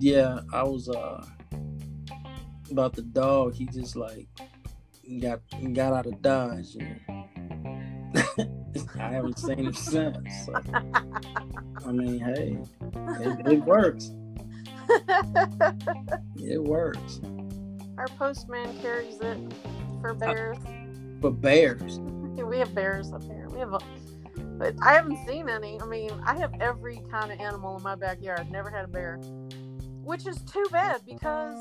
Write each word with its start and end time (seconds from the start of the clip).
yeah, 0.00 0.40
I 0.52 0.62
was 0.62 0.88
uh 0.88 1.24
about 2.70 2.94
the 2.94 3.02
dog. 3.02 3.54
He 3.54 3.66
just 3.66 3.96
like 3.96 4.28
got 5.20 5.40
got 5.72 5.92
out 5.92 6.06
of 6.06 6.20
Dodge, 6.22 6.76
and 6.76 7.00
I 9.00 9.10
haven't 9.10 9.38
seen 9.38 9.58
him 9.66 9.72
since. 9.72 10.46
So, 10.46 10.52
I 11.86 11.92
mean, 11.92 12.18
hey, 12.18 12.58
it, 13.20 13.52
it 13.52 13.64
works. 13.64 14.10
It 16.40 16.62
works 16.62 17.20
Our 17.98 18.08
postman 18.18 18.78
carries 18.80 19.20
it 19.20 19.38
for 20.00 20.14
bears. 20.14 20.56
for 21.20 21.30
bears. 21.30 21.98
we 22.48 22.58
have 22.58 22.74
bears 22.74 23.12
up 23.12 23.22
here. 23.24 23.48
We 23.50 23.58
have, 23.58 23.74
a, 23.74 23.78
but 24.58 24.74
I 24.82 24.94
haven't 24.94 25.18
seen 25.26 25.48
any. 25.48 25.78
I 25.80 25.84
mean, 25.84 26.10
I 26.24 26.38
have 26.38 26.54
every 26.60 27.02
kind 27.10 27.32
of 27.32 27.38
animal 27.40 27.76
in 27.76 27.82
my 27.82 27.96
backyard. 27.96 28.50
Never 28.50 28.70
had 28.70 28.84
a 28.84 28.88
bear, 28.88 29.20
which 30.08 30.26
is 30.26 30.40
too 30.42 30.64
bad 30.72 31.02
because 31.06 31.58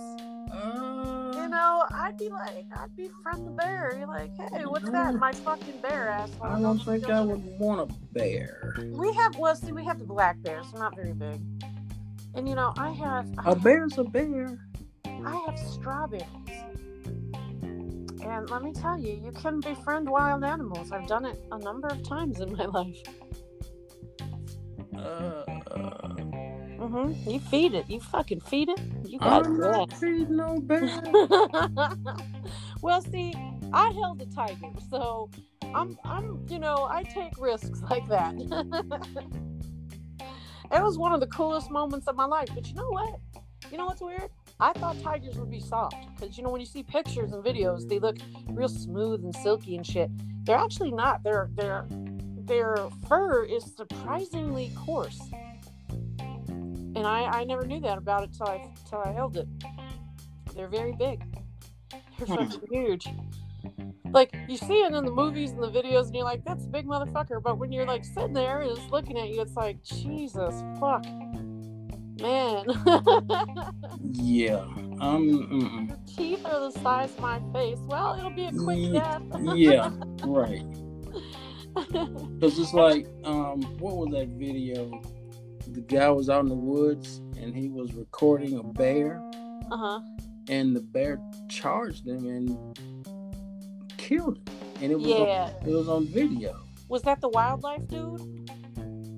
Uh, 0.49 1.33
you 1.35 1.49
know 1.49 1.83
I'd 1.91 2.17
be 2.17 2.29
like, 2.29 2.65
I'd 2.77 2.95
befriend 2.95 3.45
the 3.45 3.51
bear. 3.51 3.93
You're 3.97 4.07
like, 4.07 4.31
hey, 4.37 4.63
what's 4.65 4.89
that? 4.89 5.15
My 5.15 5.33
fucking 5.33 5.81
bear 5.81 6.07
asshole. 6.07 6.47
I 6.47 6.61
don't 6.61 6.79
think 6.79 7.09
I 7.09 7.19
would 7.21 7.43
want 7.59 7.91
a 7.91 7.93
bear. 8.13 8.77
We 9.03 9.11
have 9.13 9.37
well, 9.37 9.53
see, 9.53 9.73
we 9.73 9.83
have 9.83 9.99
the 9.99 10.05
black 10.05 10.41
bears. 10.41 10.71
They're 10.71 10.81
not 10.81 10.95
very 10.95 11.11
big. 11.11 11.41
And 12.35 12.47
you 12.47 12.55
know, 12.55 12.73
I 12.77 12.91
have 12.91 13.27
A 13.45 13.53
bear's 13.55 13.97
a 13.97 14.05
bear. 14.05 14.57
I 15.05 15.35
have 15.45 15.59
strawberries. 15.59 16.23
And 18.29 18.49
let 18.49 18.63
me 18.63 18.71
tell 18.71 18.97
you, 18.97 19.13
you 19.25 19.31
can 19.33 19.59
befriend 19.59 20.09
wild 20.09 20.45
animals. 20.45 20.93
I've 20.93 21.07
done 21.07 21.25
it 21.25 21.37
a 21.51 21.59
number 21.59 21.87
of 21.89 22.01
times 22.03 22.39
in 22.39 22.53
my 22.55 22.65
life. 22.79 22.97
Uh, 24.97 25.43
hmm 26.87 27.13
You 27.29 27.39
feed 27.39 27.73
it. 27.73 27.89
You 27.89 27.99
fucking 27.99 28.41
feed 28.41 28.69
it. 28.69 28.79
You 29.05 29.19
got 29.19 29.45
I'm 29.45 29.55
it. 29.55 29.57
not 29.59 29.93
feeding 29.93 30.37
no 30.37 30.59
bear. 30.61 30.89
well, 32.81 33.01
see, 33.01 33.33
I 33.73 33.91
held 34.01 34.21
a 34.21 34.25
tiger, 34.25 34.67
so 34.89 35.29
I'm, 35.73 35.97
I'm, 36.05 36.45
you 36.49 36.59
know, 36.59 36.87
I 36.89 37.03
take 37.03 37.33
risks 37.37 37.81
like 37.89 38.07
that. 38.07 38.33
it 40.71 40.81
was 40.81 40.97
one 40.97 41.13
of 41.13 41.19
the 41.19 41.27
coolest 41.27 41.69
moments 41.69 42.07
of 42.07 42.15
my 42.15 42.25
life. 42.25 42.49
But 42.53 42.67
you 42.67 42.75
know 42.75 42.89
what? 42.89 43.19
You 43.71 43.77
know 43.77 43.85
what's 43.85 44.01
weird? 44.01 44.29
I 44.59 44.73
thought 44.73 45.01
tigers 45.03 45.35
would 45.37 45.51
be 45.51 45.59
soft 45.59 45.95
because 46.15 46.37
you 46.37 46.43
know 46.43 46.49
when 46.49 46.61
you 46.61 46.65
see 46.65 46.81
pictures 46.83 47.31
and 47.31 47.43
videos, 47.43 47.87
they 47.87 47.99
look 47.99 48.17
real 48.49 48.69
smooth 48.69 49.23
and 49.23 49.35
silky 49.35 49.75
and 49.75 49.85
shit. 49.85 50.09
They're 50.45 50.57
actually 50.57 50.91
not. 50.91 51.23
Their 51.23 51.49
their 51.53 51.85
their 51.89 52.77
fur 53.07 53.43
is 53.43 53.63
surprisingly 53.75 54.71
coarse, 54.75 55.21
and 56.97 57.07
I 57.07 57.23
I 57.39 57.43
never 57.43 57.65
knew 57.65 57.79
that 57.81 57.97
about 57.97 58.23
it 58.23 58.31
till 58.33 58.47
I 58.47 58.69
till 58.89 58.99
I 58.99 59.11
held 59.11 59.37
it. 59.37 59.47
They're 60.55 60.67
very 60.67 60.93
big. 60.93 61.23
They're 62.17 62.27
Hmm. 62.27 62.35
fucking 62.35 62.67
huge. 62.71 63.07
Like 64.11 64.35
you 64.47 64.57
see 64.57 64.81
it 64.81 64.93
in 64.93 65.05
the 65.05 65.11
movies 65.11 65.51
and 65.51 65.61
the 65.61 65.69
videos, 65.69 66.05
and 66.07 66.15
you're 66.15 66.23
like, 66.23 66.43
"That's 66.43 66.65
a 66.65 66.69
big 66.69 66.87
motherfucker." 66.87 67.41
But 67.43 67.57
when 67.59 67.71
you're 67.71 67.85
like 67.85 68.03
sitting 68.05 68.33
there 68.33 68.61
and 68.61 68.71
it's 68.71 68.89
looking 68.89 69.17
at 69.17 69.29
you, 69.29 69.41
it's 69.41 69.55
like, 69.55 69.83
Jesus 69.83 70.63
fuck, 70.79 71.05
man. 72.21 72.65
Yeah. 74.01 74.65
Um. 74.99 75.93
Teeth 76.15 76.43
are 76.45 76.59
the 76.59 76.71
size 76.71 77.11
of 77.11 77.19
my 77.19 77.39
face. 77.53 77.77
Well, 77.87 78.15
it'll 78.17 78.31
be 78.31 78.45
a 78.45 78.51
quick 78.51 78.93
death. 78.93 79.21
Yeah. 79.55 79.91
Right. 80.25 80.63
Because 81.75 82.57
it's 82.57 82.73
like, 82.73 83.05
um, 83.23 83.61
what 83.77 83.97
was 83.97 84.09
that 84.13 84.29
video? 84.29 84.99
The 85.77 85.83
guy 85.83 86.09
was 86.09 86.27
out 86.27 86.39
in 86.39 86.49
the 86.49 86.55
woods 86.55 87.21
and 87.39 87.55
he 87.55 87.69
was 87.69 87.93
recording 87.93 88.57
a 88.57 88.63
bear, 88.63 89.21
uh 89.69 89.77
huh. 89.77 89.99
and 90.49 90.75
the 90.75 90.79
bear 90.79 91.19
charged 91.49 92.07
him 92.07 92.25
and 92.25 93.05
killed 93.95 94.37
him. 94.39 94.55
And 94.81 94.91
it 94.91 94.95
was 94.95 95.05
Yeah. 95.05 95.51
on, 95.61 95.69
it 95.69 95.71
was 95.71 95.87
on 95.87 96.07
video. 96.07 96.59
Was 96.89 97.03
that 97.03 97.21
the 97.21 97.29
wildlife 97.29 97.87
dude? 97.89 98.49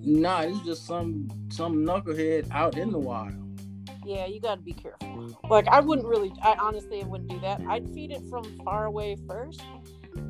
Nah, 0.05 0.41
it's 0.41 0.59
just 0.65 0.85
some 0.85 1.29
some 1.49 1.85
knucklehead 1.85 2.51
out 2.51 2.77
in 2.77 2.91
the 2.91 2.99
wild. 2.99 3.35
Yeah, 4.05 4.25
you 4.25 4.41
got 4.41 4.55
to 4.55 4.61
be 4.61 4.73
careful. 4.73 5.33
Like, 5.49 5.69
I 5.69 5.79
wouldn't 5.79 6.09
really. 6.09 6.33
I 6.41 6.55
honestly 6.59 7.01
wouldn't 7.05 7.29
do 7.29 7.39
that. 7.39 7.61
I'd 7.69 7.87
feed 7.93 8.11
it 8.11 8.21
from 8.29 8.43
far 8.65 8.83
away 8.83 9.15
first, 9.29 9.61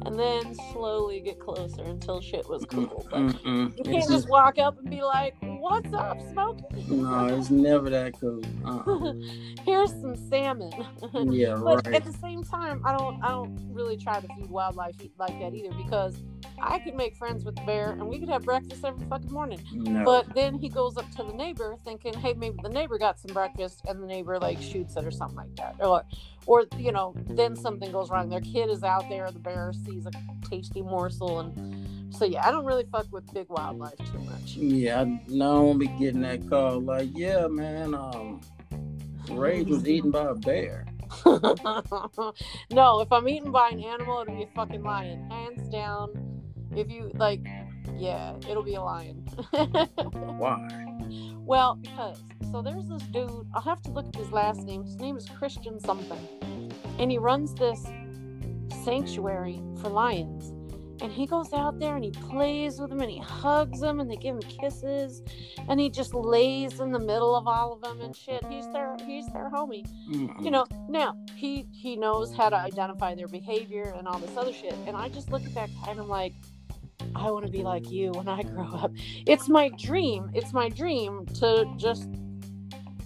and 0.06 0.18
then 0.20 0.56
slowly 0.72 1.20
get 1.20 1.40
closer 1.40 1.84
until 1.84 2.22
shit 2.22 2.48
was 2.50 2.66
cool. 2.66 3.08
Mm-mm. 3.12 3.78
you 3.78 3.84
can't 3.84 4.10
just 4.10 4.30
walk 4.30 4.58
up 4.58 4.78
and 4.80 4.90
be 4.90 5.02
like, 5.02 5.36
"What's 5.42 5.94
up, 5.94 6.20
Smokey?" 6.32 6.86
no, 6.90 7.28
it's 7.28 7.50
never 7.50 7.90
that 7.90 8.20
cool. 8.20 8.42
Uh-uh. 8.66 9.14
Here's 9.66 9.92
some 9.92 10.16
salmon. 10.16 10.72
Yeah, 11.32 11.56
But 11.64 11.86
right. 11.86 11.96
at 11.96 12.06
the 12.06 12.14
same 12.14 12.44
time, 12.44 12.82
I 12.86 12.98
don't 12.98 13.24
I 13.24 13.30
don't 13.30 13.58
really 13.72 13.98
try 13.98 14.20
to 14.20 14.28
feed 14.36 14.50
wildlife 14.50 14.96
like 15.18 15.40
that 15.40 15.54
either 15.54 15.74
because 15.76 16.16
I 16.62 16.80
could 16.80 16.96
make 16.96 17.16
friends 17.16 17.44
with 17.44 17.56
the 17.56 17.62
bear 17.64 17.92
and 17.92 18.08
we 18.08 18.20
could 18.20 18.30
have 18.30 18.44
breakfast 18.44 18.84
every 18.84 19.06
fucking 19.08 19.32
morning. 19.32 19.62
No. 19.74 20.04
But 20.04 20.34
then 20.34 20.56
he 20.56 20.70
goes 20.70 20.98
up 20.98 21.10
to 21.12 21.24
the 21.24 21.34
neighbor 21.34 21.76
thinking, 21.84 22.14
hey, 22.14 22.34
maybe 22.34 22.58
the 22.62 22.70
neighbor 22.70 22.98
got 22.98 23.20
some 23.20 23.34
breakfast 23.34 23.82
and 23.88 24.02
the 24.02 24.08
neighbor 24.08 24.40
like 24.40 24.62
shoots 24.62 24.96
it 24.96 25.06
or 25.06 25.12
something 25.12 25.38
like 25.38 25.56
that. 25.58 25.76
Or 25.80 26.04
or 26.46 26.66
you 26.78 26.92
know, 26.92 27.14
then 27.30 27.56
something 27.56 27.92
goes 27.92 28.10
wrong. 28.10 28.30
Their 28.30 28.42
kid 28.42 28.70
is 28.70 28.84
out 28.84 29.08
there, 29.10 29.30
the 29.32 29.40
bear 29.40 29.72
sees 29.86 30.06
a 30.06 30.12
tasty 30.50 30.82
morsel 30.82 31.40
and 31.40 32.14
so 32.14 32.26
yeah, 32.26 32.46
I 32.46 32.52
don't 32.52 32.66
really 32.66 32.86
fuck 32.92 33.08
with 33.12 33.32
big 33.34 33.50
wildlife 33.50 33.98
too 33.98 34.20
much. 34.20 34.56
Yeah, 34.56 35.02
I, 35.02 35.22
no, 35.28 35.58
I 35.58 35.60
won't 35.62 35.80
be 35.80 35.88
getting 35.88 36.22
that 36.22 36.50
call. 36.50 36.82
Like, 36.82 37.10
yeah, 37.14 37.48
man, 37.48 37.94
um, 37.94 38.42
Rage 39.32 39.68
was 39.68 39.88
eaten 39.88 40.12
by 40.12 40.26
a 40.26 40.36
bear. 40.36 40.86
no, 41.26 43.02
if 43.02 43.12
I'm 43.12 43.28
eaten 43.28 43.52
by 43.52 43.70
an 43.70 43.84
animal, 43.84 44.22
it'll 44.22 44.36
be 44.36 44.44
a 44.44 44.48
fucking 44.56 44.84
lion, 44.84 45.30
hands 45.30 45.68
down. 45.70 46.39
If 46.76 46.88
mm-hmm. 46.88 46.92
you 46.92 47.12
like, 47.16 47.44
mm-hmm. 47.44 47.98
yeah, 47.98 48.36
it'll 48.50 48.64
be 48.64 48.76
a 48.76 48.82
lion. 48.82 49.18
Why? 50.38 50.86
well, 51.46 51.76
because 51.76 52.22
so 52.52 52.62
there's 52.62 52.88
this 52.88 53.04
dude. 53.04 53.48
I'll 53.54 53.62
have 53.62 53.82
to 53.84 53.92
look 53.92 54.08
at 54.08 54.16
his 54.16 54.32
last 54.32 54.62
name. 54.64 54.84
His 54.84 54.98
name 54.98 55.18
is 55.18 55.28
Christian 55.28 55.80
something, 55.80 56.72
and 56.98 57.12
he 57.12 57.18
runs 57.18 57.54
this 57.56 57.86
sanctuary 58.84 59.62
for 59.82 59.90
lions. 59.90 60.54
And 61.02 61.14
he 61.14 61.26
goes 61.26 61.54
out 61.54 61.80
there 61.80 61.96
and 61.96 62.04
he 62.04 62.12
plays 62.12 62.78
with 62.78 62.90
them 62.90 63.00
and 63.00 63.10
he 63.10 63.20
hugs 63.20 63.80
them 63.80 64.02
and 64.02 64.12
they 64.12 64.18
give 64.18 64.36
him 64.36 64.42
kisses 64.42 65.24
and 65.70 65.80
he 65.80 65.90
just 65.90 66.14
lays 66.14 66.82
in 66.82 66.92
the 66.92 67.00
middle 67.00 67.38
of 67.38 67.48
all 67.48 67.72
of 67.72 67.82
them 67.82 68.02
and 68.02 68.14
shit. 68.14 68.44
He's 68.50 68.68
their 68.74 68.98
he's 69.06 69.28
their 69.28 69.50
homie 69.50 69.86
Mm-mm. 70.10 70.44
you 70.44 70.52
know 70.52 70.66
now 70.88 71.16
he 71.36 71.66
he 71.72 71.96
knows 71.96 72.36
how 72.36 72.50
to 72.50 72.56
identify 72.56 73.16
their 73.16 73.28
behavior 73.28 73.94
and 73.98 74.08
all 74.08 74.20
this 74.20 74.36
other 74.36 74.54
shit 74.54 74.76
and 74.88 74.96
i 74.96 75.10
just 75.10 75.32
look 75.32 75.44
at 75.46 75.54
that 75.54 75.70
guy 75.82 75.92
and 75.92 76.00
i'm 76.00 76.10
like 76.10 76.34
i 77.16 77.30
want 77.32 77.46
to 77.46 77.52
be 77.52 77.64
like 77.64 77.90
you 77.90 78.12
when 78.12 78.28
i 78.28 78.42
grow 78.54 78.66
up 78.66 78.92
it's 79.26 79.50
my 79.50 79.70
dream 79.78 80.30
it's 80.34 80.54
my 80.54 80.70
dream 80.70 81.26
to 81.28 81.66
just 81.78 82.10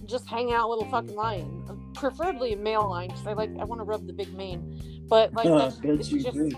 just 0.06 0.26
hang 0.28 0.52
out 0.52 0.68
with 0.68 0.86
a 0.86 0.90
fucking 0.90 1.14
lion 1.14 1.62
preferably 1.94 2.52
a 2.52 2.56
male 2.56 2.88
lion 2.90 3.08
because 3.08 3.26
i 3.26 3.32
like 3.32 3.50
i 3.60 3.64
want 3.64 3.80
to 3.80 3.84
rub 3.84 4.06
the 4.06 4.12
big 4.12 4.32
mane 4.34 4.80
but 5.08 5.32
like 5.34 5.46
I 5.46 5.58
that's, 5.58 5.80
it's 5.82 6.08
just 6.08 6.32
do. 6.32 6.50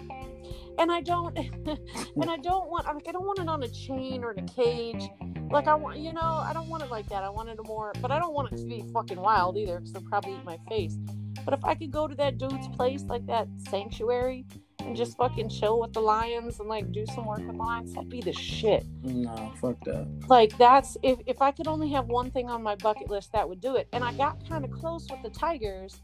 and 0.79 0.91
I 0.93 1.01
don't 1.01 1.37
and 1.37 2.31
I 2.31 2.37
don't 2.37 2.71
want 2.71 2.87
like 2.87 3.09
I 3.09 3.13
don't 3.13 3.27
want 3.27 3.39
it 3.39 3.49
on 3.49 3.63
a 3.63 3.69
chain 3.69 4.25
or 4.25 4.33
in 4.33 4.45
a 4.45 4.49
cage. 4.49 5.09
Like 5.51 5.69
I 5.69 5.75
want 5.75 5.99
you 5.99 6.13
know, 6.13 6.21
I 6.21 6.53
don't 6.53 6.69
want 6.69 6.83
it 6.83 6.91
like 6.91 7.09
that. 7.09 7.25
I 7.25 7.29
want 7.29 7.49
it 7.49 7.59
more 7.65 7.93
but 8.01 8.11
I 8.11 8.19
don't 8.19 8.35
want 8.35 8.53
it 8.53 8.57
to 8.59 8.65
be 8.65 8.85
fucking 8.93 9.21
wild 9.21 9.57
either 9.57 9.79
because 9.79 9.93
they'll 9.93 10.03
probably 10.03 10.33
eat 10.33 10.45
my 10.45 10.59
face. 10.69 10.97
But 11.45 11.55
if 11.55 11.65
I 11.65 11.75
could 11.75 11.91
go 11.91 12.09
to 12.09 12.15
that 12.17 12.39
dude's 12.39 12.69
place, 12.69 13.03
like 13.05 13.27
that 13.27 13.49
sanctuary, 13.69 14.47
and 14.87 14.97
just 14.97 15.17
fucking 15.17 15.49
chill 15.49 15.81
with 15.81 15.93
the 15.93 16.01
lions 16.01 16.61
and 16.61 16.69
like 16.69 16.91
do 16.93 17.05
some 17.07 17.27
work 17.27 17.47
with 17.47 17.57
lions, 17.57 17.93
that'd 17.95 18.09
be 18.09 18.21
the 18.21 18.33
shit. 18.33 18.87
No, 19.03 19.53
fuck 19.61 19.79
that. 19.85 20.07
Like 20.29 20.57
that's 20.57 20.97
if 21.03 21.19
if 21.27 21.43
I 21.43 21.51
could 21.51 21.67
only 21.67 21.91
have 21.91 22.07
one 22.07 22.31
thing 22.31 22.49
on 22.49 22.63
my 22.63 22.77
bucket 22.77 23.11
list, 23.11 23.33
that 23.33 23.49
would 23.49 23.61
do 23.61 23.77
it. 23.77 23.89
And 23.93 24.05
I 24.05 24.13
got 24.13 24.49
kind 24.49 24.65
of 24.65 24.71
close 24.71 25.09
with 25.11 25.23
the 25.23 25.31
tigers, 25.31 26.01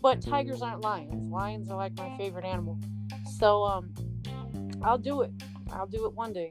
but 0.00 0.22
tigers 0.22 0.62
aren't 0.62 0.80
lions. 0.80 1.28
Lions 1.28 1.68
are 1.70 1.76
like 1.76 1.94
my 1.96 2.16
favorite 2.16 2.44
animal. 2.44 2.78
So 3.38 3.62
um, 3.64 3.92
I'll 4.82 4.98
do 4.98 5.22
it. 5.22 5.30
I'll 5.72 5.86
do 5.86 6.06
it 6.06 6.12
one 6.14 6.32
day, 6.32 6.50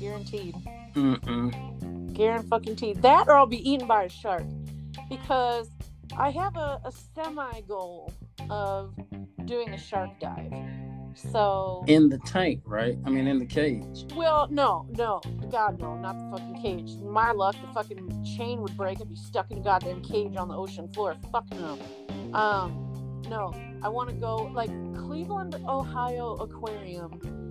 guaranteed. 0.00 0.54
Mm-mm. 0.94 2.12
Guaranteed 2.12 2.50
fucking 2.50 2.76
teed. 2.76 3.02
That 3.02 3.28
or 3.28 3.34
I'll 3.34 3.46
be 3.46 3.68
eaten 3.68 3.86
by 3.86 4.04
a 4.04 4.08
shark, 4.08 4.44
because 5.08 5.70
I 6.16 6.30
have 6.30 6.56
a, 6.56 6.80
a 6.84 6.92
semi 7.14 7.60
goal 7.62 8.12
of 8.50 8.94
doing 9.44 9.70
a 9.70 9.78
shark 9.78 10.10
dive. 10.20 10.52
So 11.14 11.84
In 11.86 12.08
the 12.08 12.18
tank, 12.18 12.62
right? 12.64 12.96
I 13.04 13.10
mean, 13.10 13.26
in 13.26 13.38
the 13.38 13.46
cage. 13.46 14.04
Well, 14.14 14.48
no, 14.50 14.86
no, 14.96 15.20
God, 15.50 15.80
no, 15.80 15.96
not 15.96 16.18
the 16.18 16.36
fucking 16.36 16.62
cage. 16.62 16.96
My 17.02 17.32
luck, 17.32 17.56
the 17.60 17.72
fucking 17.72 18.24
chain 18.36 18.60
would 18.62 18.76
break 18.76 19.00
and 19.00 19.08
be 19.08 19.16
stuck 19.16 19.50
in 19.50 19.58
a 19.58 19.60
goddamn 19.60 20.02
cage 20.02 20.36
on 20.36 20.48
the 20.48 20.56
ocean 20.56 20.88
floor. 20.88 21.16
Fuck 21.30 21.46
no. 21.52 21.78
Um, 22.34 23.22
no, 23.28 23.54
I 23.82 23.88
want 23.88 24.08
to 24.10 24.14
go 24.14 24.50
like 24.54 24.70
Cleveland, 24.94 25.54
Ohio 25.66 26.34
Aquarium 26.36 27.42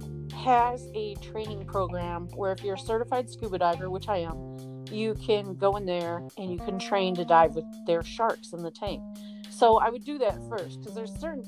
has 0.44 0.88
a 0.96 1.16
training 1.16 1.66
program 1.66 2.28
where 2.36 2.52
if 2.52 2.64
you're 2.64 2.76
a 2.76 2.80
certified 2.80 3.30
scuba 3.30 3.60
diver, 3.60 3.90
which 3.90 4.08
I 4.08 4.18
am, 4.18 4.86
you 4.92 5.14
can 5.16 5.56
go 5.56 5.76
in 5.76 5.86
there 5.86 6.24
and 6.38 6.52
you 6.52 6.58
can 6.58 6.80
train 6.80 7.16
to 7.16 7.26
dive 7.26 7.56
with 7.56 7.66
their 7.86 8.04
sharks 8.04 8.54
in 8.54 8.64
the 8.64 8.72
tank. 8.72 9.02
So 9.50 9.78
I 9.78 9.90
would 9.90 10.04
do 10.04 10.18
that 10.18 10.40
first 10.50 10.80
because 10.80 10.96
there's 10.96 11.14
certain 11.20 11.44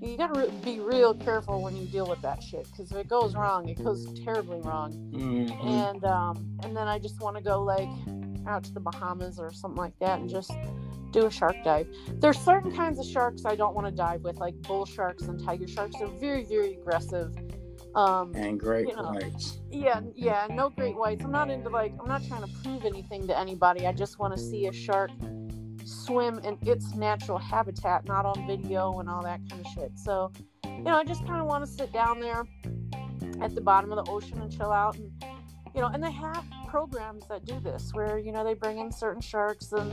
you 0.00 0.16
got 0.16 0.34
to 0.34 0.40
re- 0.40 0.50
be 0.62 0.80
real 0.80 1.14
careful 1.14 1.62
when 1.62 1.76
you 1.76 1.86
deal 1.86 2.06
with 2.06 2.20
that 2.22 2.42
shit 2.42 2.66
because 2.70 2.90
if 2.90 2.96
it 2.96 3.08
goes 3.08 3.34
wrong, 3.34 3.68
it 3.68 3.82
goes 3.82 4.06
terribly 4.24 4.60
wrong. 4.60 4.92
Mhm. 5.12 5.64
And 5.64 6.04
um, 6.04 6.58
and 6.62 6.76
then 6.76 6.86
I 6.88 6.98
just 6.98 7.20
want 7.20 7.36
to 7.36 7.42
go 7.42 7.62
like 7.62 7.88
out 8.46 8.64
to 8.64 8.72
the 8.72 8.80
Bahamas 8.80 9.38
or 9.38 9.50
something 9.52 9.78
like 9.78 9.98
that 10.00 10.20
and 10.20 10.28
just 10.28 10.52
do 11.12 11.26
a 11.26 11.30
shark 11.30 11.56
dive. 11.64 11.88
There's 12.20 12.38
certain 12.38 12.74
kinds 12.74 12.98
of 12.98 13.06
sharks 13.06 13.44
I 13.44 13.56
don't 13.56 13.74
want 13.74 13.86
to 13.86 13.92
dive 13.92 14.22
with, 14.22 14.36
like 14.36 14.60
bull 14.62 14.84
sharks 14.86 15.24
and 15.24 15.42
tiger 15.42 15.66
sharks. 15.66 15.96
They're 15.98 16.08
very 16.08 16.44
very 16.44 16.74
aggressive. 16.74 17.34
Um, 17.94 18.32
and 18.34 18.60
great 18.60 18.88
you 18.88 18.96
know. 18.96 19.04
whites. 19.12 19.60
yeah, 19.70 20.02
yeah, 20.14 20.46
no 20.50 20.68
great 20.68 20.94
whites. 20.94 21.24
I'm 21.24 21.32
not 21.32 21.48
into 21.48 21.70
like 21.70 21.94
I'm 21.98 22.06
not 22.06 22.22
trying 22.26 22.42
to 22.42 22.48
prove 22.62 22.84
anything 22.84 23.26
to 23.28 23.38
anybody. 23.38 23.86
I 23.86 23.92
just 23.92 24.18
want 24.18 24.36
to 24.36 24.40
see 24.42 24.66
a 24.66 24.72
shark 24.72 25.10
swim 25.86 26.40
in 26.40 26.58
its 26.62 26.94
natural 26.94 27.38
habitat, 27.38 28.04
not 28.06 28.26
on 28.26 28.46
video 28.46 28.98
and 28.98 29.08
all 29.08 29.22
that 29.22 29.40
kind 29.48 29.64
of 29.64 29.72
shit. 29.72 29.92
So, 29.96 30.32
you 30.64 30.82
know, 30.82 30.96
I 30.96 31.04
just 31.04 31.24
kind 31.26 31.40
of 31.40 31.46
want 31.46 31.64
to 31.64 31.70
sit 31.70 31.92
down 31.92 32.20
there 32.20 32.44
at 33.40 33.54
the 33.54 33.60
bottom 33.60 33.92
of 33.92 34.04
the 34.04 34.10
ocean 34.10 34.40
and 34.40 34.50
chill 34.50 34.72
out 34.72 34.96
and 34.96 35.10
you 35.76 35.82
know, 35.82 35.88
and 35.88 36.02
they 36.02 36.10
have 36.10 36.42
programs 36.68 37.28
that 37.28 37.44
do 37.44 37.60
this 37.60 37.90
where, 37.92 38.18
you 38.18 38.32
know, 38.32 38.42
they 38.42 38.54
bring 38.54 38.78
in 38.78 38.90
certain 38.90 39.20
sharks 39.20 39.72
and 39.72 39.92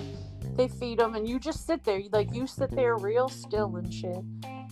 they 0.55 0.69
feed 0.69 0.99
them 0.99 1.13
and 1.13 1.27
you 1.27 1.39
just 1.39 1.67
sit 1.67 1.83
there. 1.83 2.01
Like 2.13 2.33
you 2.33 2.47
sit 2.47 2.71
there 2.71 2.95
real 2.95 3.27
still 3.27 3.75
and 3.75 3.93
shit. 3.93 4.23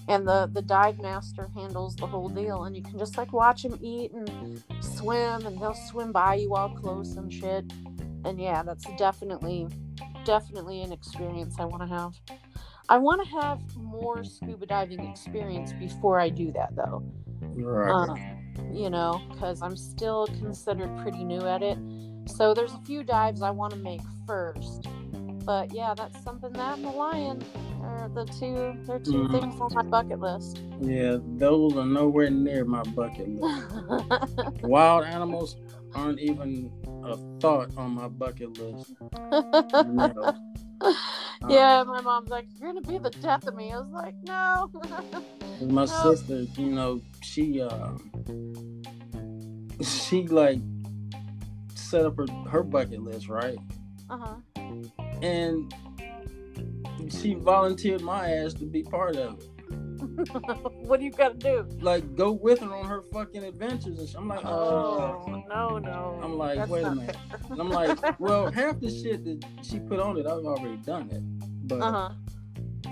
And 0.08 0.26
the 0.26 0.50
the 0.54 0.62
dive 0.62 1.00
master 1.00 1.50
handles 1.54 1.98
the 1.98 2.08
whole 2.08 2.30
deal 2.30 2.64
and 2.64 2.78
you 2.78 2.82
can 2.82 2.98
just 2.98 3.18
like 3.18 3.34
watch 3.34 3.64
them 3.64 3.78
eat 3.82 4.14
and 4.14 4.64
swim 4.80 5.46
and 5.46 5.60
they'll 5.62 5.74
swim 5.74 6.14
by 6.14 6.36
you 6.36 6.56
all 6.56 6.70
close 6.70 7.18
and 7.18 7.32
shit. 7.32 7.72
And 8.24 8.40
yeah, 8.40 8.64
that's 8.64 8.86
definitely 8.98 9.68
definitely 10.26 10.82
an 10.82 10.92
experience 10.92 11.56
I 11.60 11.66
want 11.66 11.82
to 11.82 11.88
have. 11.88 12.14
I 12.90 12.98
want 12.98 13.26
to 13.26 13.42
have 13.42 13.60
more 13.78 14.24
scuba 14.24 14.66
diving 14.66 15.04
experience 15.04 15.72
before 15.74 16.20
I 16.20 16.30
do 16.30 16.52
that 16.54 16.76
though. 16.76 17.04
Right. 17.56 17.92
Um, 17.92 18.20
you 18.74 18.90
know, 18.90 19.22
because 19.32 19.62
I'm 19.62 19.76
still 19.76 20.28
considered 20.28 20.96
pretty 20.98 21.24
new 21.24 21.42
at 21.46 21.64
it. 21.64 21.78
So 22.28 22.54
there's 22.54 22.74
a 22.74 22.82
few 22.86 23.04
dives 23.04 23.42
I 23.42 23.50
want 23.52 23.74
to 23.74 23.80
make 23.80 24.02
first. 24.28 24.88
But 25.46 25.74
yeah, 25.74 25.94
that's 25.96 26.22
something 26.24 26.54
that 26.54 26.78
and 26.78 26.86
the 26.86 26.92
lion 26.92 27.44
are 27.84 28.10
the 28.14 28.26
two 28.26 28.76
they're 28.86 29.00
2 29.00 29.12
Mhm. 29.12 29.42
things 29.42 29.60
on 29.60 29.74
my 29.74 29.82
bucket 29.84 30.20
list. 30.20 30.62
yeah, 30.82 31.18
those 31.38 31.76
are 31.76 31.86
nowhere 31.86 32.30
near 32.30 32.64
my 32.66 32.84
bucket 32.84 33.28
list. 33.30 33.66
Wild 34.64 35.06
animals 35.06 35.56
aren't 35.96 36.20
even 36.20 36.72
a 37.06 37.18
thought 37.40 37.70
on 37.78 37.92
my 37.92 38.08
bucket 38.08 38.58
list. 38.60 38.94
No. 41.44 41.54
yeah, 41.56 41.84
my 41.84 42.02
mom's 42.02 42.30
like, 42.30 42.46
You're 42.60 42.70
gonna 42.74 42.82
be 42.82 42.98
the 42.98 43.12
death 43.22 43.46
of 43.48 43.56
me. 43.56 43.72
I 43.72 43.80
was 43.80 43.90
like, 43.92 44.16
No. 44.24 44.70
My 45.62 45.86
No. 45.86 45.86
sister, 46.04 46.46
you 46.60 46.72
know, 46.72 47.02
she 47.22 47.62
uh 47.62 47.92
she 49.84 50.28
like 50.28 50.60
set 51.76 52.06
up 52.06 52.18
her, 52.18 52.26
her 52.50 52.64
bucket 52.64 53.02
list, 53.02 53.28
right? 53.28 53.58
uh-huh. 54.10 54.36
And 55.22 55.74
she 57.10 57.36
volunteered 57.36 58.02
my 58.02 58.32
ass 58.32 58.54
to 58.56 58.66
be 58.66 58.82
part 58.84 59.16
of 59.18 59.40
it. 59.40 59.50
what 60.84 61.00
do 61.00 61.06
you 61.06 61.12
gotta 61.12 61.36
do? 61.36 61.68
Like 61.80 62.16
go 62.16 62.32
with 62.32 62.60
her 62.60 62.74
on 62.74 62.86
her 62.86 63.02
fucking 63.02 63.44
adventures 63.44 64.00
and 64.00 64.08
shit. 64.08 64.18
I'm 64.18 64.28
like, 64.28 64.44
uh 64.44 64.50
Oh 64.50 65.44
no, 65.50 65.78
no. 65.78 66.20
I'm 66.24 66.38
like, 66.38 66.58
That's 66.58 66.70
wait 66.70 66.84
a 66.84 66.96
minute. 66.96 67.18
And 67.50 67.60
I'm 67.60 67.70
like, 67.70 68.20
well, 68.20 68.52
half 68.52 68.80
the 68.80 68.90
shit 68.90 69.24
that 69.26 69.46
she 69.64 69.80
put 69.80 70.00
on 70.00 70.18
it, 70.18 70.26
I've 70.26 70.46
already 70.46 70.78
done 70.78 71.10
it. 71.12 71.22
But 71.68 71.82
uh-huh. 71.82 72.14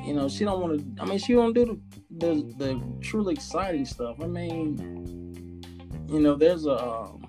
you 0.04 0.14
know, 0.14 0.30
she 0.30 0.46
don't 0.46 0.62
want 0.62 0.98
to. 0.98 1.02
I 1.02 1.06
mean, 1.06 1.20
she 1.20 1.34
don't 1.34 1.54
do 1.54 1.82
the, 2.12 2.28
the 2.28 2.54
the 2.58 2.98
truly 3.02 3.34
exciting 3.34 3.86
stuff. 3.86 4.18
I 4.22 4.28
mean, 4.28 5.62
you 6.08 6.20
know, 6.20 6.36
there's 6.36 6.66
a 6.66 6.78
um, 6.78 7.26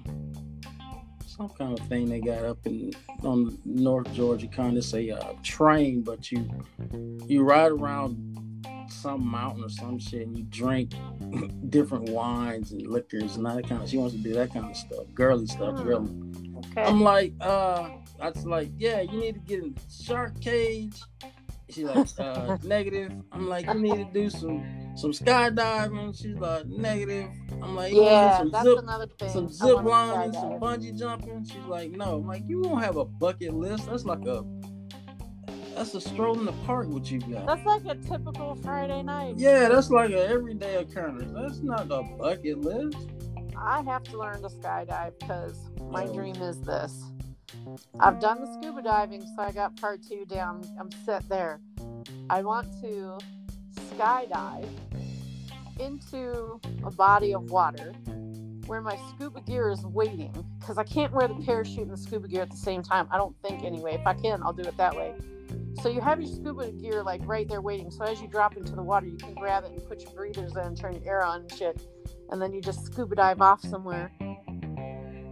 some 1.27 1.49
kind 1.51 1.79
of 1.79 1.87
thing 1.87 2.09
they 2.09 2.21
got 2.21 2.45
up 2.45 2.59
in 2.67 2.93
on 3.23 3.59
North 3.65 4.13
Georgia, 4.13 4.47
kind 4.47 4.77
of 4.77 4.85
say 4.85 5.09
a 5.09 5.35
train, 5.43 6.03
but 6.03 6.31
you 6.31 6.49
you 7.27 7.43
ride 7.43 7.73
around 7.73 8.50
some 8.93 9.27
mountain 9.27 9.65
or 9.65 9.69
some 9.69 9.99
shit, 9.99 10.27
and 10.27 10.37
you 10.37 10.45
drink 10.45 10.93
different 11.71 12.09
wines 12.11 12.73
and 12.73 12.87
liquors 12.87 13.37
and 13.37 13.47
all 13.47 13.57
that 13.57 13.69
kind 13.69 13.83
of. 13.83 13.89
She 13.89 13.97
wants 13.99 14.15
to 14.15 14.21
do 14.21 14.33
that 14.35 14.53
kind 14.53 14.71
of 14.71 14.77
stuff, 14.77 15.05
girly 15.15 15.47
stuff, 15.47 15.79
Hmm. 15.79 15.85
girly. 15.85 16.11
Okay. 16.73 16.83
I'm 16.83 17.01
like, 17.01 17.33
uh, 17.41 17.91
I 18.21 18.31
was 18.31 18.45
like, 18.47 18.71
yeah, 18.79 19.01
you 19.01 19.19
need 19.19 19.35
to 19.35 19.41
get 19.41 19.63
in 19.63 19.75
the 19.75 19.81
shark 20.05 20.39
cage. 20.41 21.01
She's 21.71 21.85
like, 21.85 22.07
uh, 22.19 22.59
negative. 22.65 23.13
I'm 23.33 23.49
like, 23.49 23.67
you 23.67 23.75
need 23.75 23.97
to 23.97 24.05
do 24.13 24.29
some 24.29 24.65
some 24.97 25.13
skydiving. 25.13 26.21
She's 26.21 26.37
like, 26.37 26.67
negative. 26.67 27.29
I'm 27.63 27.77
like, 27.77 27.93
yeah, 27.95 28.41
to 28.43 28.51
that's 28.51 28.65
some 28.65 28.79
another 28.79 29.07
thing. 29.07 29.29
zip, 29.29 29.31
some 29.31 29.49
zip 29.49 29.83
lining, 29.85 30.33
some 30.33 30.59
bungee 30.61 30.99
jumping. 30.99 31.45
She's 31.45 31.65
like, 31.69 31.93
no. 31.93 32.17
I'm 32.17 32.27
like, 32.27 32.43
you 32.49 32.61
won't 32.61 32.83
have 32.85 32.97
a 32.97 33.05
bucket 33.05 33.55
list. 33.55 33.87
That's 33.87 34.05
like 34.05 34.27
a 34.27 34.45
that's 35.81 35.95
a 35.95 36.01
stroll 36.01 36.39
in 36.39 36.45
the 36.45 36.53
park. 36.67 36.89
What 36.89 37.11
you 37.11 37.21
got? 37.21 37.47
That's 37.47 37.65
like 37.65 37.87
a 37.87 37.95
typical 37.95 38.55
Friday 38.57 39.03
night. 39.03 39.37
yeah, 39.39 39.67
that's 39.71 39.89
like 39.89 40.11
an 40.11 40.19
everyday 40.19 40.75
occurrence. 40.75 41.33
That's 41.35 41.61
not 41.61 41.91
a 41.91 42.03
bucket 42.19 42.59
list. 42.59 42.99
I 43.57 43.81
have 43.85 44.05
to 44.05 44.19
learn 44.19 44.43
to 44.43 44.49
skydive 44.51 45.19
because 45.19 45.57
my 45.91 46.05
Oh. 46.05 46.13
dream 46.13 46.37
is 46.37 46.61
this. 46.61 47.03
I've 47.99 48.21
done 48.21 48.43
the 48.43 48.53
scuba 48.59 48.83
diving, 48.83 49.23
so 49.23 49.43
I 49.43 49.53
got 49.53 49.75
part 49.81 50.03
two 50.07 50.27
down. 50.27 50.63
I'm 50.79 50.91
set 51.07 51.27
there. 51.31 51.61
I 52.29 52.43
want 52.43 52.69
to 52.83 53.17
skydive 53.97 54.69
into 55.79 56.61
a 56.85 56.91
body 56.91 57.33
of 57.33 57.51
water 57.51 57.95
where 58.67 58.83
my 58.83 58.99
scuba 59.15 59.41
gear 59.41 59.71
is 59.71 59.83
waiting 59.87 60.45
because 60.59 60.77
I 60.77 60.85
can't 60.85 61.11
wear 61.13 61.27
the 61.27 61.43
parachute 61.43 61.79
and 61.85 61.91
the 61.91 61.97
scuba 61.97 62.29
gear 62.29 62.43
at 62.43 62.51
the 62.51 62.57
same 62.59 62.83
time. 62.83 63.09
I 63.11 63.17
don't 63.17 63.35
think 63.43 63.65
anyway. 63.65 63.95
If 63.95 64.07
I 64.07 64.13
can, 64.13 64.43
I'll 64.43 64.53
do 64.53 64.63
it 64.63 64.77
that 64.77 64.95
way. 64.95 65.15
So 65.83 65.89
you 65.89 66.01
have 66.01 66.21
your 66.21 66.31
scuba 66.31 66.71
gear 66.73 67.03
like 67.03 67.23
right 67.25 67.49
there 67.49 67.61
waiting. 67.61 67.91
So 67.91 68.05
as 68.05 68.21
you 68.21 68.29
drop 68.29 68.57
into 68.57 68.75
the 68.75 68.83
water, 68.83 69.07
you 69.07 69.17
can 69.17 69.35
grab 69.35 69.65
it 69.65 69.71
and 69.71 69.85
put 69.87 70.03
your 70.03 70.13
breathers 70.13 70.57
in, 70.57 70.75
turn 70.75 70.95
your 70.95 71.03
air 71.07 71.25
on 71.25 71.43
and 71.43 71.53
shit, 71.53 71.81
and 72.31 72.41
then 72.41 72.53
you 72.53 72.61
just 72.61 72.85
scuba 72.85 73.15
dive 73.15 73.41
off 73.41 73.61
somewhere 73.63 74.11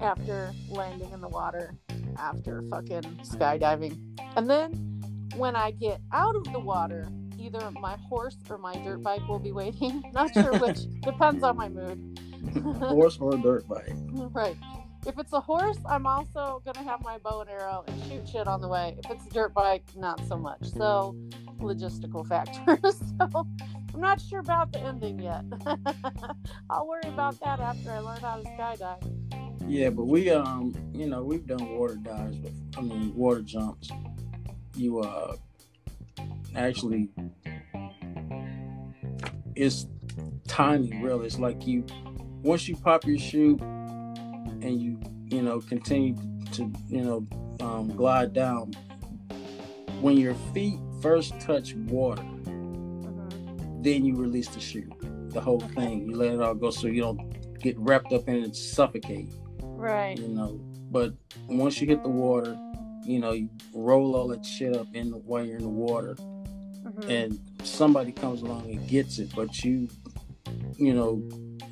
after 0.01 0.53
landing 0.71 1.11
in 1.13 1.21
the 1.21 1.29
water 1.29 1.75
after 2.19 2.63
fucking 2.71 3.03
skydiving. 3.23 3.99
And 4.37 4.49
then 4.49 5.01
when 5.37 5.57
I 5.57 5.73
get 5.73 6.01
out 6.13 6.37
of 6.37 6.45
the 6.53 6.61
water, 6.61 7.09
either 7.39 7.71
my 7.81 7.97
horse 8.09 8.37
or 8.49 8.59
my 8.59 8.75
dirt 8.75 9.03
bike 9.03 9.27
will 9.29 9.39
be 9.39 9.53
waiting. 9.53 10.03
Not 10.13 10.33
sure 10.35 10.59
which, 10.59 10.79
depends 11.03 11.43
on 11.45 11.57
my 11.57 11.69
mood. 11.69 12.19
Horse 12.63 13.19
or 13.21 13.37
dirt 13.37 13.69
bike. 13.69 13.93
right. 14.33 14.57
If 15.09 15.19
it's 15.19 15.33
a 15.33 15.41
horse, 15.41 15.79
I'm 15.87 16.07
also 16.07 16.61
gonna 16.67 16.87
have 16.87 17.03
my 17.03 17.17
bow 17.17 17.41
and 17.41 17.49
arrow 17.49 17.83
and 17.87 18.05
shoot 18.05 18.29
shit 18.29 18.47
on 18.47 18.61
the 18.61 18.69
way. 18.69 18.95
If 19.03 19.11
it's 19.11 19.27
a 19.27 19.31
dirt 19.31 19.55
bike, 19.55 19.83
not 19.97 20.21
so 20.29 20.37
much. 20.37 20.63
So 20.69 21.17
logistical 21.61 22.29
factors. 22.29 23.03
so 23.19 23.47
I'm 23.95 24.01
not 24.01 24.21
sure 24.21 24.41
about 24.41 24.71
the 24.71 24.81
ending 24.81 25.19
yet. 25.19 25.45
I'll 26.71 26.87
worry 26.87 27.09
about 27.09 27.41
that 27.41 27.59
after 27.59 27.91
I 27.91 28.01
learn 28.01 28.21
how 28.21 28.37
to 28.37 28.43
skydive. 28.43 29.59
Yeah, 29.67 29.89
but 29.89 30.05
we 30.05 30.29
um, 30.29 30.75
you 30.93 31.07
know, 31.07 31.23
we've 31.23 31.47
done 31.47 31.79
water 31.79 31.97
dives, 31.97 32.37
but 32.37 32.53
I 32.77 32.83
mean 32.83 33.15
water 33.17 33.41
jumps. 33.41 33.91
You 34.77 35.01
uh, 35.01 35.37
actually, 36.55 37.09
it's 39.57 39.87
timing. 40.47 41.01
Really, 41.01 41.27
it's 41.27 41.39
like 41.39 41.67
you 41.67 41.87
once 42.43 42.69
you 42.69 42.77
pop 42.77 43.07
your 43.07 43.19
chute 43.19 43.63
and 44.63 44.81
you 44.81 45.01
you 45.27 45.43
know 45.43 45.61
continue 45.61 46.15
to 46.53 46.73
you 46.89 47.03
know 47.03 47.27
um, 47.61 47.89
glide 47.97 48.33
down. 48.33 48.73
When 50.01 50.17
your 50.17 50.35
feet 50.55 50.79
first 51.03 51.39
touch 51.41 51.75
water, 51.75 52.23
Mhm. 52.23 53.83
then 53.83 54.05
you 54.05 54.17
release 54.17 54.49
the 54.49 54.61
shoe 54.61 54.89
The 55.31 55.41
whole 55.43 55.61
thing, 55.61 56.09
you 56.09 56.17
let 56.17 56.33
it 56.33 56.41
all 56.41 56.55
go, 56.55 56.71
so 56.71 56.87
you 56.87 57.03
don't 57.03 57.21
get 57.61 57.79
wrapped 57.79 58.13
up 58.15 58.27
in 58.29 58.37
it 58.37 58.45
and 58.45 58.57
suffocate 58.57 59.29
Right. 59.63 60.19
you 60.19 60.29
know. 60.29 60.59
But 60.91 61.13
once 61.49 61.81
you 61.81 61.87
hit 61.87 62.03
the 62.03 62.09
water, 62.09 62.59
you 63.05 63.19
know, 63.21 63.33
you 63.33 63.51
roll 63.75 64.17
all 64.17 64.29
that 64.29 64.45
shit 64.47 64.75
up 64.75 64.87
in 64.95 65.11
the 65.11 65.19
while 65.19 65.45
you're 65.45 65.57
in 65.59 65.63
the 65.65 65.69
water, 65.69 66.17
Mhm. 66.17 67.09
and 67.11 67.41
somebody 67.63 68.11
comes 68.11 68.41
along 68.41 68.71
and 68.71 68.89
gets 68.89 69.19
it, 69.19 69.31
but 69.37 69.63
you, 69.63 69.89
you 70.79 70.95
know, 70.95 71.23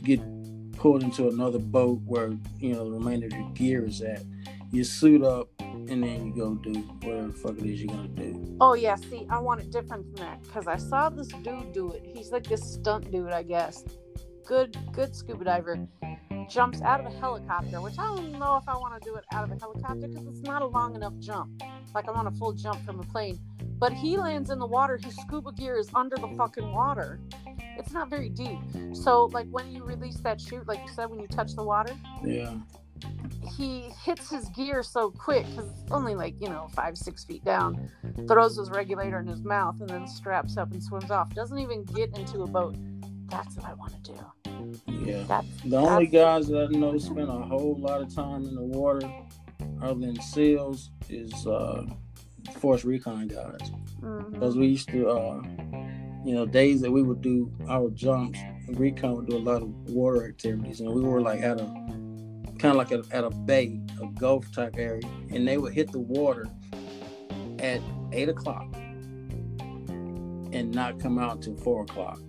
get 0.05 0.21
pulled 0.87 1.02
into 1.02 1.28
another 1.28 1.59
boat 1.59 2.00
where 2.07 2.31
you 2.61 2.73
know 2.73 2.85
the 2.85 2.93
remainder 2.93 3.26
of 3.26 3.33
your 3.33 3.50
gear 3.55 3.85
is 3.85 4.00
at. 4.02 4.23
You 4.71 4.85
suit 4.85 5.21
up, 5.25 5.49
and 5.59 6.00
then 6.00 6.26
you 6.26 6.33
go 6.33 6.55
do 6.55 6.75
whatever 7.02 7.26
the 7.26 7.33
fuck 7.33 7.59
it 7.59 7.66
is 7.66 7.83
you're 7.83 7.93
gonna 7.93 8.07
do. 8.07 8.57
Oh 8.61 8.75
yeah, 8.75 8.95
see, 8.95 9.26
I 9.28 9.40
want 9.40 9.62
it 9.62 9.73
different 9.73 10.14
than 10.14 10.25
that 10.25 10.40
because 10.45 10.69
I 10.69 10.76
saw 10.76 11.09
this 11.09 11.26
dude 11.43 11.73
do 11.73 11.90
it. 11.90 12.05
He's 12.14 12.31
like 12.31 12.47
this 12.47 12.62
stunt 12.62 13.11
dude, 13.11 13.33
I 13.33 13.43
guess. 13.43 13.85
Good, 14.45 14.78
good 14.93 15.16
scuba 15.16 15.43
diver. 15.43 15.88
Jumps 16.49 16.81
out 16.83 17.00
of 17.00 17.07
a 17.07 17.11
helicopter, 17.19 17.81
which 17.81 17.99
I 17.99 18.05
don't 18.05 18.33
know 18.33 18.57
if 18.57 18.69
I 18.69 18.76
want 18.76 19.00
to 19.00 19.09
do 19.09 19.17
it 19.17 19.25
out 19.33 19.45
of 19.45 19.50
a 19.50 19.59
helicopter 19.59 20.09
because 20.09 20.26
it's 20.26 20.43
not 20.43 20.62
a 20.62 20.67
long 20.67 20.95
enough 20.95 21.15
jump. 21.19 21.62
Like 21.95 22.09
I'm 22.09 22.17
on 22.17 22.26
a 22.26 22.31
full 22.33 22.53
jump 22.53 22.85
from 22.85 23.00
a 23.00 23.05
plane. 23.05 23.38
But 23.79 23.93
he 23.93 24.17
lands 24.17 24.50
in 24.50 24.59
the 24.59 24.67
water. 24.67 24.99
His 25.03 25.15
scuba 25.17 25.53
gear 25.53 25.76
is 25.79 25.91
under 25.95 26.17
the 26.17 26.29
fucking 26.37 26.73
water. 26.73 27.21
It's 27.79 27.93
not 27.93 28.09
very 28.09 28.31
deep. 28.31 28.59
So 28.95 29.26
like 29.26 29.47
when 29.50 29.71
you 29.71 29.85
release 29.85 30.17
that 30.21 30.41
chute, 30.41 30.67
like 30.67 30.81
you 30.81 30.88
said, 30.93 31.11
when 31.11 31.21
you 31.21 31.26
touch 31.29 31.55
the 31.55 31.62
water, 31.65 31.93
Yeah. 32.25 32.55
he 33.57 33.91
hits 34.03 34.31
his 34.31 34.49
gear 34.50 34.83
so 34.83 35.11
quick 35.11 35.45
because 35.50 35.71
it's 35.71 35.93
only 35.93 36.15
like 36.15 36.35
you 36.41 36.49
know 36.49 36.69
five 36.75 36.97
six 36.97 37.25
feet 37.25 37.45
down 37.45 37.91
throws 38.26 38.57
his 38.57 38.71
regulator 38.71 39.21
in 39.21 39.26
his 39.26 39.43
mouth 39.43 39.79
and 39.81 39.88
then 39.91 40.07
straps 40.09 40.57
up 40.57 40.73
and 40.73 40.83
swims 40.83 41.11
off 41.11 41.33
doesn't 41.35 41.59
even 41.59 41.85
get 41.85 42.17
into 42.19 42.43
a 42.43 42.47
boat 42.47 42.75
that's 43.28 43.56
what 43.56 43.66
i 43.66 43.75
want 43.75 43.92
to 44.04 44.12
do 44.12 44.18
Yeah. 45.04 45.25
that's 45.28 45.47
The 45.62 45.76
only 45.76 46.06
That's- 46.06 46.47
guys 46.47 46.49
that 46.49 46.68
I 46.75 46.76
know 46.78 46.97
spend 46.99 47.28
a 47.28 47.33
whole 47.33 47.76
lot 47.78 48.00
of 48.00 48.14
time 48.14 48.45
in 48.47 48.54
the 48.54 48.62
water, 48.62 49.09
other 49.83 50.00
than 50.00 50.21
SEALs, 50.21 50.90
is 51.09 51.47
uh, 51.47 51.85
Force 52.61 52.85
Recon 52.85 53.28
guys. 53.28 53.71
Because 54.33 54.56
we 54.56 54.66
used 54.68 54.88
to, 54.90 55.09
uh, 55.09 55.42
you 56.25 56.35
know, 56.35 56.47
days 56.47 56.80
that 56.83 56.90
we 56.90 57.02
would 57.02 57.21
do 57.23 57.50
our 57.68 57.90
jumps, 57.90 58.38
Recon 58.71 59.16
would 59.16 59.26
do 59.28 59.37
a 59.37 59.45
lot 59.50 59.62
of 59.62 59.68
water 59.90 60.26
activities, 60.26 60.80
and 60.80 60.92
we 60.92 61.02
were 61.02 61.21
like 61.21 61.40
at 61.42 61.61
a 61.61 61.66
kind 62.59 62.73
of 62.73 62.76
like 62.76 62.92
at, 62.92 63.11
at 63.12 63.25
a 63.25 63.30
bay, 63.30 63.80
a 64.02 64.06
gulf 64.18 64.50
type 64.52 64.75
area, 64.78 65.02
and 65.30 65.47
they 65.47 65.59
would 65.59 65.73
hit 65.75 65.92
the 65.92 66.00
water 66.00 66.47
at 67.59 67.80
eight 68.12 68.28
o'clock 68.28 68.66
and 70.52 70.73
not 70.75 70.99
come 71.00 71.18
out 71.18 71.42
till 71.42 71.56
four 71.56 71.83
o'clock. 71.83 72.21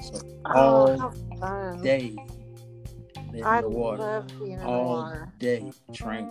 So 0.00 0.20
oh, 0.46 0.54
all 0.54 0.98
how 0.98 1.12
day 1.82 2.14
in 3.34 3.44
i 3.44 3.60
the 3.60 3.68
water, 3.68 4.02
love 4.02 4.26
being 4.38 4.52
in 4.52 4.60
the 4.60 4.66
all 4.66 4.96
water. 4.96 5.32
day 5.38 5.70
training. 5.92 6.30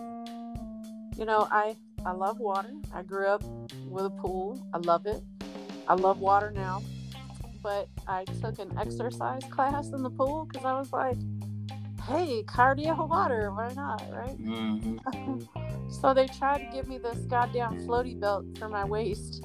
you 1.17 1.25
know 1.25 1.47
i 1.51 1.75
i 2.05 2.11
love 2.11 2.39
water. 2.39 2.71
I 2.93 3.01
grew 3.03 3.27
up 3.27 3.43
with 3.89 4.05
a 4.05 4.09
pool. 4.09 4.65
I 4.73 4.77
love 4.77 5.05
it. 5.05 5.21
I 5.87 5.93
love 5.95 6.19
water 6.19 6.51
now. 6.51 6.81
But 7.61 7.87
i 8.07 8.23
took 8.41 8.59
an 8.59 8.77
exercise 8.77 9.43
class 9.49 9.87
in 9.89 10.03
the 10.03 10.09
pool 10.11 10.45
because 10.45 10.65
i 10.65 10.73
was 10.77 10.93
like 10.93 11.17
hey 12.07 12.43
cardio 12.43 13.07
water 13.09 13.51
why 13.51 13.73
not? 13.73 14.03
Right? 14.11 14.37
Hmm 14.37 14.97
so 15.89 16.13
they 16.13 16.27
tried 16.27 16.59
to 16.59 16.65
give 16.75 16.87
me 16.87 16.97
this 16.97 17.17
goddamn 17.25 17.77
floaty 17.87 18.19
belt 18.19 18.45
for 18.57 18.69
my 18.69 18.85
waist 18.85 19.43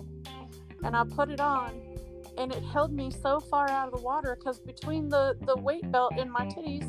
and 0.85 0.97
i 0.97 1.05
put 1.05 1.31
it 1.31 1.41
on 1.41 1.71
and 2.41 2.53
it 2.53 2.63
held 2.65 2.91
me 2.91 3.11
so 3.11 3.39
far 3.39 3.69
out 3.69 3.89
of 3.89 3.95
the 3.95 4.03
water 4.03 4.35
because 4.39 4.59
between 4.59 5.09
the 5.11 5.37
the 5.43 5.57
weight 5.57 5.91
belt 5.93 6.15
and 6.19 6.33
my 6.33 6.47
titties 6.47 6.89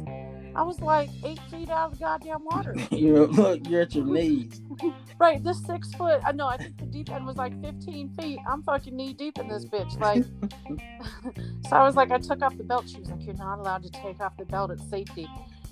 i 0.56 0.64
was 0.64 0.80
like 0.80 1.10
eight 1.26 1.40
feet 1.50 1.70
out 1.70 1.92
of 1.92 1.98
the 1.98 2.04
goddamn 2.06 2.44
water. 2.46 2.74
You're 2.92 3.28
look, 3.28 3.68
you're 3.70 3.82
at 3.82 3.94
your 3.94 4.06
knees. 4.06 4.62
right 5.20 5.44
this 5.44 5.64
six 5.66 5.94
foot 5.94 6.22
i 6.26 6.32
know 6.32 6.48
i 6.48 6.58
think 6.58 6.78
the 6.78 6.86
deep 6.86 7.10
end 7.12 7.26
was 7.26 7.36
like 7.36 7.54
15 7.62 8.10
feet. 8.20 8.40
I'm 8.50 8.64
fucking 8.64 8.96
knee 8.96 9.14
deep 9.14 9.38
in 9.38 9.48
this 9.48 9.66
bitch 9.66 10.00
like 10.00 10.24
so 11.70 11.76
i 11.76 11.84
was 11.84 11.96
like 11.96 12.12
i 12.12 12.18
took 12.18 12.42
off 12.42 12.58
the 12.58 12.64
belt 12.64 12.90
she 12.90 13.00
was 13.00 13.10
like 13.10 13.24
you're 13.26 13.36
not 13.36 13.60
allowed 13.60 13.84
to 13.84 13.90
take 13.90 14.20
off 14.22 14.38
the 14.38 14.46
belt 14.46 14.72
it's 14.72 14.90
safety 14.90 15.28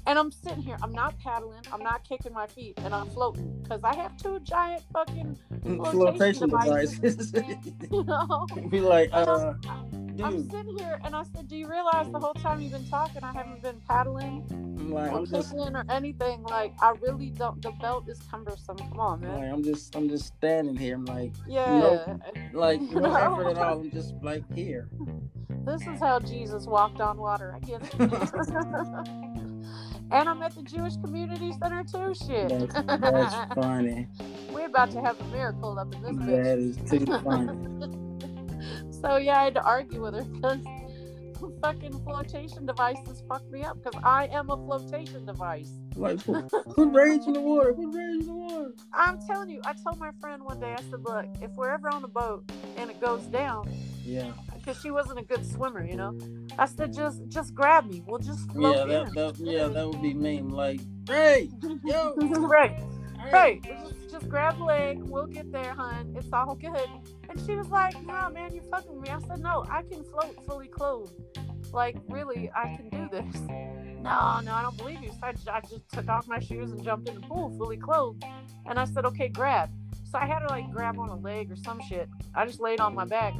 and 0.09 0.19
i'm 0.19 0.31
sitting 0.31 0.63
here 0.63 0.77
i'm 0.83 0.93
not 0.93 1.15
paddling 1.19 1.63
i'm 1.73 1.83
not 1.83 2.03
kicking 2.03 2.33
my 2.33 2.47
feet 2.47 2.75
and 2.83 2.95
i'm 2.95 3.07
floating 3.11 3.53
because 3.63 3.83
i 3.85 3.95
have 3.95 4.17
two 4.17 4.39
giant 4.41 4.83
fucking 4.93 5.37
Flotation 5.91 6.49
devices. 6.49 6.99
devices. 6.99 7.33
you 7.91 8.03
know 8.05 8.47
Be 8.69 8.81
like, 8.81 9.09
uh, 9.13 9.53
I'm 10.23 10.41
dude, 10.41 10.51
sitting 10.51 10.77
here 10.77 10.99
and 11.05 11.15
I 11.15 11.23
said, 11.23 11.47
Do 11.47 11.57
you 11.57 11.69
realize 11.69 12.09
the 12.11 12.19
whole 12.19 12.35
time 12.35 12.61
you've 12.61 12.73
been 12.73 12.85
talking, 12.85 13.23
I 13.23 13.33
haven't 13.33 13.61
been 13.63 13.81
paddling 13.87 14.45
I'm 14.51 14.91
like, 14.91 15.11
or 15.11 15.19
I'm 15.19 15.25
just, 15.25 15.53
or 15.53 15.85
anything? 15.89 16.43
Like, 16.43 16.73
I 16.81 16.93
really 17.01 17.31
don't. 17.31 17.61
The 17.61 17.71
belt 17.71 18.09
is 18.09 18.21
cumbersome. 18.31 18.77
Come 18.77 18.99
on, 18.99 19.21
man. 19.21 19.39
like, 19.41 19.51
I'm 19.53 19.63
just, 19.63 19.95
I'm 19.95 20.09
just 20.09 20.27
standing 20.27 20.77
here. 20.77 20.95
I'm 20.95 21.05
like, 21.05 21.33
Yeah. 21.47 22.17
like 22.53 22.81
no 22.81 23.01
No. 23.01 23.15
effort 23.15 23.47
at 23.51 23.57
all. 23.59 23.79
I'm 23.79 23.91
just 23.91 24.15
like 24.23 24.43
here. 24.55 24.89
This 25.65 25.87
is 25.87 25.99
how 25.99 26.19
Jesus 26.19 26.65
walked 26.67 27.01
on 27.01 27.17
water. 27.17 27.55
I 27.55 27.59
get 27.59 27.83
it. 27.83 29.38
And 30.11 30.29
I'm 30.29 30.41
at 30.41 30.55
the 30.55 30.63
Jewish 30.63 30.95
Community 30.97 31.53
Center 31.61 31.83
too. 31.83 32.13
Shit. 32.13 32.49
That's, 32.49 32.73
that's 32.73 33.53
funny. 33.55 34.07
We're 34.51 34.67
about 34.67 34.91
to 34.91 35.01
have 35.01 35.19
a 35.19 35.23
miracle 35.25 35.77
up 35.77 35.93
in 35.93 36.01
this 36.01 36.11
bitch. 36.11 36.43
That 36.43 36.57
is 36.57 36.77
too 36.89 37.05
funny. 37.23 38.91
so 39.01 39.17
yeah, 39.17 39.39
I 39.39 39.43
had 39.45 39.53
to 39.55 39.63
argue 39.63 40.01
with 40.01 40.15
her 40.15 40.23
because 40.23 40.59
fucking 41.61 42.03
flotation 42.03 42.65
devices 42.65 43.23
fuck 43.27 43.49
me 43.51 43.63
up 43.63 43.81
because 43.81 43.99
I 44.03 44.27
am 44.27 44.49
a 44.49 44.57
flotation 44.57 45.25
device. 45.25 45.71
Like, 45.95 46.23
put, 46.23 46.49
put 46.49 46.93
rage 46.93 47.21
in 47.27 47.33
the 47.33 47.41
water. 47.41 47.73
Put 47.73 47.87
rage 47.93 48.21
in 48.21 48.25
the 48.25 48.33
water. 48.33 48.73
I'm 48.93 49.19
telling 49.27 49.49
you, 49.49 49.61
I 49.65 49.73
told 49.73 49.99
my 49.99 50.11
friend 50.19 50.43
one 50.43 50.59
day, 50.59 50.73
I 50.73 50.81
said, 50.89 51.01
look, 51.03 51.25
if 51.41 51.51
we're 51.55 51.69
ever 51.69 51.89
on 51.89 52.03
a 52.03 52.07
boat 52.07 52.49
and 52.77 52.89
it 52.89 52.99
goes 53.01 53.23
down, 53.23 53.69
Yeah, 54.05 54.31
because 54.55 54.79
she 54.81 54.91
wasn't 54.91 55.19
a 55.19 55.23
good 55.23 55.45
swimmer, 55.49 55.85
you 55.85 55.95
know, 55.95 56.17
I 56.57 56.65
said, 56.65 56.93
just 56.93 57.27
just 57.29 57.53
grab 57.53 57.85
me. 57.89 58.03
We'll 58.05 58.19
just 58.19 58.49
float 58.51 58.75
yeah, 58.75 58.85
that, 58.85 59.07
in. 59.07 59.13
that, 59.15 59.35
yeah, 59.39 59.67
that 59.67 59.87
would 59.87 60.01
be 60.01 60.13
mean. 60.13 60.49
Like, 60.49 60.81
hey, 61.07 61.49
yo, 61.85 62.13
right, 62.17 62.71
hey. 63.19 63.31
right. 63.31 63.63
Just, 63.63 64.11
just 64.11 64.29
grab 64.29 64.61
a 64.61 64.63
leg. 64.63 65.01
We'll 65.03 65.27
get 65.27 65.51
there, 65.51 65.73
hun. 65.73 66.15
It's 66.17 66.27
all 66.33 66.55
good. 66.55 66.87
And 67.29 67.39
she 67.45 67.55
was 67.55 67.67
like, 67.69 68.01
nah, 68.05 68.29
man, 68.29 68.53
you're 68.53 68.63
fucking 68.71 68.93
with 68.93 69.03
me. 69.03 69.09
I 69.09 69.19
said, 69.19 69.39
no, 69.39 69.65
I 69.69 69.83
can 69.83 70.03
float 70.03 70.35
fully 70.45 70.67
clothed. 70.67 71.13
Like, 71.71 71.97
really, 72.09 72.49
I 72.55 72.75
can 72.75 72.89
do 72.89 73.07
this. 73.09 73.41
No, 74.01 74.39
no, 74.39 74.53
I 74.53 74.61
don't 74.61 74.77
believe 74.77 75.01
you. 75.03 75.09
So 75.09 75.51
I 75.51 75.59
just 75.59 75.89
took 75.91 76.07
off 76.07 76.25
my 76.25 76.39
shoes 76.39 76.71
and 76.71 76.81
jumped 76.81 77.09
in 77.09 77.15
the 77.15 77.21
pool 77.21 77.53
fully 77.57 77.75
clothed. 77.75 78.23
And 78.65 78.79
I 78.79 78.85
said, 78.85 79.03
okay, 79.05 79.27
grab. 79.27 79.69
So 80.09 80.17
I 80.17 80.25
had 80.25 80.39
to 80.39 80.47
like 80.47 80.71
grab 80.71 80.97
on 80.97 81.09
a 81.09 81.17
leg 81.17 81.51
or 81.51 81.57
some 81.57 81.81
shit. 81.81 82.07
I 82.33 82.45
just 82.45 82.61
laid 82.61 82.79
on 82.79 82.95
my 82.95 83.03
back. 83.03 83.33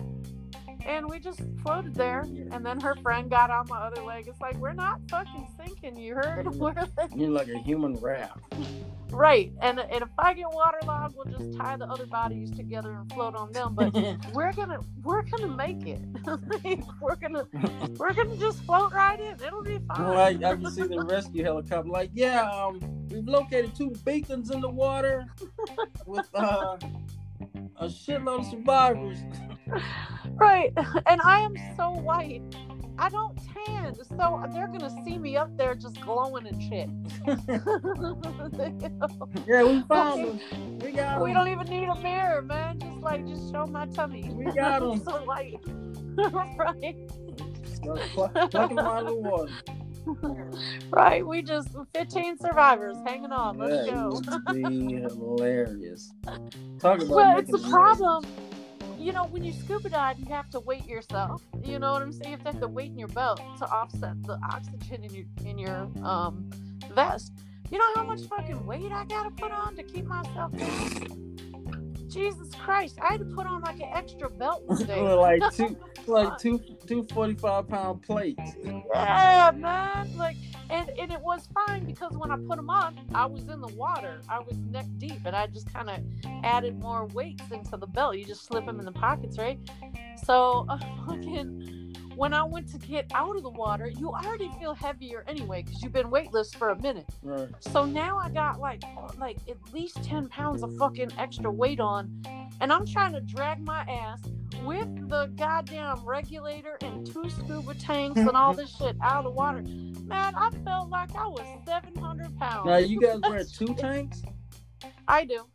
And 0.86 1.10
we 1.10 1.20
just 1.20 1.42
floated 1.62 1.94
there. 1.94 2.22
And 2.52 2.66
then 2.66 2.80
her 2.80 2.96
friend 2.96 3.30
got 3.30 3.50
on 3.52 3.68
my 3.68 3.78
other 3.78 4.02
leg. 4.02 4.28
It's 4.28 4.42
like, 4.42 4.56
we're 4.58 4.74
not 4.74 5.00
fucking 5.10 5.48
sinking, 5.58 5.98
you 5.98 6.16
heard? 6.16 6.48
You're 7.16 7.30
like 7.30 7.48
a 7.50 7.60
human 7.60 7.96
raft. 7.96 8.40
right. 9.12 9.52
And, 9.62 9.80
and 9.80 10.02
if 10.02 10.10
I 10.18 10.34
get 10.34 10.48
waterlogged, 10.52 11.16
we'll 11.16 11.38
just 11.38 11.58
tie 11.58 11.78
the 11.78 11.86
other 11.86 12.06
bodies 12.06 12.52
together 12.52 12.94
and 12.94 13.12
float 13.12 13.36
on 13.36 13.52
them. 13.52 13.76
But 13.76 13.94
we're 14.34 14.54
gonna 14.54 14.80
we're 15.04 15.24
gonna 15.24 15.48
make 15.56 15.86
it. 15.86 16.00
We're 17.02 17.16
gonna 17.16 17.48
we're 17.98 18.14
gonna 18.14 18.36
just 18.38 18.64
float 18.64 18.94
right 18.94 19.20
in. 19.20 19.36
It'll 19.46 19.64
be 19.64 19.80
fine. 19.88 20.08
like 20.16 20.44
I 20.44 20.56
can 20.56 20.70
see 20.72 20.84
the 20.84 21.04
rescue 21.04 21.44
helicopter. 21.44 21.90
Like, 21.90 22.12
yeah, 22.14 22.44
um, 22.50 22.80
we've 23.10 23.28
located 23.28 23.76
two 23.76 23.92
beacons 24.06 24.52
in 24.52 24.62
the 24.62 24.70
water 24.70 25.26
with 26.06 26.28
uh, 26.34 26.78
a 27.78 27.86
shitload 27.86 28.40
of 28.40 28.46
survivors. 28.48 29.20
right. 30.36 30.72
And 31.06 31.22
I 31.24 31.40
am 31.40 31.54
so 31.76 31.92
white. 31.92 32.42
I 32.98 33.08
don't 33.08 33.38
tan, 33.66 33.96
so 33.96 34.44
they're 34.54 34.68
gonna 34.68 34.94
see 35.06 35.18
me 35.18 35.38
up 35.38 35.56
there 35.58 35.74
just 35.74 36.02
glowing 36.02 36.46
and 36.48 36.62
shit. 36.62 36.90
yeah, 39.48 39.64
we 39.64 39.82
found 39.84 40.26
them. 40.26 40.40
We 40.80 40.92
got 40.92 41.22
we 41.24 41.32
don't 41.32 41.48
even 41.48 41.68
need 41.68 41.88
a 41.88 41.96
mirror, 42.02 42.42
man. 42.42 42.78
Just 42.80 42.98
like 42.98 43.26
just 43.26 43.54
show 43.54 43.66
my 43.66 43.86
tummy. 43.88 44.30
We 44.34 44.52
got 44.52 44.84
'em. 44.92 45.02
so 45.02 45.24
white. 45.24 45.60
right. 46.58 46.96
Pluck, 47.82 48.00
pluck 48.32 48.52
them 48.52 48.80
out 48.80 49.04
of 49.04 49.08
the 49.08 49.14
water. 49.16 49.52
Right. 50.92 51.26
We 51.26 51.42
just 51.42 51.70
15 51.94 52.40
survivors 52.40 52.98
hanging 53.06 53.32
on. 53.32 53.58
Let's 53.58 53.86
that 53.86 53.94
go. 53.94 54.22
would 54.48 54.64
be 54.88 54.96
hilarious. 54.96 56.12
Talk 56.80 57.02
about 57.02 57.08
well, 57.08 57.38
it's 57.38 57.54
a 57.54 57.70
problem. 57.70 58.26
You 58.98 59.14
know, 59.14 59.26
when 59.26 59.44
you 59.44 59.54
scuba 59.54 59.90
dive, 59.90 60.20
you 60.20 60.26
have 60.26 60.50
to 60.50 60.60
weight 60.60 60.86
yourself. 60.86 61.44
You 61.64 61.80
know 61.80 61.94
what 61.94 62.02
I'm 62.02 62.12
saying? 62.12 62.40
You 62.40 62.44
have 62.44 62.60
to 62.60 62.68
weight 62.68 62.92
in 62.92 62.98
your 62.98 63.08
belt 63.10 63.40
to 63.60 63.66
offset 63.70 64.22
the 64.24 64.40
oxygen 64.44 65.04
in 65.04 65.14
your 65.14 65.26
in 65.46 65.58
your 65.58 65.90
um 66.04 66.50
vest. 66.94 67.32
You 67.70 67.78
know 67.78 67.86
how 67.96 68.04
much 68.04 68.24
fucking 68.24 68.66
weight 68.66 68.92
I 68.92 69.06
gotta 69.06 69.30
put 69.32 69.52
on 69.52 69.76
to 69.76 69.84
keep 69.84 70.06
myself 70.06 70.52
down? 70.58 71.29
Jesus 72.10 72.54
Christ! 72.56 72.98
I 73.02 73.14
had 73.14 73.20
to 73.20 73.26
put 73.26 73.46
on 73.48 73.62
like 73.62 73.78
an 73.78 73.90
extra 73.94 74.30
belt 74.30 74.64
one 74.66 74.84
day. 74.86 75.02
like 75.02 75.42
two, 75.54 75.78
like 76.08 76.38
two, 76.38 76.60
two 76.88 77.04
forty-five 77.14 77.68
pound 77.68 78.02
plates. 78.02 78.42
Yeah, 78.64 79.52
man. 79.56 80.16
Like, 80.18 80.38
and 80.70 80.90
and 81.00 81.12
it 81.12 81.22
was 81.22 81.48
fine 81.54 81.86
because 81.86 82.14
when 82.18 82.32
I 82.32 82.38
put 82.38 82.58
them 82.58 82.70
on, 82.70 83.00
I 83.14 83.26
was 83.26 83.48
in 83.48 83.62
the 83.62 83.68
water. 83.76 84.22
I 84.30 84.40
was 84.40 84.58
neck 84.58 84.86
deep, 84.98 85.22
and 85.26 85.36
I 85.36 85.48
just 85.48 85.72
kind 85.74 85.90
of 85.90 86.00
added 86.44 86.80
more 86.80 87.06
weights 87.08 87.50
into 87.52 87.78
the 87.78 87.88
belt. 87.88 88.18
You 88.18 88.26
just 88.26 88.46
slip 88.46 88.66
them 88.66 88.80
in 88.80 88.86
the 88.86 88.92
pockets, 88.92 89.38
right? 89.38 89.60
So, 90.26 90.66
uh, 90.70 90.78
fucking, 91.08 91.79
when 92.20 92.34
I 92.34 92.44
went 92.44 92.68
to 92.74 92.78
get 92.78 93.10
out 93.16 93.38
of 93.38 93.44
the 93.44 93.50
water, 93.50 93.88
you 93.88 94.10
already 94.10 94.52
feel 94.60 94.74
heavier 94.74 95.24
anyway 95.26 95.64
because 95.64 95.82
you've 95.82 95.94
been 95.94 96.10
weightless 96.10 96.54
for 96.54 96.72
a 96.72 96.82
minute. 96.82 97.06
Right. 97.24 97.48
So 97.62 97.86
now 97.86 98.18
I 98.18 98.30
got 98.30 98.60
like 98.60 98.84
like 99.18 99.38
at 99.48 99.56
least 99.74 100.04
ten 100.04 100.28
pounds 100.28 100.62
of 100.62 100.76
fucking 100.76 101.12
extra 101.18 101.50
weight 101.50 101.80
on, 101.80 102.22
and 102.60 102.74
I'm 102.74 102.86
trying 102.86 103.14
to 103.14 103.22
drag 103.22 103.66
my 103.66 103.84
ass 103.90 104.22
with 104.66 105.10
the 105.10 105.28
goddamn 105.38 106.04
regulator 106.04 106.78
and 106.82 107.06
two 107.08 107.30
scuba 107.30 107.74
tanks 107.76 108.20
and 108.20 108.32
all 108.32 108.54
this 108.54 108.76
shit 108.76 108.98
out 109.02 109.20
of 109.20 109.24
the 109.24 109.32
water. 109.32 109.62
Man, 109.62 110.34
I 110.36 110.52
felt 110.66 110.90
like 110.90 111.16
I 111.16 111.26
was 111.26 111.48
700 111.66 112.38
pounds. 112.38 112.66
Now 112.66 112.78
you 112.78 113.00
guys 113.00 113.22
wear 113.22 113.44
two 113.58 113.74
tanks? 113.76 114.24
I 115.08 115.24
do. 115.24 115.46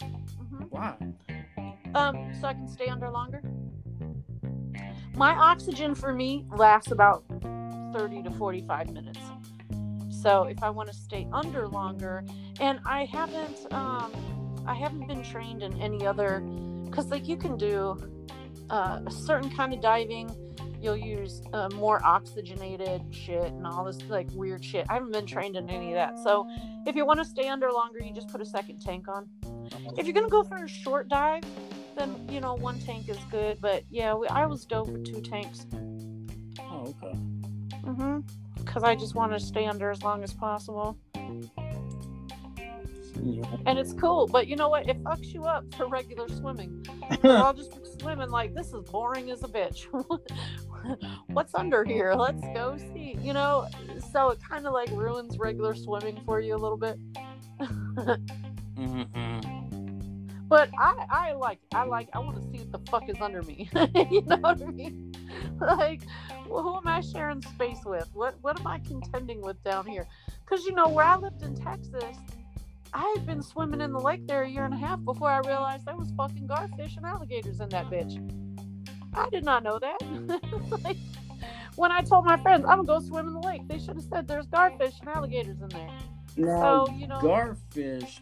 hmm 0.00 0.64
Why? 0.70 0.96
Um, 1.94 2.32
so 2.40 2.48
I 2.48 2.54
can 2.54 2.66
stay 2.66 2.86
under 2.86 3.10
longer. 3.10 3.42
My 5.16 5.32
oxygen 5.32 5.94
for 5.94 6.12
me 6.12 6.44
lasts 6.56 6.90
about 6.90 7.24
30 7.92 8.24
to 8.24 8.30
45 8.32 8.90
minutes. 8.90 9.20
So 10.10 10.44
if 10.44 10.60
I 10.62 10.70
want 10.70 10.88
to 10.88 10.94
stay 10.94 11.28
under 11.32 11.68
longer, 11.68 12.24
and 12.58 12.80
I 12.84 13.04
haven't, 13.04 13.72
um, 13.72 14.10
I 14.66 14.74
haven't 14.74 15.06
been 15.06 15.22
trained 15.22 15.62
in 15.62 15.80
any 15.80 16.04
other, 16.04 16.40
because 16.84 17.10
like 17.10 17.28
you 17.28 17.36
can 17.36 17.56
do 17.56 17.96
uh, 18.70 19.00
a 19.06 19.10
certain 19.10 19.50
kind 19.50 19.72
of 19.72 19.80
diving. 19.80 20.34
You'll 20.80 20.96
use 20.96 21.42
uh, 21.52 21.68
more 21.74 22.04
oxygenated 22.04 23.02
shit 23.10 23.52
and 23.52 23.66
all 23.66 23.84
this 23.84 24.02
like 24.08 24.28
weird 24.32 24.64
shit. 24.64 24.84
I 24.88 24.94
haven't 24.94 25.12
been 25.12 25.26
trained 25.26 25.56
in 25.56 25.70
any 25.70 25.88
of 25.90 25.94
that. 25.94 26.18
So 26.24 26.48
if 26.86 26.96
you 26.96 27.06
want 27.06 27.20
to 27.20 27.24
stay 27.24 27.48
under 27.48 27.70
longer, 27.70 28.00
you 28.02 28.12
just 28.12 28.28
put 28.28 28.40
a 28.40 28.46
second 28.46 28.80
tank 28.80 29.06
on. 29.08 29.28
If 29.96 30.06
you're 30.06 30.14
gonna 30.14 30.28
go 30.28 30.42
for 30.42 30.64
a 30.64 30.68
short 30.68 31.08
dive, 31.08 31.44
then 31.96 32.26
you 32.30 32.40
know 32.40 32.54
one 32.54 32.78
tank 32.80 33.08
is 33.08 33.18
good. 33.30 33.60
But 33.60 33.84
yeah, 33.90 34.14
we, 34.14 34.26
I 34.28 34.46
was 34.46 34.64
go 34.64 34.82
with 34.84 35.04
two 35.04 35.20
tanks. 35.20 35.66
Oh, 36.60 36.94
okay. 37.02 37.16
Mm-hmm. 37.84 38.20
Because 38.58 38.82
I 38.82 38.94
just 38.94 39.14
want 39.14 39.32
to 39.32 39.40
stay 39.40 39.66
under 39.66 39.90
as 39.90 40.02
long 40.02 40.22
as 40.24 40.32
possible, 40.32 40.96
Yeah. 43.22 43.44
and 43.66 43.78
it's 43.78 43.92
cool. 43.92 44.26
But 44.26 44.46
you 44.46 44.56
know 44.56 44.68
what? 44.70 44.88
It 44.88 45.02
fucks 45.04 45.34
you 45.34 45.44
up 45.44 45.64
for 45.74 45.86
regular 45.86 46.28
swimming. 46.28 46.84
I'll 47.24 47.52
just 47.52 47.72
be 47.72 47.88
swimming 48.00 48.30
like 48.30 48.54
this 48.54 48.68
is 48.72 48.82
boring 48.90 49.30
as 49.30 49.42
a 49.42 49.48
bitch. 49.48 49.86
What's 51.28 51.54
under 51.54 51.84
here? 51.84 52.14
Let's 52.14 52.40
go 52.54 52.76
see. 52.94 53.18
You 53.20 53.34
know, 53.34 53.68
so 54.12 54.30
it 54.30 54.38
kind 54.48 54.66
of 54.66 54.72
like 54.72 54.90
ruins 54.90 55.38
regular 55.38 55.74
swimming 55.74 56.18
for 56.24 56.40
you 56.40 56.54
a 56.54 56.58
little 56.58 56.78
bit. 56.78 56.98
Mm-mm. 58.76 59.63
But 60.54 60.70
I, 60.78 61.06
I 61.10 61.32
like, 61.32 61.58
I 61.74 61.82
like, 61.82 62.08
I 62.12 62.20
want 62.20 62.36
to 62.36 62.42
see 62.42 62.64
what 62.64 62.70
the 62.70 62.88
fuck 62.88 63.08
is 63.08 63.20
under 63.20 63.42
me. 63.42 63.68
you 64.08 64.22
know 64.22 64.36
what 64.36 64.62
I 64.62 64.66
mean? 64.66 65.12
Like, 65.60 66.02
well, 66.46 66.62
who 66.62 66.76
am 66.76 66.86
I 66.86 67.00
sharing 67.00 67.42
space 67.42 67.80
with? 67.84 68.08
What, 68.12 68.36
what 68.40 68.60
am 68.60 68.66
I 68.68 68.78
contending 68.78 69.42
with 69.42 69.62
down 69.64 69.84
here? 69.84 70.06
Because 70.44 70.64
you 70.64 70.72
know, 70.72 70.86
where 70.86 71.04
I 71.04 71.16
lived 71.16 71.42
in 71.42 71.56
Texas, 71.56 72.16
I 72.92 73.14
had 73.16 73.26
been 73.26 73.42
swimming 73.42 73.80
in 73.80 73.92
the 73.92 73.98
lake 73.98 74.28
there 74.28 74.44
a 74.44 74.48
year 74.48 74.64
and 74.64 74.72
a 74.72 74.76
half 74.76 75.04
before 75.04 75.28
I 75.28 75.38
realized 75.38 75.86
there 75.86 75.96
was 75.96 76.12
fucking 76.16 76.46
garfish 76.46 76.96
and 76.96 77.04
alligators 77.04 77.58
in 77.58 77.68
that 77.70 77.90
bitch. 77.90 78.14
I 79.12 79.28
did 79.30 79.42
not 79.42 79.64
know 79.64 79.80
that. 79.80 80.00
like, 80.84 80.98
when 81.74 81.90
I 81.90 82.02
told 82.02 82.26
my 82.26 82.36
friends 82.36 82.64
I'm 82.64 82.84
gonna 82.84 83.00
go 83.00 83.04
swim 83.04 83.26
in 83.26 83.34
the 83.34 83.40
lake, 83.40 83.66
they 83.66 83.78
should 83.78 83.96
have 83.96 84.04
said 84.04 84.28
there's 84.28 84.46
garfish 84.46 85.00
and 85.00 85.08
alligators 85.08 85.60
in 85.60 85.68
there. 85.70 85.90
Now, 86.36 86.84
So 86.86 86.94
you 86.94 87.08
know, 87.08 87.18
garfish. 87.18 88.20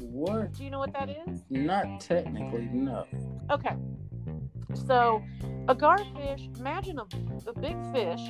What? 0.00 0.52
do 0.52 0.64
you 0.64 0.70
know 0.70 0.78
what 0.78 0.92
that 0.92 1.08
is? 1.10 1.42
Not 1.50 2.00
technically, 2.00 2.68
no. 2.72 3.06
Okay. 3.50 3.76
So, 4.86 5.22
a 5.68 5.74
garfish, 5.74 6.58
imagine 6.58 6.98
a, 6.98 7.04
a 7.48 7.52
big 7.58 7.76
fish 7.92 8.20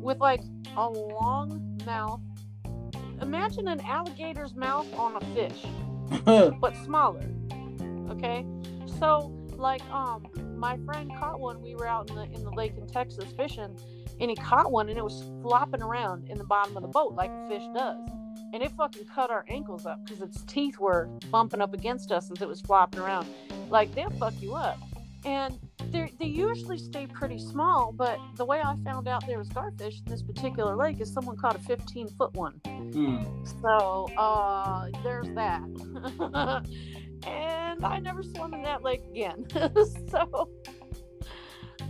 with 0.00 0.18
like 0.18 0.42
a 0.76 0.88
long 0.88 1.80
mouth. 1.84 2.20
Imagine 3.20 3.68
an 3.68 3.80
alligator's 3.82 4.54
mouth 4.54 4.86
on 4.94 5.16
a 5.16 5.20
fish, 5.34 5.64
but 6.60 6.76
smaller. 6.84 7.24
Okay? 8.10 8.46
So, 8.98 9.36
like 9.56 9.82
um 9.90 10.26
my 10.56 10.78
friend 10.84 11.10
caught 11.18 11.40
one. 11.40 11.60
We 11.62 11.74
were 11.74 11.86
out 11.86 12.10
in 12.10 12.16
the 12.16 12.24
in 12.24 12.44
the 12.44 12.50
lake 12.50 12.74
in 12.76 12.86
Texas 12.86 13.32
fishing, 13.36 13.76
and 14.20 14.30
he 14.30 14.36
caught 14.36 14.70
one 14.70 14.88
and 14.88 14.98
it 14.98 15.04
was 15.04 15.24
flopping 15.42 15.82
around 15.82 16.28
in 16.28 16.38
the 16.38 16.44
bottom 16.44 16.76
of 16.76 16.82
the 16.82 16.88
boat 16.88 17.14
like 17.14 17.30
a 17.30 17.48
fish 17.48 17.62
does. 17.74 17.98
And 18.52 18.62
it 18.62 18.72
fucking 18.72 19.06
cut 19.06 19.30
our 19.30 19.44
ankles 19.48 19.86
up 19.86 20.04
because 20.04 20.22
its 20.22 20.42
teeth 20.42 20.78
were 20.78 21.08
bumping 21.30 21.60
up 21.60 21.74
against 21.74 22.10
us 22.10 22.30
as 22.30 22.42
it 22.42 22.48
was 22.48 22.60
flopping 22.60 23.00
around. 23.00 23.28
Like 23.68 23.94
they'll 23.94 24.10
fuck 24.10 24.34
you 24.40 24.54
up. 24.54 24.78
And 25.24 25.58
they 25.90 26.12
they 26.18 26.26
usually 26.26 26.78
stay 26.78 27.06
pretty 27.06 27.38
small, 27.38 27.92
but 27.92 28.18
the 28.36 28.44
way 28.44 28.60
I 28.60 28.74
found 28.84 29.06
out 29.06 29.26
there 29.26 29.38
was 29.38 29.48
garfish 29.50 29.98
in 30.04 30.10
this 30.10 30.22
particular 30.22 30.76
lake 30.76 31.00
is 31.00 31.12
someone 31.12 31.36
caught 31.36 31.56
a 31.56 31.58
15 31.58 32.08
foot 32.08 32.32
one. 32.34 32.54
Hmm. 32.64 33.22
So 33.62 34.08
uh, 34.16 34.88
there's 35.02 35.28
that. 35.34 35.62
and 37.26 37.84
I 37.84 37.98
never 37.98 38.22
swam 38.22 38.54
in 38.54 38.62
that 38.62 38.82
lake 38.82 39.02
again. 39.10 39.46
so 40.10 40.48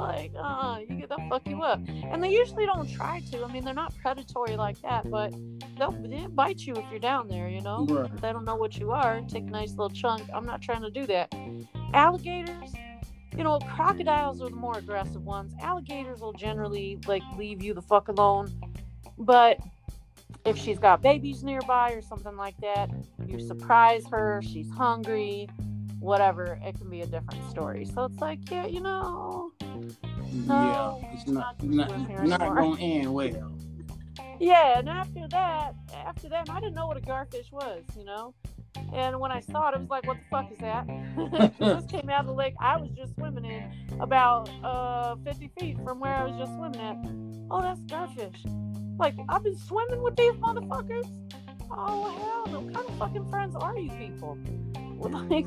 like, 0.00 0.32
uh, 0.36 0.78
you 0.88 0.96
get 0.96 1.08
they'll 1.08 1.28
fuck 1.28 1.46
you 1.46 1.62
up. 1.62 1.80
And 1.88 2.22
they 2.22 2.30
usually 2.30 2.66
don't 2.66 2.90
try 2.90 3.20
to. 3.30 3.44
I 3.44 3.52
mean, 3.52 3.64
they're 3.64 3.74
not 3.74 3.94
predatory 4.02 4.56
like 4.56 4.80
that, 4.82 5.10
but 5.10 5.32
they'll, 5.78 5.92
they'll 5.92 6.28
bite 6.28 6.60
you 6.60 6.74
if 6.74 6.84
you're 6.90 6.98
down 7.00 7.28
there. 7.28 7.48
You 7.48 7.60
know, 7.60 7.86
Right. 7.88 8.16
they 8.20 8.32
don't 8.32 8.44
know 8.44 8.56
what 8.56 8.76
you 8.78 8.90
are. 8.92 9.20
Take 9.28 9.44
a 9.44 9.50
nice 9.50 9.70
little 9.70 9.90
chunk. 9.90 10.22
I'm 10.34 10.46
not 10.46 10.62
trying 10.62 10.82
to 10.82 10.90
do 10.90 11.06
that. 11.06 11.32
Alligators. 11.94 12.72
You 13.36 13.44
know, 13.44 13.58
crocodiles 13.60 14.42
are 14.42 14.48
the 14.50 14.56
more 14.56 14.76
aggressive 14.76 15.24
ones. 15.24 15.52
Alligators 15.62 16.20
will 16.20 16.32
generally 16.32 16.98
like 17.06 17.22
leave 17.38 17.62
you 17.62 17.74
the 17.74 17.82
fuck 17.82 18.08
alone. 18.08 18.50
But 19.18 19.58
if 20.44 20.56
she's 20.56 20.78
got 20.78 21.02
babies 21.02 21.42
nearby 21.44 21.92
or 21.92 22.02
something 22.02 22.36
like 22.36 22.56
that, 22.60 22.90
you 23.26 23.38
surprise 23.38 24.04
her, 24.10 24.40
she's 24.42 24.70
hungry, 24.70 25.48
whatever, 26.00 26.58
it 26.64 26.76
can 26.78 26.88
be 26.90 27.02
a 27.02 27.06
different 27.06 27.48
story. 27.50 27.84
So 27.84 28.04
it's 28.04 28.18
like, 28.20 28.50
yeah, 28.50 28.66
you 28.66 28.80
know, 28.80 29.52
Yeah, 30.32 30.94
it's 31.12 31.26
not 31.28 31.62
not 31.62 31.90
not, 31.90 32.26
not 32.26 32.40
gonna 32.40 32.80
end 32.80 33.12
well. 33.14 33.52
yeah. 34.38 34.78
And 34.78 34.88
after 34.88 35.28
that, 35.28 35.74
after 35.94 36.28
that, 36.30 36.48
I 36.50 36.60
didn't 36.60 36.74
know 36.74 36.86
what 36.86 36.96
a 36.96 37.00
garfish 37.00 37.50
was, 37.52 37.82
you 37.96 38.04
know. 38.04 38.34
And 38.92 39.18
when 39.20 39.30
I 39.32 39.40
saw 39.40 39.68
it, 39.68 39.74
I 39.74 39.78
was 39.78 39.90
like, 39.90 40.06
"What 40.06 40.16
the 40.18 40.24
fuck 40.30 40.50
is 40.52 40.58
that?" 40.58 40.86
this 41.58 41.86
came 41.86 42.08
out 42.08 42.20
of 42.20 42.26
the 42.26 42.32
lake 42.32 42.54
I 42.60 42.76
was 42.76 42.90
just 42.90 43.14
swimming 43.14 43.44
in, 43.44 44.00
about 44.00 44.48
uh 44.64 45.16
50 45.24 45.50
feet 45.58 45.76
from 45.84 46.00
where 46.00 46.14
I 46.14 46.24
was 46.24 46.36
just 46.38 46.52
swimming 46.54 46.80
at. 46.80 46.96
Oh, 47.50 47.60
that's 47.60 47.80
garfish. 47.82 48.44
Like 48.98 49.14
I've 49.28 49.42
been 49.42 49.56
swimming 49.58 50.02
with 50.02 50.16
these 50.16 50.32
motherfuckers. 50.34 51.06
Oh 51.70 52.10
hell, 52.18 52.52
no! 52.52 52.60
What 52.60 52.74
kind 52.74 52.88
of 52.88 52.96
fucking 52.98 53.28
friends 53.30 53.54
are 53.56 53.76
you 53.78 53.90
people? 53.92 54.38
Like, 55.00 55.46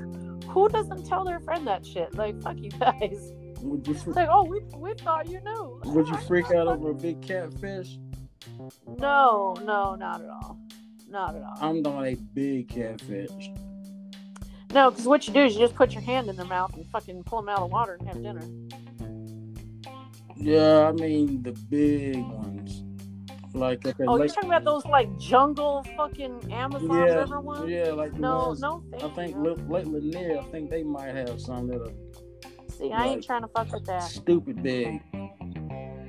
who 0.54 0.70
doesn't 0.70 1.06
tell 1.06 1.24
their 1.26 1.40
friend 1.40 1.66
that 1.68 1.86
shit? 1.86 2.14
Like, 2.16 2.40
fuck 2.42 2.58
you 2.60 2.70
guys. 2.72 3.32
Would 3.62 3.88
you 3.88 3.94
fr- 3.96 4.10
It's 4.12 4.18
like, 4.18 4.30
oh, 4.32 4.44
we 4.44 4.60
we 4.78 4.94
thought 4.94 5.28
you 5.28 5.40
knew. 5.42 5.82
would 5.86 6.08
you 6.08 6.18
freak 6.28 6.46
out 6.52 6.68
over 6.68 6.92
a 6.92 6.94
big 6.94 7.22
catfish? 7.22 7.98
No, 9.00 9.56
no, 9.64 9.96
not 9.96 10.22
at 10.22 10.30
all. 10.30 10.60
Not 11.10 11.36
at 11.36 11.42
all. 11.44 11.58
I'm 11.62 11.84
talking 11.84 12.14
a 12.14 12.16
big 12.34 12.70
catfish. 12.70 13.50
No, 14.74 14.90
because 14.92 15.06
what 15.08 15.28
you 15.28 15.34
do 15.34 15.44
is 15.44 15.54
you 15.54 15.60
just 15.60 15.76
put 15.76 15.94
your 15.94 16.02
hand 16.02 16.28
in 16.30 16.36
their 16.36 16.46
mouth 16.46 16.74
and 16.76 16.86
fucking 16.88 17.24
pull 17.24 17.42
them 17.42 17.50
out 17.50 17.60
of 17.60 17.70
the 17.70 17.74
water 17.74 17.94
and 18.00 18.08
have 18.08 18.22
dinner. 18.22 18.42
Yeah, 20.36 20.88
I 20.88 20.92
mean 20.92 21.42
the 21.44 21.52
big 21.70 22.18
ones. 22.18 22.84
Like 23.54 23.86
okay, 23.86 24.06
Oh, 24.08 24.18
you're 24.18 24.28
talking 24.28 24.50
about 24.50 24.64
those 24.66 24.86
like 24.86 25.16
jungle 25.20 25.86
fucking 25.96 26.52
Amazon 26.52 26.90
yeah, 26.90 27.16
River 27.16 27.40
ones? 27.40 27.70
yeah, 27.70 27.92
like 27.92 28.14
No, 28.14 28.48
ones, 28.48 28.62
no, 28.62 28.84
I 29.02 29.08
think 29.10 29.36
you. 29.36 29.56
Lake, 29.70 29.86
Lanier. 29.86 30.40
I 30.40 30.44
think 30.52 30.72
they 30.72 30.84
might 30.84 31.14
have 31.14 31.40
some 31.40 31.68
that 31.68 31.82
are 31.82 31.94
See, 32.70 32.92
I 32.92 33.08
ain't 33.08 33.24
trying 33.24 33.44
to 33.44 33.48
fuck 33.50 33.72
with 33.72 33.86
that. 33.86 34.02
stupid 34.04 34.64
big. 34.64 35.02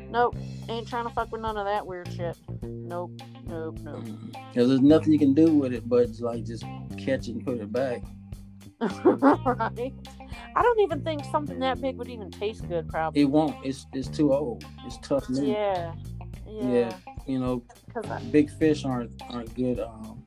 Nope, 0.09 0.37
ain't 0.69 0.89
trying 0.89 1.07
to 1.07 1.13
fuck 1.13 1.31
with 1.33 1.43
none 1.43 1.59
of 1.59 1.67
that 1.67 1.87
weird 1.87 2.11
shit. 2.13 2.37
Nope, 2.63 3.21
nope, 3.47 3.79
nope. 3.83 4.05
Because 4.55 4.69
there's 4.69 4.81
nothing 4.81 5.13
you 5.13 5.19
can 5.19 5.35
do 5.35 5.53
with 5.53 5.73
it 5.75 5.89
but 5.89 6.09
like 6.21 6.45
just 6.45 6.63
catch 6.97 7.29
it 7.29 7.33
and 7.35 7.45
put 7.45 7.59
it 7.59 7.73
back. 7.73 8.03
right? 8.81 9.93
I 10.57 10.63
don't 10.63 10.81
even 10.81 11.03
think 11.03 11.25
something 11.27 11.59
that 11.59 11.81
big 11.81 11.97
would 11.97 12.09
even 12.09 12.31
taste 12.31 12.69
good, 12.69 12.89
probably. 12.89 13.23
It 13.23 13.25
won't. 13.25 13.57
It's 13.65 13.87
it's 13.93 14.09
too 14.09 14.33
old. 14.33 14.65
It's 14.87 14.97
tough 14.99 15.29
meat. 15.29 15.49
Yeah, 15.49 15.93
yeah. 16.49 16.69
Yeah. 16.69 16.97
You 17.27 17.39
know, 17.39 17.63
big 18.31 18.51
fish 18.51 18.85
aren't 18.85 19.13
aren't 19.31 19.55
good. 19.55 19.81
Um, 19.81 20.23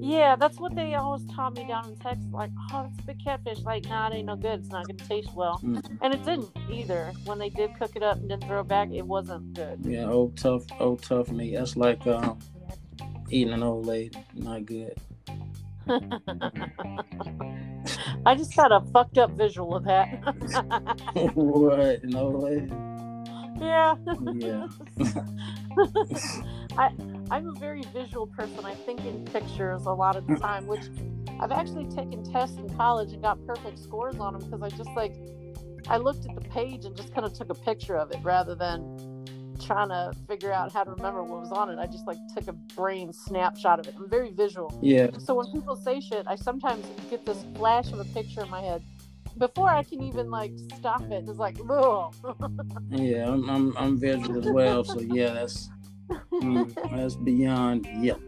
yeah, 0.00 0.34
that's 0.36 0.58
what 0.58 0.74
they 0.74 0.94
always 0.94 1.24
taught 1.34 1.54
me 1.54 1.66
down 1.66 1.86
in 1.90 1.96
Texas. 1.96 2.24
Like, 2.32 2.50
oh, 2.72 2.88
it's 2.90 2.98
a 2.98 3.02
big 3.02 3.22
catfish. 3.22 3.60
Like, 3.60 3.84
nah, 3.84 4.08
it 4.08 4.14
ain't 4.14 4.26
no 4.26 4.34
good. 4.36 4.60
It's 4.60 4.68
not 4.68 4.86
gonna 4.88 4.98
taste 5.08 5.32
well. 5.34 5.60
mm, 5.62 5.80
And 6.02 6.14
it 6.14 6.24
didn't 6.24 6.50
either. 6.70 7.12
When 7.24 7.38
they 7.38 7.50
did 7.50 7.78
cook 7.78 7.92
it 7.94 8.02
up 8.02 8.16
and 8.18 8.28
didn't 8.28 8.44
throw 8.44 8.60
it 8.60 8.68
back, 8.68 8.90
it 8.90 9.06
wasn't 9.06 9.54
good. 9.54 9.78
yeah, 9.84 10.06
old 10.06 10.36
tough, 10.36 10.64
old 10.80 11.02
tough 11.02 11.30
meat. 11.30 11.54
That's 11.54 11.76
like 11.76 12.04
um, 12.06 12.38
eating 13.30 13.52
an 13.52 13.62
old 13.62 13.86
lady. 13.86 14.16
Not 14.34 14.66
good. 14.66 14.96
I 18.26 18.34
just 18.34 18.54
got 18.56 18.72
a 18.72 18.80
fucked 18.92 19.18
up 19.18 19.30
visual 19.32 19.76
of 19.76 19.84
that. 19.84 20.06
what? 21.34 22.02
An 22.02 22.14
old 22.16 22.42
lady? 22.42 22.72
yeah. 23.60 23.94
Yeah. 24.34 24.66
I 26.78 26.90
I'm 27.30 27.48
a 27.48 27.58
very 27.58 27.82
visual 27.92 28.26
person. 28.26 28.64
I 28.64 28.74
think 28.74 29.04
in 29.04 29.24
pictures 29.26 29.84
a 29.84 29.92
lot 29.92 30.16
of 30.16 30.26
the 30.26 30.36
time, 30.36 30.66
which 30.66 30.84
I've 31.40 31.52
actually 31.52 31.86
taken 31.86 32.24
tests 32.24 32.56
in 32.56 32.68
college 32.76 33.12
and 33.12 33.22
got 33.22 33.44
perfect 33.46 33.78
scores 33.78 34.16
on 34.16 34.32
them 34.32 34.42
because 34.42 34.62
I 34.62 34.76
just 34.76 34.90
like 34.96 35.14
I 35.88 35.98
looked 35.98 36.26
at 36.26 36.34
the 36.34 36.48
page 36.48 36.84
and 36.84 36.96
just 36.96 37.14
kind 37.14 37.26
of 37.26 37.32
took 37.34 37.50
a 37.50 37.54
picture 37.54 37.96
of 37.96 38.10
it 38.10 38.18
rather 38.22 38.54
than 38.54 39.24
trying 39.60 39.88
to 39.88 40.12
figure 40.26 40.52
out 40.52 40.72
how 40.72 40.84
to 40.84 40.90
remember 40.90 41.22
what 41.22 41.40
was 41.40 41.52
on 41.52 41.70
it. 41.70 41.78
I 41.78 41.86
just 41.86 42.06
like 42.06 42.18
took 42.34 42.48
a 42.48 42.52
brain 42.52 43.12
snapshot 43.12 43.80
of 43.80 43.88
it. 43.88 43.94
I'm 43.96 44.08
very 44.08 44.30
visual. 44.30 44.76
Yeah. 44.82 45.10
So 45.18 45.34
when 45.34 45.46
people 45.52 45.76
say 45.76 46.00
shit, 46.00 46.26
I 46.26 46.36
sometimes 46.36 46.86
get 47.10 47.26
this 47.26 47.44
flash 47.56 47.92
of 47.92 48.00
a 48.00 48.04
picture 48.06 48.42
in 48.42 48.50
my 48.50 48.60
head 48.60 48.82
before 49.38 49.68
I 49.68 49.82
can 49.82 50.02
even 50.02 50.30
like 50.30 50.52
stop 50.76 51.02
it. 51.02 51.24
It's 51.28 51.38
like, 51.38 51.58
oh. 51.68 52.12
Yeah, 52.90 53.28
I'm, 53.28 53.48
I'm 53.48 53.76
I'm 53.76 53.98
visual 53.98 54.38
as 54.38 54.52
well. 54.52 54.84
So 54.84 55.00
yeah, 55.00 55.32
that's 55.34 55.70
mm, 56.32 56.90
that's 56.90 57.16
beyond. 57.16 57.86
Yep. 58.00 58.20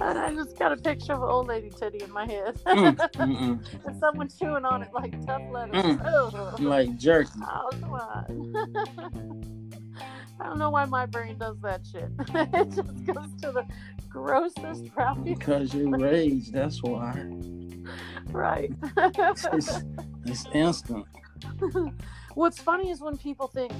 and 0.00 0.18
I 0.18 0.34
just 0.34 0.58
got 0.58 0.72
a 0.72 0.76
picture 0.76 1.12
of 1.12 1.22
an 1.22 1.28
old 1.28 1.48
lady 1.48 1.70
titty 1.70 2.02
in 2.02 2.12
my 2.12 2.26
head. 2.26 2.60
Mm, 2.66 3.60
and 3.86 4.00
someone 4.00 4.28
chewing 4.28 4.64
on 4.64 4.82
it 4.82 4.88
like 4.94 5.24
tough 5.26 5.42
leather. 5.50 5.72
Mm. 5.72 6.60
Like 6.60 6.96
jerky. 6.96 7.30
Oh, 7.42 7.70
come 7.72 7.92
on. 7.94 9.52
I 10.40 10.44
don't 10.44 10.58
know 10.58 10.70
why 10.70 10.84
my 10.84 11.06
brain 11.06 11.38
does 11.38 11.58
that 11.60 11.82
shit. 11.90 12.10
it 12.52 12.70
just 12.70 13.06
goes 13.06 13.32
to 13.42 13.52
the 13.52 13.66
grossest, 14.08 14.92
probably. 14.92 15.34
Because 15.34 15.74
you're 15.74 15.96
rage, 15.96 16.50
that's 16.50 16.82
why. 16.82 17.26
Right. 18.32 18.72
It's, 18.96 19.46
it's 20.24 20.46
instant. 20.52 21.06
What's 22.34 22.58
funny 22.58 22.90
is 22.90 23.00
when 23.00 23.16
people 23.16 23.46
think 23.46 23.72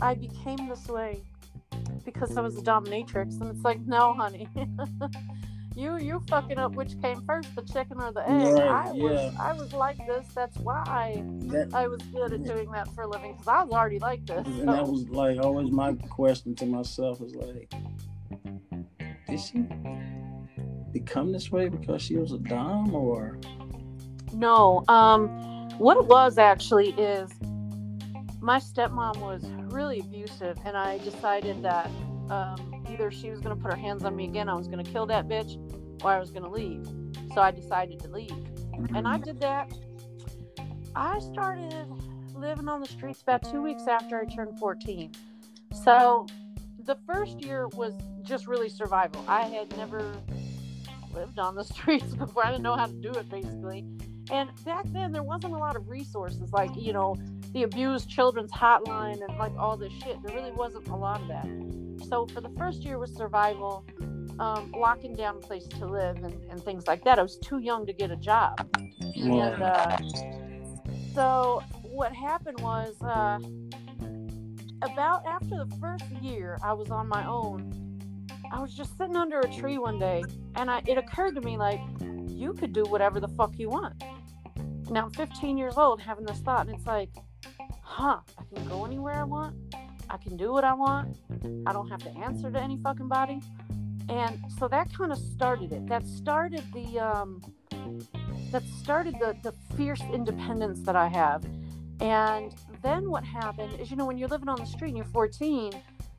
I 0.00 0.14
became 0.14 0.68
this 0.68 0.86
way 0.86 1.20
because 2.04 2.36
I 2.36 2.40
was 2.40 2.56
a 2.56 2.62
dominatrix, 2.62 3.40
and 3.40 3.50
it's 3.50 3.64
like, 3.64 3.80
no, 3.80 4.14
honey. 4.14 4.48
You 5.78 5.96
you 5.96 6.20
fucking 6.26 6.58
up 6.58 6.74
which 6.74 7.00
came 7.00 7.22
first, 7.22 7.54
the 7.54 7.62
chicken 7.62 8.00
or 8.00 8.10
the 8.10 8.28
egg. 8.28 8.52
Right, 8.54 8.68
I 8.68 8.90
was. 8.90 9.34
I 9.38 9.52
was 9.52 9.72
like 9.72 9.96
this. 10.08 10.26
That's 10.34 10.56
why 10.58 11.22
That 11.42 11.72
I 11.72 11.86
was 11.86 12.02
good 12.02 12.32
at 12.32 12.42
doing 12.42 12.68
that 12.72 12.92
for 12.96 13.02
a 13.02 13.06
living 13.06 13.34
because 13.34 13.46
I 13.46 13.62
was 13.62 13.72
already 13.72 14.00
like 14.00 14.26
this. 14.26 14.44
and 14.44 14.68
that 14.68 14.84
was 14.84 15.08
like 15.08 15.38
always 15.38 15.70
my 15.70 15.92
question 16.10 16.56
to 16.56 16.66
myself 16.66 17.20
is 17.22 17.32
like, 17.36 17.72
did 19.28 19.38
she 19.38 19.68
become 20.92 21.30
this 21.30 21.52
way 21.52 21.68
because 21.68 22.02
she 22.02 22.16
was 22.16 22.32
a 22.32 22.38
dom 22.38 22.92
or 22.92 23.38
No. 24.32 24.84
Um, 24.88 25.28
what 25.78 25.96
it 25.96 26.06
was 26.06 26.38
actually 26.38 26.88
is 26.94 27.30
my 28.40 28.58
stepmom 28.58 29.18
was 29.18 29.44
really 29.72 30.00
abusive, 30.00 30.58
and 30.64 30.76
I 30.76 30.98
decided 30.98 31.62
that 31.62 31.88
um, 32.30 32.84
either 32.90 33.10
she 33.10 33.30
was 33.30 33.40
going 33.40 33.56
to 33.56 33.62
put 33.62 33.72
her 33.72 33.78
hands 33.78 34.04
on 34.04 34.16
me 34.16 34.24
again, 34.24 34.48
I 34.48 34.54
was 34.54 34.68
going 34.68 34.84
to 34.84 34.90
kill 34.90 35.06
that 35.06 35.28
bitch, 35.28 35.56
or 36.04 36.10
I 36.10 36.18
was 36.18 36.30
going 36.30 36.44
to 36.44 36.50
leave. 36.50 36.86
So 37.34 37.40
I 37.40 37.50
decided 37.50 38.00
to 38.00 38.08
leave, 38.08 38.32
and 38.94 39.06
I 39.06 39.18
did 39.18 39.40
that. 39.40 39.72
I 40.94 41.18
started 41.20 41.86
living 42.34 42.68
on 42.68 42.80
the 42.80 42.88
streets 42.88 43.22
about 43.22 43.42
two 43.42 43.62
weeks 43.62 43.86
after 43.86 44.20
I 44.20 44.24
turned 44.24 44.58
14. 44.58 45.12
So 45.72 46.26
the 46.84 46.96
first 47.06 47.40
year 47.44 47.68
was 47.68 47.94
just 48.22 48.46
really 48.46 48.68
survival. 48.68 49.24
I 49.28 49.42
had 49.42 49.76
never 49.76 50.14
lived 51.14 51.38
on 51.38 51.54
the 51.54 51.64
streets 51.74 52.14
before. 52.14 52.46
I 52.46 52.50
didn't 52.50 52.62
know 52.62 52.76
how 52.76 52.86
to 52.86 52.92
do 52.92 53.10
it 53.10 53.28
basically. 53.28 53.84
And 54.30 54.50
back 54.64 54.84
then, 54.86 55.12
there 55.12 55.22
wasn't 55.22 55.54
a 55.54 55.58
lot 55.58 55.76
of 55.76 55.88
resources 55.88 56.52
like, 56.52 56.70
you 56.76 56.92
know, 56.92 57.16
the 57.52 57.62
abused 57.62 58.08
children's 58.08 58.52
hotline 58.52 59.20
and 59.26 59.38
like 59.38 59.52
all 59.58 59.76
this 59.76 59.92
shit. 59.92 60.22
There 60.22 60.34
really 60.34 60.52
wasn't 60.52 60.88
a 60.88 60.96
lot 60.96 61.20
of 61.22 61.28
that. 61.28 61.46
So 62.08 62.26
for 62.26 62.40
the 62.40 62.50
first 62.50 62.82
year 62.82 62.98
was 62.98 63.14
survival, 63.14 63.84
um, 64.38 64.72
locking 64.76 65.14
down 65.14 65.36
a 65.36 65.40
place 65.40 65.66
to 65.66 65.86
live 65.86 66.16
and, 66.18 66.34
and 66.50 66.62
things 66.62 66.86
like 66.86 67.04
that. 67.04 67.18
I 67.18 67.22
was 67.22 67.38
too 67.38 67.58
young 67.58 67.86
to 67.86 67.92
get 67.92 68.10
a 68.10 68.16
job. 68.16 68.68
And 69.16 69.62
uh, 69.62 69.98
so 71.14 71.62
what 71.82 72.12
happened 72.14 72.60
was 72.60 72.94
uh, 73.02 73.38
about 74.82 75.26
after 75.26 75.64
the 75.64 75.76
first 75.80 76.04
year 76.22 76.58
I 76.62 76.72
was 76.72 76.90
on 76.90 77.08
my 77.08 77.26
own, 77.26 77.74
I 78.52 78.60
was 78.60 78.74
just 78.74 78.96
sitting 78.96 79.16
under 79.16 79.40
a 79.40 79.52
tree 79.52 79.78
one 79.78 79.98
day 79.98 80.22
and 80.54 80.70
I, 80.70 80.82
it 80.86 80.96
occurred 80.98 81.34
to 81.34 81.40
me 81.40 81.56
like, 81.56 81.80
you 82.28 82.52
could 82.52 82.72
do 82.72 82.84
whatever 82.84 83.18
the 83.18 83.28
fuck 83.28 83.58
you 83.58 83.68
want. 83.68 84.00
Now 84.90 85.06
I'm 85.06 85.10
15 85.10 85.58
years 85.58 85.76
old 85.76 86.00
having 86.00 86.24
this 86.24 86.38
thought, 86.38 86.66
and 86.66 86.76
it's 86.76 86.86
like, 86.86 87.10
huh, 87.82 88.20
I 88.38 88.54
can 88.54 88.68
go 88.68 88.84
anywhere 88.84 89.14
I 89.14 89.24
want. 89.24 89.56
I 90.10 90.16
can 90.16 90.36
do 90.36 90.52
what 90.52 90.64
I 90.64 90.74
want. 90.74 91.16
I 91.66 91.72
don't 91.72 91.88
have 91.88 92.02
to 92.04 92.10
answer 92.18 92.50
to 92.50 92.58
any 92.58 92.78
fucking 92.78 93.08
body. 93.08 93.40
And 94.08 94.40
so 94.58 94.68
that 94.68 94.92
kind 94.92 95.12
of 95.12 95.18
started 95.18 95.72
it. 95.72 95.86
That 95.86 96.06
started 96.06 96.64
the 96.72 96.98
um, 96.98 97.42
that 98.52 98.62
started 98.80 99.14
the 99.20 99.36
the 99.42 99.52
fierce 99.76 100.02
independence 100.12 100.80
that 100.80 100.96
I 100.96 101.08
have. 101.08 101.44
And 102.00 102.54
then 102.82 103.10
what 103.10 103.24
happened 103.24 103.78
is, 103.80 103.90
you 103.90 103.96
know, 103.96 104.06
when 104.06 104.18
you're 104.18 104.28
living 104.28 104.48
on 104.48 104.58
the 104.58 104.66
street 104.66 104.88
and 104.88 104.96
you're 104.96 105.06
14, 105.06 105.72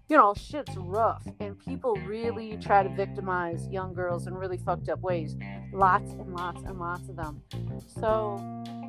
you 0.10 0.18
know, 0.18 0.34
shit's 0.34 0.76
rough, 0.76 1.24
and 1.40 1.58
people 1.60 1.96
really 2.06 2.58
try 2.58 2.82
to 2.82 2.90
victimize 2.90 3.68
young 3.68 3.94
girls 3.94 4.26
in 4.26 4.34
really 4.34 4.58
fucked 4.58 4.90
up 4.90 5.00
ways. 5.02 5.38
Lots 5.72 6.12
and 6.14 6.34
lots 6.34 6.64
and 6.64 6.80
lots 6.80 7.08
of 7.10 7.16
them. 7.16 7.44
So 7.86 8.38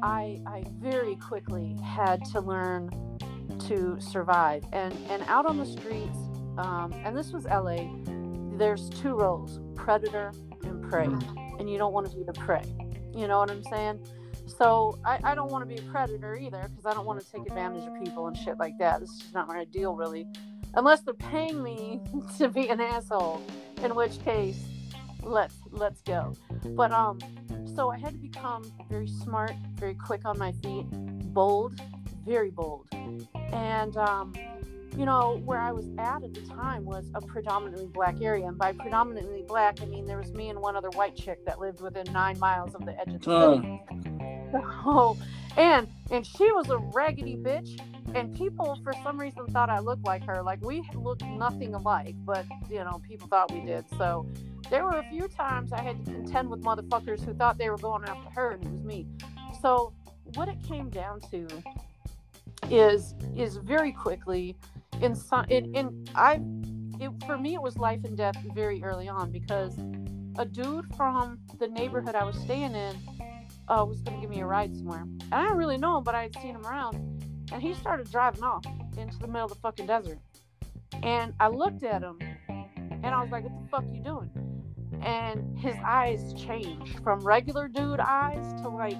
I 0.02 0.40
I 0.46 0.64
very 0.78 1.16
quickly 1.16 1.76
had 1.85 2.24
to 2.33 2.40
learn 2.40 2.90
to 3.68 4.00
survive. 4.00 4.64
And 4.72 4.94
and 5.11 5.22
out 5.28 5.44
on 5.44 5.59
the 5.59 5.66
streets, 5.66 6.16
um, 6.56 6.94
and 7.04 7.14
this 7.14 7.33
was 7.33 7.44
LA. 7.44 7.88
There's 8.56 8.88
two 8.88 9.14
roles: 9.14 9.61
predator 9.74 10.33
and 10.62 10.83
prey, 10.90 11.09
and 11.59 11.68
you 11.70 11.76
don't 11.76 11.92
want 11.92 12.11
to 12.11 12.16
be 12.16 12.22
the 12.22 12.33
prey. 12.33 12.64
You 13.14 13.28
know 13.28 13.38
what 13.38 13.50
I'm 13.50 13.64
saying? 13.64 14.00
So 14.46 14.98
I, 15.04 15.20
I 15.22 15.35
don't 15.35 15.50
want 15.50 15.68
to 15.68 15.74
be 15.74 15.80
a 15.80 15.90
predator 15.90 16.35
either 16.35 16.66
because 16.70 16.87
I 16.87 16.94
don't 16.94 17.06
want 17.06 17.20
to 17.20 17.30
take 17.30 17.46
advantage 17.46 17.85
of 17.85 18.02
people 18.02 18.26
and 18.26 18.37
shit 18.37 18.59
like 18.59 18.78
that. 18.78 19.00
This 19.00 19.11
is 19.11 19.33
not 19.33 19.46
my 19.48 19.59
ideal, 19.59 19.94
really, 19.94 20.26
unless 20.74 21.00
they're 21.00 21.14
paying 21.14 21.62
me 21.62 22.00
to 22.38 22.48
be 22.48 22.68
an 22.68 22.80
asshole. 22.80 23.42
In 23.83 23.94
which 23.94 24.22
case, 24.24 24.62
let's 25.22 25.54
let's 25.70 26.00
go. 26.02 26.35
But 26.76 26.92
um, 26.92 27.18
so 27.74 27.90
I 27.90 27.98
had 27.98 28.12
to 28.12 28.18
become 28.18 28.62
very 28.90 29.09
smart, 29.09 29.52
very 29.76 29.94
quick 29.94 30.26
on 30.26 30.38
my 30.38 30.52
feet, 30.52 30.85
bold, 31.33 31.80
very 32.26 32.50
bold, 32.50 32.88
and 33.52 33.96
um, 33.96 34.35
you 34.98 35.06
know 35.06 35.40
where 35.46 35.59
I 35.61 35.72
was 35.72 35.87
at 35.98 36.22
at 36.22 36.35
the 36.35 36.42
time 36.42 36.85
was 36.85 37.11
a 37.14 37.22
predominantly 37.22 37.87
black 37.87 38.20
area, 38.20 38.46
and 38.46 38.59
by 38.59 38.72
predominantly 38.72 39.44
black, 39.48 39.80
I 39.80 39.87
mean 39.87 40.04
there 40.06 40.18
was 40.18 40.33
me 40.35 40.50
and 40.50 40.61
one 40.61 40.76
other 40.76 40.90
white 40.90 41.16
chick 41.16 41.42
that 41.46 41.59
lived 41.59 41.80
within 41.80 42.04
nine 42.12 42.38
miles 42.38 42.74
of 42.74 42.85
the 42.85 42.98
edge 43.00 43.14
of 43.14 43.22
the 43.22 43.30
Uh. 43.33 43.56
city. 43.56 43.80
So, 44.85 45.16
and 45.56 45.87
and 46.11 46.26
she 46.26 46.50
was 46.50 46.68
a 46.70 46.78
raggedy 46.78 47.37
bitch, 47.37 47.80
and 48.14 48.35
people 48.37 48.79
for 48.83 48.92
some 49.03 49.18
reason 49.18 49.46
thought 49.46 49.70
I 49.70 49.79
looked 49.79 50.05
like 50.05 50.25
her. 50.25 50.42
Like 50.42 50.62
we 50.62 50.83
looked 50.94 51.25
nothing 51.25 51.75
alike, 51.75 52.14
but 52.25 52.44
you 52.68 52.79
know 52.79 53.01
people 53.07 53.29
thought 53.29 53.53
we 53.53 53.61
did. 53.61 53.85
So 53.99 54.27
there 54.70 54.85
were 54.85 54.99
a 54.99 55.05
few 55.11 55.29
times 55.29 55.73
I 55.73 55.83
had 55.83 56.05
to 56.05 56.12
contend 56.12 56.51
with 56.51 56.62
motherfuckers 56.62 57.25
who 57.25 57.35
thought 57.35 57.59
they 57.59 57.70
were 57.70 57.79
going 57.79 58.05
after 58.05 58.31
her, 58.31 58.51
and 58.53 58.64
it 58.64 58.70
was 58.70 58.83
me. 58.83 59.07
So 59.61 59.92
what 60.35 60.49
it 60.49 60.62
came 60.62 60.88
down 60.90 61.20
to 61.31 61.46
is 62.70 63.14
is 63.37 63.57
very 63.57 63.92
quickly 63.92 64.57
in 65.01 65.14
some 65.14 65.44
in, 65.49 65.75
in 65.75 66.05
I 66.14 66.40
it, 67.01 67.11
for 67.27 67.38
me 67.38 67.55
it 67.55 67.62
was 67.62 67.79
life 67.79 68.05
and 68.05 68.16
death 68.16 68.37
very 68.55 68.83
early 68.83 69.09
on 69.09 69.31
because 69.31 69.79
a 70.38 70.44
dude 70.44 70.94
from 70.96 71.38
the 71.59 71.68
neighborhood 71.68 72.14
I 72.14 72.25
was 72.25 72.37
staying 72.37 72.75
in 72.75 72.96
uh, 73.68 73.85
was 73.85 74.01
going 74.01 74.16
to 74.16 74.20
give 74.20 74.31
me 74.31 74.40
a 74.40 74.46
ride 74.46 74.77
somewhere. 74.77 75.03
And 75.03 75.35
I 75.35 75.42
didn't 75.42 75.59
really 75.59 75.79
know 75.79 75.99
him, 75.99 76.05
but 76.05 76.14
I 76.14 76.23
had 76.23 76.35
seen 76.37 76.55
him 76.55 76.66
around. 76.66 77.19
And 77.52 77.62
he 77.62 77.74
started 77.74 78.10
driving 78.10 78.42
off 78.42 78.64
into 78.96 79.18
the 79.18 79.26
middle 79.26 79.44
of 79.46 79.50
the 79.50 79.56
fucking 79.56 79.86
desert. 79.86 80.18
And 81.02 81.34
I 81.40 81.48
looked 81.48 81.82
at 81.82 82.02
him 82.02 82.18
and 82.48 83.06
I 83.06 83.20
was 83.22 83.30
like, 83.30 83.44
what 83.44 83.58
the 83.62 83.68
fuck 83.70 83.84
you 83.92 84.02
doing? 84.02 84.30
And 85.02 85.58
his 85.58 85.76
eyes 85.84 86.34
changed 86.34 87.00
from 87.02 87.20
regular 87.20 87.68
dude 87.68 88.00
eyes 88.00 88.52
to 88.62 88.68
like 88.68 88.96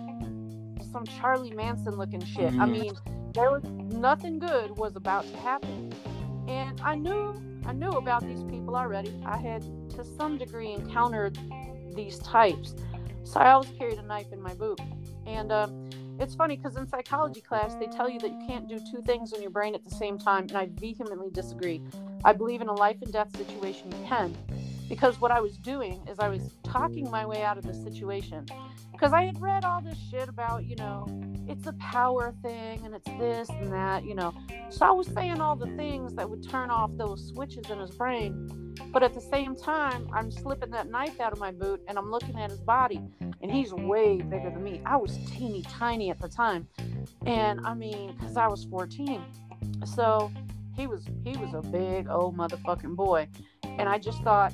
some 0.92 1.04
Charlie 1.04 1.52
Manson 1.52 1.96
looking 1.96 2.24
shit. 2.24 2.52
I 2.54 2.64
Mhm. 2.66 2.70
mean, 2.70 2.92
there 3.34 3.50
was 3.50 3.62
nothing 3.64 4.38
good 4.38 4.76
was 4.78 4.96
about 4.96 5.24
to 5.26 5.36
happen. 5.36 5.92
And 6.48 6.80
I 6.80 6.94
knew 6.94 7.34
I 7.66 7.72
knew 7.72 7.90
about 7.90 8.22
these 8.22 8.42
people 8.44 8.74
already. 8.74 9.14
I 9.26 9.36
had 9.36 9.62
to 9.90 10.02
some 10.02 10.38
degree 10.38 10.72
encountered 10.72 11.38
these 11.94 12.18
types. 12.20 12.74
So 13.22 13.38
I 13.38 13.50
always 13.50 13.70
carried 13.72 13.98
a 13.98 14.02
knife 14.02 14.32
in 14.32 14.40
my 14.40 14.54
boot. 14.54 14.80
And 15.26 15.52
uh, 15.52 15.68
it's 16.20 16.35
funny 16.35 16.56
because 16.56 16.76
in 16.76 16.87
psychology 16.87 17.40
class, 17.40 17.74
they 17.76 17.87
tell 17.87 18.09
you 18.09 18.20
that 18.20 18.30
you 18.30 18.46
can't 18.46 18.68
do 18.68 18.78
two 18.78 19.00
things 19.00 19.33
in 19.33 19.40
your 19.40 19.50
brain 19.50 19.74
at 19.74 19.83
the 19.85 19.90
same 19.90 20.18
time. 20.18 20.42
And 20.48 20.56
I 20.56 20.68
vehemently 20.74 21.30
disagree. 21.30 21.83
I 22.24 22.35
believe 22.35 22.61
in 22.61 22.68
a 22.68 22.74
life 22.74 22.98
and 23.00 23.11
death 23.11 23.35
situation, 23.35 23.90
you 23.90 24.06
can. 24.06 24.37
Because 24.88 25.20
what 25.20 25.30
I 25.30 25.40
was 25.40 25.56
doing 25.56 26.06
is 26.11 26.18
I 26.18 26.28
was 26.28 26.54
talking 26.62 27.11
my 27.11 27.24
way 27.24 27.42
out 27.42 27.56
of 27.56 27.64
the 27.64 27.72
situation. 27.72 28.44
Because 29.00 29.14
I 29.14 29.24
had 29.24 29.40
read 29.40 29.64
all 29.64 29.80
this 29.80 29.96
shit 30.10 30.28
about, 30.28 30.66
you 30.66 30.76
know, 30.76 31.06
it's 31.48 31.66
a 31.66 31.72
power 31.74 32.34
thing 32.42 32.82
and 32.84 32.94
it's 32.94 33.08
this 33.18 33.48
and 33.48 33.72
that, 33.72 34.04
you 34.04 34.14
know. 34.14 34.34
So 34.68 34.84
I 34.84 34.90
was 34.90 35.06
saying 35.06 35.40
all 35.40 35.56
the 35.56 35.74
things 35.74 36.12
that 36.16 36.28
would 36.28 36.46
turn 36.46 36.68
off 36.68 36.90
those 36.98 37.28
switches 37.28 37.70
in 37.70 37.78
his 37.78 37.92
brain. 37.92 38.74
But 38.92 39.02
at 39.02 39.14
the 39.14 39.20
same 39.22 39.56
time, 39.56 40.06
I'm 40.12 40.30
slipping 40.30 40.68
that 40.72 40.90
knife 40.90 41.18
out 41.18 41.32
of 41.32 41.38
my 41.38 41.50
boot 41.50 41.80
and 41.88 41.96
I'm 41.96 42.10
looking 42.10 42.38
at 42.38 42.50
his 42.50 42.60
body, 42.60 43.00
and 43.40 43.50
he's 43.50 43.72
way 43.72 44.18
bigger 44.18 44.50
than 44.50 44.62
me. 44.62 44.82
I 44.84 44.96
was 44.96 45.16
teeny 45.30 45.62
tiny 45.62 46.10
at 46.10 46.20
the 46.20 46.28
time, 46.28 46.68
and 47.24 47.66
I 47.66 47.72
mean, 47.72 48.14
because 48.18 48.36
I 48.36 48.48
was 48.48 48.64
14, 48.64 49.24
so 49.86 50.30
he 50.76 50.86
was 50.86 51.06
he 51.24 51.38
was 51.38 51.54
a 51.54 51.66
big 51.66 52.06
old 52.10 52.36
motherfucking 52.36 52.96
boy, 52.96 53.28
and 53.64 53.88
I 53.88 53.96
just 53.96 54.22
thought, 54.22 54.52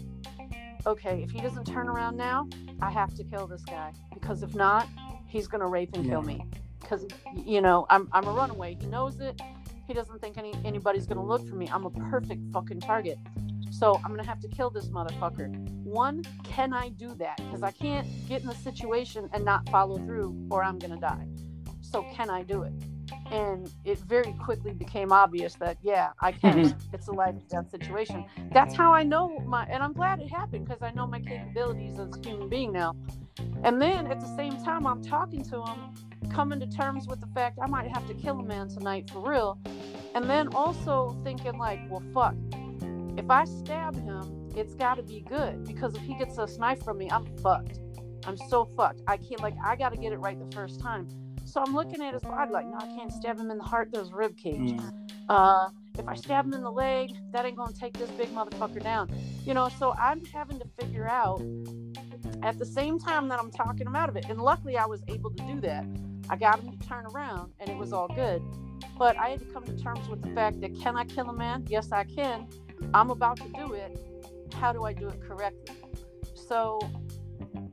okay, 0.86 1.24
if 1.24 1.32
he 1.32 1.40
doesn't 1.40 1.64
turn 1.64 1.88
around 1.88 2.16
now, 2.16 2.48
I 2.80 2.92
have 2.92 3.12
to 3.16 3.24
kill 3.24 3.48
this 3.48 3.64
guy 3.64 3.92
because 4.26 4.42
if 4.42 4.56
not, 4.56 4.88
he's 5.28 5.46
gonna 5.46 5.68
rape 5.68 5.90
and 5.94 6.04
kill 6.04 6.22
me. 6.22 6.44
Because 6.80 7.06
you 7.32 7.60
know, 7.60 7.86
I'm 7.90 8.08
I'm 8.12 8.26
a 8.26 8.32
runaway. 8.32 8.76
He 8.80 8.86
knows 8.86 9.20
it. 9.20 9.40
He 9.86 9.94
doesn't 9.94 10.20
think 10.20 10.36
any 10.36 10.52
anybody's 10.64 11.06
gonna 11.06 11.24
look 11.24 11.48
for 11.48 11.54
me. 11.54 11.68
I'm 11.72 11.84
a 11.84 11.90
perfect 11.90 12.40
fucking 12.52 12.80
target. 12.80 13.18
So 13.70 14.00
I'm 14.04 14.10
gonna 14.10 14.26
have 14.26 14.40
to 14.40 14.48
kill 14.48 14.70
this 14.70 14.88
motherfucker. 14.88 15.48
One, 15.84 16.22
can 16.42 16.72
I 16.72 16.88
do 16.88 17.14
that? 17.14 17.36
Because 17.36 17.62
I 17.62 17.70
can't 17.70 18.06
get 18.28 18.42
in 18.42 18.48
the 18.48 18.54
situation 18.54 19.28
and 19.32 19.44
not 19.44 19.68
follow 19.68 19.96
through, 19.98 20.36
or 20.50 20.64
I'm 20.64 20.78
gonna 20.78 20.98
die. 20.98 21.26
So 21.80 22.04
can 22.12 22.28
I 22.28 22.42
do 22.42 22.62
it? 22.62 22.72
And 23.30 23.70
it 23.84 23.98
very 24.00 24.32
quickly 24.32 24.72
became 24.72 25.12
obvious 25.12 25.54
that 25.54 25.78
yeah, 25.82 26.10
I 26.20 26.32
can. 26.32 26.64
Mm-hmm. 26.64 26.94
it's 26.94 27.06
a 27.06 27.12
life 27.12 27.30
and 27.30 27.48
death 27.48 27.70
situation. 27.70 28.24
That's 28.52 28.74
how 28.74 28.92
I 28.92 29.04
know 29.04 29.38
my, 29.46 29.66
and 29.66 29.84
I'm 29.84 29.92
glad 29.92 30.20
it 30.20 30.28
happened 30.28 30.66
because 30.66 30.82
I 30.82 30.90
know 30.90 31.06
my 31.06 31.20
capabilities 31.20 31.98
as 32.00 32.16
a 32.16 32.28
human 32.28 32.48
being 32.48 32.72
now. 32.72 32.94
And 33.62 33.80
then 33.80 34.06
at 34.06 34.20
the 34.20 34.36
same 34.36 34.56
time, 34.62 34.86
I'm 34.86 35.02
talking 35.02 35.42
to 35.44 35.62
him, 35.62 36.30
coming 36.30 36.60
to 36.60 36.66
terms 36.66 37.06
with 37.06 37.20
the 37.20 37.26
fact 37.28 37.58
I 37.62 37.66
might 37.66 37.88
have 37.88 38.06
to 38.08 38.14
kill 38.14 38.40
a 38.40 38.42
man 38.42 38.68
tonight 38.68 39.10
for 39.10 39.20
real. 39.28 39.58
And 40.14 40.28
then 40.28 40.48
also 40.54 41.16
thinking, 41.24 41.58
like, 41.58 41.80
well, 41.90 42.02
fuck, 42.14 42.34
if 43.18 43.30
I 43.30 43.44
stab 43.44 43.94
him, 43.96 44.50
it's 44.56 44.74
got 44.74 44.94
to 44.94 45.02
be 45.02 45.20
good 45.20 45.64
because 45.64 45.94
if 45.94 46.02
he 46.02 46.14
gets 46.16 46.38
a 46.38 46.46
knife 46.58 46.82
from 46.82 46.98
me, 46.98 47.10
I'm 47.10 47.26
fucked. 47.38 47.80
I'm 48.26 48.36
so 48.36 48.64
fucked. 48.76 49.02
I 49.06 49.16
can't, 49.16 49.40
like, 49.40 49.54
I 49.64 49.76
got 49.76 49.92
to 49.92 49.98
get 49.98 50.12
it 50.12 50.18
right 50.18 50.38
the 50.38 50.54
first 50.56 50.80
time. 50.80 51.08
So 51.44 51.62
I'm 51.62 51.74
looking 51.74 52.02
at 52.02 52.12
his 52.12 52.22
body, 52.22 52.52
like, 52.52 52.66
no, 52.66 52.78
I 52.78 52.86
can't 52.86 53.12
stab 53.12 53.38
him 53.38 53.50
in 53.50 53.58
the 53.58 53.64
heart. 53.64 53.90
There's 53.92 54.12
rib 54.12 54.36
cage. 54.36 54.56
Mm. 54.56 54.92
Uh, 55.28 55.68
if 55.98 56.06
I 56.06 56.14
stab 56.14 56.46
him 56.46 56.54
in 56.54 56.62
the 56.62 56.70
leg, 56.70 57.12
that 57.32 57.44
ain't 57.44 57.56
gonna 57.56 57.72
take 57.72 57.96
this 57.96 58.10
big 58.10 58.28
motherfucker 58.34 58.82
down. 58.82 59.10
You 59.44 59.54
know, 59.54 59.68
so 59.78 59.92
I'm 59.92 60.24
having 60.26 60.58
to 60.58 60.66
figure 60.78 61.08
out 61.08 61.40
at 62.46 62.58
the 62.60 62.64
same 62.64 62.96
time 62.98 63.26
that 63.28 63.40
I'm 63.40 63.50
talking 63.50 63.88
him 63.88 63.96
out 63.96 64.08
of 64.08 64.16
it. 64.16 64.26
And 64.28 64.40
luckily, 64.40 64.76
I 64.76 64.86
was 64.86 65.02
able 65.08 65.30
to 65.30 65.42
do 65.42 65.60
that. 65.62 65.84
I 66.30 66.36
got 66.36 66.60
him 66.60 66.78
to 66.78 66.88
turn 66.88 67.04
around, 67.06 67.52
and 67.58 67.68
it 67.68 67.76
was 67.76 67.92
all 67.92 68.06
good. 68.06 68.40
But 68.96 69.16
I 69.18 69.30
had 69.30 69.40
to 69.40 69.46
come 69.46 69.64
to 69.64 69.76
terms 69.76 70.08
with 70.08 70.22
the 70.22 70.30
fact 70.30 70.60
that 70.60 70.78
can 70.80 70.96
I 70.96 71.04
kill 71.04 71.28
a 71.28 71.32
man? 71.32 71.66
Yes, 71.68 71.90
I 71.90 72.04
can. 72.04 72.46
I'm 72.94 73.10
about 73.10 73.38
to 73.38 73.48
do 73.48 73.72
it. 73.72 73.98
How 74.54 74.72
do 74.72 74.84
I 74.84 74.92
do 74.92 75.08
it 75.08 75.20
correctly? 75.20 75.74
So 76.34 76.78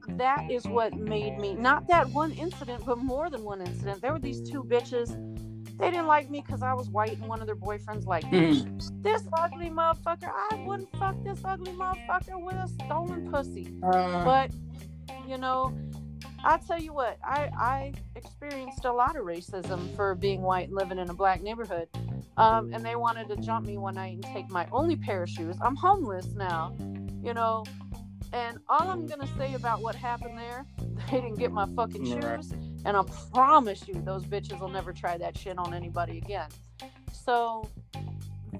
that 0.09 0.49
is 0.49 0.65
what 0.65 0.93
made 0.93 1.37
me 1.37 1.53
not 1.53 1.87
that 1.87 2.09
one 2.09 2.31
incident, 2.31 2.83
but 2.85 2.97
more 2.97 3.29
than 3.29 3.43
one 3.43 3.61
incident. 3.61 4.01
There 4.01 4.11
were 4.11 4.19
these 4.19 4.41
two 4.41 4.63
bitches 4.63 5.15
they 5.79 5.89
didn't 5.89 6.07
like 6.07 6.29
me 6.29 6.41
because 6.41 6.61
I 6.61 6.73
was 6.73 6.89
white 6.89 7.17
and 7.17 7.27
one 7.27 7.41
of 7.41 7.47
their 7.47 7.55
boyfriends 7.55 8.05
liked 8.05 8.31
me. 8.31 8.63
Mm-hmm. 8.63 9.01
This 9.01 9.23
ugly 9.33 9.69
motherfucker, 9.69 10.31
I 10.51 10.63
wouldn't 10.65 10.89
fuck 10.97 11.15
this 11.23 11.39
ugly 11.43 11.73
motherfucker 11.73 12.41
with 12.41 12.55
a 12.55 12.67
stolen 12.83 13.31
pussy. 13.31 13.73
Uh, 13.81 14.23
but, 14.23 14.51
you 15.27 15.37
know, 15.37 15.73
I 16.43 16.57
tell 16.57 16.79
you 16.79 16.93
what, 16.93 17.17
I, 17.23 17.49
I 17.57 17.93
experienced 18.15 18.85
a 18.85 18.91
lot 18.91 19.15
of 19.15 19.23
racism 19.23 19.95
for 19.95 20.15
being 20.15 20.41
white 20.41 20.67
and 20.67 20.77
living 20.77 20.99
in 20.99 21.09
a 21.09 21.13
black 21.13 21.41
neighborhood. 21.41 21.87
Um, 22.35 22.73
and 22.73 22.83
they 22.83 22.95
wanted 22.95 23.29
to 23.29 23.37
jump 23.37 23.65
me 23.65 23.77
one 23.77 23.95
night 23.95 24.15
and 24.15 24.23
take 24.23 24.49
my 24.49 24.67
only 24.71 24.95
pair 24.95 25.23
of 25.23 25.29
shoes. 25.29 25.55
I'm 25.61 25.75
homeless 25.75 26.27
now, 26.33 26.75
you 27.23 27.33
know. 27.33 27.63
And 28.33 28.57
all 28.67 28.89
I'm 28.89 29.05
gonna 29.05 29.29
say 29.37 29.53
about 29.53 29.81
what 29.81 29.95
happened 29.95 30.37
there, 30.37 30.65
they 31.11 31.21
didn't 31.21 31.37
get 31.37 31.51
my 31.51 31.67
fucking 31.75 32.05
shoes. 32.05 32.51
And 32.85 32.97
I 32.97 33.03
promise 33.31 33.87
you, 33.87 33.93
those 34.01 34.25
bitches 34.25 34.59
will 34.59 34.69
never 34.69 34.91
try 34.91 35.17
that 35.17 35.37
shit 35.37 35.57
on 35.57 35.73
anybody 35.73 36.17
again. 36.17 36.49
So, 37.11 37.69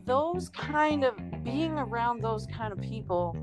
those 0.06 0.50
kind 0.50 1.04
of 1.04 1.16
being 1.44 1.72
around 1.72 2.22
those 2.22 2.46
kind 2.46 2.72
of 2.72 2.80
people 2.80 3.36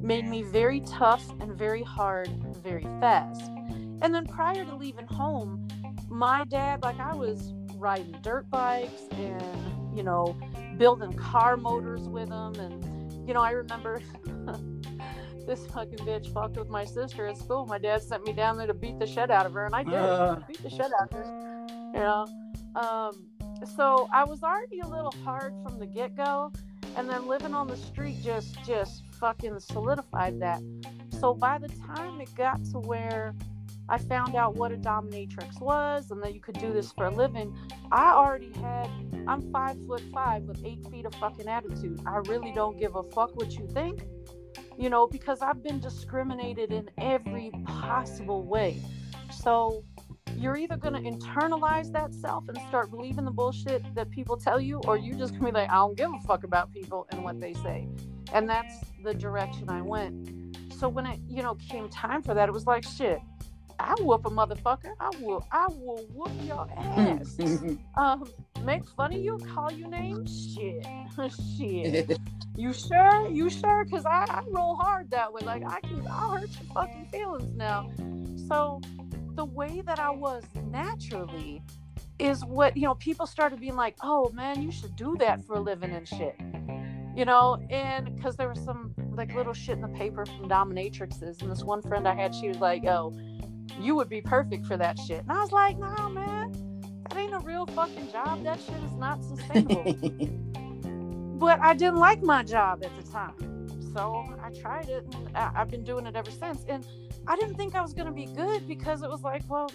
made 0.00 0.26
me 0.26 0.42
very 0.42 0.80
tough 0.80 1.28
and 1.40 1.56
very 1.56 1.82
hard 1.82 2.28
very 2.62 2.84
fast. 3.00 3.50
And 4.02 4.14
then 4.14 4.26
prior 4.26 4.64
to 4.64 4.74
leaving 4.74 5.06
home, 5.06 5.66
my 6.08 6.44
dad, 6.44 6.82
like 6.82 6.98
I 7.00 7.14
was 7.14 7.52
riding 7.76 8.14
dirt 8.22 8.48
bikes 8.50 9.08
and, 9.12 9.96
you 9.96 10.02
know, 10.02 10.36
building 10.76 11.12
car 11.14 11.56
motors 11.56 12.08
with 12.08 12.28
him. 12.28 12.54
And, 12.54 13.28
you 13.28 13.34
know, 13.34 13.42
I 13.42 13.50
remember 13.52 14.00
this 15.46 15.66
fucking 15.66 15.98
bitch 15.98 16.32
fucked 16.32 16.56
with 16.56 16.68
my 16.68 16.84
sister 16.84 17.26
at 17.26 17.36
school. 17.36 17.66
My 17.66 17.78
dad 17.78 18.02
sent 18.02 18.26
me 18.26 18.32
down 18.32 18.56
there 18.56 18.66
to 18.66 18.74
beat 18.74 18.98
the 18.98 19.06
shit 19.06 19.30
out 19.30 19.46
of 19.46 19.52
her, 19.52 19.66
and 19.66 19.74
I 19.74 19.82
did. 19.82 19.94
Uh. 19.94 20.36
Beat 20.46 20.62
the 20.62 20.70
shit 20.70 20.90
out 21.00 21.12
of 21.12 21.12
her. 21.12 21.66
You 21.94 22.00
know? 22.00 22.26
Um, 22.76 23.26
so 23.76 24.08
I 24.12 24.24
was 24.24 24.42
already 24.42 24.80
a 24.80 24.86
little 24.86 25.14
hard 25.24 25.52
from 25.62 25.78
the 25.78 25.86
get 25.86 26.16
go. 26.16 26.52
And 26.96 27.08
then 27.08 27.28
living 27.28 27.54
on 27.54 27.68
the 27.68 27.76
street 27.76 28.16
just 28.20 28.64
just 28.64 29.04
fucking 29.20 29.60
solidified 29.60 30.40
that. 30.40 30.62
So 31.20 31.34
by 31.34 31.58
the 31.58 31.68
time 31.68 32.20
it 32.20 32.34
got 32.34 32.64
to 32.72 32.78
where 32.78 33.34
I 33.88 33.98
found 33.98 34.34
out 34.34 34.56
what 34.56 34.72
a 34.72 34.76
dominatrix 34.76 35.60
was 35.60 36.10
and 36.10 36.22
that 36.22 36.34
you 36.34 36.40
could 36.40 36.58
do 36.58 36.72
this 36.72 36.92
for 36.92 37.06
a 37.06 37.10
living, 37.10 37.56
I 37.92 38.12
already 38.12 38.52
had 38.54 38.88
I'm 39.26 39.52
five 39.52 39.76
foot 39.86 40.02
five 40.12 40.42
with 40.44 40.64
eight 40.64 40.86
feet 40.90 41.04
of 41.04 41.14
fucking 41.16 41.46
attitude. 41.46 42.00
I 42.06 42.16
really 42.26 42.52
don't 42.52 42.78
give 42.78 42.96
a 42.96 43.02
fuck 43.02 43.36
what 43.36 43.52
you 43.52 43.68
think 43.68 44.02
you 44.80 44.88
know, 44.88 45.06
because 45.06 45.42
I've 45.42 45.62
been 45.62 45.78
discriminated 45.78 46.72
in 46.72 46.88
every 46.96 47.50
possible 47.66 48.42
way. 48.42 48.82
So 49.30 49.84
you're 50.36 50.56
either 50.56 50.76
going 50.76 50.94
to 50.94 51.00
internalize 51.00 51.92
that 51.92 52.14
self 52.14 52.48
and 52.48 52.58
start 52.68 52.90
believing 52.90 53.24
the 53.24 53.30
bullshit 53.30 53.82
that 53.94 54.10
people 54.10 54.36
tell 54.36 54.60
you, 54.60 54.80
or 54.86 54.96
you 54.96 55.14
just 55.14 55.32
gonna 55.34 55.46
be 55.46 55.52
like, 55.52 55.70
I 55.70 55.76
don't 55.76 55.96
give 55.96 56.10
a 56.12 56.26
fuck 56.26 56.44
about 56.44 56.72
people 56.72 57.06
and 57.10 57.22
what 57.22 57.40
they 57.40 57.54
say. 57.54 57.88
And 58.32 58.48
that's 58.48 58.74
the 59.02 59.14
direction 59.14 59.68
I 59.68 59.82
went. 59.82 60.74
So 60.74 60.88
when 60.88 61.06
it, 61.06 61.20
you 61.28 61.42
know, 61.42 61.56
came 61.56 61.88
time 61.88 62.22
for 62.22 62.34
that, 62.34 62.48
it 62.48 62.52
was 62.52 62.66
like, 62.66 62.84
shit, 62.84 63.20
I 63.78 63.94
whoop 64.00 64.26
a 64.26 64.30
motherfucker. 64.30 64.92
I 65.00 65.10
will, 65.20 65.46
I 65.50 65.66
will 65.68 66.04
whoop 66.14 66.32
your 66.44 66.68
ass. 66.76 67.38
um, 67.96 68.24
make 68.64 68.86
fun 68.86 69.12
of 69.14 69.20
you, 69.20 69.38
call 69.54 69.72
you 69.72 69.88
names, 69.88 70.54
shit, 70.54 70.86
shit. 71.58 72.18
you 72.56 72.72
sure? 72.72 73.28
You 73.28 73.50
sure? 73.50 73.84
Cause 73.90 74.04
I, 74.04 74.26
I 74.28 74.42
roll 74.48 74.76
hard 74.76 75.10
that 75.10 75.32
way. 75.32 75.42
Like 75.44 75.64
I 75.66 75.80
can, 75.80 76.06
I'll 76.10 76.30
hurt 76.30 76.50
your 76.50 76.74
fucking 76.74 77.08
feelings 77.10 77.54
now. 77.56 77.90
So 78.48 78.80
the 79.36 79.44
way 79.44 79.82
that 79.86 79.98
I 79.98 80.10
was 80.10 80.44
naturally 80.70 81.62
is 82.18 82.44
what 82.44 82.76
you 82.76 82.82
know. 82.82 82.94
People 82.94 83.26
started 83.26 83.60
being 83.60 83.76
like, 83.76 83.96
"Oh 84.02 84.30
man, 84.30 84.62
you 84.62 84.70
should 84.70 84.96
do 84.96 85.16
that 85.18 85.44
for 85.44 85.56
a 85.56 85.60
living 85.60 85.92
and 85.92 86.06
shit." 86.06 86.36
You 87.16 87.24
know, 87.24 87.58
and 87.70 88.14
because 88.14 88.36
there 88.36 88.48
was 88.48 88.62
some 88.64 88.94
like 89.12 89.34
little 89.34 89.52
shit 89.54 89.76
in 89.76 89.82
the 89.82 89.88
paper 89.88 90.24
from 90.26 90.48
dominatrixes, 90.48 91.42
and 91.42 91.50
this 91.50 91.64
one 91.64 91.82
friend 91.82 92.06
I 92.06 92.14
had, 92.14 92.34
she 92.34 92.48
was 92.48 92.58
like, 92.58 92.84
"Oh." 92.86 93.12
you 93.78 93.94
would 93.94 94.08
be 94.08 94.20
perfect 94.20 94.66
for 94.66 94.76
that 94.76 94.98
shit. 94.98 95.20
And 95.20 95.32
I 95.32 95.40
was 95.40 95.52
like, 95.52 95.78
nah, 95.78 96.08
man, 96.08 96.52
that 97.08 97.16
ain't 97.16 97.34
a 97.34 97.38
real 97.38 97.66
fucking 97.66 98.10
job. 98.10 98.42
That 98.44 98.58
shit 98.60 98.82
is 98.84 98.96
not 98.96 99.22
sustainable. 99.22 99.84
but 101.38 101.60
I 101.60 101.74
didn't 101.74 101.96
like 101.96 102.22
my 102.22 102.42
job 102.42 102.82
at 102.84 102.90
the 103.02 103.10
time. 103.10 103.34
So 103.94 104.24
I 104.42 104.50
tried 104.60 104.88
it 104.88 105.04
and 105.14 105.36
I- 105.36 105.52
have 105.54 105.68
been 105.68 105.84
doing 105.84 106.06
it 106.06 106.14
ever 106.16 106.30
since. 106.30 106.64
And 106.68 106.86
I 107.26 107.36
didn't 107.36 107.54
think 107.54 107.74
I 107.74 107.82
was 107.82 107.92
going 107.92 108.06
to 108.06 108.12
be 108.12 108.26
good 108.26 108.66
because 108.66 109.02
it 109.02 109.10
was 109.10 109.22
like, 109.22 109.42
well, 109.48 109.70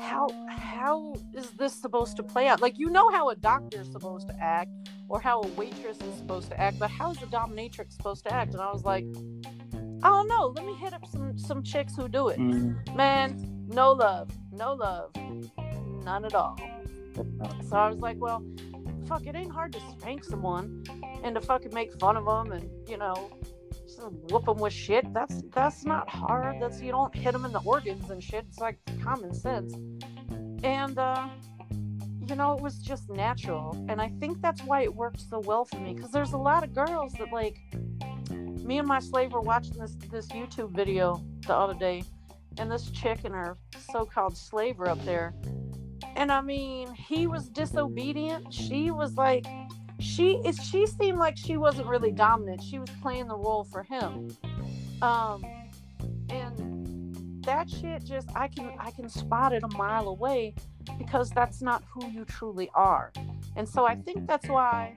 how 0.00 0.28
how 0.48 1.14
is 1.34 1.50
this 1.52 1.72
supposed 1.72 2.16
to 2.16 2.22
play 2.22 2.48
out? 2.48 2.60
Like 2.60 2.78
you 2.78 2.90
know 2.90 3.10
how 3.10 3.30
a 3.30 3.36
doctor 3.36 3.80
is 3.80 3.90
supposed 3.90 4.28
to 4.28 4.34
act 4.40 4.70
or 5.08 5.20
how 5.20 5.42
a 5.42 5.46
waitress 5.48 5.98
is 6.00 6.14
supposed 6.16 6.50
to 6.50 6.60
act, 6.60 6.78
but 6.78 6.90
how 6.90 7.12
is 7.12 7.22
a 7.22 7.26
dominatrix 7.26 7.92
supposed 7.92 8.24
to 8.24 8.32
act? 8.32 8.52
And 8.52 8.60
I 8.60 8.72
was 8.72 8.84
like, 8.84 9.04
I 10.02 10.08
don't 10.08 10.28
know. 10.28 10.52
Let 10.54 10.66
me 10.66 10.74
hit 10.74 10.92
up 10.92 11.06
some 11.06 11.38
some 11.38 11.62
chicks 11.62 11.94
who 11.96 12.08
do 12.08 12.28
it. 12.28 12.38
Mm. 12.38 12.94
Man, 12.94 13.64
no 13.68 13.92
love, 13.92 14.30
no 14.52 14.74
love, 14.74 15.12
none 16.04 16.24
at 16.24 16.34
all. 16.34 16.58
So 17.68 17.76
I 17.76 17.88
was 17.88 18.00
like, 18.00 18.18
well, 18.20 18.44
fuck, 19.06 19.26
it 19.26 19.34
ain't 19.34 19.52
hard 19.52 19.72
to 19.72 19.80
spank 19.92 20.24
someone 20.24 20.84
and 21.22 21.34
to 21.34 21.40
fucking 21.40 21.72
make 21.72 21.98
fun 21.98 22.16
of 22.16 22.24
them 22.24 22.52
and 22.52 22.68
you 22.88 22.98
know 22.98 23.30
whoop 24.30 24.44
them 24.46 24.58
with 24.58 24.72
shit. 24.72 25.12
That's 25.12 25.42
that's 25.52 25.84
not 25.84 26.08
hard. 26.08 26.60
That's 26.60 26.80
you 26.80 26.92
don't 26.92 27.14
hit 27.14 27.32
them 27.32 27.44
in 27.44 27.52
the 27.52 27.60
organs 27.60 28.10
and 28.10 28.22
shit. 28.22 28.44
It's 28.48 28.58
like 28.58 28.78
common 29.02 29.34
sense. 29.34 29.74
And 30.62 30.98
uh, 30.98 31.28
you 32.28 32.34
know, 32.34 32.52
it 32.54 32.62
was 32.62 32.78
just 32.78 33.08
natural. 33.08 33.76
And 33.88 34.00
I 34.00 34.08
think 34.20 34.40
that's 34.40 34.62
why 34.62 34.82
it 34.82 34.94
worked 34.94 35.20
so 35.20 35.40
well 35.40 35.64
for 35.64 35.78
me 35.78 35.94
because 35.94 36.10
there's 36.10 36.32
a 36.32 36.38
lot 36.38 36.64
of 36.64 36.74
girls 36.74 37.12
that 37.14 37.32
like 37.32 37.58
me 38.30 38.78
and 38.78 38.88
my 38.88 38.98
slave 38.98 39.32
were 39.32 39.40
watching 39.40 39.78
this 39.78 39.96
this 40.10 40.26
YouTube 40.28 40.74
video 40.74 41.22
the 41.46 41.54
other 41.54 41.74
day, 41.74 42.02
and 42.58 42.70
this 42.70 42.90
chick 42.90 43.20
and 43.24 43.34
her 43.34 43.56
so-called 43.92 44.36
slaver 44.36 44.88
up 44.88 45.02
there, 45.04 45.34
and 46.16 46.32
I 46.32 46.40
mean, 46.40 46.92
he 46.94 47.26
was 47.26 47.48
disobedient. 47.48 48.52
She 48.52 48.90
was 48.90 49.14
like 49.14 49.46
she 49.98 50.34
is 50.44 50.56
she 50.58 50.86
seemed 50.86 51.18
like 51.18 51.36
she 51.36 51.56
wasn't 51.56 51.86
really 51.86 52.12
dominant. 52.12 52.62
She 52.62 52.78
was 52.78 52.90
playing 53.02 53.28
the 53.28 53.36
role 53.36 53.64
for 53.64 53.82
him. 53.82 54.28
Um 55.02 55.44
and 56.28 57.42
that 57.44 57.70
shit 57.70 58.04
just 58.04 58.28
i 58.34 58.48
can 58.48 58.72
i 58.80 58.90
can 58.90 59.08
spot 59.08 59.52
it 59.52 59.62
a 59.62 59.68
mile 59.68 60.08
away 60.08 60.52
because 60.98 61.30
that's 61.30 61.62
not 61.62 61.84
who 61.88 62.08
you 62.10 62.24
truly 62.24 62.68
are. 62.74 63.12
And 63.56 63.68
so 63.68 63.86
i 63.86 63.94
think 63.94 64.26
that's 64.26 64.48
why 64.48 64.96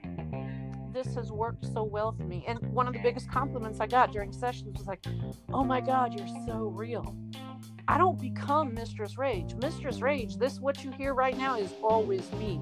this 0.92 1.14
has 1.14 1.30
worked 1.30 1.64
so 1.72 1.84
well 1.84 2.10
for 2.10 2.24
me. 2.24 2.44
And 2.48 2.58
one 2.72 2.88
of 2.88 2.92
the 2.92 3.00
biggest 3.00 3.30
compliments 3.30 3.80
i 3.80 3.86
got 3.86 4.12
during 4.12 4.32
sessions 4.32 4.76
was 4.76 4.86
like 4.86 5.04
oh 5.52 5.64
my 5.64 5.80
god 5.80 6.12
you're 6.18 6.46
so 6.46 6.72
real. 6.74 7.16
I 7.88 7.98
don't 7.98 8.20
become 8.20 8.74
mistress 8.74 9.18
rage. 9.18 9.54
Mistress 9.54 10.00
rage 10.00 10.36
this 10.36 10.60
what 10.60 10.84
you 10.84 10.90
hear 10.90 11.14
right 11.14 11.36
now 11.36 11.56
is 11.56 11.72
always 11.82 12.30
me 12.32 12.60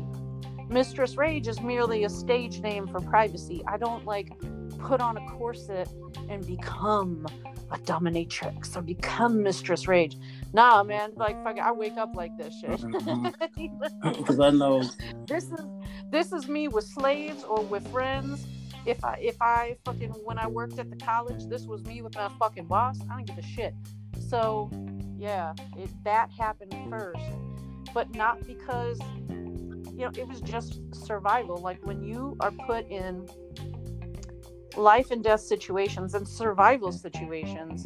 Mistress 0.70 1.16
Rage 1.16 1.48
is 1.48 1.60
merely 1.62 2.04
a 2.04 2.10
stage 2.10 2.60
name 2.60 2.86
for 2.86 3.00
privacy. 3.00 3.62
I 3.66 3.78
don't 3.78 4.04
like 4.04 4.30
put 4.78 5.00
on 5.00 5.16
a 5.16 5.26
corset 5.30 5.88
and 6.28 6.46
become 6.46 7.26
a 7.70 7.78
dominatrix 7.78 8.76
or 8.76 8.82
become 8.82 9.42
Mistress 9.42 9.88
Rage. 9.88 10.16
Nah, 10.52 10.82
man, 10.82 11.12
like 11.16 11.42
fuck, 11.42 11.58
I 11.58 11.72
wake 11.72 11.96
up 11.96 12.14
like 12.14 12.36
this 12.36 12.54
shit. 12.60 12.80
Because. 14.18 14.40
I 14.40 14.50
know 14.50 14.82
this 15.26 15.44
is 15.44 15.60
this 16.10 16.32
is 16.32 16.48
me 16.48 16.68
with 16.68 16.84
slaves 16.84 17.44
or 17.44 17.62
with 17.62 17.86
friends. 17.88 18.46
If 18.86 19.04
I 19.04 19.18
if 19.20 19.40
I 19.40 19.76
fucking 19.84 20.10
when 20.24 20.38
I 20.38 20.46
worked 20.46 20.78
at 20.78 20.90
the 20.90 20.96
college, 20.96 21.46
this 21.46 21.64
was 21.64 21.82
me 21.84 22.02
with 22.02 22.14
my 22.14 22.28
fucking 22.38 22.66
boss. 22.66 22.98
I 23.10 23.16
don't 23.16 23.26
give 23.26 23.38
a 23.38 23.42
shit. 23.42 23.74
So 24.28 24.70
yeah, 25.18 25.54
it, 25.76 25.90
that 26.04 26.30
happened 26.30 26.74
first, 26.88 27.24
but 27.92 28.14
not 28.14 28.46
because 28.46 28.98
you 29.98 30.04
know, 30.04 30.12
it 30.16 30.28
was 30.28 30.40
just 30.40 30.80
survival. 30.94 31.56
Like 31.56 31.84
when 31.84 32.04
you 32.04 32.36
are 32.38 32.52
put 32.52 32.88
in 32.88 33.28
life 34.76 35.10
and 35.10 35.24
death 35.24 35.40
situations 35.40 36.14
and 36.14 36.26
survival 36.26 36.92
situations, 36.92 37.84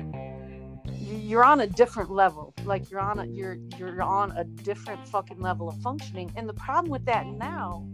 you're 0.90 1.42
on 1.42 1.60
a 1.60 1.66
different 1.66 2.10
level. 2.10 2.52
Like 2.64 2.90
you're 2.90 3.00
on 3.00 3.20
a 3.20 3.24
you're 3.24 3.56
you're 3.78 4.02
on 4.02 4.32
a 4.32 4.44
different 4.44 5.08
fucking 5.08 5.40
level 5.40 5.70
of 5.70 5.80
functioning. 5.80 6.30
And 6.36 6.46
the 6.46 6.54
problem 6.54 6.90
with 6.90 7.06
that 7.06 7.26
now 7.26 7.88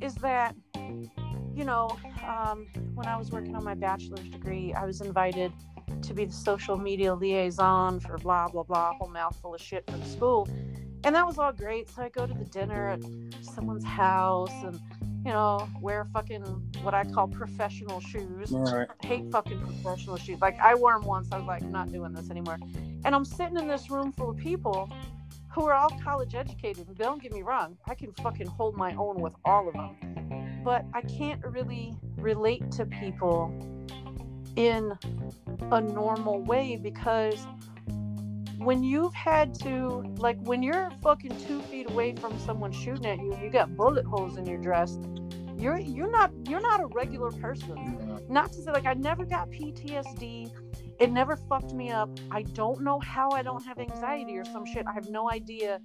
is 0.00 0.14
that 0.16 0.56
you 1.54 1.64
know, 1.64 1.96
um, 2.26 2.66
when 2.94 3.06
I 3.06 3.16
was 3.18 3.30
working 3.30 3.54
on 3.54 3.62
my 3.62 3.74
bachelor's 3.74 4.26
degree, 4.28 4.72
I 4.72 4.86
was 4.86 5.02
invited 5.02 5.52
to 6.02 6.14
be 6.14 6.24
the 6.24 6.32
social 6.32 6.78
media 6.78 7.14
liaison 7.14 8.00
for 8.00 8.16
blah 8.16 8.48
blah 8.48 8.62
blah, 8.62 8.94
whole 8.94 9.10
mouthful 9.10 9.54
of 9.54 9.60
shit 9.60 9.84
for 9.90 9.98
the 9.98 10.06
school 10.06 10.48
and 11.04 11.14
that 11.14 11.26
was 11.26 11.38
all 11.38 11.52
great. 11.52 11.88
So 11.90 12.02
I 12.02 12.08
go 12.08 12.26
to 12.26 12.34
the 12.34 12.44
dinner 12.44 12.88
at 12.88 13.00
someone's 13.42 13.84
house 13.84 14.52
and 14.64 14.80
you 15.24 15.32
know 15.32 15.68
wear 15.80 16.06
fucking 16.12 16.42
what 16.82 16.94
I 16.94 17.04
call 17.04 17.28
professional 17.28 18.00
shoes. 18.00 18.50
Right. 18.50 18.88
hate 19.02 19.30
fucking 19.30 19.60
professional 19.60 20.16
shoes. 20.16 20.40
Like 20.40 20.58
I 20.60 20.74
wore 20.74 20.92
them 20.92 21.06
once. 21.06 21.28
I 21.32 21.38
was 21.38 21.46
like, 21.46 21.62
I'm 21.62 21.72
not 21.72 21.92
doing 21.92 22.12
this 22.12 22.30
anymore. 22.30 22.58
And 23.04 23.14
I'm 23.14 23.24
sitting 23.24 23.56
in 23.56 23.68
this 23.68 23.90
room 23.90 24.12
full 24.12 24.30
of 24.30 24.36
people 24.36 24.90
who 25.54 25.66
are 25.66 25.74
all 25.74 25.90
college 26.02 26.34
educated. 26.34 26.88
And 26.88 26.96
don't 26.96 27.22
get 27.22 27.32
me 27.32 27.42
wrong, 27.42 27.76
I 27.86 27.94
can 27.94 28.12
fucking 28.14 28.48
hold 28.48 28.76
my 28.76 28.94
own 28.94 29.20
with 29.20 29.34
all 29.44 29.68
of 29.68 29.74
them. 29.74 30.62
But 30.64 30.84
I 30.94 31.02
can't 31.02 31.44
really 31.44 31.94
relate 32.16 32.70
to 32.72 32.86
people 32.86 33.52
in 34.56 34.92
a 35.70 35.80
normal 35.80 36.40
way 36.40 36.76
because 36.76 37.46
when 38.58 38.82
you've 38.82 39.14
had 39.14 39.54
to 39.60 40.04
like 40.18 40.38
when 40.42 40.62
you're 40.62 40.90
fucking 41.02 41.36
two 41.46 41.60
feet 41.62 41.90
away 41.90 42.14
from 42.14 42.38
someone 42.38 42.72
shooting 42.72 43.06
at 43.06 43.18
you 43.18 43.36
you 43.42 43.50
got 43.50 43.74
bullet 43.76 44.04
holes 44.04 44.36
in 44.36 44.46
your 44.46 44.58
dress 44.58 44.98
you're 45.56 45.78
you're 45.78 46.10
not 46.10 46.30
you're 46.48 46.60
not 46.60 46.80
a 46.80 46.86
regular 46.86 47.30
person. 47.30 47.98
Not 48.28 48.52
to 48.52 48.62
say 48.62 48.72
like 48.72 48.86
i 48.86 48.94
never 48.94 49.24
got 49.24 49.50
ptsd 49.50 50.50
it 51.00 51.10
never 51.10 51.36
fucked 51.36 51.72
me 51.72 51.90
up. 51.90 52.08
I 52.30 52.42
don't 52.42 52.82
know 52.82 53.00
how 53.00 53.30
i 53.30 53.42
don't 53.42 53.64
have 53.64 53.78
anxiety 53.78 54.36
or 54.36 54.44
some 54.44 54.64
shit. 54.66 54.86
I 54.86 54.92
have 54.92 55.08
no 55.10 55.30
idea 55.30 55.80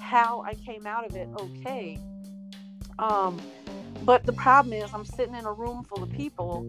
how 0.00 0.42
i 0.46 0.54
came 0.54 0.86
out 0.86 1.06
of 1.06 1.16
it 1.16 1.28
okay. 1.40 1.98
Um 2.98 3.40
but 4.04 4.24
the 4.24 4.32
problem 4.32 4.72
is 4.74 4.92
i'm 4.92 5.04
sitting 5.04 5.34
in 5.34 5.44
a 5.44 5.52
room 5.52 5.84
full 5.84 6.02
of 6.02 6.10
people 6.10 6.66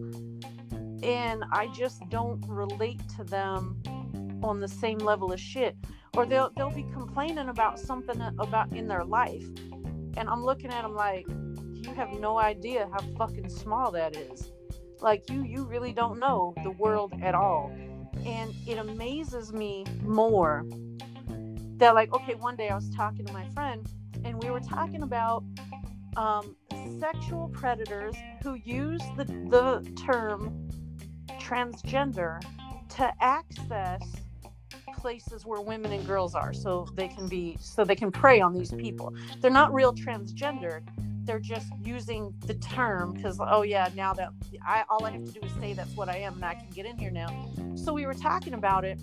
and 1.02 1.44
i 1.52 1.66
just 1.74 2.00
don't 2.08 2.42
relate 2.46 3.00
to 3.16 3.24
them 3.24 3.82
on 4.48 4.60
the 4.60 4.68
same 4.68 4.98
level 4.98 5.32
of 5.32 5.40
shit 5.40 5.76
or 6.16 6.26
they'll 6.26 6.50
they'll 6.56 6.70
be 6.70 6.86
complaining 6.92 7.48
about 7.48 7.78
something 7.78 8.20
about 8.38 8.72
in 8.72 8.88
their 8.88 9.04
life. 9.04 9.46
And 10.16 10.28
i'm 10.28 10.42
looking 10.42 10.70
at 10.70 10.82
them 10.82 10.94
like 10.94 11.26
you 11.28 11.92
have 11.94 12.12
no 12.18 12.38
idea 12.38 12.88
how 12.92 13.00
fucking 13.18 13.48
small 13.48 13.90
that 13.92 14.16
is. 14.16 14.50
Like 15.00 15.28
you 15.30 15.44
you 15.44 15.64
really 15.64 15.92
don't 15.92 16.18
know 16.18 16.54
the 16.64 16.70
world 16.70 17.12
at 17.22 17.34
all. 17.34 17.70
And 18.24 18.54
it 18.66 18.78
amazes 18.78 19.52
me 19.52 19.84
more 20.02 20.64
that 21.76 21.94
like 21.94 22.12
okay 22.14 22.34
one 22.34 22.56
day 22.56 22.70
i 22.70 22.74
was 22.74 22.88
talking 22.90 23.26
to 23.26 23.32
my 23.34 23.46
friend 23.50 23.86
and 24.24 24.42
we 24.42 24.50
were 24.50 24.60
talking 24.60 25.02
about 25.02 25.44
um, 26.16 26.56
sexual 26.98 27.48
predators 27.48 28.16
who 28.42 28.54
use 28.54 29.02
the, 29.16 29.24
the 29.24 29.86
term 30.02 30.68
transgender 31.38 32.42
to 32.88 33.12
access 33.20 34.02
places 34.96 35.44
where 35.44 35.60
women 35.60 35.92
and 35.92 36.06
girls 36.06 36.34
are 36.34 36.52
so 36.52 36.86
they 36.94 37.08
can 37.08 37.28
be 37.28 37.56
so 37.60 37.84
they 37.84 37.96
can 37.96 38.10
prey 38.10 38.40
on 38.40 38.52
these 38.52 38.72
people 38.72 39.12
they're 39.40 39.50
not 39.50 39.72
real 39.72 39.92
transgendered 39.92 40.86
they're 41.24 41.40
just 41.40 41.68
using 41.80 42.32
the 42.46 42.54
term 42.54 43.12
because 43.12 43.38
oh 43.40 43.62
yeah 43.62 43.88
now 43.94 44.12
that 44.14 44.30
i 44.66 44.84
all 44.88 45.04
i 45.04 45.10
have 45.10 45.24
to 45.24 45.32
do 45.32 45.40
is 45.44 45.52
say 45.60 45.72
that's 45.72 45.94
what 45.96 46.08
i 46.08 46.16
am 46.16 46.34
and 46.34 46.44
i 46.44 46.54
can 46.54 46.68
get 46.70 46.86
in 46.86 46.96
here 46.96 47.10
now 47.10 47.28
so 47.74 47.92
we 47.92 48.06
were 48.06 48.14
talking 48.14 48.54
about 48.54 48.84
it 48.84 49.00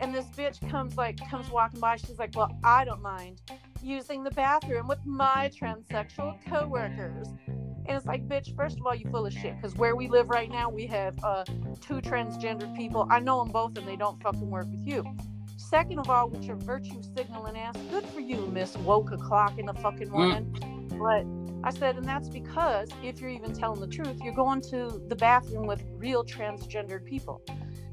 and 0.00 0.14
this 0.14 0.26
bitch 0.36 0.66
comes 0.70 0.96
like 0.96 1.18
comes 1.28 1.50
walking 1.50 1.80
by 1.80 1.96
she's 1.96 2.18
like 2.18 2.34
well 2.34 2.56
i 2.64 2.84
don't 2.84 3.02
mind 3.02 3.40
using 3.82 4.24
the 4.24 4.30
bathroom 4.30 4.88
with 4.88 5.04
my 5.04 5.50
transsexual 5.60 6.38
coworkers 6.48 7.28
and 7.86 7.96
it's 7.96 8.06
like, 8.06 8.26
bitch, 8.28 8.56
first 8.56 8.78
of 8.78 8.86
all, 8.86 8.94
you 8.94 9.08
full 9.10 9.26
of 9.26 9.32
shit. 9.32 9.56
Because 9.56 9.76
where 9.76 9.94
we 9.94 10.08
live 10.08 10.30
right 10.30 10.50
now, 10.50 10.70
we 10.70 10.86
have 10.86 11.22
uh, 11.22 11.44
two 11.80 12.00
transgendered 12.00 12.74
people. 12.74 13.06
I 13.10 13.20
know 13.20 13.42
them 13.44 13.52
both, 13.52 13.76
and 13.76 13.86
they 13.86 13.96
don't 13.96 14.22
fucking 14.22 14.50
work 14.50 14.66
with 14.70 14.86
you. 14.86 15.04
Second 15.74 15.98
of 15.98 16.08
all, 16.08 16.28
with 16.28 16.44
your 16.44 16.54
virtue 16.54 17.02
signaling 17.16 17.56
ass, 17.56 17.74
good 17.90 18.06
for 18.06 18.20
you, 18.20 18.46
Miss 18.52 18.76
Woke 18.76 19.10
O'Clock 19.10 19.58
in 19.58 19.66
the 19.66 19.74
fucking 19.74 20.08
mm. 20.08 20.12
morning. 20.12 20.56
Mm. 20.60 20.98
But 21.00 21.66
I 21.68 21.76
said, 21.76 21.96
and 21.96 22.04
that's 22.04 22.28
because 22.28 22.90
if 23.02 23.20
you're 23.20 23.30
even 23.30 23.52
telling 23.52 23.80
the 23.80 23.88
truth, 23.88 24.20
you're 24.22 24.36
going 24.36 24.60
to 24.70 25.02
the 25.08 25.16
bathroom 25.16 25.66
with 25.66 25.82
real 25.96 26.22
transgendered 26.22 27.04
people. 27.04 27.42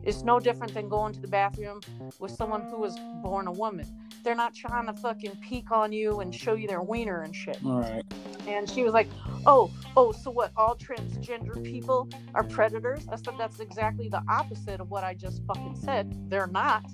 It's 0.04 0.22
no 0.22 0.39
different 0.39 0.76
than 0.76 0.89
going 0.89 1.13
to 1.13 1.20
the 1.20 1.28
bathroom 1.28 1.82
with 2.20 2.30
someone 2.30 2.62
who 2.70 2.78
was 2.78 2.96
born 3.24 3.48
a 3.48 3.52
woman. 3.52 3.88
They're 4.24 4.36
not 4.36 4.54
trying 4.54 4.86
to 4.86 4.94
fucking 4.94 5.39
peek 5.41 5.72
on 5.72 5.91
you 5.91 6.20
and 6.20 6.36
show 6.36 6.54
you 6.54 6.67
their 6.67 6.84
wiener 6.84 7.24
and 7.24 7.36
shit. 7.36 7.58
All 7.65 7.80
right. 7.80 8.06
And 8.46 8.70
she 8.70 8.84
was 8.84 8.94
like, 8.94 9.08
"Oh, 9.48 9.72
oh, 9.98 10.12
so 10.12 10.30
what? 10.30 10.52
All 10.56 10.76
transgender 10.76 11.63
people 11.63 12.08
are 12.36 12.44
predators?" 12.44 13.08
I 13.12 13.15
said, 13.15 13.34
"That's 13.39 13.60
exactly 13.60 14.08
the 14.08 14.22
opposite 14.30 14.82
of 14.82 14.91
what 14.91 15.04
I 15.04 15.15
just 15.15 15.44
fucking 15.48 15.78
said. 15.78 16.30
They're 16.30 16.46
not." 16.46 16.86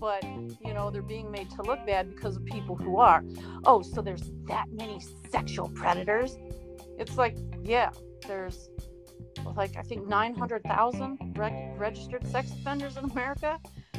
But 0.00 0.24
you 0.24 0.74
know 0.74 0.90
they're 0.90 1.02
being 1.02 1.30
made 1.30 1.50
to 1.50 1.62
look 1.62 1.84
bad 1.86 2.14
because 2.14 2.36
of 2.36 2.44
people 2.44 2.74
who 2.74 2.98
are. 2.98 3.22
Oh 3.64 3.82
so 3.82 4.00
there's 4.00 4.32
that 4.48 4.66
many 4.72 5.00
sexual 5.30 5.68
predators? 5.68 6.38
It's 6.98 7.16
like 7.16 7.36
yeah 7.62 7.90
there's 8.26 8.70
like 9.56 9.76
i 9.76 9.82
think 9.82 10.06
900000 10.06 11.34
reg- 11.36 11.78
registered 11.78 12.26
sex 12.26 12.50
offenders 12.52 12.96
in 12.96 13.04
america 13.04 13.58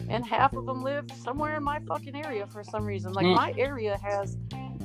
and 0.09 0.25
half 0.25 0.53
of 0.53 0.65
them 0.65 0.83
live 0.83 1.05
somewhere 1.23 1.55
in 1.55 1.63
my 1.63 1.79
fucking 1.87 2.15
area 2.15 2.45
for 2.45 2.63
some 2.63 2.85
reason. 2.85 3.13
Like 3.13 3.25
mm. 3.25 3.35
my 3.35 3.53
area 3.57 3.97
has 4.03 4.37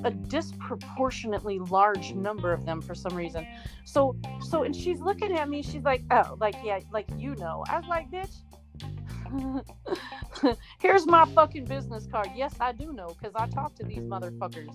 a 0.05 0.11
disproportionately 0.11 1.59
large 1.59 2.13
number 2.15 2.53
of 2.53 2.65
them 2.65 2.81
for 2.81 2.95
some 2.95 3.15
reason. 3.15 3.47
So 3.85 4.17
so 4.41 4.63
and 4.63 4.75
she's 4.75 5.01
looking 5.01 5.33
at 5.33 5.49
me 5.49 5.63
she's 5.63 5.83
like 5.83 6.05
oh 6.11 6.37
like 6.41 6.55
yeah 6.65 6.81
like 6.93 7.07
you 7.17 7.35
know. 7.37 7.65
I 7.69 7.79
was 7.79 7.89
like 7.89 8.11
bitch 8.11 8.43
Here's 10.81 11.07
my 11.07 11.25
fucking 11.27 11.65
business 11.65 12.07
card. 12.07 12.29
Yes, 12.35 12.55
I 12.61 12.73
do 12.73 12.93
know 12.93 13.09
because 13.09 13.35
I 13.35 13.47
talk 13.49 13.75
to 13.77 13.85
these 13.85 14.03
motherfuckers. 14.03 14.71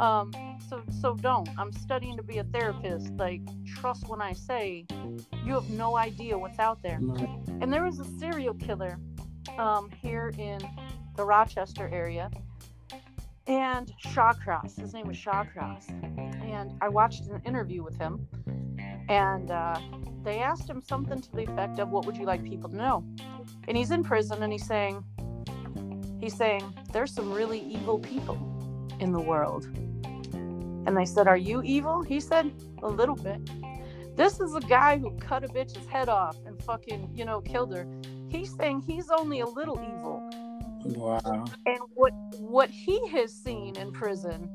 Um, 0.00 0.32
so 0.68 0.82
so 1.00 1.14
don't. 1.14 1.48
I'm 1.58 1.72
studying 1.72 2.16
to 2.16 2.22
be 2.22 2.38
a 2.38 2.44
therapist. 2.44 3.12
Like, 3.16 3.40
trust 3.66 4.08
when 4.08 4.20
I 4.20 4.32
say 4.32 4.86
you 5.44 5.54
have 5.54 5.68
no 5.70 5.96
idea 5.96 6.38
what's 6.38 6.58
out 6.58 6.82
there. 6.82 7.00
And 7.60 7.72
there 7.72 7.84
was 7.84 7.98
a 7.98 8.04
serial 8.18 8.54
killer 8.54 8.98
um, 9.58 9.90
here 9.90 10.32
in 10.38 10.60
the 11.16 11.24
Rochester 11.24 11.88
area, 11.92 12.30
and 13.46 13.92
Shawcross. 14.02 14.80
His 14.80 14.94
name 14.94 15.06
was 15.06 15.16
Shawcross, 15.16 15.88
and 16.42 16.72
I 16.80 16.88
watched 16.88 17.26
an 17.26 17.42
interview 17.44 17.82
with 17.82 17.98
him, 17.98 18.26
and 19.08 19.50
uh, 19.50 19.78
they 20.22 20.38
asked 20.38 20.68
him 20.68 20.80
something 20.80 21.20
to 21.20 21.32
the 21.32 21.42
effect 21.42 21.78
of, 21.78 21.90
"What 21.90 22.06
would 22.06 22.16
you 22.16 22.24
like 22.24 22.44
people 22.44 22.70
to 22.70 22.76
know?" 22.76 23.04
And 23.68 23.76
he's 23.76 23.90
in 23.90 24.02
prison 24.04 24.42
and 24.42 24.52
he's 24.52 24.66
saying 24.66 25.04
he's 26.20 26.36
saying 26.36 26.62
there's 26.92 27.12
some 27.12 27.32
really 27.32 27.60
evil 27.60 27.98
people 27.98 28.38
in 29.00 29.12
the 29.12 29.20
world 29.20 29.66
And 30.86 30.96
they 30.96 31.04
said, 31.04 31.28
Are 31.28 31.36
you 31.36 31.62
evil? 31.62 32.02
He 32.02 32.20
said, 32.20 32.52
A 32.82 32.88
little 32.88 33.16
bit. 33.16 33.40
This 34.16 34.40
is 34.40 34.54
a 34.54 34.60
guy 34.60 34.98
who 34.98 35.12
cut 35.18 35.44
a 35.44 35.48
bitch's 35.48 35.86
head 35.86 36.08
off 36.08 36.36
and 36.46 36.62
fucking, 36.62 37.10
you 37.14 37.24
know, 37.24 37.40
killed 37.40 37.74
her. 37.74 37.86
He's 38.28 38.54
saying 38.56 38.82
he's 38.82 39.10
only 39.10 39.40
a 39.40 39.46
little 39.46 39.76
evil. 39.76 40.30
Wow. 40.84 41.46
And 41.66 41.78
what 41.94 42.12
what 42.38 42.70
he 42.70 43.06
has 43.08 43.32
seen 43.32 43.76
in 43.76 43.92
prison 43.92 44.50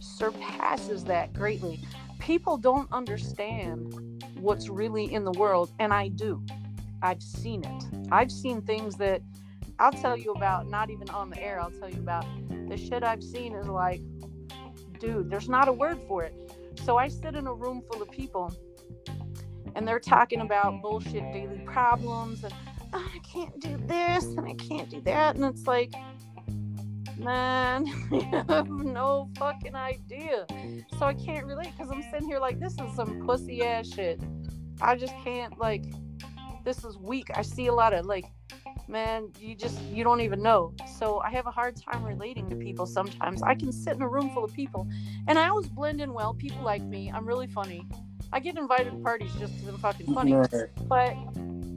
surpasses 0.00 1.04
that 1.04 1.32
greatly. 1.32 1.80
People 2.20 2.56
don't 2.56 2.90
understand 2.92 4.24
what's 4.40 4.68
really 4.68 5.12
in 5.12 5.24
the 5.24 5.32
world, 5.32 5.72
and 5.78 5.92
I 5.92 6.08
do. 6.08 6.44
I've 7.02 7.22
seen 7.22 7.64
it. 7.64 7.84
I've 8.10 8.30
seen 8.30 8.62
things 8.62 8.96
that 8.96 9.22
I'll 9.78 9.92
tell 9.92 10.16
you 10.16 10.32
about, 10.32 10.68
not 10.68 10.90
even 10.90 11.08
on 11.10 11.30
the 11.30 11.42
air, 11.42 11.60
I'll 11.60 11.70
tell 11.70 11.90
you 11.90 12.00
about. 12.00 12.24
The 12.68 12.76
shit 12.76 13.02
I've 13.02 13.22
seen 13.22 13.54
is 13.54 13.68
like, 13.68 14.00
dude, 14.98 15.30
there's 15.30 15.48
not 15.48 15.68
a 15.68 15.72
word 15.72 15.98
for 16.08 16.24
it. 16.24 16.34
So 16.84 16.96
I 16.96 17.08
sit 17.08 17.34
in 17.34 17.46
a 17.46 17.52
room 17.52 17.82
full 17.90 18.02
of 18.02 18.10
people 18.10 18.52
and 19.74 19.86
they're 19.86 20.00
talking 20.00 20.40
about 20.40 20.80
bullshit 20.80 21.32
daily 21.32 21.60
problems 21.66 22.44
and 22.44 22.54
oh, 22.92 23.10
I 23.14 23.18
can't 23.18 23.58
do 23.60 23.76
this 23.86 24.24
and 24.24 24.46
I 24.46 24.54
can't 24.54 24.88
do 24.88 25.00
that. 25.02 25.36
And 25.36 25.44
it's 25.44 25.66
like, 25.66 25.92
man, 27.18 27.86
you 28.10 28.22
have 28.48 28.68
no 28.68 29.30
fucking 29.38 29.74
idea. 29.74 30.46
So 30.98 31.06
I 31.06 31.14
can't 31.14 31.46
relate 31.46 31.72
because 31.76 31.90
I'm 31.90 32.02
sitting 32.10 32.26
here 32.26 32.38
like, 32.38 32.58
this 32.58 32.72
is 32.74 32.94
some 32.94 33.24
pussy 33.26 33.62
ass 33.62 33.88
shit. 33.88 34.20
I 34.80 34.96
just 34.96 35.14
can't, 35.24 35.58
like, 35.58 35.84
this 36.66 36.84
is 36.84 36.98
weak. 36.98 37.30
I 37.34 37.42
see 37.42 37.68
a 37.68 37.72
lot 37.72 37.94
of, 37.94 38.04
like, 38.04 38.26
man, 38.88 39.32
you 39.40 39.54
just, 39.54 39.80
you 39.82 40.04
don't 40.04 40.20
even 40.20 40.42
know. 40.42 40.74
So 40.98 41.20
I 41.20 41.30
have 41.30 41.46
a 41.46 41.50
hard 41.50 41.76
time 41.80 42.04
relating 42.04 42.50
to 42.50 42.56
people 42.56 42.86
sometimes. 42.86 43.40
I 43.42 43.54
can 43.54 43.72
sit 43.72 43.94
in 43.94 44.02
a 44.02 44.08
room 44.08 44.28
full 44.30 44.44
of 44.44 44.52
people 44.52 44.86
and 45.28 45.38
I 45.38 45.48
always 45.48 45.68
blend 45.68 46.00
in 46.00 46.12
well. 46.12 46.34
People 46.34 46.62
like 46.62 46.82
me. 46.82 47.10
I'm 47.14 47.24
really 47.24 47.46
funny. 47.46 47.86
I 48.32 48.40
get 48.40 48.58
invited 48.58 48.90
to 48.90 48.98
parties 48.98 49.32
just 49.38 49.54
because 49.54 49.68
I'm 49.68 49.78
fucking 49.78 50.12
funny. 50.12 50.34
Right. 50.34 50.66
But 50.88 51.16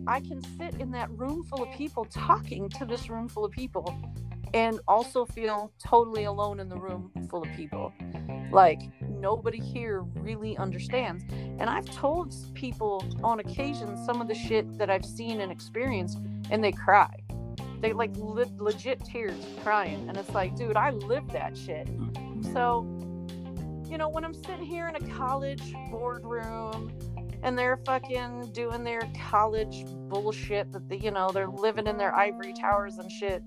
I 0.08 0.20
can 0.22 0.42
sit 0.58 0.82
in 0.82 0.92
that 0.92 1.10
room 1.12 1.44
full 1.44 1.62
of 1.62 1.72
people 1.72 2.06
talking 2.06 2.68
to 2.70 2.86
this 2.86 3.10
room 3.10 3.30
full 3.30 3.46
of 3.46 3.52
people 3.52 3.96
and 4.54 4.80
also 4.88 5.26
feel 5.26 5.72
totally 5.84 6.24
alone 6.24 6.60
in 6.60 6.70
the 6.70 6.78
room 6.78 7.12
full 7.30 7.44
of 7.44 7.50
people. 7.56 7.94
Like 8.52 8.82
nobody 9.02 9.60
here 9.60 10.02
really 10.02 10.58
understands. 10.58 11.24
And 11.32 11.64
I've 11.64 11.86
told 11.86 12.34
people 12.54 13.04
on 13.24 13.40
occasion 13.40 13.98
some 14.06 14.22
of 14.22 14.28
the 14.28 14.36
shit 14.36 14.78
that 14.78 14.90
I've 14.90 15.06
seen 15.06 15.42
and 15.42 15.52
experienced, 15.52 16.20
and 16.50 16.64
they 16.64 16.72
cry. 16.72 17.14
They 17.82 17.94
like 17.94 18.16
le- 18.18 18.52
legit 18.58 19.04
tears 19.06 19.46
crying. 19.64 20.08
And 20.10 20.18
it's 20.18 20.32
like, 20.32 20.56
dude, 20.56 20.76
I 20.76 20.92
lived 20.92 21.32
that 21.32 21.58
shit. 21.58 21.88
So, 22.54 22.84
you 23.90 23.98
know, 23.98 24.10
when 24.10 24.26
I'm 24.26 24.34
sitting 24.34 24.66
here 24.66 24.88
in 24.88 24.96
a 24.96 25.16
college 25.16 25.74
boardroom 25.90 26.92
and 27.42 27.58
they're 27.58 27.78
fucking 27.86 28.52
doing 28.52 28.84
their 28.84 29.02
college 29.30 29.86
bullshit 30.10 30.72
that 30.74 30.90
they, 30.90 30.98
you 30.98 31.12
know, 31.12 31.30
they're 31.32 31.48
living 31.48 31.88
in 31.88 31.98
their 31.98 32.14
ivory 32.16 32.54
towers 32.54 32.98
and 32.98 33.12
shit. 33.12 33.44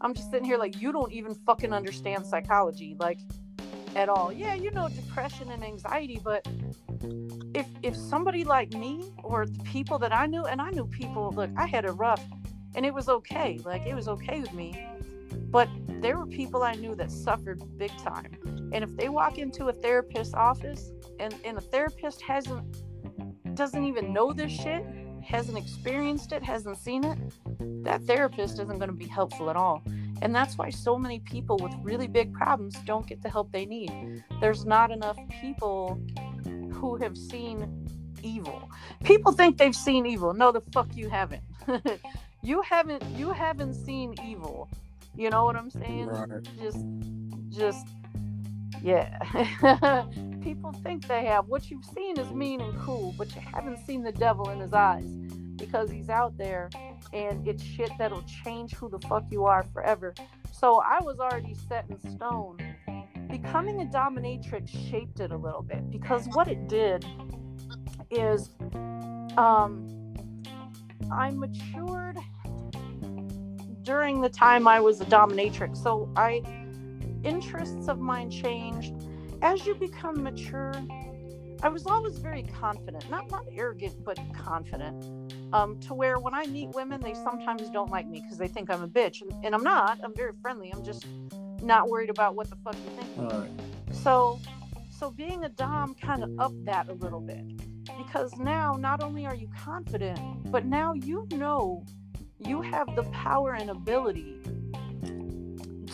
I'm 0.00 0.14
just 0.14 0.30
sitting 0.30 0.44
here 0.44 0.58
like, 0.58 0.80
you 0.80 0.92
don't 0.92 1.12
even 1.12 1.34
fucking 1.34 1.72
understand 1.72 2.24
psychology, 2.24 2.96
like, 2.98 3.18
at 3.96 4.08
all. 4.08 4.32
Yeah, 4.32 4.54
you 4.54 4.70
know, 4.70 4.88
depression 4.88 5.50
and 5.50 5.62
anxiety, 5.64 6.20
but 6.22 6.46
if 7.54 7.66
if 7.82 7.96
somebody 7.96 8.44
like 8.44 8.72
me 8.74 9.12
or 9.22 9.46
the 9.46 9.62
people 9.64 9.98
that 9.98 10.12
I 10.12 10.26
knew, 10.26 10.44
and 10.44 10.60
I 10.60 10.70
knew 10.70 10.86
people, 10.86 11.32
look, 11.34 11.50
I 11.56 11.66
had 11.66 11.84
a 11.84 11.92
rough, 11.92 12.24
and 12.74 12.86
it 12.86 12.94
was 12.94 13.08
okay. 13.08 13.58
Like, 13.64 13.86
it 13.86 13.94
was 13.94 14.08
okay 14.08 14.40
with 14.40 14.52
me. 14.52 14.86
But 15.50 15.68
there 15.88 16.16
were 16.16 16.26
people 16.26 16.62
I 16.62 16.74
knew 16.74 16.94
that 16.94 17.10
suffered 17.10 17.60
big 17.76 17.90
time. 17.98 18.36
And 18.72 18.84
if 18.84 18.96
they 18.96 19.08
walk 19.08 19.38
into 19.38 19.68
a 19.68 19.72
therapist's 19.72 20.34
office 20.34 20.92
and, 21.18 21.34
and 21.44 21.58
a 21.58 21.60
therapist 21.60 22.22
hasn't 22.22 22.64
doesn't 23.54 23.84
even 23.84 24.12
know 24.12 24.32
this 24.32 24.52
shit, 24.52 24.84
hasn't 25.22 25.58
experienced 25.58 26.32
it, 26.32 26.42
hasn't 26.42 26.76
seen 26.78 27.04
it, 27.04 27.18
that 27.84 28.02
therapist 28.02 28.54
isn't 28.54 28.78
going 28.78 28.88
to 28.88 28.92
be 28.92 29.06
helpful 29.06 29.50
at 29.50 29.56
all. 29.56 29.82
And 30.22 30.34
that's 30.34 30.58
why 30.58 30.70
so 30.70 30.98
many 30.98 31.18
people 31.20 31.56
with 31.56 31.72
really 31.82 32.06
big 32.06 32.32
problems 32.32 32.76
don't 32.84 33.06
get 33.06 33.22
the 33.22 33.30
help 33.30 33.50
they 33.52 33.64
need. 33.64 34.22
There's 34.40 34.66
not 34.66 34.90
enough 34.90 35.16
people 35.40 36.00
who 36.72 36.96
have 36.96 37.16
seen 37.16 37.86
evil. 38.22 38.70
People 39.04 39.32
think 39.32 39.58
they've 39.58 39.74
seen 39.74 40.06
evil. 40.06 40.34
No, 40.34 40.52
the 40.52 40.60
fuck 40.72 40.94
you 40.94 41.08
haven't. 41.08 41.42
you 42.42 42.62
haven't 42.62 43.02
you 43.16 43.30
haven't 43.30 43.74
seen 43.74 44.14
evil. 44.24 44.68
You 45.16 45.30
know 45.30 45.44
what 45.44 45.56
I'm 45.56 45.70
saying? 45.70 46.06
Right. 46.06 46.42
Just 46.60 46.84
just 47.48 47.86
yeah. 48.82 49.18
People 50.42 50.72
think 50.82 51.06
they 51.06 51.24
have. 51.26 51.46
What 51.46 51.70
you've 51.70 51.84
seen 51.84 52.18
is 52.18 52.30
mean 52.30 52.60
and 52.60 52.78
cool, 52.80 53.14
but 53.18 53.34
you 53.34 53.40
haven't 53.40 53.78
seen 53.86 54.02
the 54.02 54.12
devil 54.12 54.48
in 54.50 54.60
his 54.60 54.72
eyes 54.72 55.04
because 55.56 55.90
he's 55.90 56.08
out 56.08 56.36
there 56.38 56.70
and 57.12 57.46
it's 57.46 57.62
shit 57.62 57.90
that'll 57.98 58.24
change 58.44 58.74
who 58.74 58.88
the 58.88 58.98
fuck 59.00 59.24
you 59.30 59.44
are 59.44 59.64
forever. 59.72 60.14
So 60.52 60.80
I 60.80 61.00
was 61.02 61.18
already 61.18 61.54
set 61.68 61.86
in 61.90 62.00
stone. 62.16 62.58
Becoming 63.30 63.82
a 63.82 63.84
dominatrix 63.84 64.68
shaped 64.90 65.20
it 65.20 65.30
a 65.30 65.36
little 65.36 65.62
bit 65.62 65.90
because 65.90 66.26
what 66.32 66.48
it 66.48 66.68
did 66.68 67.04
is 68.10 68.50
um, 69.36 70.14
I 71.12 71.30
matured 71.30 72.18
during 73.82 74.20
the 74.20 74.28
time 74.28 74.66
I 74.66 74.80
was 74.80 75.00
a 75.00 75.04
dominatrix. 75.04 75.76
So 75.76 76.08
I 76.16 76.42
interests 77.24 77.88
of 77.88 77.98
mine 77.98 78.30
changed 78.30 78.94
as 79.42 79.66
you 79.66 79.74
become 79.74 80.22
mature. 80.22 80.72
I 81.62 81.68
was 81.68 81.86
always 81.86 82.18
very 82.18 82.42
confident, 82.42 83.08
not 83.10 83.30
not 83.30 83.44
arrogant, 83.52 84.02
but 84.04 84.18
confident. 84.32 85.04
Um, 85.52 85.78
to 85.80 85.94
where 85.94 86.18
when 86.18 86.34
I 86.34 86.46
meet 86.46 86.70
women, 86.70 87.00
they 87.00 87.14
sometimes 87.14 87.68
don't 87.70 87.90
like 87.90 88.06
me 88.06 88.20
because 88.20 88.38
they 88.38 88.48
think 88.48 88.70
I'm 88.70 88.82
a 88.82 88.88
bitch, 88.88 89.20
and, 89.20 89.32
and 89.44 89.54
I'm 89.54 89.62
not. 89.62 89.98
I'm 90.02 90.14
very 90.14 90.32
friendly. 90.40 90.70
I'm 90.70 90.82
just 90.82 91.04
not 91.62 91.88
worried 91.88 92.10
about 92.10 92.34
what 92.34 92.48
the 92.48 92.56
fuck 92.56 92.76
you 92.76 93.02
think. 93.02 93.18
All 93.18 93.40
right. 93.40 93.50
So, 93.92 94.40
so 94.90 95.10
being 95.10 95.44
a 95.44 95.48
dom 95.48 95.94
kind 95.94 96.22
of 96.22 96.30
upped 96.38 96.64
that 96.64 96.88
a 96.88 96.94
little 96.94 97.20
bit 97.20 97.44
because 97.98 98.36
now 98.38 98.76
not 98.78 99.02
only 99.02 99.26
are 99.26 99.34
you 99.34 99.48
confident, 99.62 100.18
but 100.50 100.64
now 100.64 100.94
you 100.94 101.26
know 101.32 101.84
you 102.38 102.62
have 102.62 102.94
the 102.96 103.02
power 103.04 103.52
and 103.54 103.70
ability 103.70 104.40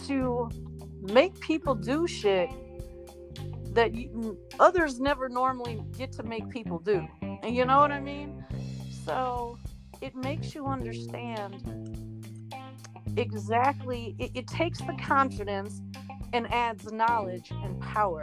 to 0.06 0.48
make 1.12 1.38
people 1.40 1.74
do 1.74 2.06
shit 2.06 2.50
that 3.74 3.94
you, 3.94 4.38
others 4.58 4.98
never 4.98 5.28
normally 5.28 5.82
get 5.96 6.12
to 6.12 6.22
make 6.22 6.48
people 6.48 6.78
do. 6.78 7.06
And 7.22 7.54
you 7.54 7.64
know 7.64 7.78
what 7.78 7.92
I 7.92 8.00
mean? 8.00 8.44
So 9.04 9.58
it 10.00 10.14
makes 10.14 10.54
you 10.54 10.66
understand 10.66 12.24
exactly, 13.16 14.16
it, 14.18 14.30
it 14.34 14.46
takes 14.46 14.80
the 14.80 14.94
confidence 14.94 15.80
and 16.32 16.52
adds 16.52 16.90
knowledge 16.90 17.50
and 17.50 17.80
power. 17.80 18.22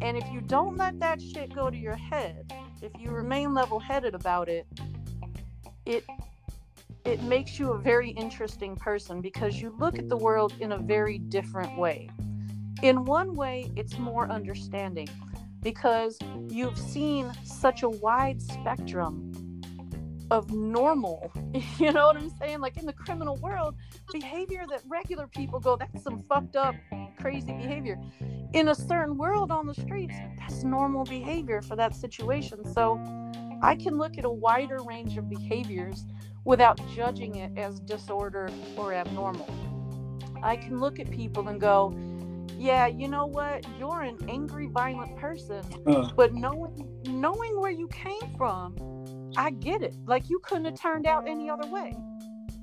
And 0.00 0.16
if 0.16 0.24
you 0.32 0.40
don't 0.40 0.76
let 0.76 0.98
that 1.00 1.20
shit 1.20 1.54
go 1.54 1.70
to 1.70 1.76
your 1.76 1.96
head, 1.96 2.52
if 2.80 2.92
you 2.98 3.10
remain 3.10 3.52
level 3.52 3.78
headed 3.78 4.14
about 4.14 4.48
it, 4.48 4.66
it 5.84 6.04
it 7.10 7.22
makes 7.24 7.58
you 7.58 7.72
a 7.72 7.78
very 7.78 8.10
interesting 8.10 8.76
person 8.76 9.20
because 9.20 9.60
you 9.60 9.74
look 9.80 9.98
at 9.98 10.08
the 10.08 10.16
world 10.16 10.54
in 10.60 10.70
a 10.70 10.78
very 10.78 11.18
different 11.18 11.76
way. 11.76 12.08
In 12.82 13.04
one 13.04 13.34
way, 13.34 13.68
it's 13.74 13.98
more 13.98 14.30
understanding 14.30 15.08
because 15.60 16.16
you've 16.48 16.78
seen 16.78 17.32
such 17.42 17.82
a 17.82 17.88
wide 17.88 18.40
spectrum 18.40 19.32
of 20.30 20.52
normal. 20.52 21.32
You 21.80 21.92
know 21.92 22.06
what 22.06 22.16
I'm 22.16 22.30
saying? 22.38 22.60
Like 22.60 22.76
in 22.76 22.86
the 22.86 22.92
criminal 22.92 23.36
world, 23.38 23.74
behavior 24.12 24.64
that 24.70 24.82
regular 24.86 25.26
people 25.26 25.58
go, 25.58 25.74
that's 25.74 26.00
some 26.04 26.22
fucked 26.28 26.54
up, 26.54 26.76
crazy 27.18 27.52
behavior. 27.52 27.98
In 28.52 28.68
a 28.68 28.74
certain 28.74 29.16
world 29.16 29.50
on 29.50 29.66
the 29.66 29.74
streets, 29.74 30.14
that's 30.38 30.62
normal 30.62 31.02
behavior 31.04 31.60
for 31.60 31.74
that 31.74 31.96
situation. 31.96 32.64
So 32.72 33.00
I 33.62 33.74
can 33.74 33.98
look 33.98 34.16
at 34.16 34.24
a 34.24 34.30
wider 34.30 34.78
range 34.84 35.16
of 35.16 35.28
behaviors 35.28 36.04
without 36.44 36.80
judging 36.94 37.36
it 37.36 37.56
as 37.56 37.80
disorder 37.80 38.48
or 38.76 38.92
abnormal. 38.92 39.48
I 40.42 40.56
can 40.56 40.80
look 40.80 40.98
at 40.98 41.10
people 41.10 41.48
and 41.48 41.60
go, 41.60 41.94
yeah, 42.58 42.86
you 42.86 43.08
know 43.08 43.26
what? 43.26 43.66
You're 43.78 44.02
an 44.02 44.18
angry, 44.28 44.66
violent 44.66 45.16
person, 45.16 45.62
Uh, 45.86 46.10
but 46.14 46.34
knowing 46.34 46.86
knowing 47.06 47.58
where 47.58 47.70
you 47.70 47.88
came 47.88 48.20
from, 48.36 48.74
I 49.36 49.50
get 49.50 49.82
it. 49.82 49.94
Like 50.06 50.28
you 50.28 50.40
couldn't 50.40 50.66
have 50.66 50.80
turned 50.80 51.06
out 51.06 51.28
any 51.28 51.48
other 51.48 51.66
way. 51.68 51.96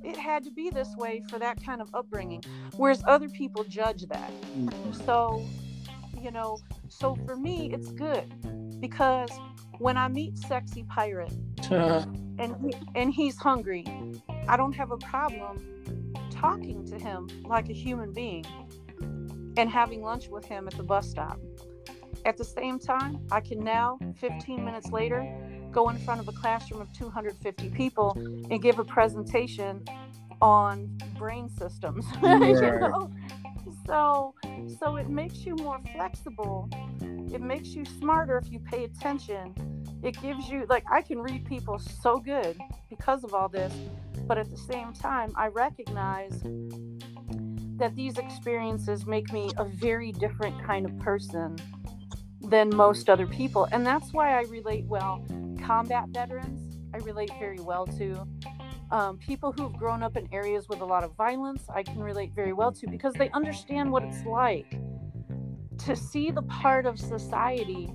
It 0.03 0.15
had 0.15 0.43
to 0.43 0.51
be 0.51 0.69
this 0.69 0.95
way 0.95 1.23
for 1.29 1.39
that 1.39 1.63
kind 1.63 1.81
of 1.81 1.89
upbringing, 1.93 2.43
whereas 2.75 3.01
other 3.07 3.27
people 3.27 3.63
judge 3.63 4.03
that. 4.03 4.31
So, 5.05 5.43
you 6.21 6.31
know, 6.31 6.59
so 6.87 7.15
for 7.25 7.35
me, 7.35 7.71
it's 7.73 7.91
good 7.91 8.25
because 8.79 9.31
when 9.79 9.97
I 9.97 10.07
meet 10.07 10.37
sexy 10.37 10.83
pirate 10.83 11.33
uh-huh. 11.69 12.05
and 12.39 12.55
he, 12.61 12.73
and 12.95 13.13
he's 13.13 13.37
hungry, 13.37 13.85
I 14.47 14.57
don't 14.57 14.73
have 14.73 14.91
a 14.91 14.97
problem 14.97 15.63
talking 16.31 16.85
to 16.87 16.99
him 16.99 17.27
like 17.45 17.69
a 17.69 17.73
human 17.73 18.13
being 18.13 18.45
and 19.57 19.69
having 19.69 20.01
lunch 20.01 20.27
with 20.29 20.45
him 20.45 20.67
at 20.67 20.75
the 20.75 20.83
bus 20.83 21.09
stop. 21.09 21.39
At 22.25 22.37
the 22.37 22.43
same 22.43 22.79
time, 22.79 23.19
I 23.31 23.41
can 23.41 23.59
now, 23.59 23.99
15 24.17 24.63
minutes 24.63 24.91
later, 24.91 25.25
go 25.71 25.89
in 25.89 25.97
front 25.97 26.19
of 26.19 26.27
a 26.27 26.31
classroom 26.31 26.81
of 26.81 26.91
250 26.93 27.69
people 27.69 28.11
and 28.49 28.61
give 28.61 28.79
a 28.79 28.83
presentation 28.83 29.83
on 30.41 30.97
brain 31.17 31.49
systems. 31.49 32.05
you 32.23 32.57
know? 32.59 33.11
So, 33.87 34.35
so 34.79 34.97
it 34.97 35.09
makes 35.09 35.45
you 35.45 35.55
more 35.55 35.79
flexible. 35.93 36.69
It 37.33 37.41
makes 37.41 37.69
you 37.69 37.85
smarter 37.85 38.37
if 38.37 38.51
you 38.51 38.59
pay 38.59 38.83
attention. 38.83 39.55
It 40.03 40.21
gives 40.21 40.49
you 40.49 40.65
like 40.67 40.83
I 40.91 41.01
can 41.01 41.19
read 41.19 41.45
people 41.45 41.79
so 41.79 42.17
good 42.17 42.57
because 42.89 43.23
of 43.23 43.33
all 43.33 43.47
this, 43.47 43.73
but 44.27 44.37
at 44.37 44.49
the 44.51 44.57
same 44.57 44.91
time, 44.93 45.31
I 45.35 45.47
recognize 45.47 46.41
that 47.77 47.95
these 47.95 48.17
experiences 48.17 49.05
make 49.05 49.31
me 49.31 49.51
a 49.57 49.63
very 49.63 50.11
different 50.11 50.61
kind 50.65 50.85
of 50.85 50.97
person 50.99 51.55
than 52.41 52.75
most 52.75 53.09
other 53.09 53.25
people. 53.25 53.67
And 53.71 53.85
that's 53.85 54.11
why 54.11 54.37
I 54.37 54.41
relate 54.43 54.85
well. 54.85 55.25
Combat 55.63 56.09
veterans, 56.09 56.77
I 56.93 56.97
relate 56.97 57.31
very 57.39 57.59
well 57.59 57.85
to. 57.97 58.27
Um, 58.89 59.17
people 59.17 59.51
who've 59.51 59.73
grown 59.73 60.01
up 60.01 60.15
in 60.15 60.27
areas 60.31 60.69
with 60.69 60.79
a 60.79 60.85
lot 60.85 61.03
of 61.03 61.15
violence, 61.15 61.63
I 61.69 61.83
can 61.83 61.99
relate 61.99 62.33
very 62.33 62.53
well 62.53 62.71
to 62.73 62.87
because 62.87 63.13
they 63.13 63.29
understand 63.31 63.91
what 63.91 64.03
it's 64.03 64.23
like 64.25 64.79
to 65.79 65.95
see 65.95 66.31
the 66.31 66.41
part 66.43 66.85
of 66.85 66.99
society 66.99 67.93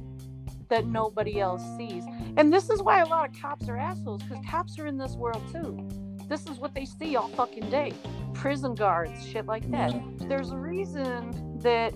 that 0.68 0.86
nobody 0.86 1.40
else 1.40 1.62
sees. 1.76 2.04
And 2.36 2.52
this 2.52 2.70
is 2.70 2.82
why 2.82 3.00
a 3.00 3.06
lot 3.06 3.28
of 3.28 3.40
cops 3.40 3.68
are 3.68 3.76
assholes 3.76 4.22
because 4.22 4.44
cops 4.48 4.78
are 4.78 4.86
in 4.86 4.96
this 4.98 5.12
world 5.12 5.42
too. 5.52 5.88
This 6.28 6.46
is 6.46 6.58
what 6.58 6.74
they 6.74 6.84
see 6.84 7.16
all 7.16 7.28
fucking 7.28 7.68
day 7.70 7.92
prison 8.34 8.74
guards, 8.74 9.26
shit 9.26 9.46
like 9.46 9.70
that. 9.70 9.92
There's 10.20 10.50
a 10.50 10.56
reason 10.56 11.58
that 11.58 11.94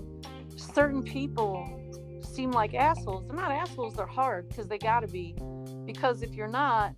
certain 0.56 1.02
people 1.02 1.68
seem 2.22 2.50
like 2.50 2.74
assholes. 2.74 3.26
They're 3.26 3.36
not 3.36 3.50
assholes, 3.50 3.94
they're 3.94 4.06
hard 4.06 4.48
because 4.48 4.68
they 4.68 4.78
gotta 4.78 5.08
be. 5.08 5.34
Because 5.86 6.22
if 6.22 6.34
you're 6.34 6.48
not, 6.48 6.94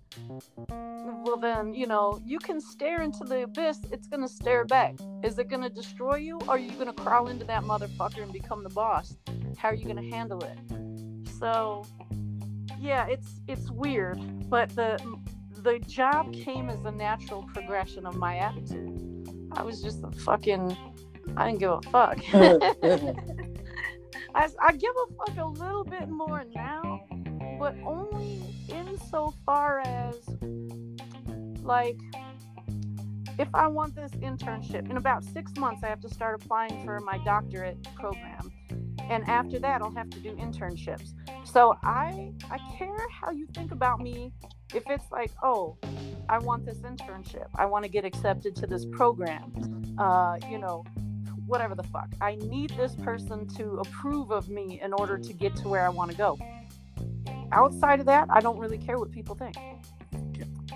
well, 0.67 1.37
then, 1.37 1.73
you 1.73 1.85
know, 1.85 2.19
you 2.25 2.39
can 2.39 2.59
stare 2.59 3.01
into 3.01 3.23
the 3.23 3.43
abyss, 3.43 3.79
it's 3.91 4.07
gonna 4.07 4.27
stare 4.27 4.65
back. 4.65 4.95
Is 5.23 5.37
it 5.37 5.47
gonna 5.47 5.69
destroy 5.69 6.15
you? 6.15 6.39
Or 6.47 6.55
are 6.55 6.59
you 6.59 6.71
gonna 6.71 6.93
crawl 6.93 7.27
into 7.27 7.45
that 7.45 7.63
motherfucker 7.63 8.23
and 8.23 8.33
become 8.33 8.63
the 8.63 8.69
boss? 8.69 9.15
How 9.57 9.69
are 9.69 9.75
you 9.75 9.85
gonna 9.85 10.09
handle 10.09 10.43
it? 10.43 10.57
So, 11.39 11.85
yeah, 12.79 13.07
it's 13.07 13.41
it's 13.47 13.69
weird, 13.69 14.49
but 14.49 14.69
the 14.75 14.99
the 15.63 15.79
job 15.79 16.33
came 16.33 16.69
as 16.69 16.83
a 16.85 16.91
natural 16.91 17.43
progression 17.53 18.05
of 18.05 18.15
my 18.15 18.37
attitude. 18.37 19.27
I 19.51 19.63
was 19.63 19.81
just 19.81 20.03
a 20.03 20.11
fucking 20.11 20.75
I 21.37 21.47
didn't 21.47 21.59
give 21.59 21.71
a 21.71 21.81
fuck. 21.83 22.19
I, 24.35 24.47
I 24.61 24.71
give 24.73 24.93
a 25.09 25.13
fuck 25.13 25.37
a 25.37 25.47
little 25.47 25.83
bit 25.83 26.07
more 26.09 26.43
now, 26.53 27.01
but 27.59 27.75
only 27.85 28.41
insofar 28.71 29.81
as 29.85 30.15
like 31.61 31.97
if 33.37 33.47
I 33.53 33.67
want 33.67 33.95
this 33.95 34.11
internship 34.11 34.89
in 34.89 34.97
about 34.97 35.23
six 35.23 35.55
months, 35.55 35.81
I 35.83 35.87
have 35.87 36.01
to 36.01 36.09
start 36.09 36.41
applying 36.41 36.83
for 36.83 36.99
my 36.99 37.17
doctorate 37.19 37.81
program, 37.95 38.51
and 39.09 39.27
after 39.29 39.59
that, 39.59 39.81
I'll 39.81 39.91
have 39.91 40.09
to 40.09 40.19
do 40.19 40.35
internships. 40.35 41.13
So 41.45 41.77
I 41.83 42.33
I 42.51 42.57
care 42.77 43.07
how 43.09 43.31
you 43.31 43.47
think 43.53 43.71
about 43.71 44.01
me. 44.01 44.33
If 44.73 44.83
it's 44.87 45.09
like, 45.11 45.31
oh, 45.41 45.77
I 46.27 46.37
want 46.37 46.65
this 46.65 46.79
internship, 46.79 47.47
I 47.55 47.65
want 47.65 47.85
to 47.85 47.89
get 47.89 48.05
accepted 48.05 48.55
to 48.57 48.67
this 48.67 48.85
program, 48.85 49.95
uh, 49.97 50.37
you 50.49 50.59
know, 50.59 50.83
whatever 51.47 51.73
the 51.73 51.83
fuck. 51.83 52.09
I 52.21 52.35
need 52.35 52.69
this 52.71 52.93
person 52.95 53.47
to 53.55 53.79
approve 53.79 54.31
of 54.31 54.49
me 54.49 54.79
in 54.83 54.93
order 54.93 55.17
to 55.17 55.33
get 55.33 55.55
to 55.57 55.67
where 55.67 55.85
I 55.85 55.89
want 55.89 56.11
to 56.11 56.17
go. 56.17 56.37
Outside 57.51 57.99
of 57.99 58.05
that, 58.05 58.27
I 58.29 58.39
don't 58.39 58.57
really 58.57 58.77
care 58.77 58.97
what 58.97 59.11
people 59.11 59.35
think. 59.35 59.55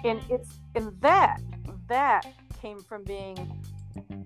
And 0.03 0.21
it's 0.29 0.59
and 0.75 0.91
that 1.01 1.41
that 1.87 2.25
came 2.61 2.81
from 2.81 3.03
being 3.03 3.61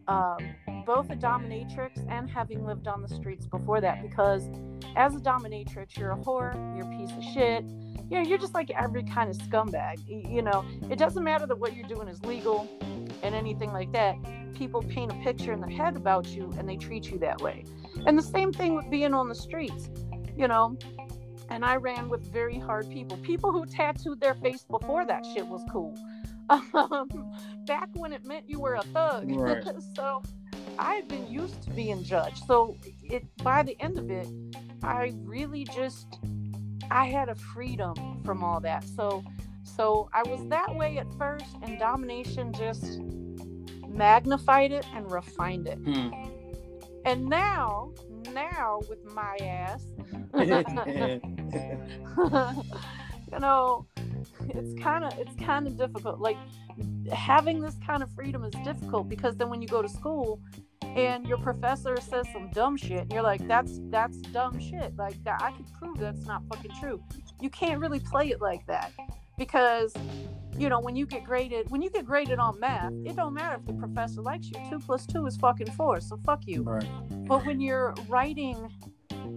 um, 0.07 0.37
both 0.85 1.09
a 1.09 1.15
dominatrix 1.15 2.05
and 2.09 2.29
having 2.29 2.65
lived 2.65 2.87
on 2.87 3.01
the 3.01 3.09
streets 3.09 3.45
before 3.45 3.81
that. 3.81 4.01
Because 4.01 4.49
as 4.95 5.15
a 5.15 5.19
dominatrix, 5.19 5.97
you're 5.97 6.11
a 6.11 6.17
whore, 6.17 6.53
you're 6.77 6.91
a 6.91 6.97
piece 6.97 7.15
of 7.15 7.23
shit. 7.33 7.63
You 8.09 8.17
know, 8.17 8.21
you're 8.21 8.37
just 8.37 8.53
like 8.53 8.69
every 8.71 9.03
kind 9.03 9.29
of 9.29 9.37
scumbag. 9.37 9.97
You 10.07 10.41
know, 10.41 10.63
it 10.89 10.97
doesn't 10.97 11.23
matter 11.23 11.45
that 11.45 11.59
what 11.59 11.75
you're 11.75 11.87
doing 11.87 12.07
is 12.07 12.23
legal 12.23 12.67
and 13.21 13.35
anything 13.35 13.73
like 13.73 13.91
that 13.91 14.15
people 14.57 14.81
paint 14.81 15.11
a 15.11 15.15
picture 15.15 15.53
in 15.53 15.61
their 15.61 15.69
head 15.69 15.95
about 15.95 16.27
you 16.27 16.51
and 16.57 16.67
they 16.67 16.75
treat 16.75 17.11
you 17.11 17.19
that 17.19 17.39
way. 17.41 17.63
And 18.05 18.17
the 18.17 18.23
same 18.23 18.51
thing 18.51 18.75
with 18.75 18.89
being 18.89 19.13
on 19.13 19.29
the 19.29 19.35
streets, 19.35 19.89
you 20.35 20.47
know. 20.47 20.77
And 21.49 21.63
I 21.63 21.75
ran 21.75 22.09
with 22.09 22.31
very 22.31 22.59
hard 22.59 22.89
people, 22.89 23.17
people 23.17 23.51
who 23.51 23.65
tattooed 23.65 24.19
their 24.19 24.35
face 24.35 24.63
before 24.69 25.05
that 25.05 25.25
shit 25.25 25.47
was 25.47 25.63
cool. 25.71 25.97
Um, 26.49 27.09
back 27.65 27.89
when 27.95 28.13
it 28.13 28.23
meant 28.23 28.49
you 28.49 28.61
were 28.61 28.75
a 28.75 28.81
thug. 28.81 29.29
Right. 29.29 29.65
so 29.97 30.23
I 30.79 30.93
had 30.93 31.09
been 31.09 31.27
used 31.27 31.61
to 31.63 31.71
being 31.71 32.05
judged. 32.05 32.45
So 32.45 32.77
it 33.03 33.25
by 33.43 33.63
the 33.63 33.75
end 33.81 33.97
of 33.97 34.09
it, 34.09 34.29
I 34.81 35.13
really 35.23 35.65
just 35.65 36.19
I 36.89 37.07
had 37.07 37.27
a 37.27 37.35
freedom 37.35 38.21
from 38.23 38.45
all 38.45 38.61
that. 38.61 38.85
So 38.85 39.25
so 39.63 40.09
I 40.13 40.23
was 40.23 40.47
that 40.47 40.73
way 40.73 40.97
at 40.99 41.07
first 41.17 41.53
and 41.61 41.77
domination 41.77 42.53
just 42.53 43.01
magnified 43.87 44.71
it 44.71 44.85
and 44.93 45.11
refined 45.11 45.67
it. 45.67 45.79
Hmm. 45.79 46.11
And 47.05 47.25
now, 47.25 47.91
now 48.34 48.82
with 48.89 49.03
my 49.05 49.38
ass, 49.41 49.84
mm-hmm. 50.34 50.61
you 53.34 53.39
know, 53.39 53.86
it's 54.49 54.82
kind 54.82 55.03
of 55.03 55.17
it's 55.17 55.36
kind 55.43 55.67
of 55.67 55.78
difficult. 55.78 56.19
Like 56.19 56.38
having 57.11 57.61
this 57.61 57.75
kind 57.86 58.03
of 58.03 58.09
freedom 58.13 58.43
is 58.43 58.53
difficult 58.63 59.09
because 59.09 59.36
then 59.36 59.49
when 59.49 59.61
you 59.61 59.67
go 59.67 59.82
to 59.82 59.89
school 59.89 60.39
and 60.82 61.28
your 61.28 61.38
professor 61.39 61.97
says 61.99 62.25
some 62.32 62.49
dumb 62.51 62.78
shit 62.78 62.99
and 62.99 63.11
you're 63.11 63.21
like 63.21 63.45
that's 63.47 63.80
that's 63.89 64.17
dumb 64.17 64.59
shit. 64.59 64.95
Like 64.95 65.21
that 65.23 65.41
i 65.41 65.51
could 65.51 65.65
prove 65.80 65.97
that's 65.99 66.25
not 66.25 66.43
fucking 66.49 66.71
true. 66.80 67.01
You 67.41 67.49
can't 67.49 67.80
really 67.80 67.99
play 67.99 68.30
it 68.30 68.41
like 68.41 68.65
that 68.67 68.91
because 69.38 69.93
you 70.57 70.69
know 70.69 70.79
when 70.79 70.95
you 70.95 71.05
get 71.05 71.23
graded 71.23 71.69
when 71.69 71.81
you 71.81 71.89
get 71.89 72.05
graded 72.05 72.39
on 72.39 72.59
math 72.59 72.91
it 73.05 73.15
don't 73.15 73.33
matter 73.33 73.57
if 73.59 73.65
the 73.67 73.73
professor 73.73 74.21
likes 74.21 74.47
you 74.47 74.59
two 74.69 74.79
plus 74.79 75.05
two 75.05 75.25
is 75.27 75.38
fucking 75.38 75.69
four 75.71 75.99
so 75.99 76.17
fuck 76.25 76.41
you 76.47 76.63
right. 76.63 76.88
but 77.27 77.45
when 77.45 77.61
you're 77.61 77.93
writing 78.07 78.69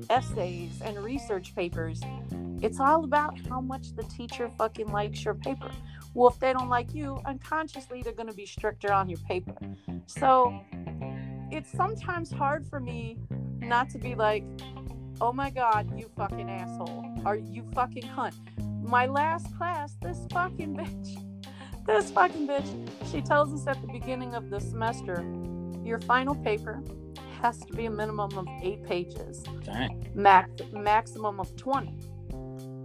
essays 0.09 0.81
and 0.83 0.99
research 0.99 1.55
papers, 1.55 2.01
it's 2.63 2.81
all 2.81 3.05
about 3.05 3.39
how 3.49 3.61
much 3.61 3.95
the 3.95 4.03
teacher 4.05 4.51
fucking 4.57 4.89
likes 4.89 5.25
your 5.25 5.35
paper. 5.35 5.71
Well, 6.15 6.31
if 6.31 6.39
they 6.39 6.53
don't 6.53 6.69
like 6.69 6.95
you, 6.95 7.21
unconsciously 7.27 8.03
they're 8.03 8.13
going 8.13 8.29
to 8.29 8.35
be 8.35 8.47
stricter 8.47 8.93
on 8.93 9.09
your 9.09 9.19
paper. 9.21 9.57
So 10.07 10.61
it's 11.51 11.71
sometimes 11.71 12.31
hard 12.31 12.67
for 12.67 12.81
me 12.81 13.19
not 13.61 13.91
to 13.91 13.99
be 13.99 14.15
like, 14.15 14.45
oh 15.21 15.33
my 15.33 15.51
God, 15.51 15.99
you 15.99 16.11
fucking 16.17 16.49
asshole, 16.51 17.23
or 17.25 17.37
you 17.37 17.65
fucking 17.75 18.05
cunt. 18.17 18.35
My 18.83 19.07
last 19.07 19.55
class, 19.57 19.97
this 20.03 20.19
fucking 20.33 20.77
bitch, 20.77 21.23
this 21.87 22.11
fucking 22.11 22.47
bitch, 22.47 23.11
she 23.11 23.21
tells 23.21 23.53
us 23.53 23.67
at 23.67 23.81
the 23.81 23.89
beginning 23.93 24.35
of 24.35 24.51
the 24.51 24.61
semester, 24.61 25.25
your 25.85 26.01
final 26.01 26.35
paper 26.35 26.83
has 27.43 27.59
to 27.59 27.73
be 27.73 27.87
a 27.87 27.91
minimum 27.91 28.37
of 28.37 28.47
eight 28.63 28.85
pages, 28.85 29.43
Dang. 29.65 30.07
max 30.15 30.51
maximum 30.73 31.41
of 31.41 31.55
20. 31.57 31.99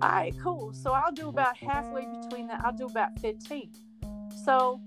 All 0.01 0.09
right, 0.09 0.33
cool. 0.41 0.73
So 0.73 0.91
I'll 0.91 1.11
do 1.11 1.29
about 1.29 1.57
halfway 1.57 2.05
between 2.05 2.47
that. 2.47 2.61
I'll 2.63 2.75
do 2.75 2.85
about 2.85 3.17
15. 3.19 3.71
So 4.43 4.81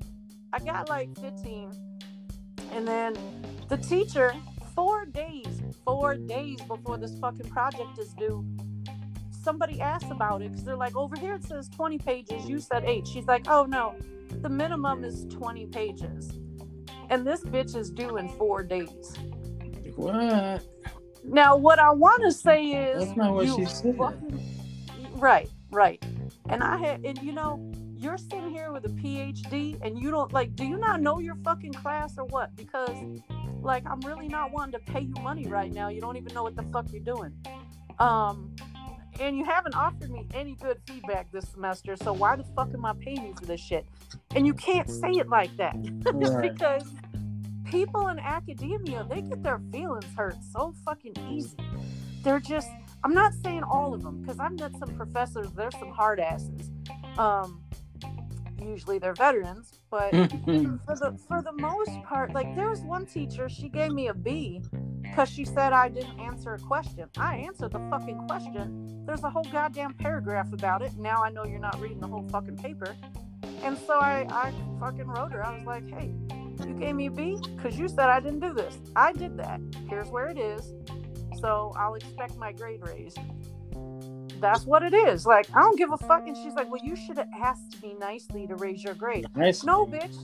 I 0.52 0.58
got 0.58 0.88
like 0.88 1.18
15. 1.18 1.72
And 2.72 2.86
then 2.86 3.16
the 3.68 3.78
teacher, 3.78 4.34
four 4.78 5.06
days, 5.06 5.60
four 5.84 6.14
days 6.14 6.60
before 6.68 6.96
this 6.98 7.18
fucking 7.18 7.48
project 7.50 7.98
is 7.98 8.14
due, 8.14 8.46
somebody 9.32 9.80
asked 9.80 10.08
about 10.08 10.40
it 10.40 10.52
because 10.52 10.62
they're 10.64 10.76
like, 10.76 10.94
over 10.94 11.16
here 11.16 11.34
it 11.34 11.42
says 11.42 11.68
20 11.68 11.98
pages. 11.98 12.48
You 12.48 12.60
said 12.60 12.84
eight. 12.84 13.04
She's 13.04 13.26
like, 13.26 13.48
oh 13.48 13.64
no, 13.64 13.96
the 14.40 14.48
minimum 14.48 15.02
is 15.02 15.24
20 15.30 15.66
pages. 15.66 16.32
And 17.10 17.26
this 17.26 17.40
bitch 17.40 17.74
is 17.74 17.90
due 17.90 18.18
in 18.18 18.28
four 18.28 18.62
days. 18.62 19.14
What? 19.96 20.64
Now, 21.24 21.56
what 21.56 21.80
I 21.80 21.90
want 21.90 22.22
to 22.22 22.30
say 22.30 22.66
is, 22.66 23.04
That's 23.04 23.16
not 23.16 23.34
what 23.34 23.48
she 23.48 23.64
said. 23.64 23.96
fucking- 23.96 24.40
right, 25.16 25.50
right. 25.72 26.00
And 26.50 26.62
I 26.62 26.76
had, 26.76 27.04
and 27.04 27.20
you 27.20 27.32
know, 27.32 27.68
you're 27.96 28.16
sitting 28.16 28.50
here 28.50 28.70
with 28.70 28.84
a 28.84 28.90
PhD, 28.90 29.76
and 29.82 29.98
you 29.98 30.12
don't 30.12 30.32
like. 30.32 30.54
Do 30.54 30.64
you 30.64 30.76
not 30.78 31.02
know 31.02 31.18
your 31.18 31.34
fucking 31.34 31.72
class 31.72 32.16
or 32.16 32.26
what? 32.26 32.54
Because, 32.54 32.96
like, 33.62 33.84
I'm 33.86 34.00
really 34.00 34.28
not 34.28 34.52
wanting 34.52 34.72
to 34.72 34.92
pay 34.92 35.00
you 35.00 35.14
money 35.22 35.46
right 35.46 35.72
now. 35.72 35.88
You 35.88 36.00
don't 36.00 36.16
even 36.16 36.34
know 36.34 36.42
what 36.42 36.56
the 36.56 36.62
fuck 36.64 36.86
you're 36.92 37.02
doing. 37.02 37.32
Um, 37.98 38.54
and 39.20 39.36
you 39.36 39.44
haven't 39.44 39.74
offered 39.74 40.10
me 40.10 40.26
any 40.34 40.54
good 40.54 40.78
feedback 40.86 41.30
this 41.32 41.48
semester. 41.48 41.96
So 41.96 42.12
why 42.12 42.36
the 42.36 42.44
fuck 42.56 42.72
am 42.72 42.84
I 42.84 42.92
paying 42.94 43.26
you 43.26 43.34
for 43.34 43.46
this 43.46 43.60
shit? 43.60 43.86
And 44.34 44.46
you 44.46 44.54
can't 44.54 44.88
say 44.88 45.10
it 45.10 45.28
like 45.28 45.56
that 45.56 45.74
Right. 46.04 46.52
because 46.52 46.84
people 47.64 48.08
in 48.08 48.18
academia 48.18 49.06
they 49.10 49.20
get 49.20 49.42
their 49.42 49.60
feelings 49.70 50.06
hurt 50.16 50.34
so 50.54 50.72
fucking 50.86 51.12
easy 51.28 51.54
they're 52.22 52.40
just 52.40 52.70
I'm 53.04 53.14
not 53.14 53.32
saying 53.44 53.62
all 53.62 53.94
of 53.94 54.02
them 54.02 54.20
because 54.22 54.40
I've 54.40 54.58
met 54.58 54.76
some 54.76 54.94
professors. 54.96 55.52
There's 55.52 55.78
some 55.78 55.90
hard 55.90 56.18
asses. 56.18 56.70
Um, 57.16 57.62
usually 58.60 58.98
they're 58.98 59.14
veterans, 59.14 59.80
but 59.90 60.14
hmm. 60.14 60.76
for 60.86 60.96
the 60.96 61.18
for 61.26 61.42
the 61.42 61.52
most 61.52 61.90
part, 62.04 62.32
like 62.32 62.54
there 62.54 62.70
was 62.70 62.80
one 62.80 63.06
teacher. 63.06 63.48
She 63.48 63.68
gave 63.68 63.92
me 63.92 64.08
a 64.08 64.14
B 64.14 64.62
because 65.02 65.28
she 65.28 65.44
said 65.44 65.72
I 65.72 65.88
didn't 65.88 66.18
answer 66.18 66.54
a 66.54 66.58
question. 66.58 67.08
I 67.16 67.36
answered 67.36 67.72
the 67.72 67.80
fucking 67.90 68.26
question. 68.28 69.04
There's 69.06 69.22
a 69.24 69.30
whole 69.30 69.44
goddamn 69.44 69.94
paragraph 69.94 70.52
about 70.52 70.82
it. 70.82 70.92
Now 70.98 71.22
I 71.22 71.30
know 71.30 71.44
you're 71.44 71.58
not 71.58 71.80
reading 71.80 72.00
the 72.00 72.08
whole 72.08 72.26
fucking 72.28 72.56
paper. 72.56 72.96
And 73.62 73.76
so 73.76 73.98
I, 73.98 74.26
I 74.30 74.52
fucking 74.78 75.06
wrote 75.06 75.32
her. 75.32 75.44
I 75.44 75.56
was 75.56 75.64
like, 75.64 75.88
hey, 75.88 76.14
you 76.66 76.74
gave 76.74 76.94
me 76.94 77.06
a 77.06 77.10
B 77.10 77.38
because 77.56 77.78
you 77.78 77.88
said 77.88 78.08
I 78.10 78.20
didn't 78.20 78.40
do 78.40 78.52
this. 78.52 78.78
I 78.94 79.12
did 79.12 79.36
that. 79.38 79.60
Here's 79.88 80.08
where 80.08 80.28
it 80.28 80.38
is. 80.38 80.72
So 81.40 81.72
I'll 81.76 81.94
expect 81.94 82.36
my 82.36 82.52
grade 82.52 82.80
raised. 82.86 83.18
That's 84.40 84.64
what 84.64 84.82
it 84.82 84.94
is. 84.94 85.26
Like, 85.26 85.48
I 85.54 85.60
don't 85.60 85.76
give 85.76 85.92
a 85.92 85.96
fuck. 85.96 86.26
And 86.26 86.36
she's 86.36 86.54
like, 86.54 86.70
well, 86.70 86.80
you 86.82 86.96
should 86.96 87.18
have 87.18 87.28
asked 87.36 87.82
me 87.82 87.94
nicely 87.98 88.46
to 88.46 88.56
raise 88.56 88.82
your 88.82 88.94
grade. 88.94 89.26
Nice. 89.34 89.64
No, 89.64 89.86
bitch. 89.86 90.16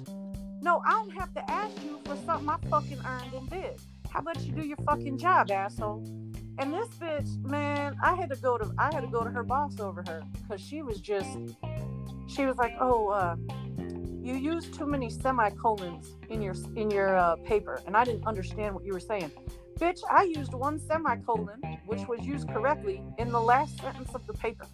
No, 0.62 0.82
I 0.86 0.92
don't 0.92 1.10
have 1.10 1.34
to 1.34 1.50
ask 1.50 1.72
you 1.84 2.00
for 2.04 2.16
something 2.24 2.48
I 2.48 2.56
fucking 2.70 3.00
earned 3.06 3.34
and 3.34 3.50
did. 3.50 3.80
How 4.08 4.20
about 4.20 4.40
you 4.40 4.52
do 4.52 4.62
your 4.62 4.76
fucking 4.78 5.18
job, 5.18 5.50
asshole? 5.50 6.04
And 6.58 6.72
this 6.72 6.88
bitch, 7.00 7.36
man, 7.44 7.96
I 8.02 8.14
had 8.14 8.30
to 8.30 8.36
go 8.36 8.56
to 8.56 8.72
I 8.78 8.94
had 8.94 9.00
to 9.00 9.08
go 9.08 9.24
to 9.24 9.30
her 9.30 9.42
boss 9.42 9.80
over 9.80 10.04
her 10.06 10.22
because 10.40 10.60
she 10.60 10.82
was 10.82 11.00
just 11.00 11.28
she 12.28 12.46
was 12.46 12.56
like, 12.56 12.74
"Oh, 12.80 13.08
uh, 13.08 13.36
you 14.22 14.34
used 14.34 14.72
too 14.72 14.86
many 14.86 15.10
semicolons 15.10 16.14
in 16.30 16.40
your 16.40 16.54
in 16.76 16.90
your 16.90 17.16
uh, 17.16 17.36
paper," 17.44 17.80
and 17.86 17.96
I 17.96 18.04
didn't 18.04 18.24
understand 18.24 18.74
what 18.74 18.84
you 18.84 18.92
were 18.92 19.00
saying. 19.00 19.32
Bitch, 19.78 20.00
I 20.10 20.24
used 20.24 20.54
one 20.54 20.78
semicolon, 20.78 21.60
which 21.86 22.06
was 22.06 22.20
used 22.20 22.48
correctly 22.48 23.02
in 23.18 23.30
the 23.32 23.40
last 23.40 23.80
sentence 23.80 24.14
of 24.14 24.26
the 24.26 24.34
paper. 24.34 24.66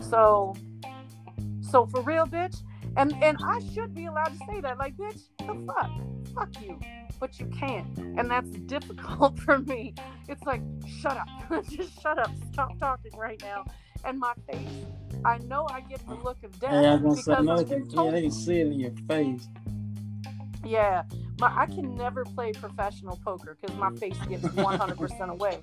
So, 0.00 0.54
so 1.60 1.86
for 1.86 2.00
real, 2.02 2.26
bitch, 2.26 2.56
and 2.96 3.14
and 3.22 3.36
I 3.44 3.60
should 3.74 3.94
be 3.94 4.06
allowed 4.06 4.32
to 4.32 4.38
say 4.48 4.60
that, 4.60 4.78
like, 4.78 4.96
bitch, 4.96 5.20
the 5.38 5.54
fuck, 5.66 5.90
fuck 6.34 6.48
you, 6.62 6.78
but 7.20 7.38
you 7.38 7.46
can't, 7.46 7.86
and 7.98 8.30
that's 8.30 8.50
difficult 8.66 9.38
for 9.44 9.58
me. 9.58 9.94
It's 10.28 10.42
like, 10.44 10.62
shut 10.86 11.16
up, 11.16 11.28
just 11.70 12.00
shut 12.00 12.18
up, 12.18 12.30
stop 12.52 12.78
talking 12.78 13.12
right 13.16 13.40
now, 13.42 13.64
and 14.04 14.18
my 14.18 14.32
face. 14.50 14.68
I 15.24 15.38
know 15.38 15.66
I 15.70 15.80
get 15.80 16.06
the 16.06 16.14
look 16.14 16.42
of 16.44 16.58
death 16.60 16.72
Yeah, 16.72 16.92
I 16.92 16.96
was 16.96 17.26
gonna 17.26 17.38
say, 17.38 17.42
no, 17.42 18.04
yeah, 18.04 18.10
they 18.12 18.22
can 18.22 18.30
see 18.30 18.60
it 18.60 18.66
in 18.68 18.80
your 18.80 18.92
face. 19.08 19.48
Yeah, 20.66 21.04
but 21.38 21.52
I 21.52 21.66
can 21.66 21.94
never 21.94 22.24
play 22.24 22.52
professional 22.52 23.20
poker 23.24 23.56
because 23.60 23.76
my 23.76 23.92
face 23.94 24.18
gets 24.28 24.44
100% 24.48 25.28
away. 25.30 25.60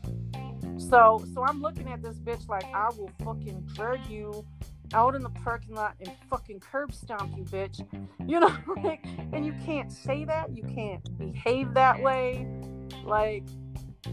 So, 0.78 1.24
so 1.34 1.44
I'm 1.44 1.62
looking 1.62 1.90
at 1.90 2.02
this 2.02 2.16
bitch 2.18 2.48
like 2.48 2.66
I 2.74 2.90
will 2.98 3.12
fucking 3.24 3.70
drag 3.74 4.06
you 4.08 4.46
out 4.94 5.16
in 5.16 5.24
the 5.24 5.30
parking 5.30 5.76
lot 5.76 5.96
and 6.00 6.12
fucking 6.30 6.60
curb 6.60 6.94
stomp 6.94 7.36
you, 7.36 7.44
bitch. 7.44 7.86
You 8.26 8.40
know, 8.40 8.56
like, 8.84 9.06
and 9.34 9.46
you 9.46 9.54
can't 9.66 9.92
say 9.92 10.26
that. 10.26 10.56
You 10.56 10.64
can't 10.64 11.18
behave 11.18 11.74
that 11.74 12.02
way. 12.02 12.48
Like, 13.04 13.44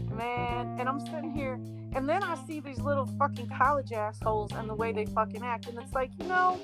man, 0.09 0.77
and 0.79 0.89
I'm 0.89 0.99
sitting 0.99 1.31
here, 1.31 1.53
and 1.93 2.07
then 2.07 2.23
I 2.23 2.35
see 2.47 2.59
these 2.59 2.79
little 2.79 3.05
fucking 3.17 3.49
college 3.49 3.91
assholes 3.91 4.51
and 4.53 4.69
the 4.69 4.75
way 4.75 4.91
they 4.91 5.05
fucking 5.05 5.43
act, 5.43 5.67
and 5.67 5.77
it's 5.77 5.93
like, 5.93 6.11
you 6.19 6.27
know, 6.27 6.59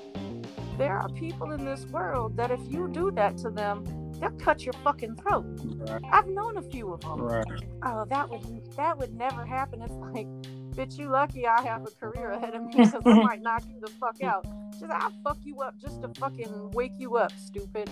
there 0.76 0.96
are 0.96 1.08
people 1.10 1.52
in 1.52 1.64
this 1.64 1.84
world 1.86 2.36
that 2.36 2.50
if 2.50 2.60
you 2.68 2.88
do 2.88 3.10
that 3.12 3.36
to 3.38 3.50
them, 3.50 4.07
they'll 4.20 4.30
cut 4.32 4.64
your 4.64 4.72
fucking 4.84 5.16
throat. 5.16 5.44
Right. 5.64 6.02
I've 6.12 6.28
known 6.28 6.56
a 6.56 6.62
few 6.62 6.92
of 6.92 7.00
them. 7.00 7.20
Right. 7.20 7.44
Oh, 7.82 8.04
that 8.08 8.28
would 8.28 8.74
that 8.76 8.98
would 8.98 9.14
never 9.14 9.44
happen. 9.44 9.82
It's 9.82 9.92
like, 9.94 10.26
bitch, 10.74 10.98
you 10.98 11.08
lucky 11.08 11.46
I 11.46 11.62
have 11.62 11.86
a 11.86 11.90
career 11.90 12.32
ahead 12.32 12.54
of 12.54 12.62
me 12.64 12.74
because 12.76 12.94
I 13.04 13.22
might 13.22 13.42
knock 13.42 13.62
you 13.68 13.80
the 13.80 13.88
fuck 13.88 14.22
out. 14.22 14.46
Just 14.78 14.92
I'll 14.92 15.12
fuck 15.24 15.38
you 15.42 15.60
up 15.60 15.76
just 15.78 16.02
to 16.02 16.08
fucking 16.08 16.70
wake 16.72 16.92
you 16.98 17.16
up, 17.16 17.32
stupid. 17.38 17.90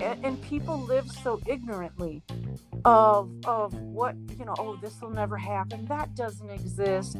And, 0.00 0.24
and 0.24 0.42
people 0.42 0.78
live 0.78 1.10
so 1.10 1.40
ignorantly 1.46 2.22
of 2.84 3.30
of 3.44 3.74
what 3.74 4.16
you 4.38 4.44
know. 4.44 4.54
Oh, 4.58 4.76
this 4.76 5.00
will 5.00 5.10
never 5.10 5.36
happen. 5.36 5.86
That 5.86 6.14
doesn't 6.14 6.50
exist. 6.50 7.16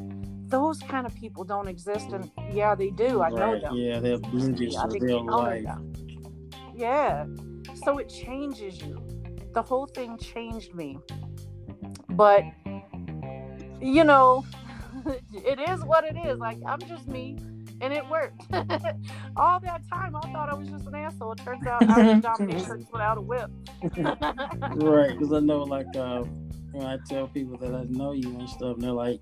Those 0.46 0.78
kind 0.80 1.06
of 1.06 1.14
people 1.14 1.42
don't 1.42 1.68
exist, 1.68 2.10
and 2.10 2.30
yeah, 2.52 2.74
they 2.74 2.90
do. 2.90 3.22
I 3.22 3.30
know 3.30 3.58
them. 3.58 3.74
Yeah, 3.74 3.98
they're 3.98 4.14
oblivious 4.14 4.74
Yeah, 4.74 4.86
to 4.86 4.98
real 5.00 5.24
life. 5.24 5.64
Yeah. 6.74 7.26
So 7.84 7.98
it 7.98 8.08
changes 8.08 8.80
you. 8.80 9.02
The 9.52 9.62
whole 9.62 9.86
thing 9.86 10.18
changed 10.18 10.74
me. 10.74 10.98
But 12.10 12.44
you 13.80 14.04
know, 14.04 14.44
it 15.32 15.58
is 15.60 15.84
what 15.84 16.04
it 16.04 16.16
is. 16.16 16.38
Like 16.38 16.58
I'm 16.66 16.80
just 16.80 17.06
me 17.06 17.36
and 17.80 17.92
it 17.92 18.08
worked. 18.08 18.42
All 19.36 19.60
that 19.60 19.82
time 19.90 20.16
I 20.16 20.20
thought 20.32 20.48
I 20.50 20.54
was 20.54 20.68
just 20.68 20.86
an 20.86 20.94
asshole. 20.94 21.32
It 21.32 21.38
turns 21.38 21.66
out 21.66 21.82
I 21.82 22.12
was 22.12 22.24
a 22.24 22.28
dominatrix 22.28 22.92
without 22.92 23.18
a 23.18 23.20
whip. 23.20 23.50
right, 24.76 25.10
because 25.10 25.32
I 25.32 25.40
know, 25.40 25.64
like, 25.64 25.94
uh, 25.96 26.22
when 26.72 26.86
I 26.86 26.98
tell 27.08 27.28
people 27.28 27.58
that 27.58 27.74
I 27.74 27.84
know 27.84 28.12
you 28.12 28.38
and 28.38 28.48
stuff, 28.48 28.74
and 28.74 28.82
they're 28.82 28.92
like, 28.92 29.20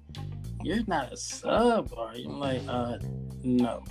"You're 0.63 0.85
not 0.87 1.13
a 1.13 1.17
sub, 1.17 1.93
are 1.97 2.15
you?" 2.15 2.29
I'm 2.31 2.39
like, 2.39 2.63
"Uh, 2.69 2.99
no." 3.43 3.85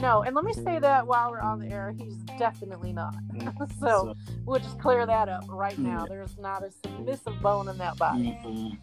No, 0.00 0.22
and 0.22 0.34
let 0.34 0.44
me 0.44 0.52
say 0.52 0.78
that 0.78 1.06
while 1.06 1.30
we're 1.30 1.40
on 1.40 1.58
the 1.58 1.66
air, 1.68 1.92
he's 1.98 2.14
definitely 2.38 2.92
not. 2.92 3.14
Mm-hmm. 3.34 3.64
so 3.84 4.14
we'll 4.44 4.60
just 4.60 4.78
clear 4.80 5.04
that 5.06 5.28
up 5.28 5.44
right 5.48 5.76
now. 5.78 6.00
Yeah. 6.02 6.06
There's 6.08 6.38
not 6.38 6.62
a 6.62 6.70
submissive 6.70 7.40
bone 7.42 7.68
in 7.68 7.78
that 7.78 7.96
body. 7.98 8.38
mm-mm. 8.44 8.78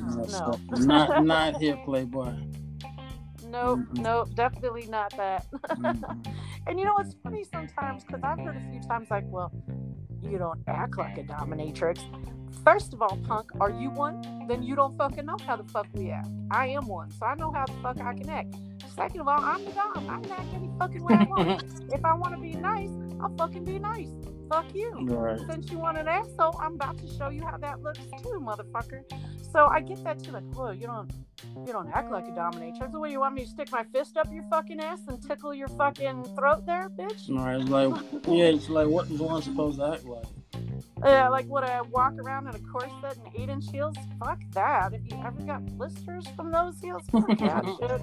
No, 0.00 0.16
No. 0.16 0.24
so- 0.26 0.58
not 0.86 1.24
not 1.24 1.56
here, 1.60 1.76
Playboy. 1.84 2.32
Nope, 3.46 3.80
Mm-mm. 3.80 3.98
nope, 3.98 4.34
definitely 4.34 4.86
not 4.86 5.14
that. 5.16 5.46
Mm-mm. 5.52 6.26
and 6.66 6.78
you 6.78 6.84
know, 6.86 6.96
it's 6.98 7.14
funny 7.22 7.44
sometimes 7.44 8.02
because 8.04 8.22
I've 8.24 8.38
heard 8.38 8.56
a 8.56 8.70
few 8.70 8.80
times, 8.82 9.10
like, 9.10 9.24
well, 9.28 9.52
you 10.22 10.38
don't 10.38 10.60
act 10.66 10.96
like 10.96 11.18
a 11.18 11.22
dominatrix. 11.22 12.00
First 12.62 12.92
of 12.92 13.02
all, 13.02 13.18
punk, 13.26 13.50
are 13.60 13.70
you 13.70 13.90
one? 13.90 14.22
Then 14.48 14.62
you 14.62 14.76
don't 14.76 14.96
fucking 14.96 15.26
know 15.26 15.36
how 15.46 15.56
the 15.56 15.64
fuck 15.64 15.86
we 15.94 16.10
act. 16.10 16.28
I 16.50 16.68
am 16.68 16.86
one, 16.86 17.10
so 17.10 17.26
I 17.26 17.34
know 17.34 17.50
how 17.50 17.66
the 17.66 17.72
fuck 17.82 18.00
I 18.00 18.14
can 18.14 18.28
act. 18.28 18.54
Second 18.94 19.20
of 19.20 19.28
all, 19.28 19.40
I'm 19.40 19.64
the 19.64 19.72
dom. 19.72 20.08
I 20.08 20.20
can 20.20 20.32
act 20.32 20.54
any 20.54 20.70
fucking 20.78 21.02
way 21.02 21.14
I 21.14 21.24
want. 21.28 21.64
if 21.92 22.04
I 22.04 22.14
want 22.14 22.34
to 22.34 22.40
be 22.40 22.52
nice, 22.52 22.90
I'll 23.20 23.34
fucking 23.36 23.64
be 23.64 23.78
nice. 23.78 24.08
Fuck 24.50 24.74
you. 24.74 24.92
Right. 25.02 25.40
Since 25.50 25.70
you 25.70 25.78
want 25.78 25.98
an 25.98 26.06
asshole, 26.06 26.56
I'm 26.60 26.74
about 26.74 26.98
to 26.98 27.08
show 27.08 27.30
you 27.30 27.44
how 27.44 27.56
that 27.58 27.82
looks 27.82 27.98
too, 28.22 28.40
motherfucker. 28.42 29.02
So 29.52 29.66
I 29.66 29.80
get 29.80 30.02
that 30.04 30.22
too, 30.22 30.32
like, 30.32 30.44
whoa, 30.54 30.70
you 30.70 30.86
don't 30.86 31.10
you 31.66 31.72
don't 31.72 31.90
act 31.94 32.10
like 32.10 32.26
a 32.26 32.30
dominatrix. 32.30 32.90
The 32.90 32.98
way 32.98 33.10
you 33.10 33.20
want 33.20 33.34
me 33.34 33.44
to 33.44 33.48
stick 33.48 33.70
my 33.70 33.84
fist 33.84 34.16
up 34.16 34.28
your 34.32 34.44
fucking 34.50 34.80
ass 34.80 35.00
and 35.08 35.22
tickle 35.22 35.54
your 35.54 35.68
fucking 35.68 36.24
throat 36.36 36.66
there, 36.66 36.88
bitch? 36.90 37.30
Right. 37.30 37.60
It's 37.60 37.70
like, 37.70 37.94
yeah, 38.26 38.44
it's 38.46 38.68
like, 38.68 38.88
what 38.88 39.10
is 39.10 39.20
one 39.20 39.40
supposed 39.42 39.78
to 39.78 39.92
act 39.92 40.04
like? 40.04 40.24
Uh, 41.02 41.28
like 41.30 41.46
would 41.48 41.64
I 41.64 41.80
walk 41.82 42.14
around 42.14 42.48
in 42.48 42.54
a 42.54 42.58
corset 42.60 43.18
and 43.18 43.28
eight 43.36 43.48
inch 43.48 43.70
heels? 43.70 43.96
Fuck 44.18 44.40
that. 44.52 44.92
Have 44.92 45.04
you 45.04 45.22
ever 45.24 45.42
got 45.42 45.64
blisters 45.76 46.26
from 46.36 46.50
those 46.50 46.80
heels? 46.80 47.02
Fuck 47.10 47.38
that 47.38 47.64
shit. 47.80 48.00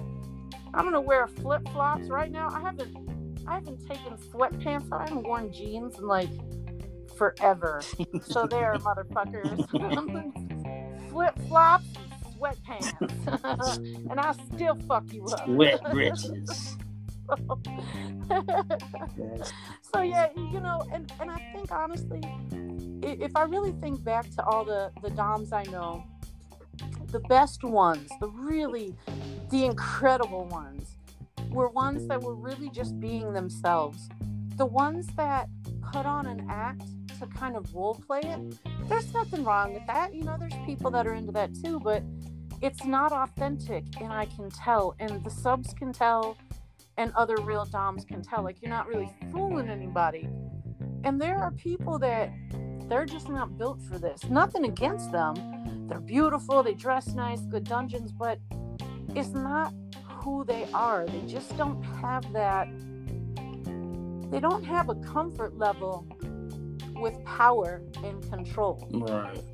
I'm 0.74 0.84
gonna 0.84 1.00
wear 1.00 1.26
flip 1.26 1.66
flops 1.72 2.08
right 2.08 2.30
now. 2.30 2.48
I 2.48 2.60
haven't 2.60 2.96
I 3.46 3.54
haven't 3.54 3.86
taken 3.88 4.16
sweatpants. 4.16 4.92
I 4.92 5.02
haven't 5.04 5.26
worn 5.26 5.52
jeans 5.52 5.98
in 5.98 6.06
like 6.06 6.30
forever. 7.16 7.80
So 8.22 8.46
there, 8.46 8.74
motherfuckers. 8.78 9.68
Flip 11.10 11.38
flops 11.48 11.84
sweatpants. 12.38 13.76
and 14.10 14.18
I'll 14.18 14.34
still 14.54 14.76
fuck 14.88 15.12
you 15.12 15.24
up. 15.26 15.46
Wet 15.48 15.80
britches. 15.90 16.76
So 19.94 20.00
yeah, 20.00 20.28
you 20.36 20.60
know, 20.60 20.86
and 20.90 21.12
and 21.20 21.30
I 21.30 21.36
think 21.52 21.70
honestly, 21.70 22.22
if 23.02 23.36
I 23.36 23.42
really 23.42 23.72
think 23.72 24.02
back 24.02 24.30
to 24.36 24.44
all 24.44 24.64
the 24.64 24.90
the 25.02 25.10
doms 25.10 25.52
I 25.52 25.64
know, 25.64 26.04
the 27.08 27.20
best 27.20 27.62
ones, 27.62 28.08
the 28.20 28.28
really, 28.28 28.96
the 29.50 29.66
incredible 29.66 30.46
ones, 30.46 30.96
were 31.50 31.68
ones 31.68 32.08
that 32.08 32.22
were 32.22 32.34
really 32.34 32.70
just 32.70 32.98
being 33.00 33.34
themselves. 33.34 34.08
The 34.56 34.64
ones 34.64 35.08
that 35.16 35.50
put 35.92 36.06
on 36.06 36.26
an 36.26 36.46
act 36.48 36.84
to 37.20 37.26
kind 37.26 37.54
of 37.54 37.74
role 37.74 38.00
play 38.06 38.20
it. 38.24 38.58
There's 38.88 39.12
nothing 39.12 39.44
wrong 39.44 39.74
with 39.74 39.86
that. 39.86 40.14
You 40.14 40.24
know, 40.24 40.36
there's 40.38 40.54
people 40.64 40.90
that 40.92 41.06
are 41.06 41.14
into 41.14 41.32
that 41.32 41.50
too, 41.62 41.80
but 41.80 42.02
it's 42.62 42.84
not 42.84 43.12
authentic, 43.12 43.84
and 44.00 44.12
I 44.12 44.24
can 44.24 44.48
tell, 44.50 44.94
and 44.98 45.22
the 45.22 45.30
subs 45.30 45.74
can 45.74 45.92
tell 45.92 46.38
and 46.96 47.12
other 47.14 47.36
real 47.42 47.64
doms 47.64 48.04
can 48.04 48.22
tell 48.22 48.42
like 48.42 48.60
you're 48.60 48.70
not 48.70 48.86
really 48.86 49.10
fooling 49.30 49.68
anybody. 49.68 50.28
And 51.04 51.20
there 51.20 51.38
are 51.38 51.50
people 51.52 51.98
that 52.00 52.32
they're 52.88 53.06
just 53.06 53.28
not 53.28 53.56
built 53.58 53.80
for 53.82 53.98
this. 53.98 54.24
Nothing 54.24 54.64
against 54.66 55.10
them. 55.12 55.86
They're 55.88 56.00
beautiful 56.00 56.62
they 56.62 56.74
dress 56.74 57.08
nice 57.08 57.40
good 57.42 57.64
dungeons 57.64 58.12
but 58.12 58.38
it's 59.14 59.30
not 59.30 59.74
who 60.04 60.44
they 60.44 60.66
are. 60.72 61.06
They 61.06 61.22
just 61.26 61.56
don't 61.56 61.82
have 61.82 62.32
that 62.32 62.68
they 64.32 64.40
don't 64.40 64.64
have 64.64 64.88
a 64.88 64.94
comfort 64.94 65.58
level 65.58 66.06
with 66.96 67.22
power 67.26 67.82
and 68.02 68.22
control. 68.30 68.88
Right. 68.90 69.44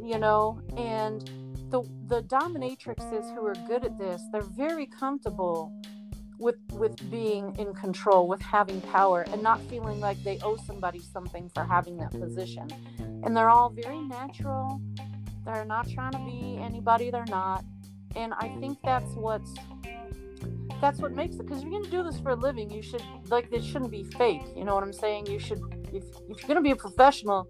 you 0.00 0.18
know? 0.18 0.60
And 0.76 1.28
the 1.70 1.82
the 2.06 2.22
dominatrixes 2.22 3.34
who 3.34 3.44
are 3.44 3.54
good 3.66 3.84
at 3.84 3.98
this, 3.98 4.22
they're 4.30 4.42
very 4.42 4.86
comfortable 4.86 5.72
with 6.42 6.56
with 6.72 7.10
being 7.10 7.54
in 7.56 7.72
control, 7.72 8.28
with 8.28 8.42
having 8.42 8.80
power, 8.80 9.22
and 9.22 9.42
not 9.42 9.60
feeling 9.70 10.00
like 10.00 10.22
they 10.24 10.38
owe 10.42 10.56
somebody 10.56 10.98
something 10.98 11.48
for 11.54 11.64
having 11.64 11.96
that 11.98 12.10
position. 12.10 12.68
And 12.98 13.36
they're 13.36 13.48
all 13.48 13.70
very 13.70 14.00
natural. 14.02 14.80
They're 15.44 15.64
not 15.64 15.88
trying 15.88 16.12
to 16.12 16.18
be 16.18 16.58
anybody 16.60 17.10
they're 17.10 17.24
not. 17.26 17.64
And 18.16 18.34
I 18.34 18.48
think 18.60 18.78
that's 18.84 19.10
what's 19.14 19.54
that's 20.80 20.98
what 20.98 21.12
makes 21.12 21.36
it 21.36 21.46
because 21.46 21.62
you're 21.62 21.70
gonna 21.70 21.88
do 21.88 22.02
this 22.02 22.18
for 22.18 22.30
a 22.30 22.34
living 22.34 22.68
you 22.68 22.82
should 22.82 23.02
like 23.28 23.48
this 23.50 23.64
shouldn't 23.64 23.90
be 23.90 24.02
fake 24.02 24.42
you 24.56 24.64
know 24.64 24.74
what 24.74 24.82
i'm 24.82 24.92
saying 24.92 25.24
you 25.26 25.38
should 25.38 25.60
if, 25.92 26.02
if 26.28 26.40
you're 26.40 26.48
gonna 26.48 26.60
be 26.60 26.72
a 26.72 26.76
professional 26.76 27.48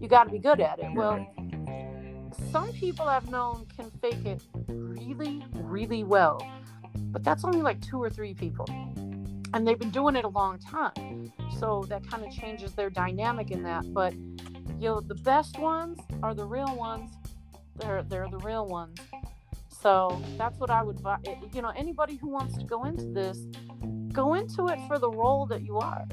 you 0.00 0.08
got 0.08 0.24
to 0.24 0.30
be 0.30 0.38
good 0.38 0.60
at 0.60 0.78
it 0.78 0.86
well 0.94 1.26
some 2.50 2.72
people 2.72 3.04
i've 3.04 3.28
known 3.30 3.66
can 3.76 3.90
fake 4.00 4.24
it 4.24 4.40
really 4.68 5.44
really 5.56 6.04
well 6.04 6.40
but 7.12 7.24
that's 7.24 7.44
only 7.44 7.62
like 7.62 7.80
two 7.80 8.02
or 8.02 8.10
three 8.10 8.34
people 8.34 8.66
and 9.52 9.66
they've 9.66 9.78
been 9.78 9.90
doing 9.90 10.16
it 10.16 10.24
a 10.24 10.28
long 10.28 10.58
time 10.58 11.32
so 11.58 11.84
that 11.88 12.06
kind 12.08 12.24
of 12.24 12.32
changes 12.32 12.72
their 12.72 12.90
dynamic 12.90 13.50
in 13.50 13.62
that 13.62 13.84
but 13.92 14.14
you 14.78 14.88
know 14.88 15.00
the 15.00 15.14
best 15.16 15.58
ones 15.58 15.98
are 16.22 16.34
the 16.34 16.44
real 16.44 16.76
ones 16.76 17.10
they're 17.76 18.02
they're 18.04 18.28
the 18.28 18.38
real 18.38 18.66
ones 18.66 18.98
so 19.80 20.20
that's 20.36 20.58
what 20.58 20.70
I 20.70 20.82
would, 20.82 21.02
buy. 21.02 21.18
Eh, 21.26 21.36
you 21.54 21.62
know, 21.62 21.72
anybody 21.74 22.16
who 22.16 22.28
wants 22.28 22.56
to 22.58 22.64
go 22.64 22.84
into 22.84 23.06
this, 23.06 23.38
go 24.12 24.34
into 24.34 24.68
it 24.68 24.78
for 24.86 24.98
the 24.98 25.10
role 25.10 25.46
that 25.46 25.62
you 25.62 25.78
are. 25.78 26.06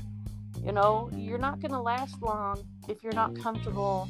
You 0.64 0.72
know, 0.72 1.10
you're 1.14 1.38
not 1.38 1.60
going 1.60 1.72
to 1.72 1.82
last 1.82 2.22
long 2.22 2.66
if 2.88 3.04
you're 3.04 3.14
not 3.14 3.38
comfortable 3.38 4.08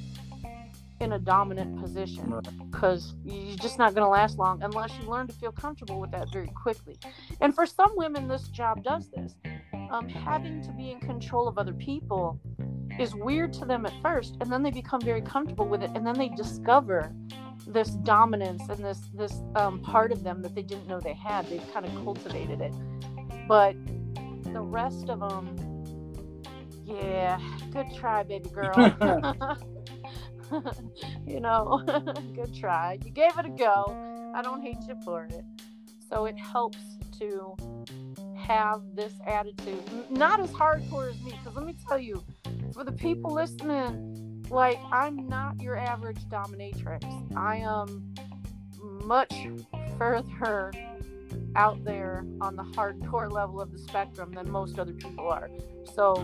in 1.00 1.14
a 1.14 1.20
dominant 1.20 1.80
position 1.80 2.40
because 2.72 3.16
you're 3.24 3.58
just 3.58 3.78
not 3.78 3.94
going 3.94 4.04
to 4.04 4.10
last 4.10 4.38
long 4.38 4.62
unless 4.64 4.92
you 5.00 5.10
learn 5.10 5.28
to 5.28 5.34
feel 5.34 5.52
comfortable 5.52 6.00
with 6.00 6.12
that 6.12 6.28
very 6.34 6.48
quickly. 6.48 6.98
And 7.42 7.54
for 7.54 7.66
some 7.66 7.92
women, 7.96 8.28
this 8.28 8.48
job 8.48 8.84
does 8.84 9.10
this. 9.10 9.36
Um, 9.92 10.10
having 10.10 10.62
to 10.64 10.72
be 10.72 10.92
in 10.92 11.00
control 11.00 11.48
of 11.48 11.58
other 11.58 11.74
people 11.74 12.40
is 13.00 13.14
weird 13.14 13.54
to 13.54 13.66
them 13.66 13.86
at 13.86 13.94
first, 14.02 14.38
and 14.42 14.52
then 14.52 14.64
they 14.64 14.72
become 14.72 15.02
very 15.02 15.22
comfortable 15.22 15.68
with 15.68 15.84
it, 15.84 15.92
and 15.96 16.06
then 16.06 16.18
they 16.18 16.30
discover 16.30 17.12
this 17.68 17.90
dominance 17.90 18.64
and 18.70 18.84
this 18.84 19.02
this 19.14 19.42
um, 19.56 19.80
part 19.82 20.12
of 20.12 20.24
them 20.24 20.42
that 20.42 20.56
they 20.56 20.62
didn't 20.62 20.88
know 20.88 21.00
they 21.00 21.14
had. 21.14 21.48
They've 21.48 21.74
kind 21.74 21.86
of 21.86 21.94
cultivated 22.04 22.60
it, 22.60 22.74
but 23.48 23.76
the 24.52 24.62
rest 24.62 25.10
of 25.10 25.20
them, 25.20 25.56
yeah, 26.86 27.40
good 27.72 27.88
try, 27.96 28.24
baby 28.24 28.50
girl. 28.50 28.74
you 31.28 31.40
know, 31.40 31.84
good 32.36 32.54
try. 32.56 33.00
You 33.04 33.12
gave 33.12 33.38
it 33.38 33.46
a 33.46 33.50
go. 33.50 34.32
I 34.36 34.42
don't 34.42 34.62
hate 34.62 34.78
you 34.88 34.96
for 35.04 35.26
it. 35.26 35.44
So 36.10 36.26
it 36.26 36.38
helps 36.38 36.78
to 37.20 37.56
have 38.38 38.82
this 38.94 39.14
attitude, 39.26 39.84
not 40.10 40.40
as 40.40 40.52
hardcore 40.52 41.10
as 41.10 41.22
me. 41.22 41.32
Because 41.32 41.56
let 41.56 41.66
me 41.66 41.76
tell 41.88 42.00
you, 42.00 42.24
for 42.74 42.84
the 42.84 42.92
people 42.92 43.34
listening 43.34 44.18
like 44.50 44.80
I'm 44.92 45.28
not 45.28 45.62
your 45.62 45.78
average 45.78 46.24
dominatrix. 46.26 47.04
I 47.36 47.58
am 47.58 48.14
much 48.82 49.34
further 49.98 50.72
out 51.56 51.84
there 51.84 52.26
on 52.42 52.56
the 52.56 52.64
hardcore 52.64 53.32
level 53.32 53.60
of 53.60 53.72
the 53.72 53.80
spectrum 53.80 54.32
than 54.32 54.50
most 54.50 54.80
other 54.80 54.94
people 54.94 55.28
are. 55.28 55.50
So 55.94 56.16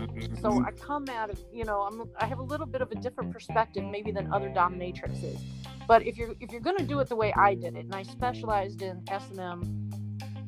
so 0.42 0.50
mm-hmm. 0.50 0.66
I 0.66 0.72
come 0.72 1.08
out 1.10 1.30
of 1.30 1.40
you 1.52 1.66
know, 1.66 1.82
I'm 1.82 2.10
I 2.20 2.26
have 2.26 2.40
a 2.40 2.44
little 2.44 2.66
bit 2.66 2.82
of 2.82 2.92
a 2.92 2.96
different 2.96 3.32
perspective 3.32 3.84
maybe 3.84 4.12
than 4.12 4.32
other 4.32 4.50
dominatrixes. 4.50 5.40
But 5.88 6.06
if 6.06 6.18
you're 6.18 6.34
if 6.40 6.52
you're 6.52 6.62
gonna 6.62 6.86
do 6.86 7.00
it 7.00 7.10
the 7.10 7.16
way 7.16 7.34
I 7.34 7.56
did 7.56 7.76
it, 7.76 7.86
and 7.86 7.96
I 7.96 8.04
specialized 8.04 8.82
in 8.82 9.04
S 9.10 9.30
and 9.30 9.40
M 9.40 9.90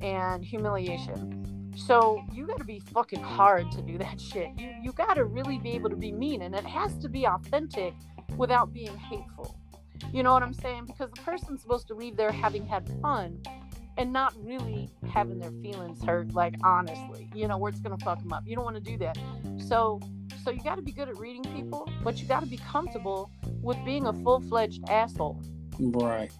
and 0.01 0.43
humiliation, 0.43 1.71
so 1.75 2.23
you 2.31 2.45
got 2.45 2.57
to 2.59 2.63
be 2.63 2.79
fucking 2.79 3.21
hard 3.21 3.71
to 3.71 3.81
do 3.81 3.97
that 4.05 4.19
shit. 4.19 4.49
You 4.57 4.71
you 4.81 4.91
got 4.91 5.15
to 5.15 5.25
really 5.25 5.57
be 5.57 5.71
able 5.71 5.89
to 5.89 5.95
be 5.95 6.11
mean, 6.11 6.43
and 6.43 6.55
it 6.55 6.65
has 6.65 6.97
to 6.99 7.09
be 7.09 7.25
authentic 7.25 7.93
without 8.37 8.73
being 8.73 8.95
hateful. 8.97 9.57
You 10.11 10.23
know 10.23 10.33
what 10.33 10.43
I'm 10.43 10.53
saying? 10.53 10.85
Because 10.85 11.09
the 11.11 11.21
person's 11.21 11.61
supposed 11.61 11.87
to 11.87 11.93
leave 11.93 12.17
there 12.17 12.31
having 12.31 12.65
had 12.65 12.89
fun 13.01 13.41
and 13.97 14.11
not 14.11 14.33
really 14.43 14.89
having 15.11 15.39
their 15.39 15.51
feelings 15.61 16.03
hurt. 16.03 16.33
Like 16.33 16.55
honestly, 16.63 17.29
you 17.33 17.47
know, 17.47 17.57
where 17.57 17.69
it's 17.69 17.79
gonna 17.79 17.97
fuck 17.97 18.19
them 18.21 18.33
up. 18.33 18.43
You 18.45 18.55
don't 18.55 18.65
want 18.65 18.77
to 18.77 18.91
do 18.91 18.97
that. 18.97 19.17
So 19.57 19.99
so 20.43 20.51
you 20.51 20.61
got 20.61 20.75
to 20.75 20.81
be 20.83 20.91
good 20.91 21.09
at 21.09 21.17
reading 21.17 21.43
people, 21.55 21.89
but 22.03 22.21
you 22.21 22.27
got 22.27 22.41
to 22.41 22.45
be 22.45 22.57
comfortable 22.57 23.31
with 23.61 23.77
being 23.83 24.05
a 24.05 24.13
full 24.13 24.39
fledged 24.41 24.87
asshole. 24.89 25.41
Right. 25.79 26.31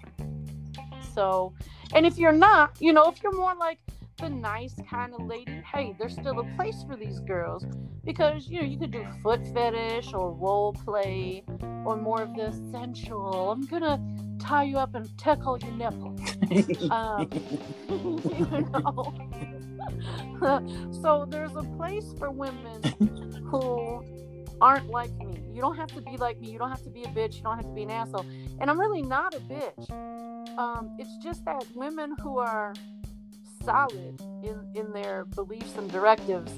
So, 1.14 1.53
and 1.93 2.06
if 2.06 2.18
you're 2.18 2.32
not, 2.32 2.78
you 2.80 2.93
know, 2.93 3.06
if 3.10 3.24
you're 3.24 3.36
more 3.36 3.56
like 3.56 3.80
the 4.18 4.30
nice 4.30 4.76
kind 4.89 5.13
of 5.13 5.26
lady, 5.26 5.61
hey, 5.74 5.95
there's 5.97 6.13
still 6.13 6.39
a 6.39 6.55
place 6.55 6.84
for 6.88 6.95
these 6.95 7.20
girls 7.20 7.66
because 8.03 8.47
you 8.47 8.61
know 8.61 8.66
you 8.66 8.78
could 8.78 8.91
do 8.91 9.05
foot 9.22 9.45
fetish 9.53 10.13
or 10.13 10.32
role 10.32 10.74
play 10.74 11.43
or 11.86 11.97
more 11.97 12.22
of 12.22 12.36
the 12.36 12.51
sensual. 12.72 13.51
I'm 13.51 13.66
gonna 13.66 13.99
tie 14.39 14.63
you 14.63 14.78
up 14.78 14.95
and 14.95 15.18
tickle 15.18 15.57
your 15.59 15.72
nipple. 15.72 16.16
um, 16.91 17.30
you 17.89 18.70
know. 18.72 19.13
so 21.01 21.26
there's 21.30 21.55
a 21.55 21.63
place 21.78 22.13
for 22.18 22.32
women 22.32 22.82
who 23.49 24.03
aren't 24.61 24.89
like 24.89 25.11
me. 25.18 25.41
You 25.51 25.61
don't 25.61 25.76
have 25.76 25.89
to 25.89 26.01
be 26.01 26.18
like 26.18 26.39
me. 26.39 26.51
You 26.51 26.59
don't 26.59 26.70
have 26.70 26.84
to 26.84 26.89
be 26.89 27.03
a 27.03 27.07
bitch. 27.07 27.36
You 27.38 27.43
don't 27.43 27.55
have 27.55 27.66
to 27.66 27.74
be 27.74 27.84
an 27.84 27.91
asshole. 27.91 28.26
And 28.59 28.70
I'm 28.70 28.80
really 28.80 29.01
not 29.01 29.34
a 29.36 29.39
bitch. 29.39 29.89
Um, 30.57 30.95
it's 30.97 31.18
just 31.24 31.43
that 31.45 31.66
women 31.76 32.16
who 32.22 32.39
are 32.39 32.74
solid 33.66 34.22
in 34.43 34.72
in 34.76 34.91
their 34.93 35.26
beliefs 35.26 35.76
and 35.78 35.91
directives 35.91 36.53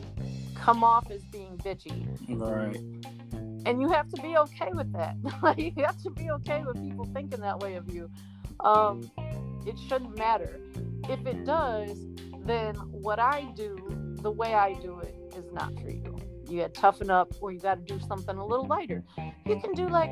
come 0.55 0.83
off 0.83 1.09
as 1.09 1.23
being 1.25 1.57
bitchy. 1.57 2.07
Right. 2.29 2.77
And 3.65 3.81
you 3.81 3.89
have 3.89 4.07
to 4.09 4.21
be 4.21 4.37
okay 4.37 4.71
with 4.73 4.91
that. 4.93 5.15
like 5.41 5.57
you 5.57 5.83
have 5.83 6.01
to 6.03 6.09
be 6.09 6.29
okay 6.31 6.63
with 6.65 6.81
people 6.81 7.05
thinking 7.13 7.41
that 7.41 7.59
way 7.59 7.75
of 7.75 7.93
you. 7.93 8.09
Um, 8.61 9.09
it 9.65 9.77
shouldn't 9.87 10.17
matter. 10.17 10.59
If 11.09 11.25
it 11.25 11.45
does, 11.45 12.05
then 12.45 12.75
what 12.75 13.19
I 13.19 13.51
do, 13.55 13.77
the 14.21 14.31
way 14.31 14.53
I 14.53 14.73
do 14.75 14.99
it, 14.99 15.15
is 15.35 15.51
not 15.51 15.73
for 15.79 15.89
you. 15.89 16.15
You 16.49 16.61
got 16.61 16.73
to 16.73 16.81
toughen 16.81 17.11
up, 17.11 17.33
or 17.41 17.51
you 17.51 17.59
got 17.59 17.85
to 17.85 17.97
do 17.97 17.99
something 18.07 18.37
a 18.37 18.45
little 18.45 18.65
lighter. 18.65 19.03
You 19.45 19.59
can 19.59 19.73
do 19.73 19.87
like 19.87 20.09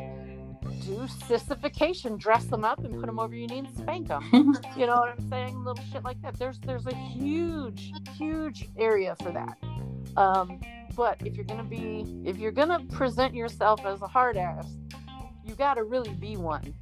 do 0.86 1.08
sissification, 1.28 2.18
dress 2.18 2.46
them 2.46 2.64
up 2.64 2.84
and 2.84 2.94
put 2.96 3.06
them 3.06 3.20
over 3.20 3.36
your 3.36 3.48
knee 3.48 3.60
and 3.60 3.78
spank 3.78 4.08
them. 4.08 4.24
you 4.78 4.86
know 4.86 4.96
what 4.96 5.10
I'm 5.10 5.30
saying? 5.30 5.64
Little 5.64 5.84
shit 5.92 6.04
like 6.04 6.22
that. 6.22 6.38
There's 6.38 6.60
there's 6.60 6.86
a 6.86 6.96
huge 6.96 7.92
huge 8.18 8.70
area 8.78 9.16
for 9.22 9.32
that. 9.32 9.58
Um, 10.18 10.62
but 10.96 11.18
if 11.26 11.36
you're 11.36 11.46
gonna 11.46 11.64
be 11.64 12.22
if 12.24 12.38
you're 12.38 12.52
gonna 12.52 12.80
present 12.92 13.34
yourself 13.34 13.86
as 13.86 14.02
a 14.02 14.08
hard 14.08 14.38
ass, 14.38 14.68
you 15.44 15.56
got 15.56 15.76
to 15.76 15.84
really 15.84 16.14
be 16.14 16.38
one. 16.38 16.74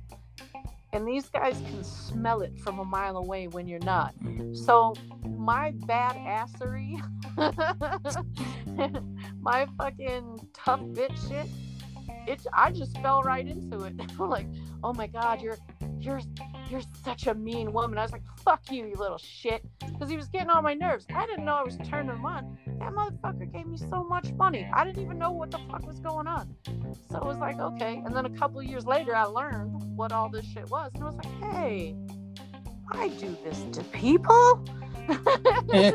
And 0.91 1.07
these 1.07 1.27
guys 1.29 1.55
can 1.55 1.83
smell 1.83 2.41
it 2.41 2.59
from 2.59 2.77
a 2.77 2.85
mile 2.85 3.17
away 3.17 3.47
when 3.47 3.67
you're 3.67 3.79
not. 3.79 4.13
So 4.53 4.93
my 5.25 5.71
bad 5.87 6.15
assery, 6.17 7.01
my 9.41 9.67
fucking 9.75 10.49
tough 10.53 10.81
bitch 10.81 11.29
shit 11.29 11.47
it 12.27 12.45
I 12.53 12.71
just 12.71 12.97
fell 12.99 13.21
right 13.21 13.47
into 13.47 13.83
it. 13.83 13.95
like, 14.19 14.47
oh 14.83 14.93
my 14.93 15.07
god, 15.07 15.41
you're 15.41 15.57
you're 15.99 16.21
you're 16.69 16.81
such 17.03 17.27
a 17.27 17.33
mean 17.33 17.71
woman. 17.71 17.97
I 17.97 18.03
was 18.03 18.11
like, 18.11 18.23
fuck 18.43 18.71
you, 18.71 18.85
you 18.85 18.95
little 18.95 19.17
shit. 19.17 19.63
Because 19.79 20.09
he 20.09 20.17
was 20.17 20.27
getting 20.27 20.49
on 20.49 20.63
my 20.63 20.73
nerves. 20.73 21.05
I 21.13 21.25
didn't 21.25 21.45
know 21.45 21.53
I 21.53 21.63
was 21.63 21.77
turning 21.85 22.15
him 22.15 22.25
on. 22.25 22.57
That 22.79 22.93
motherfucker 22.93 23.51
gave 23.51 23.67
me 23.67 23.77
so 23.77 24.03
much 24.03 24.31
money. 24.33 24.67
I 24.73 24.83
didn't 24.83 25.03
even 25.03 25.17
know 25.17 25.31
what 25.31 25.51
the 25.51 25.59
fuck 25.69 25.85
was 25.85 25.99
going 25.99 26.27
on. 26.27 26.55
So 27.09 27.17
it 27.17 27.25
was 27.25 27.37
like, 27.37 27.59
okay. 27.59 28.01
And 28.05 28.15
then 28.15 28.25
a 28.25 28.29
couple 28.29 28.61
years 28.63 28.85
later, 28.85 29.15
I 29.15 29.25
learned 29.25 29.95
what 29.95 30.11
all 30.11 30.29
this 30.29 30.45
shit 30.45 30.69
was. 30.69 30.91
And 30.95 31.03
I 31.03 31.07
was 31.07 31.15
like, 31.15 31.53
hey, 31.53 31.95
I 32.91 33.09
do 33.09 33.37
this 33.43 33.63
to 33.73 33.83
people. 33.85 34.65
they 35.67 35.91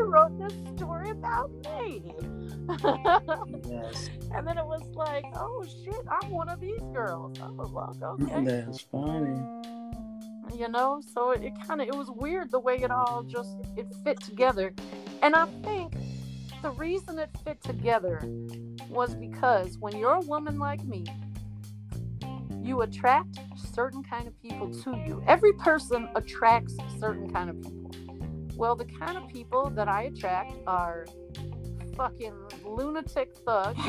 wrote 0.00 0.38
this 0.38 0.52
story 0.76 1.10
about 1.10 1.50
me 1.64 2.12
yes. 3.68 4.10
And 4.34 4.46
then 4.46 4.58
it 4.58 4.66
was 4.66 4.82
like, 4.94 5.24
oh 5.36 5.64
shit, 5.64 6.06
I'm 6.10 6.30
one 6.30 6.50
of 6.50 6.60
these 6.60 6.82
girls. 6.92 7.40
I 7.40 7.48
was 7.48 7.70
like, 7.70 8.02
okay. 8.02 8.44
That's 8.44 8.82
funny. 8.82 9.40
You 10.54 10.68
know, 10.68 11.00
so 11.14 11.30
it, 11.30 11.42
it 11.42 11.54
kind 11.66 11.80
of 11.80 11.88
it 11.88 11.94
was 11.94 12.10
weird 12.10 12.50
the 12.50 12.58
way 12.58 12.76
it 12.76 12.90
all 12.90 13.22
just 13.22 13.56
it 13.76 13.86
fit 14.04 14.20
together, 14.20 14.74
and 15.22 15.34
I 15.34 15.46
think 15.62 15.94
the 16.62 16.70
reason 16.72 17.18
it 17.18 17.30
fit 17.44 17.62
together 17.62 18.20
was 18.90 19.14
because 19.14 19.78
when 19.78 19.96
you're 19.96 20.14
a 20.14 20.20
woman 20.20 20.58
like 20.58 20.84
me, 20.84 21.04
you 22.68 22.82
attract 22.82 23.38
certain 23.74 24.02
kind 24.02 24.28
of 24.28 24.40
people 24.42 24.70
to 24.82 24.90
you. 25.06 25.22
Every 25.26 25.54
person 25.54 26.08
attracts 26.14 26.76
certain 27.00 27.30
kind 27.32 27.48
of 27.48 27.60
people. 27.62 27.90
Well, 28.56 28.76
the 28.76 28.84
kind 28.84 29.16
of 29.16 29.26
people 29.28 29.70
that 29.70 29.88
I 29.88 30.02
attract 30.04 30.52
are 30.66 31.06
fucking 31.96 32.34
lunatic 32.64 33.34
thugs, 33.46 33.80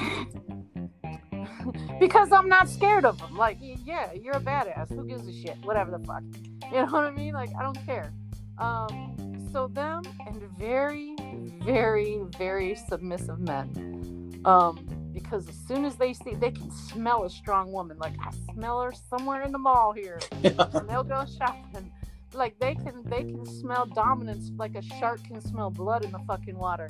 because 2.00 2.32
I'm 2.32 2.48
not 2.48 2.70
scared 2.70 3.04
of 3.04 3.20
them. 3.20 3.36
Like, 3.36 3.58
yeah, 3.60 4.14
you're 4.14 4.38
a 4.38 4.40
badass. 4.40 4.90
Who 4.90 5.06
gives 5.06 5.28
a 5.28 5.34
shit? 5.34 5.58
Whatever 5.64 5.92
the 5.92 6.06
fuck. 6.06 6.24
You 6.72 6.86
know 6.86 6.92
what 6.92 7.06
I 7.06 7.12
mean? 7.12 7.34
Like, 7.34 7.50
I 7.60 7.64
don't 7.64 7.86
care. 7.86 8.14
Um, 8.58 9.50
so 9.52 9.68
them 9.68 10.04
and 10.26 10.42
very, 10.58 11.16
very, 11.64 12.22
very 12.38 12.76
submissive 12.76 13.40
men. 13.40 14.42
Um, 14.46 14.99
because 15.14 15.48
as 15.48 15.56
soon 15.68 15.86
as 15.86 15.96
they 15.96 16.14
see, 16.14 16.36
they 16.36 16.52
can 16.52 16.72
smell 16.72 17.24
a 17.24 17.30
strong 17.30 17.72
woman. 17.72 17.98
Like 17.98 18.14
I 18.22 18.32
smell 18.54 18.82
her 18.82 18.94
somewhere 19.10 19.42
in 19.44 19.52
the 19.52 19.58
mall 19.58 19.92
here, 19.94 20.20
and 20.44 20.90
they'll 20.90 21.04
go 21.04 21.26
shopping. 21.38 21.92
Like 22.34 22.60
they 22.60 22.76
can, 22.76 23.04
they 23.06 23.24
can 23.24 23.46
smell 23.46 23.86
dominance 23.88 24.52
like 24.58 24.76
a 24.76 24.82
shark 24.82 25.24
can 25.24 25.42
smell 25.42 25.72
blood 25.72 26.06
in 26.06 26.12
the 26.12 26.20
fucking 26.28 26.58
water. 26.58 26.90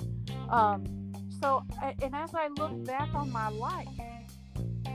Um, 0.50 1.14
so, 1.42 1.64
and 1.82 2.14
as 2.14 2.36
I 2.36 2.48
look 2.48 2.84
back 2.86 3.14
on 3.14 3.32
my 3.32 3.50
life, 3.50 3.88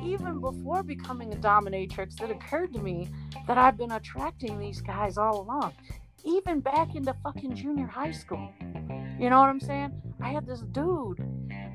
even 0.05 0.41
before 0.41 0.83
becoming 0.83 1.33
a 1.33 1.37
dominatrix, 1.37 2.21
it 2.23 2.31
occurred 2.31 2.73
to 2.75 2.81
me 2.81 3.09
that 3.47 3.57
I've 3.57 3.77
been 3.77 3.93
attracting 3.93 4.59
these 4.59 4.81
guys 4.81 5.17
all 5.17 5.41
along, 5.41 5.73
even 6.25 6.61
back 6.61 6.95
into 6.95 7.15
fucking 7.23 7.55
junior 7.55 7.87
high 7.87 8.11
school. 8.11 8.53
You 9.19 9.31
know 9.31 9.41
what 9.41 9.49
I'm 9.49 9.61
saying? 9.61 9.93
I 10.21 10.31
had 10.31 10.47
this 10.47 10.61
dude, 10.61 11.19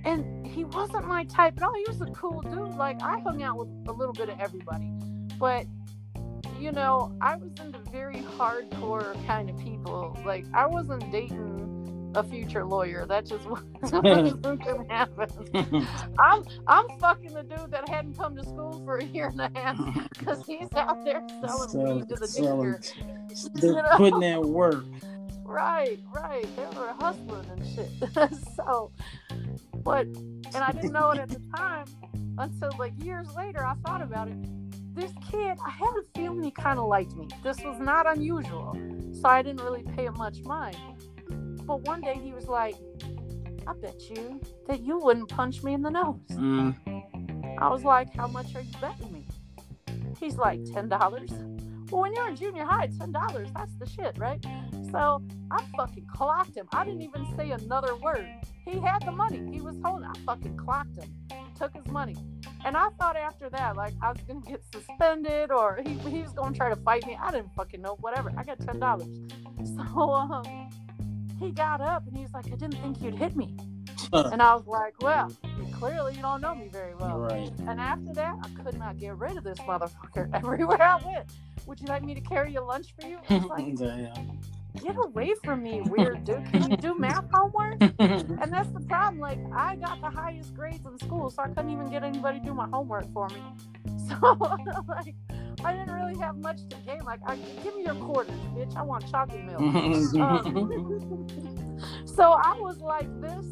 and 0.06 0.46
he 0.46 0.64
wasn't 0.64 1.08
my 1.08 1.24
type 1.26 1.58
at 1.58 1.64
all. 1.64 1.74
He 1.74 1.86
was 1.88 2.02
a 2.02 2.12
cool 2.12 2.42
dude. 2.42 2.76
Like, 2.76 3.02
I 3.02 3.20
hung 3.20 3.44
out 3.44 3.58
with 3.58 3.70
a 3.88 3.92
little 3.92 4.14
bit 4.14 4.30
of 4.30 4.40
everybody, 4.40 4.92
but 5.38 5.66
you 6.60 6.72
know, 6.74 7.16
I 7.22 7.38
was 7.38 7.52
into 7.64 7.80
very 7.90 8.18
hardcore 8.18 9.16
kind 9.26 9.50
of 9.50 9.58
people. 9.58 10.18
Like, 10.26 10.46
I 10.54 10.66
wasn't 10.66 11.10
dating 11.12 11.60
a 12.16 12.24
future 12.24 12.66
lawyer. 12.66 13.06
That 13.06 13.26
just 13.26 13.46
wasn't 13.82 14.42
gonna 14.42 14.86
happen. 14.90 15.88
I'm 16.20 16.44
I'm 16.68 16.86
fucking 17.00 17.34
the 17.34 17.44
dude 17.44 17.72
that 17.72 17.88
hadn't 17.88 18.18
come 18.18 18.36
to 18.36 18.44
school 18.44 18.82
for 18.86 18.98
a 18.98 19.04
year 19.06 19.28
and 19.28 19.42
a 19.42 19.52
half 19.56 19.78
because 20.20 20.46
he's 20.46 20.72
out 20.76 21.04
there 21.06 21.26
selling 21.42 21.70
so, 21.70 21.96
weed 21.96 22.10
to 22.10 22.16
the 22.16 22.28
selling, 22.28 22.76
They're 23.56 23.72
you 23.72 23.76
know? 23.76 23.98
putting 23.98 24.20
that 24.22 24.42
work. 24.44 24.84
Right, 25.50 26.00
right. 26.14 26.48
They 26.56 26.78
were 26.78 26.94
hustling 27.00 27.46
and 27.50 27.66
shit. 27.68 27.90
so, 28.56 28.92
but 29.84 30.06
and 30.06 30.58
I 30.58 30.72
didn't 30.72 30.94
know 30.94 31.12
it 31.12 31.20
at 31.20 31.30
the 31.30 31.42
time 31.56 31.86
until 32.38 32.72
like 32.78 32.94
years 33.04 33.28
later. 33.36 33.66
I 33.66 33.74
thought 33.86 34.02
about 34.02 34.30
it. 34.30 34.38
This 34.96 35.12
kid, 35.32 35.58
I 35.66 35.70
had 35.70 35.90
a 35.90 36.04
feeling 36.16 36.44
he 36.44 36.52
kind 36.52 36.80
of 36.80 36.88
liked 36.88 37.16
me. 37.16 37.28
This 37.44 37.60
was 37.62 37.80
not 37.80 38.06
unusual, 38.06 38.76
so 39.14 39.30
I 39.30 39.42
didn't 39.42 39.62
really 39.64 39.84
pay 39.84 40.06
it 40.06 40.16
much 40.16 40.42
mind 40.42 40.78
but 41.70 41.84
one 41.84 42.02
day 42.02 42.20
he 42.20 42.34
was 42.34 42.48
like, 42.48 42.76
I 43.68 43.74
bet 43.74 44.10
you 44.10 44.42
that 44.68 44.82
you 44.82 44.98
wouldn't 44.98 45.30
punch 45.30 45.62
me 45.62 45.76
in 45.76 45.84
the 45.84 45.92
nose. 45.92 46.20
Mm. 46.32 46.76
I 47.60 47.70
was 47.70 47.84
like, 47.84 48.12
How 48.16 48.26
much 48.26 48.56
are 48.56 48.62
you 48.62 48.74
betting 48.82 49.14
me? 49.14 49.24
He's 50.20 50.36
like, 50.36 50.62
$10. 50.62 51.59
Well, 51.92 52.02
when 52.02 52.14
you're 52.14 52.28
in 52.30 52.36
junior 52.36 52.66
high, 52.66 52.88
$10, 52.88 53.54
that's 53.54 53.74
the 53.76 53.88
shit, 53.88 54.18
right? 54.18 54.44
So 54.92 55.22
I 55.52 55.64
fucking 55.76 56.06
clocked 56.08 56.56
him. 56.56 56.68
I 56.72 56.86
didn't 56.86 57.02
even 57.02 57.28
say 57.36 57.52
another 57.52 57.96
word. 57.96 58.28
He 58.66 58.80
had 58.80 59.00
the 59.06 59.12
money. 59.12 59.50
He 59.52 59.62
was 59.62 59.76
holding. 59.84 60.06
I 60.08 60.14
fucking 60.26 60.58
clocked 60.58 60.98
him. 60.98 61.10
Took 61.58 61.76
his 61.76 61.86
money. 61.88 62.16
And 62.66 62.78
I 62.78 62.90
thought 63.00 63.16
after 63.16 63.50
that, 63.50 63.76
like 63.76 63.94
I 64.02 64.12
was 64.12 64.22
gonna 64.28 64.42
get 64.42 64.64
suspended 64.74 65.52
or 65.52 65.80
he, 65.84 65.94
he 66.10 66.22
was 66.22 66.32
gonna 66.34 66.56
try 66.56 66.70
to 66.70 66.76
fight 66.76 67.06
me. 67.06 67.18
I 67.22 67.32
didn't 67.32 67.54
fucking 67.56 67.82
know. 67.82 67.98
Whatever. 68.00 68.32
I 68.38 68.44
got 68.44 68.60
ten 68.60 68.80
dollars. 68.80 69.08
So 69.66 70.12
um, 70.14 70.70
he 71.38 71.52
got 71.52 71.82
up 71.82 72.08
and 72.08 72.18
he's 72.18 72.32
like, 72.34 72.48
I 72.48 72.56
didn't 72.56 72.82
think 72.82 73.02
you'd 73.02 73.16
hit 73.16 73.36
me. 73.36 73.58
and 74.14 74.42
I 74.42 74.56
was 74.56 74.66
like, 74.68 74.94
well, 75.02 75.32
clearly 75.74 76.16
you 76.16 76.22
don't 76.22 76.42
know 76.42 76.56
me 76.56 76.70
very 76.72 76.96
well. 76.96 77.20
Right. 77.20 77.52
And 77.68 77.80
after 77.80 78.14
that, 78.14 78.36
I 78.42 78.64
could 78.64 78.78
not 78.78 78.98
get 78.98 79.18
rid 79.18 79.38
of 79.38 79.44
this 79.44 79.60
motherfucker 79.60 80.30
everywhere 80.34 80.82
I 80.82 80.96
went. 81.06 81.32
Would 81.70 81.80
you 81.82 81.86
like 81.86 82.04
me 82.04 82.16
to 82.16 82.22
carry 82.22 82.52
your 82.52 82.66
lunch 82.66 82.96
for 83.00 83.08
you? 83.08 83.20
Like, 83.48 83.78
get 84.82 84.96
away 84.98 85.36
from 85.44 85.62
me, 85.62 85.82
weird 85.82 86.24
dude. 86.24 86.44
Can 86.52 86.72
you 86.72 86.78
do 86.78 86.98
math 86.98 87.26
homework? 87.32 87.78
and 88.00 88.52
that's 88.52 88.72
the 88.72 88.84
problem. 88.88 89.20
Like, 89.20 89.38
I 89.54 89.76
got 89.76 90.02
the 90.02 90.10
highest 90.10 90.56
grades 90.56 90.84
in 90.88 90.98
school, 90.98 91.30
so 91.30 91.44
I 91.44 91.48
couldn't 91.50 91.70
even 91.70 91.88
get 91.92 92.04
anybody 92.04 92.40
to 92.40 92.46
do 92.46 92.54
my 92.56 92.68
homework 92.68 93.12
for 93.14 93.30
me. 93.30 93.42
So, 94.10 94.16
like, 94.88 95.14
I 95.64 95.74
didn't 95.74 95.92
really 95.92 96.18
have 96.18 96.38
much 96.38 96.68
to 96.70 96.76
gain. 96.78 97.04
Like, 97.06 97.20
I, 97.28 97.36
give 97.64 97.76
me 97.76 97.84
your 97.84 97.94
quarters, 97.96 98.34
bitch. 98.56 98.76
I 98.76 98.82
want 98.82 99.08
chocolate 99.12 99.46
milk. 99.46 99.62
um, 100.16 101.28
so 102.06 102.32
I 102.32 102.58
was 102.60 102.80
like 102.80 103.08
this 103.22 103.46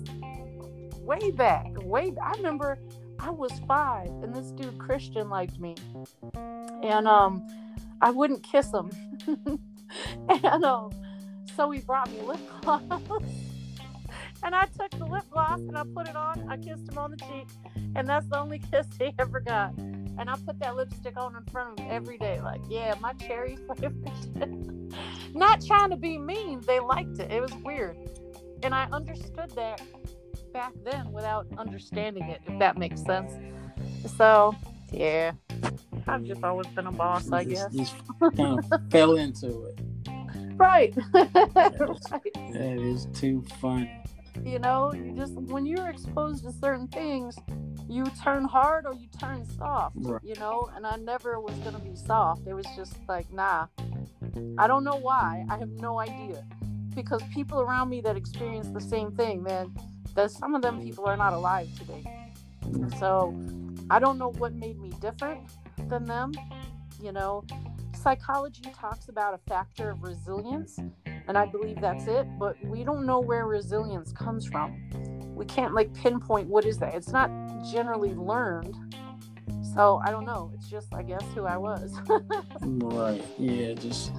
way 1.02 1.30
back, 1.30 1.68
way. 1.84 2.10
Back. 2.10 2.24
I 2.24 2.38
remember 2.38 2.80
I 3.20 3.30
was 3.30 3.52
five, 3.68 4.08
and 4.24 4.34
this 4.34 4.50
dude 4.50 4.80
Christian 4.80 5.30
liked 5.30 5.60
me, 5.60 5.76
and 6.82 7.08
um, 7.08 7.48
I 8.02 8.12
wouldn't 8.12 8.44
kiss 8.44 8.72
him, 8.72 8.92
and 10.30 10.64
um, 10.64 10.92
so 11.56 11.72
he 11.72 11.80
brought 11.80 12.10
me 12.12 12.22
lip 12.22 12.40
gloss. 12.62 12.82
and 14.44 14.56
I 14.56 14.66
took 14.66 14.92
the 14.92 15.06
lip 15.06 15.26
gloss 15.32 15.60
and 15.60 15.78
I 15.78 15.84
put 15.96 16.08
it 16.08 16.16
on. 16.16 16.48
I 16.50 16.58
kissed 16.58 16.90
him 16.90 16.98
on 16.98 17.12
the 17.12 17.18
cheek, 17.18 17.48
and 17.96 18.08
that's 18.08 18.28
the 18.28 18.40
only 18.40 18.60
kiss 18.72 18.88
he 19.00 19.14
ever 19.20 19.40
got 19.40 19.74
and 20.18 20.30
I 20.30 20.36
put 20.36 20.60
that 20.60 20.76
lipstick 20.76 21.18
on 21.18 21.36
in 21.36 21.44
front 21.46 21.80
of 21.80 21.86
him 21.86 21.92
every 21.92 22.18
day. 22.18 22.42
Like, 22.42 22.62
yeah, 22.70 22.96
my 23.00 23.14
cherry 23.14 23.56
flavored. 23.56 24.94
Not 25.34 25.64
trying 25.66 25.92
to 25.92 25.98
be 25.98 26.18
mean, 26.18 26.62
they 26.62 26.80
liked 26.80 27.20
it. 27.20 27.32
It 27.32 27.42
was 27.42 27.54
weird, 27.64 27.98
and 28.64 28.74
I 28.74 28.88
understood 28.92 29.52
that 29.52 29.82
back 30.54 30.74
then 30.84 31.12
without 31.12 31.48
understanding 31.58 32.24
it. 32.24 32.42
If 32.48 32.58
that 32.60 32.78
makes 32.78 33.04
sense. 33.04 33.34
So, 34.18 34.56
yeah, 34.92 35.34
I've 36.08 36.24
just 36.24 36.44
always 36.44 36.68
been 36.68 36.88
a 36.88 36.92
boss, 36.92 37.32
I 37.32 37.44
guess. 37.44 37.74
Just 37.74 37.96
kind 38.36 38.60
of 38.60 38.82
fell 38.92 39.18
into 39.18 39.66
it. 39.66 39.80
Right. 40.56 40.96
right. 41.14 42.34
That 42.34 42.78
is 42.80 43.08
too 43.14 43.44
funny. 43.60 43.92
You 44.44 44.60
know, 44.60 44.94
you 44.94 45.14
just 45.16 45.34
when 45.34 45.66
you're 45.66 45.90
exposed 45.90 46.44
to 46.46 46.52
certain 46.54 46.88
things, 46.88 47.38
you 47.90 48.06
turn 48.24 48.46
hard 48.46 48.86
or 48.86 48.94
you 48.94 49.08
turn 49.20 49.46
soft, 49.58 49.96
right. 50.00 50.22
you 50.24 50.36
know, 50.36 50.70
and 50.76 50.86
I 50.86 50.96
never 50.98 51.40
was 51.40 51.56
going 51.60 51.76
to 51.76 51.82
be 51.82 51.96
soft. 51.96 52.48
It 52.48 52.54
was 52.54 52.66
just 52.76 52.96
like, 53.08 53.32
nah. 53.32 53.68
I 54.58 54.68
don't 54.68 54.84
know 54.84 54.98
why. 54.98 55.46
I 55.50 55.58
have 55.58 55.70
no 55.70 56.00
idea. 56.00 56.46
Because 56.96 57.22
people 57.34 57.62
around 57.62 57.90
me 57.90 58.02
that 58.02 58.16
experience 58.16 58.68
the 58.70 58.82
same 58.82 59.12
thing, 59.12 59.44
man, 59.44 59.76
that 60.16 60.32
some 60.32 60.56
of 60.56 60.62
them 60.62 60.82
people 60.82 61.06
are 61.06 61.18
not 61.18 61.34
alive 61.34 61.68
today. 61.78 62.04
So 63.00 63.40
I 63.90 64.00
don't 64.00 64.18
know 64.18 64.32
what 64.32 64.54
made 64.54 64.80
me 64.80 64.92
different 65.00 65.42
than 65.90 66.06
them. 66.06 66.32
You 67.02 67.12
know, 67.12 67.44
psychology 67.94 68.64
talks 68.74 69.10
about 69.10 69.34
a 69.34 69.40
factor 69.50 69.92
of 69.92 70.02
resilience, 70.02 70.80
and 71.28 71.38
I 71.38 71.46
believe 71.46 71.80
that's 71.82 72.08
it, 72.08 72.28
but 72.40 72.56
we 72.66 72.84
don't 72.84 73.06
know 73.06 73.20
where 73.20 73.46
resilience 73.46 74.12
comes 74.12 74.48
from 74.48 75.08
we 75.38 75.46
can't 75.46 75.74
like 75.74 75.94
pinpoint 75.94 76.48
what 76.50 76.66
is 76.66 76.80
that. 76.80 76.96
It's 76.96 77.12
not 77.12 77.30
generally 77.72 78.14
learned. 78.14 78.76
So 79.76 80.02
I 80.04 80.12
don't 80.12 80.26
know. 80.26 80.52
It's 80.56 80.68
just 80.68 80.94
I 80.94 81.04
guess 81.04 81.24
who 81.36 81.46
I 81.46 81.58
was. 81.58 81.96
right. 82.62 83.24
Yeah, 83.38 83.74
just 83.74 84.12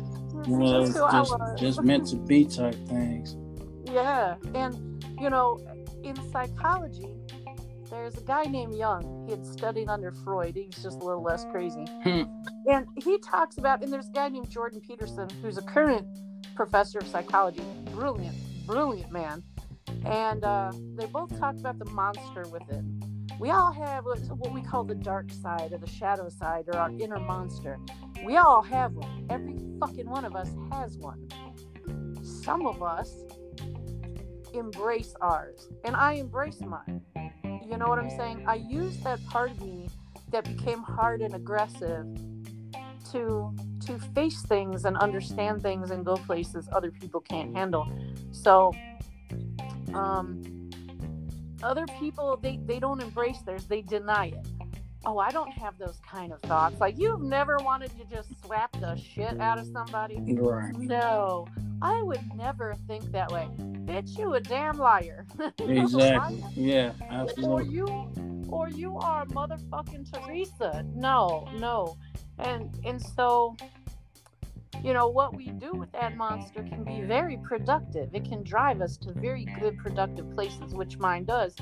well, 0.47 0.87
just, 0.87 0.97
just, 0.97 1.37
just 1.57 1.83
meant 1.83 2.07
to 2.09 2.17
be 2.17 2.47
type 2.47 2.77
things. 2.87 3.37
Yeah. 3.91 4.35
And 4.55 5.03
you 5.19 5.31
know, 5.31 5.59
in 6.05 6.15
psychology, 6.31 7.07
there's 7.91 8.17
a 8.17 8.23
guy 8.23 8.45
named 8.45 8.75
Jung. 8.77 9.25
He 9.27 9.33
had 9.33 9.45
studied 9.45 9.89
under 9.89 10.13
Freud. 10.13 10.57
He 10.57 10.67
was 10.67 10.83
just 10.83 11.01
a 11.01 11.05
little 11.05 11.23
less 11.23 11.45
crazy. 11.51 11.85
Hmm. 12.03 12.23
and 12.69 12.87
he 12.97 13.19
talks 13.19 13.59
about, 13.59 13.83
and 13.83 13.93
there's 13.93 14.09
a 14.09 14.13
guy 14.13 14.29
named 14.29 14.51
Jordan 14.51 14.81
Peterson, 14.81 15.29
who's 15.43 15.59
a 15.59 15.63
current 15.63 16.07
professor 16.55 16.99
of 16.99 17.07
psychology. 17.07 17.63
Brilliant, 17.93 18.37
brilliant 18.67 19.11
man 19.11 19.43
and 20.05 20.45
uh, 20.45 20.73
they 20.95 21.07
both 21.07 21.39
talk 21.39 21.57
about 21.57 21.79
the 21.79 21.85
monster 21.87 22.45
within. 22.49 23.01
We 23.39 23.51
all 23.51 23.73
have 23.73 24.05
what 24.05 24.53
we 24.53 24.63
call 24.63 24.85
the 24.85 24.95
dark 24.95 25.31
side 25.31 25.73
or 25.73 25.79
the 25.79 25.89
shadow 25.89 26.29
side 26.29 26.65
or 26.69 26.77
our 26.77 26.91
inner 26.91 27.21
monster. 27.21 27.79
We 28.25 28.37
all 28.37 28.63
have 28.63 28.95
one. 28.95 29.27
Every 29.31 29.57
fucking 29.81 30.09
one 30.09 30.25
of 30.25 30.35
us 30.35 30.51
has 30.73 30.97
one. 30.99 31.29
Some 32.23 32.67
of 32.67 32.83
us 32.83 33.15
embrace 34.55 35.15
ours, 35.21 35.69
and 35.85 35.95
I 35.95 36.15
embrace 36.15 36.61
mine. 36.61 37.03
You 37.69 37.77
know 37.77 37.87
what 37.87 37.99
I'm 37.99 38.09
saying? 38.09 38.45
I 38.47 38.55
use 38.55 38.97
that 39.01 39.25
part 39.27 39.51
of 39.51 39.61
me 39.61 39.89
that 40.31 40.45
became 40.45 40.83
hard 40.83 41.21
and 41.21 41.35
aggressive 41.35 42.07
to 43.13 43.55
to 43.87 43.99
face 44.15 44.43
things 44.43 44.85
and 44.85 44.97
understand 44.99 45.63
things 45.63 45.91
and 45.91 46.05
go 46.05 46.17
places 46.17 46.69
other 46.73 46.91
people 46.91 47.21
can't 47.21 47.55
handle. 47.55 47.87
So 48.33 48.73
um, 49.93 50.71
other 51.63 51.87
people 51.99 52.39
they 52.41 52.59
they 52.65 52.79
don't 52.79 53.03
embrace 53.03 53.41
theirs 53.43 53.67
they 53.67 53.83
deny 53.83 54.27
it 54.27 54.47
oh 55.07 55.19
i 55.19 55.31
don't 55.31 55.51
have 55.53 55.79
those 55.79 55.99
kind 56.09 56.33
of 56.33 56.41
thoughts. 56.43 56.81
Like 56.81 56.99
you've 56.99 57.23
never 57.23 57.59
wanted 57.59 57.91
to 57.99 58.05
just 58.05 58.29
slap 58.43 58.73
the 58.81 58.97
shit 58.97 59.41
out 59.41 59.59
of 59.59 59.67
somebody? 59.67 60.19
Right. 60.35 60.75
No. 60.77 61.47
I 61.81 62.03
would 62.03 62.21
never 62.35 62.75
think 62.87 63.13
that 63.13 63.31
way. 63.31 63.49
Bitch 63.59 64.19
you 64.19 64.35
a 64.35 64.41
damn 64.41 64.79
liar. 64.79 65.27
Exactly. 65.61 66.43
yeah 66.55 66.93
absolutely. 67.11 67.47
or 67.47 67.63
you 67.63 68.13
or 68.49 68.69
you 68.69 68.97
are 68.97 69.27
motherfucking 69.27 70.11
Teresa. 70.13 70.85
No, 70.95 71.49
no. 71.59 71.97
And 72.39 72.79
and 72.85 73.01
so 73.01 73.57
you 74.83 74.93
know 74.93 75.09
what 75.09 75.35
we 75.35 75.47
do 75.47 75.73
with 75.73 75.91
that 75.93 76.17
monster 76.17 76.63
can 76.63 76.85
be 76.85 77.01
very 77.03 77.37
productive. 77.39 78.15
It 78.15 78.25
can 78.25 78.43
drive 78.43 78.81
us 78.81 78.97
to 78.99 79.13
very 79.13 79.47
good 79.61 79.79
productive 79.79 80.31
places, 80.35 80.75
which 80.75 80.99
mine 80.99 81.25
does. 81.25 81.57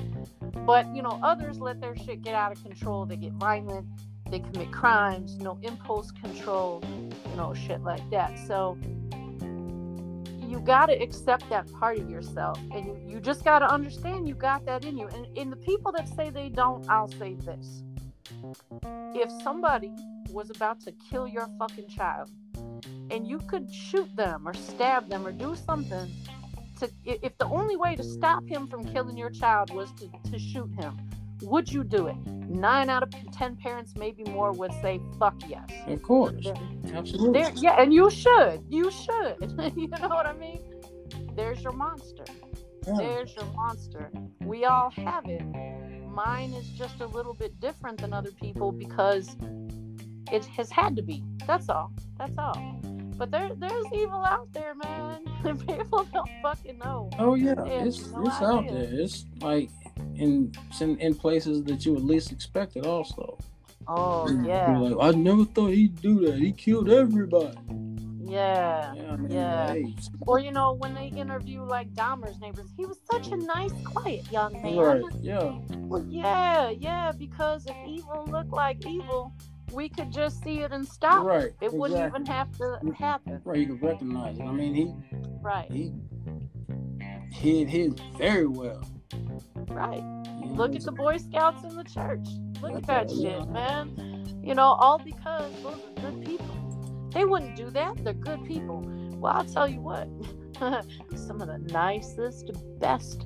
But 0.65 0.93
you 0.95 1.01
know, 1.01 1.19
others 1.23 1.59
let 1.59 1.81
their 1.81 1.95
shit 1.95 2.21
get 2.21 2.35
out 2.35 2.51
of 2.51 2.61
control. 2.61 3.05
They 3.05 3.17
get 3.17 3.33
violent, 3.33 3.87
they 4.29 4.39
commit 4.39 4.71
crimes, 4.71 5.37
no 5.37 5.57
impulse 5.61 6.11
control, 6.11 6.83
you 7.29 7.35
know, 7.35 7.53
shit 7.53 7.81
like 7.81 8.07
that. 8.11 8.37
So 8.47 8.77
you 10.47 10.61
got 10.61 10.85
to 10.85 10.93
accept 10.93 11.49
that 11.49 11.71
part 11.73 11.97
of 11.97 12.09
yourself 12.09 12.57
and 12.71 13.09
you, 13.09 13.19
just 13.19 13.43
got 13.43 13.59
to 13.59 13.65
understand 13.65 14.27
you 14.27 14.33
got 14.33 14.65
that 14.65 14.85
in 14.85 14.97
you 14.97 15.07
and 15.07 15.27
in 15.37 15.49
the 15.49 15.55
people 15.57 15.91
that 15.91 16.07
say 16.07 16.29
they 16.29 16.47
don't 16.47 16.87
i'll 16.87 17.11
say 17.11 17.33
this 17.33 17.83
if 19.13 19.29
somebody 19.43 19.91
was 20.31 20.49
about 20.49 20.79
to 20.79 20.93
kill 21.09 21.27
your 21.27 21.49
fucking 21.59 21.87
child 21.89 22.31
and 23.09 23.27
you 23.27 23.39
could 23.39 23.73
shoot 23.73 24.13
them 24.15 24.47
or 24.47 24.53
stab 24.53 25.09
them 25.09 25.25
or 25.25 25.31
do 25.31 25.55
something 25.55 26.11
to 26.79 26.89
if 27.05 27.37
the 27.37 27.45
only 27.45 27.75
way 27.75 27.95
to 27.95 28.03
stop 28.03 28.45
him 28.47 28.67
from 28.67 28.85
killing 28.93 29.17
your 29.17 29.29
child 29.29 29.73
was 29.73 29.91
to, 29.93 30.09
to 30.29 30.37
shoot 30.37 30.69
him 30.79 30.97
would 31.41 31.71
you 31.71 31.83
do 31.83 32.07
it? 32.07 32.15
Nine 32.25 32.89
out 32.89 33.03
of 33.03 33.13
ten 33.31 33.55
parents 33.55 33.93
maybe 33.95 34.23
more 34.23 34.51
would 34.51 34.71
say 34.81 34.99
fuck 35.19 35.35
yes. 35.47 35.69
Of 35.87 36.01
course. 36.01 36.47
Absolutely. 36.93 37.41
there, 37.41 37.51
yeah 37.55 37.81
and 37.81 37.93
you 37.93 38.09
should 38.09 38.63
you 38.69 38.91
should. 38.91 39.37
You 39.77 39.87
know 39.87 40.07
what 40.07 40.25
i 40.25 40.33
mean? 40.33 40.61
There's 41.35 41.61
your 41.61 41.73
monster. 41.73 42.25
Yeah. 42.87 42.93
there's 42.97 43.35
your 43.35 43.45
monster. 43.53 44.11
We 44.41 44.65
all 44.65 44.89
have 44.91 45.25
it. 45.27 45.43
Mine 46.09 46.53
is 46.53 46.67
just 46.69 47.01
a 47.01 47.05
little 47.05 47.33
bit 47.33 47.59
different 47.59 48.01
than 48.01 48.13
other 48.13 48.31
people 48.31 48.71
because 48.71 49.35
it 50.31 50.45
has 50.45 50.71
had 50.71 50.95
to 50.95 51.03
be. 51.03 51.23
That's 51.45 51.69
all. 51.69 51.91
That's 52.17 52.37
all 52.37 52.96
but 53.17 53.31
there, 53.31 53.49
there's 53.57 53.85
evil 53.93 54.23
out 54.23 54.51
there, 54.53 54.75
man. 54.75 55.25
People 55.67 56.07
don't 56.13 56.29
fucking 56.41 56.77
know. 56.77 57.09
Oh 57.17 57.35
yeah, 57.35 57.55
it's 57.65 58.07
no 58.11 58.21
it's 58.25 58.35
idea. 58.35 58.47
out 58.47 58.67
there. 58.69 58.89
It's 58.91 59.25
like 59.41 59.69
in, 60.15 60.51
in 60.79 60.97
in 60.99 61.15
places 61.15 61.63
that 61.63 61.85
you 61.85 61.93
would 61.93 62.03
least 62.03 62.31
expect 62.31 62.75
it. 62.75 62.85
Also. 62.85 63.37
Oh 63.87 64.29
yeah. 64.43 64.77
Like 64.77 65.15
I 65.15 65.17
never 65.17 65.45
thought 65.45 65.71
he'd 65.71 65.99
do 66.01 66.19
that. 66.27 66.35
He 66.35 66.51
killed 66.51 66.89
everybody. 66.89 67.57
Yeah. 68.23 68.93
Yeah. 68.93 69.11
I 69.11 69.15
mean, 69.15 69.31
yeah. 69.31 69.75
Or 70.21 70.39
you 70.39 70.51
know 70.51 70.73
when 70.73 70.93
they 70.93 71.07
interview 71.07 71.63
like 71.63 71.93
Dahmer's 71.93 72.39
neighbors, 72.39 72.69
he 72.75 72.85
was 72.85 72.99
such 73.09 73.29
a 73.29 73.37
nice, 73.37 73.71
quiet 73.85 74.29
young 74.31 74.61
man. 74.61 74.77
Right. 74.77 75.03
Yeah. 75.21 75.57
Well, 75.77 76.05
yeah, 76.09 76.69
yeah. 76.69 77.13
Because 77.17 77.65
if 77.65 77.75
evil 77.87 78.25
looked 78.29 78.51
like 78.51 78.85
evil, 78.85 79.33
we 79.71 79.89
could 79.89 80.11
just 80.11 80.43
see 80.43 80.59
it 80.59 80.71
and 80.71 80.87
stop. 80.87 81.25
Right. 81.25 81.45
It 81.45 81.47
exactly. 81.47 81.79
wouldn't 81.79 82.07
even 82.07 82.25
have 82.25 82.51
to 82.57 82.79
happen. 82.97 83.41
Right. 83.43 83.59
You 83.59 83.67
could 83.67 83.83
recognize 83.83 84.39
it. 84.39 84.43
I 84.43 84.51
mean, 84.51 84.73
he. 84.73 84.93
Right. 85.41 85.69
He 85.69 85.93
hid 87.31 87.69
his 87.69 87.93
very 88.17 88.47
well. 88.47 88.83
Right. 89.67 90.03
Look 90.45 90.75
at 90.75 90.83
the 90.83 90.91
Boy 90.91 91.17
Scouts 91.17 91.63
in 91.63 91.75
the 91.75 91.83
church. 91.83 92.27
Look 92.61 92.75
at 92.75 92.87
that 92.87 93.09
shit, 93.09 93.47
man. 93.49 94.41
You 94.43 94.55
know, 94.55 94.63
all 94.79 94.97
because 94.97 95.51
those 95.61 95.75
are 95.75 96.01
good 96.01 96.25
people. 96.25 97.09
They 97.13 97.25
wouldn't 97.25 97.55
do 97.55 97.69
that. 97.71 98.03
They're 98.03 98.13
good 98.13 98.43
people. 98.45 98.83
Well, 99.17 99.33
I'll 99.33 99.45
tell 99.45 99.67
you 99.67 99.81
what. 99.81 100.07
Some 101.15 101.41
of 101.41 101.47
the 101.47 101.59
nicest, 101.71 102.51
best, 102.79 103.25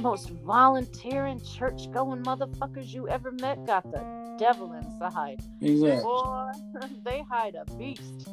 most 0.00 0.30
volunteering, 0.30 1.40
church 1.40 1.90
going 1.92 2.22
motherfuckers 2.22 2.92
you 2.92 3.08
ever 3.08 3.32
met 3.32 3.66
got 3.66 3.90
the 3.90 4.25
devil 4.38 4.72
inside. 4.72 5.40
Exactly. 5.60 6.02
Boy, 6.02 6.50
they 7.04 7.22
hide 7.22 7.54
a 7.54 7.64
beast. 7.76 8.28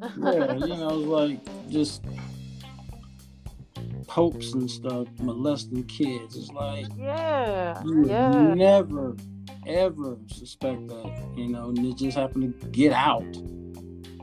yeah, 0.00 0.54
you 0.54 0.66
know, 0.76 1.00
it's 1.00 1.08
like 1.08 1.70
just 1.70 2.04
popes 4.06 4.54
and 4.54 4.70
stuff 4.70 5.08
molesting 5.20 5.84
kids. 5.84 6.36
It's 6.36 6.50
like 6.50 6.86
yeah, 6.96 7.82
you 7.84 8.06
yeah. 8.06 8.54
never 8.54 9.16
ever 9.66 10.16
suspect 10.28 10.88
that, 10.88 11.32
you 11.36 11.48
know, 11.48 11.68
and 11.68 11.78
it 11.78 11.96
just 11.96 12.16
happened 12.16 12.60
to 12.60 12.66
get 12.68 12.92
out. 12.92 13.22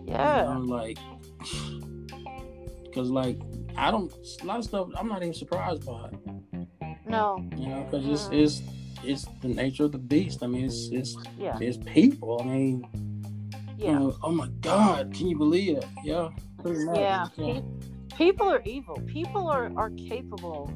Yeah. 0.06 0.54
You 0.54 0.60
know, 0.60 0.66
like 0.66 0.98
because 2.84 3.10
like 3.10 3.40
I 3.78 3.92
don't 3.92 4.14
a 4.42 4.46
lot 4.46 4.60
of 4.60 4.66
stuff 4.66 4.88
I'm 4.98 5.08
not 5.08 5.22
even 5.22 5.34
surprised 5.34 5.86
by 5.86 6.10
it. 6.12 6.68
No. 7.08 7.48
You 7.56 7.68
know, 7.68 7.88
because 7.90 8.08
it's 8.08 8.24
mm. 8.28 8.44
it's 8.44 8.62
it's 9.08 9.26
the 9.42 9.48
nature 9.48 9.86
of 9.86 9.92
the 9.92 9.98
beast. 9.98 10.44
I 10.44 10.48
mean, 10.48 10.66
it's 10.66 10.90
it's 10.92 11.16
yeah. 11.38 11.58
it's 11.60 11.78
people. 11.78 12.42
I 12.42 12.46
mean, 12.46 12.88
yeah. 13.78 13.92
You 13.92 14.00
know, 14.00 14.18
oh 14.24 14.32
my 14.32 14.48
God, 14.62 15.14
can 15.14 15.28
you 15.28 15.38
believe 15.38 15.78
it? 15.78 15.86
Yeah. 16.04 16.30
Yeah. 16.66 17.28
yeah 17.38 17.62
people 18.18 18.50
are 18.50 18.62
evil 18.64 18.96
people 19.06 19.48
are 19.48 19.72
are 19.76 19.90
capable 19.92 20.72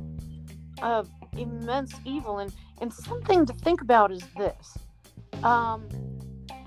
of 0.82 1.10
immense 1.38 1.96
evil 2.06 2.40
and 2.40 2.54
and 2.82 2.92
something 2.94 3.46
to 3.46 3.54
think 3.54 3.82
about 3.82 4.12
is 4.12 4.24
this 4.38 4.78
um 5.44 5.88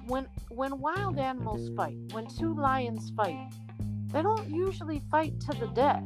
when 0.07 0.27
when 0.49 0.79
wild 0.79 1.19
animals 1.19 1.71
fight 1.77 1.97
when 2.13 2.27
two 2.27 2.55
lions 2.55 3.13
fight 3.17 3.51
they 4.07 4.23
don't 4.23 4.49
usually 4.49 5.03
fight 5.11 5.39
to 5.41 5.53
the 5.59 5.67
death 5.69 6.05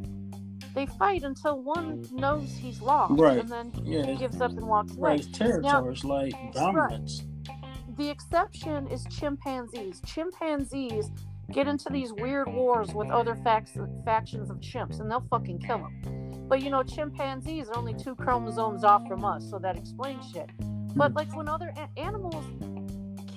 they 0.77 0.87
fight 0.87 1.25
until 1.25 1.61
one 1.61 2.07
knows 2.13 2.53
he's 2.53 2.81
lost 2.81 3.19
right. 3.19 3.39
and 3.39 3.49
then 3.49 3.73
yeah, 3.83 4.07
he 4.07 4.15
gives 4.15 4.41
up 4.41 4.53
and 4.53 4.69
walks 4.69 4.95
away 4.97 5.11
right 5.11 5.21
it's 5.21 5.37
territory 5.37 5.93
it's 5.93 6.05
like 6.05 6.35
dominance 6.53 7.23
right. 7.49 7.97
the 7.97 8.09
exception 8.09 8.87
is 8.87 9.05
chimpanzees 9.11 10.01
chimpanzees 10.07 11.11
get 11.53 11.69
into 11.69 11.89
these 11.91 12.13
weird 12.13 12.49
wars 12.53 12.93
with 12.93 13.11
other 13.11 13.35
fac- 13.37 13.69
factions 14.05 14.51
of 14.51 14.59
chimps 14.59 15.01
and 15.01 15.11
they'll 15.11 15.27
fucking 15.31 15.59
kill 15.59 15.79
them. 15.79 16.47
But 16.49 16.63
you 16.63 16.71
know, 16.71 16.83
chimpanzees 16.83 17.69
are 17.69 17.77
only 17.77 17.95
two 17.95 18.15
chromosomes 18.15 18.85
off 18.85 19.07
from 19.09 19.25
us, 19.25 19.49
so 19.51 19.59
that 19.59 19.77
explains 19.77 20.31
shit. 20.31 20.51
But 20.95 21.15
like 21.15 21.35
when 21.37 21.49
other 21.49 21.73
a- 21.77 22.01
animals 22.01 22.45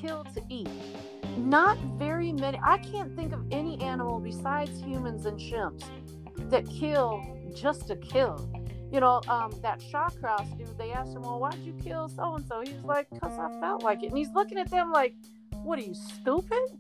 kill 0.01 0.23
to 0.35 0.41
eat, 0.49 0.69
not 1.37 1.77
very 1.97 2.31
many, 2.31 2.59
I 2.63 2.77
can't 2.77 3.15
think 3.15 3.33
of 3.33 3.45
any 3.51 3.81
animal 3.81 4.19
besides 4.19 4.79
humans 4.81 5.25
and 5.25 5.39
chimps 5.39 5.85
that 6.49 6.67
kill 6.69 7.23
just 7.55 7.87
to 7.87 7.95
kill. 7.95 8.49
You 8.91 8.99
know, 8.99 9.21
um, 9.27 9.53
that 9.61 9.79
Shawcross 9.79 10.57
dude, 10.57 10.75
they 10.77 10.91
asked 10.91 11.15
him, 11.15 11.21
Well, 11.21 11.39
why'd 11.39 11.59
you 11.59 11.73
kill 11.73 12.09
so 12.09 12.35
and 12.35 12.45
so? 12.47 12.61
He 12.61 12.73
was 12.73 12.83
like, 12.83 13.07
Because 13.11 13.37
I 13.37 13.59
felt 13.59 13.83
like 13.83 14.03
it. 14.03 14.07
And 14.07 14.17
he's 14.17 14.31
looking 14.33 14.57
at 14.57 14.69
them 14.71 14.91
like, 14.91 15.15
What 15.63 15.77
are 15.77 15.83
you, 15.83 15.93
stupid? 15.93 16.79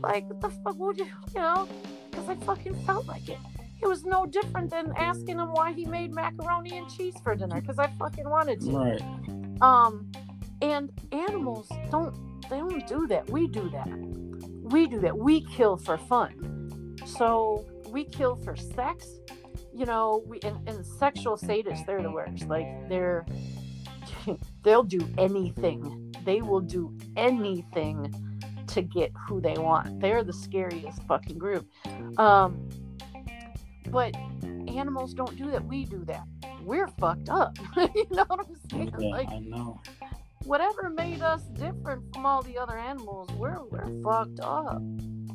Like, 0.00 0.28
what 0.28 0.40
the 0.40 0.50
fuck 0.50 0.78
would 0.78 0.98
you, 0.98 1.06
you 1.34 1.40
know? 1.40 1.68
Because 2.10 2.28
I 2.28 2.36
fucking 2.36 2.74
felt 2.84 3.06
like 3.06 3.28
it. 3.28 3.38
It 3.82 3.88
was 3.88 4.04
no 4.04 4.26
different 4.26 4.70
than 4.70 4.92
asking 4.96 5.38
him 5.38 5.52
why 5.52 5.72
he 5.72 5.86
made 5.86 6.12
macaroni 6.12 6.76
and 6.76 6.88
cheese 6.88 7.14
for 7.22 7.34
dinner 7.34 7.60
because 7.60 7.78
I 7.78 7.88
fucking 7.98 8.28
wanted 8.28 8.60
to. 8.62 8.70
Right. 8.70 9.02
Um, 9.62 10.10
and 10.60 10.90
animals 11.12 11.68
don't 11.90 12.14
they 12.50 12.58
don't 12.58 12.86
do 12.86 13.06
that. 13.06 13.30
We 13.30 13.46
do 13.46 13.70
that. 13.70 13.88
We 14.62 14.86
do 14.86 15.00
that. 15.00 15.16
We 15.16 15.42
kill 15.46 15.76
for 15.76 15.96
fun. 15.96 16.96
So 17.06 17.64
we 17.90 18.04
kill 18.04 18.36
for 18.36 18.56
sex. 18.56 19.06
You 19.72 19.86
know, 19.86 20.22
we 20.26 20.40
and, 20.42 20.68
and 20.68 20.84
sexual 20.84 21.36
sadists, 21.36 21.86
they're 21.86 22.02
the 22.02 22.10
worst. 22.10 22.48
Like 22.48 22.88
they're 22.88 23.26
they'll 24.62 24.82
do 24.82 25.08
anything. 25.18 26.14
They 26.24 26.42
will 26.42 26.60
do 26.60 26.96
anything 27.16 28.14
to 28.68 28.82
get 28.82 29.12
who 29.26 29.40
they 29.40 29.54
want. 29.54 30.00
They're 30.00 30.22
the 30.22 30.32
scariest 30.32 31.02
fucking 31.04 31.38
group. 31.38 31.66
Um, 32.18 32.68
but 33.88 34.14
animals 34.68 35.14
don't 35.14 35.36
do 35.36 35.50
that. 35.50 35.64
We 35.64 35.84
do 35.84 36.04
that. 36.04 36.24
We're 36.62 36.88
fucked 36.88 37.28
up. 37.28 37.56
you 37.76 38.06
know 38.10 38.24
what 38.28 38.46
I'm 38.46 38.56
saying? 38.70 38.94
Yeah, 38.98 39.08
like, 39.08 39.28
I 39.30 39.38
know. 39.38 39.80
Whatever 40.44 40.90
made 40.90 41.22
us 41.22 41.42
different 41.42 42.14
from 42.14 42.26
all 42.26 42.42
the 42.42 42.58
other 42.58 42.78
animals, 42.78 43.30
we're 43.32 43.62
we're 43.70 44.02
fucked 44.02 44.40
up. 44.40 44.80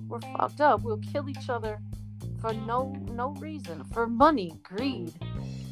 We're 0.08 0.22
fucked 0.22 0.62
up. 0.62 0.82
We'll 0.82 0.98
kill 0.98 1.30
each 1.30 1.50
other 1.50 1.80
for 2.46 2.54
no 2.54 2.94
no 3.12 3.32
reason. 3.40 3.84
For 3.86 4.08
money, 4.08 4.54
greed. 4.64 5.14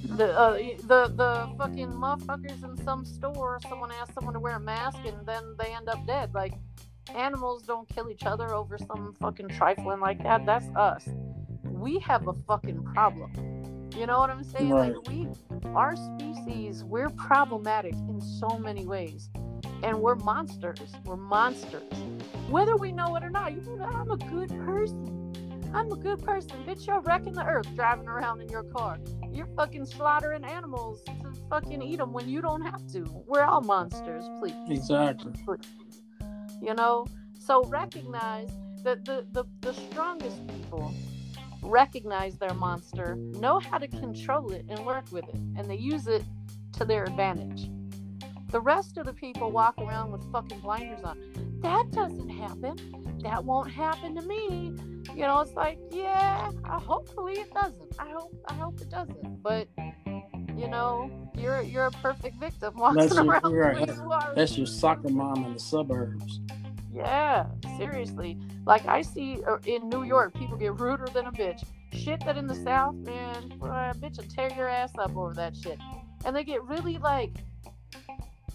The 0.05 0.37
uh, 0.37 0.53
the 0.87 1.13
the 1.15 1.55
fucking 1.57 1.89
motherfuckers 1.89 2.63
in 2.63 2.83
some 2.83 3.05
store. 3.05 3.59
Someone 3.69 3.91
asks 3.91 4.13
someone 4.13 4.33
to 4.33 4.39
wear 4.39 4.55
a 4.55 4.59
mask, 4.59 4.99
and 5.05 5.25
then 5.25 5.55
they 5.59 5.73
end 5.73 5.89
up 5.89 6.05
dead. 6.07 6.33
Like 6.33 6.53
Animals 7.13 7.63
don't 7.63 7.87
kill 7.89 8.09
each 8.09 8.25
other 8.25 8.53
over 8.53 8.77
some 8.77 9.13
fucking 9.19 9.49
trifling 9.49 9.99
like 9.99 10.23
that. 10.23 10.45
That's 10.45 10.67
us. 10.75 11.07
We 11.63 11.99
have 11.99 12.27
a 12.27 12.33
fucking 12.33 12.83
problem. 12.83 13.89
You 13.95 14.07
know 14.07 14.19
what 14.19 14.29
I'm 14.29 14.43
saying? 14.43 14.69
Right. 14.69 14.95
Like 14.95 15.07
we 15.07 15.27
our 15.75 15.95
species, 15.95 16.83
we're 16.83 17.09
problematic 17.09 17.93
in 17.93 18.21
so 18.21 18.57
many 18.57 18.85
ways. 18.85 19.29
And 19.83 19.99
we're 19.99 20.15
monsters. 20.15 20.79
We're 21.03 21.17
monsters. 21.17 21.83
Whether 22.49 22.77
we 22.77 22.93
know 22.93 23.15
it 23.17 23.23
or 23.23 23.29
not. 23.29 23.53
You 23.53 23.61
know, 23.77 23.83
I'm 23.83 24.11
a 24.11 24.17
good 24.17 24.49
person. 24.65 25.22
I'm 25.73 25.91
a 25.91 25.95
good 25.95 26.23
person. 26.23 26.63
Bitch, 26.65 26.85
you're 26.85 27.01
wrecking 27.01 27.33
the 27.33 27.45
earth 27.45 27.67
driving 27.75 28.07
around 28.07 28.41
in 28.41 28.49
your 28.49 28.63
car. 28.63 28.99
You're 29.31 29.49
fucking 29.55 29.85
slaughtering 29.85 30.43
animals 30.43 31.03
to 31.05 31.33
fucking 31.49 31.81
eat 31.81 31.97
them 31.97 32.13
when 32.13 32.29
you 32.29 32.41
don't 32.41 32.61
have 32.61 32.85
to. 32.93 33.03
We're 33.27 33.43
all 33.43 33.61
monsters, 33.61 34.25
please. 34.39 34.53
Exactly. 34.69 35.33
You 36.61 36.73
know? 36.75 37.07
So 37.39 37.63
recognize 37.65 38.49
that 38.83 39.03
the, 39.05 39.25
the, 39.31 39.45
the 39.61 39.73
strongest 39.73 40.45
people 40.47 40.93
recognize 41.61 42.37
their 42.37 42.53
monster, 42.53 43.15
know 43.15 43.59
how 43.59 43.77
to 43.77 43.87
control 43.87 44.51
it 44.51 44.65
and 44.69 44.85
work 44.85 45.11
with 45.11 45.27
it, 45.29 45.35
and 45.57 45.69
they 45.69 45.75
use 45.75 46.07
it 46.07 46.23
to 46.73 46.85
their 46.85 47.03
advantage. 47.03 47.69
The 48.51 48.61
rest 48.61 48.97
of 48.97 49.05
the 49.05 49.13
people 49.13 49.51
walk 49.51 49.75
around 49.79 50.11
with 50.11 50.29
fucking 50.31 50.59
blinders 50.59 51.03
on. 51.03 51.17
That 51.61 51.89
doesn't 51.91 52.29
happen. 52.29 52.77
That 53.23 53.43
won't 53.43 53.71
happen 53.71 54.15
to 54.15 54.21
me. 54.21 54.75
You 55.15 55.21
know, 55.21 55.39
it's 55.41 55.53
like, 55.53 55.79
yeah, 55.91 56.51
hopefully 56.65 57.33
it 57.33 57.53
doesn't. 57.53 57.95
I 57.99 58.09
hope 58.09 58.33
I 58.47 58.53
hope 58.53 58.81
it 58.81 58.89
doesn't. 58.89 59.41
But 59.41 59.67
you 60.55 60.67
know, 60.67 61.09
you're 61.35 61.61
you're 61.61 61.85
a 61.87 61.91
perfect 61.91 62.37
victim 62.39 62.73
walking 62.77 62.99
That's 63.01 63.15
your- 63.15 63.25
around. 63.25 63.51
you're 63.51 63.61
right. 63.61 63.87
where 63.87 63.95
you 63.95 64.11
are. 64.11 64.33
That's 64.35 64.57
your 64.57 64.67
soccer 64.67 65.09
mom 65.09 65.45
in 65.45 65.53
the 65.53 65.59
suburbs. 65.59 66.39
Yeah, 66.93 67.47
seriously. 67.77 68.37
Like 68.65 68.85
I 68.87 69.01
see 69.01 69.39
uh, 69.47 69.57
in 69.65 69.89
New 69.89 70.03
York, 70.03 70.33
people 70.35 70.57
get 70.57 70.79
ruder 70.79 71.07
than 71.13 71.25
a 71.27 71.31
bitch. 71.31 71.63
Shit 71.93 72.23
that 72.25 72.37
in 72.37 72.47
the 72.47 72.55
South, 72.55 72.95
man, 72.95 73.49
boy, 73.59 73.67
a 73.67 73.93
bitch 73.95 74.17
will 74.17 74.25
tear 74.25 74.51
your 74.55 74.67
ass 74.67 74.91
up 74.97 75.15
over 75.15 75.33
that 75.35 75.55
shit. 75.55 75.79
And 76.25 76.35
they 76.35 76.43
get 76.43 76.63
really 76.63 76.97
like, 76.97 77.31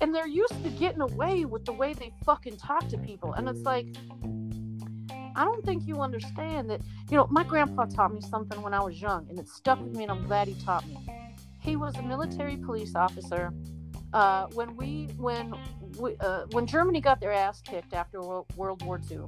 and 0.01 0.14
they're 0.14 0.27
used 0.29 0.62
to 0.64 0.71
getting 0.71 1.01
away 1.01 1.45
with 1.45 1.64
the 1.64 1.73
way 1.73 1.93
they 1.95 2.12
fucking 2.25 2.57
talk 2.57 2.89
to 2.89 2.99
people. 2.99 3.33
And 3.35 3.49
it's 3.49 3.62
like, 3.62 3.87
I 5.39 5.45
don't 5.45 5.64
think 5.64 5.86
you 5.86 6.01
understand 6.01 6.68
that. 6.68 6.80
You 7.11 7.16
know, 7.16 7.28
my 7.30 7.45
grandpa 7.45 7.84
taught 7.84 8.12
me 8.12 8.20
something 8.20 8.61
when 8.61 8.74
I 8.74 8.80
was 8.80 9.01
young, 9.01 9.28
and 9.30 9.39
it 9.39 9.49
stuck 9.49 9.80
with 9.80 9.97
me, 9.97 10.03
and 10.03 10.11
I'm 10.11 10.26
glad 10.26 10.49
he 10.49 10.55
taught 10.64 10.84
me. 10.89 10.99
He 11.61 11.76
was 11.76 11.97
a 11.97 12.03
military 12.03 12.57
police 12.57 12.97
officer. 12.97 13.53
Uh, 14.12 14.47
when 14.55 14.74
we, 14.74 15.09
when 15.16 15.55
we, 15.99 16.16
uh, 16.18 16.47
when 16.51 16.66
Germany 16.66 17.01
got 17.01 17.20
their 17.20 17.30
ass 17.30 17.61
kicked 17.61 17.95
after 17.95 18.20
World 18.57 18.82
War 18.82 19.01
II, 19.09 19.18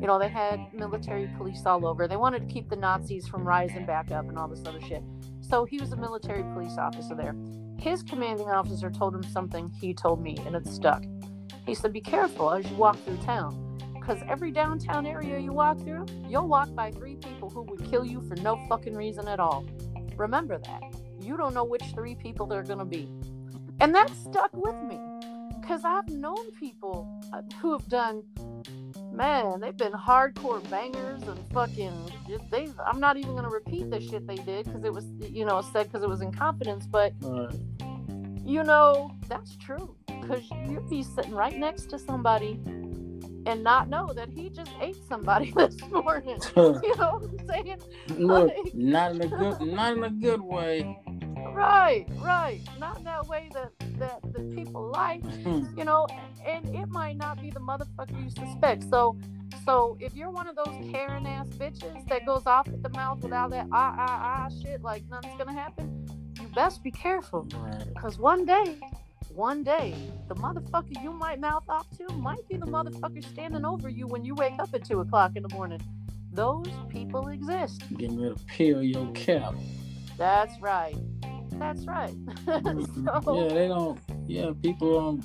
you 0.00 0.06
know, 0.06 0.18
they 0.18 0.28
had 0.28 0.72
military 0.72 1.28
police 1.36 1.66
all 1.66 1.86
over. 1.86 2.08
They 2.08 2.16
wanted 2.16 2.48
to 2.48 2.52
keep 2.52 2.70
the 2.70 2.76
Nazis 2.76 3.28
from 3.28 3.46
rising 3.46 3.84
back 3.84 4.10
up 4.10 4.28
and 4.28 4.38
all 4.38 4.48
this 4.48 4.62
other 4.64 4.80
shit. 4.80 5.02
So 5.40 5.66
he 5.66 5.78
was 5.78 5.92
a 5.92 5.96
military 5.96 6.44
police 6.54 6.78
officer 6.78 7.14
there. 7.14 7.36
His 7.78 8.02
commanding 8.02 8.48
officer 8.48 8.90
told 8.90 9.14
him 9.14 9.22
something 9.22 9.70
he 9.80 9.92
told 9.92 10.22
me, 10.22 10.38
and 10.46 10.56
it 10.56 10.66
stuck. 10.66 11.04
He 11.66 11.74
said, 11.74 11.92
Be 11.92 12.00
careful 12.00 12.50
as 12.52 12.68
you 12.70 12.76
walk 12.76 12.96
through 13.04 13.18
town. 13.18 13.71
Because 14.02 14.20
every 14.28 14.50
downtown 14.50 15.06
area 15.06 15.38
you 15.38 15.52
walk 15.52 15.78
through, 15.78 16.06
you'll 16.28 16.48
walk 16.48 16.74
by 16.74 16.90
three 16.90 17.14
people 17.14 17.48
who 17.48 17.62
would 17.62 17.88
kill 17.88 18.04
you 18.04 18.20
for 18.22 18.34
no 18.36 18.58
fucking 18.68 18.96
reason 18.96 19.28
at 19.28 19.38
all. 19.38 19.64
Remember 20.16 20.58
that. 20.58 20.82
You 21.20 21.36
don't 21.36 21.54
know 21.54 21.62
which 21.62 21.84
three 21.94 22.16
people 22.16 22.46
they're 22.46 22.64
going 22.64 22.80
to 22.80 22.84
be. 22.84 23.08
And 23.78 23.94
that 23.94 24.10
stuck 24.10 24.50
with 24.54 24.74
me. 24.82 24.98
Because 25.60 25.84
I've 25.84 26.08
known 26.08 26.50
people 26.58 27.20
uh, 27.32 27.42
who 27.60 27.70
have 27.70 27.88
done, 27.88 28.24
man, 29.12 29.60
they've 29.60 29.76
been 29.76 29.92
hardcore 29.92 30.68
bangers 30.68 31.22
and 31.22 31.38
fucking, 31.52 31.92
they, 32.50 32.68
I'm 32.84 32.98
not 32.98 33.16
even 33.16 33.30
going 33.32 33.44
to 33.44 33.50
repeat 33.50 33.88
the 33.88 34.00
shit 34.00 34.26
they 34.26 34.34
did 34.34 34.64
because 34.64 34.82
it 34.82 34.92
was, 34.92 35.06
you 35.20 35.44
know, 35.44 35.62
said 35.72 35.84
because 35.84 36.02
it 36.02 36.08
was 36.08 36.22
in 36.22 36.32
confidence, 36.32 36.88
but 36.88 37.12
Right. 37.22 37.54
you 38.44 38.64
know, 38.64 39.12
that's 39.28 39.56
true. 39.58 39.94
Because 40.08 40.42
you'd 40.68 40.90
be 40.90 41.04
sitting 41.04 41.34
right 41.34 41.56
next 41.56 41.86
to 41.90 41.98
somebody 42.00 42.60
and 43.46 43.62
not 43.62 43.88
know 43.88 44.12
that 44.12 44.28
he 44.28 44.48
just 44.50 44.70
ate 44.80 44.96
somebody 45.08 45.50
this 45.56 45.76
morning. 45.90 46.38
You 46.56 46.94
know 46.96 47.18
what 47.20 47.30
I'm 47.40 47.48
saying? 47.48 47.78
Look, 48.18 48.48
Like- 48.48 48.74
not 48.74 49.12
in 49.12 49.22
a 49.22 49.26
good, 49.28 49.60
not 49.62 49.96
in 49.96 50.04
a 50.04 50.10
good 50.10 50.40
way. 50.40 50.98
Right, 51.54 52.06
right. 52.20 52.60
Not 52.78 52.98
in 52.98 53.04
that 53.04 53.26
way 53.26 53.50
that 53.52 53.72
that, 53.98 54.20
the 54.32 54.40
people 54.54 54.90
like, 54.90 55.22
Hmm. 55.42 55.64
you 55.78 55.84
know, 55.84 56.06
and 56.46 56.74
it 56.74 56.88
might 56.88 57.16
not 57.16 57.40
be 57.40 57.50
the 57.50 57.60
motherfucker 57.60 58.22
you 58.22 58.30
suspect. 58.30 58.84
So 58.88 59.18
so 59.64 59.96
if 60.00 60.14
you're 60.14 60.30
one 60.30 60.48
of 60.48 60.56
those 60.56 60.74
Karen 60.90 61.26
ass 61.26 61.46
bitches 61.48 62.08
that 62.08 62.24
goes 62.26 62.46
off 62.46 62.66
at 62.68 62.82
the 62.82 62.88
mouth 62.90 63.22
without 63.22 63.50
that 63.50 63.66
ah 63.72 63.94
ah 63.98 64.20
ah 64.46 64.48
shit 64.62 64.82
like 64.82 65.04
nothing's 65.10 65.36
gonna 65.38 65.52
happen, 65.52 66.06
you 66.40 66.48
best 66.54 66.82
be 66.82 66.90
careful. 66.90 67.46
Because 67.94 68.18
one 68.18 68.44
day, 68.44 68.78
one 69.30 69.62
day, 69.62 69.94
the 70.28 70.34
motherfucker 70.34 71.02
you 71.02 71.12
might 71.12 71.40
mouth 71.40 71.64
off 71.68 71.86
to 71.98 72.12
might 72.14 72.46
be 72.48 72.56
the 72.56 72.66
motherfucker 72.66 73.24
standing 73.24 73.64
over 73.64 73.88
you 73.88 74.06
when 74.06 74.24
you 74.24 74.34
wake 74.34 74.58
up 74.58 74.74
at 74.74 74.84
two 74.84 75.00
o'clock 75.00 75.32
in 75.36 75.42
the 75.42 75.48
morning. 75.50 75.80
Those 76.32 76.68
people 76.88 77.28
exist. 77.28 77.82
Getting 77.96 78.20
ready 78.20 78.34
to 78.34 78.44
peel 78.46 78.82
your 78.82 79.10
cap. 79.12 79.54
That's 80.16 80.58
right. 80.60 80.96
That's 81.52 81.84
right. 81.84 82.14
so, 82.46 83.44
yeah, 83.44 83.54
they 83.54 83.68
don't. 83.68 84.00
Yeah, 84.26 84.52
people 84.62 84.98
um, 84.98 85.22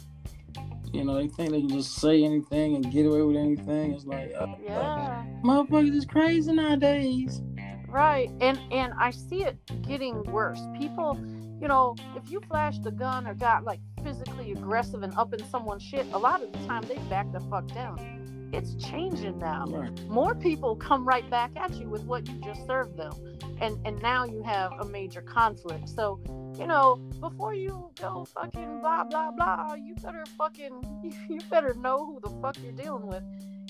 you 0.94 1.04
know, 1.04 1.16
they 1.16 1.28
think 1.28 1.52
they 1.52 1.60
can 1.60 1.70
just 1.70 1.96
say 1.96 2.24
anything 2.24 2.76
and 2.76 2.92
get 2.92 3.06
away 3.06 3.22
with 3.22 3.36
anything. 3.36 3.94
It's 3.94 4.06
like, 4.06 4.34
uh, 4.38 4.48
yeah, 4.64 5.26
motherfuckers 5.44 5.96
is 5.96 6.06
crazy 6.06 6.52
nowadays. 6.52 7.42
right. 7.88 8.30
And 8.42 8.60
and 8.72 8.94
I 9.00 9.12
see 9.12 9.44
it 9.44 9.58
getting 9.88 10.24
worse. 10.24 10.60
People, 10.78 11.20
you 11.60 11.68
know, 11.68 11.96
if 12.16 12.30
you 12.32 12.42
flashed 12.42 12.86
a 12.86 12.92
gun 12.92 13.28
or 13.28 13.34
got 13.34 13.64
like 13.64 13.80
physically 14.04 14.52
aggressive 14.52 15.04
and 15.04 15.14
up 15.16 15.34
in 15.34 15.44
someone's 15.46 15.84
shit, 15.84 16.06
a 16.14 16.18
lot 16.18 16.42
of 16.42 16.52
the 16.52 16.60
time 16.68 16.84
they 16.88 16.98
back 17.10 17.32
the 17.32 17.40
fuck 17.42 17.68
down. 17.74 18.50
It's 18.54 18.76
changing 18.76 19.40
now. 19.40 19.66
Right. 19.68 20.08
more 20.08 20.34
people 20.34 20.76
come 20.78 21.06
right 21.06 21.30
back 21.30 21.52
at 21.58 21.74
you 21.76 21.90
with 21.90 22.04
what 22.04 22.28
you 22.28 22.36
just 22.44 22.66
served 22.66 22.96
them 22.96 23.12
and 23.60 23.78
and 23.86 24.02
now 24.02 24.24
you 24.26 24.44
have 24.44 24.72
a 24.80 24.86
major 24.86 25.22
conflict 25.22 25.90
so 25.90 26.20
you 26.58 26.68
know 26.68 26.96
before 27.20 27.54
you 27.54 27.90
go 28.00 28.26
fucking 28.26 28.80
blah 28.80 29.04
blah 29.04 29.32
blah 29.32 29.74
you 29.74 29.96
better 29.96 30.24
fucking 30.38 31.02
you 31.30 31.40
better 31.50 31.74
know 31.76 32.06
who 32.06 32.20
the 32.24 32.30
fuck 32.42 32.56
you're 32.64 32.72
dealing 32.72 33.08
with 33.08 33.24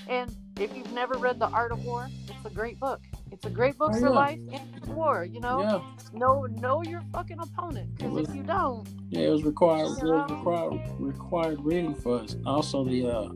and 0.08 0.34
if 0.58 0.74
you've 0.76 0.92
never 0.92 1.14
read 1.18 1.38
the 1.38 1.48
art 1.50 1.70
of 1.70 1.84
war 1.84 2.08
it's 2.28 2.44
a 2.44 2.50
great 2.50 2.80
book 2.80 3.00
it's 3.30 3.44
a 3.46 3.50
great 3.50 3.76
book 3.78 3.92
Oh, 3.94 4.00
for 4.00 4.08
yeah. 4.08 4.14
life 4.14 4.40
and 4.52 4.62
for 4.84 4.92
war 4.92 5.24
you 5.24 5.40
know 5.40 5.60
Yeah, 5.60 6.18
know 6.18 6.46
know 6.46 6.82
your 6.82 7.02
fucking 7.12 7.38
opponent 7.38 7.94
because 7.96 8.16
if 8.28 8.34
you 8.34 8.42
don't 8.42 8.88
yeah, 9.10 9.20
it 9.28 9.30
was 9.30 9.42
required. 9.44 9.86
It 9.86 10.04
was 10.04 10.30
required 10.30 10.80
required 10.98 11.60
reading 11.64 11.94
for 11.94 12.18
us. 12.20 12.36
Also, 12.44 12.84
the 12.84 13.06
uh, 13.08 13.28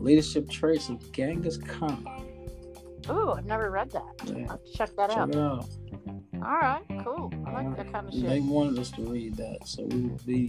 leadership 0.00 0.50
traits 0.50 0.88
of 0.88 1.12
Genghis 1.12 1.56
Khan. 1.56 2.04
ooh 3.10 3.30
i've 3.32 3.44
never 3.46 3.70
read 3.70 3.90
that 3.92 4.02
Yeah, 4.24 4.46
i'll 4.50 4.60
check 4.74 4.90
that 4.96 5.10
check 5.10 5.18
out 5.18 5.36
out. 5.36 5.68
all 6.34 6.40
right 6.40 6.82
cool 7.04 7.32
i 7.46 7.52
like 7.52 7.76
that 7.76 7.92
kind 7.92 8.08
of 8.08 8.12
shit 8.14 8.26
They 8.28 8.40
wanted 8.40 8.78
us 8.78 8.90
to 8.92 9.02
read 9.02 9.36
that, 9.36 9.66
so 9.66 9.84
we 9.84 10.00
would 10.02 10.26
be 10.26 10.46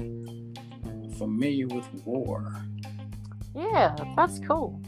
familiar 1.17 1.67
with 1.67 1.85
war. 2.05 2.55
Yeah, 3.55 3.95
that's 4.15 4.39
cool. 4.39 4.79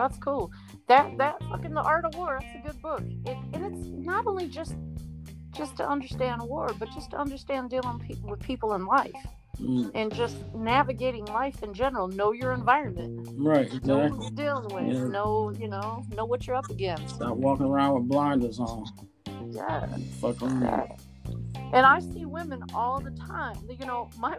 That's 0.00 0.16
cool. 0.18 0.50
That 0.88 1.18
that 1.18 1.34
fucking 1.50 1.74
the 1.74 1.82
art 1.82 2.04
of 2.06 2.14
war. 2.14 2.38
That's 2.40 2.54
a 2.64 2.68
good 2.68 2.80
book. 2.80 3.02
It, 3.26 3.36
and 3.52 3.60
it's 3.68 3.86
not 4.12 4.26
only 4.26 4.48
just 4.48 4.74
just 5.54 5.76
to 5.76 5.86
understand 5.86 6.40
war, 6.42 6.70
but 6.78 6.88
just 6.94 7.10
to 7.10 7.18
understand 7.18 7.68
dealing 7.68 7.98
pe- 7.98 8.14
with 8.30 8.40
people 8.40 8.72
in 8.74 8.86
life 8.86 9.12
Mm, 9.60 9.90
and 9.94 10.14
just 10.14 10.36
navigating 10.54 11.26
life 11.26 11.62
in 11.62 11.74
general. 11.74 12.08
Know 12.08 12.32
your 12.32 12.52
environment. 12.52 13.28
right, 13.36 13.66
Exactly. 13.66 13.88
Know 13.88 14.08
who 14.08 14.22
you're 14.22 14.30
dealing 14.44 14.68
with. 14.74 14.96
Yeah. 14.96 15.04
Know 15.16 15.50
you 15.62 15.68
know 15.68 16.02
know 16.16 16.24
what 16.24 16.46
you're 16.46 16.56
up 16.56 16.70
against. 16.70 17.16
Stop 17.16 17.36
walking 17.36 17.66
around 17.66 17.92
with 17.96 18.08
blinders 18.08 18.58
on. 18.58 18.86
Yeah. 19.50 19.86
Fuck 20.20 20.40
around. 20.40 20.92
And 21.74 21.84
I 21.84 21.98
see 22.00 22.24
women 22.24 22.62
all 22.74 23.00
the 23.00 23.10
time. 23.10 23.56
You 23.78 23.84
know, 23.84 24.08
my 24.18 24.38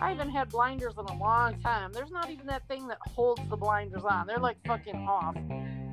I 0.00 0.10
haven't 0.10 0.30
had 0.30 0.50
blinders 0.50 0.94
in 0.98 1.04
a 1.04 1.18
long 1.18 1.58
time. 1.60 1.92
There's 1.92 2.10
not 2.10 2.30
even 2.30 2.46
that 2.46 2.66
thing 2.68 2.86
that 2.88 2.98
holds 3.06 3.42
the 3.48 3.56
blinders 3.56 4.04
on. 4.04 4.26
They're 4.26 4.38
like 4.38 4.58
fucking 4.66 4.96
off. 5.08 5.36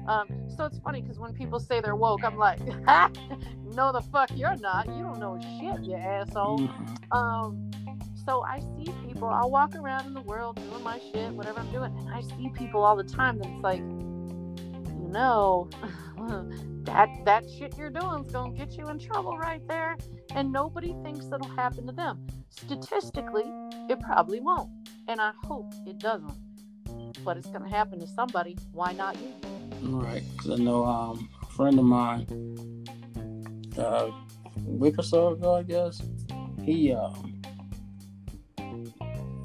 Um, 0.08 0.28
so 0.50 0.66
it's 0.66 0.80
funny 0.80 1.02
because 1.02 1.18
when 1.20 1.34
people 1.34 1.60
say 1.60 1.80
they're 1.80 1.96
woke, 1.96 2.24
I'm 2.26 2.38
like, 2.38 2.60
ha, 2.86 3.10
no, 3.76 3.92
the 3.94 4.02
fuck 4.02 4.30
you're 4.36 4.56
not. 4.58 4.88
You 4.88 5.04
don't 5.04 5.20
know 5.20 5.40
shit, 5.60 5.84
you 5.86 5.96
asshole. 5.96 6.60
Mhm. 6.60 7.16
Um, 7.16 7.72
so 8.26 8.44
I 8.44 8.60
see 8.60 8.92
people. 9.06 9.28
I'll 9.30 9.50
walk 9.50 9.76
around 9.76 10.06
in 10.08 10.14
the 10.14 10.22
world 10.22 10.58
doing 10.58 10.84
my 10.84 11.00
shit, 11.12 11.32
whatever 11.32 11.60
I'm 11.60 11.72
doing, 11.72 11.96
and 12.00 12.10
I 12.10 12.22
see 12.22 12.50
people 12.54 12.84
all 12.84 12.96
the 12.96 13.04
time. 13.04 13.38
That's 13.40 13.62
like, 13.64 13.82
you 15.14 15.20
know, 15.20 15.70
that 16.86 17.08
that 17.26 17.44
shit 17.48 17.78
you're 17.78 17.92
doing 17.92 18.26
is 18.26 18.32
gonna 18.32 18.52
get 18.54 18.72
you 18.74 18.90
in 18.90 18.98
trouble 18.98 19.38
right 19.38 19.62
there, 19.68 19.96
and 20.34 20.52
nobody 20.52 20.96
thinks 21.04 21.28
it'll 21.28 21.48
happen 21.50 21.86
to 21.86 21.94
them. 21.94 22.26
Statistically, 22.50 23.46
it 23.90 24.00
probably 24.00 24.40
won't, 24.40 24.70
and 25.08 25.22
I 25.22 25.32
hope 25.44 25.72
it 25.86 26.00
doesn't. 26.00 26.34
But 27.24 27.38
it's 27.38 27.48
gonna 27.48 27.70
happen 27.70 28.00
to 28.00 28.08
somebody. 28.08 28.58
Why 28.72 28.94
not 28.94 29.16
you? 29.22 29.34
Right, 29.84 30.24
because 30.32 30.60
I 30.60 30.64
know 30.64 30.84
um, 30.86 31.30
a 31.42 31.46
friend 31.46 31.78
of 31.78 31.86
mine, 31.86 32.86
uh, 33.78 33.82
a 33.82 34.12
week 34.66 34.98
or 34.98 35.04
so 35.04 35.30
ago, 35.30 35.56
I 35.56 35.64
guess, 35.64 36.02
he 36.64 36.92
um, 36.92 37.40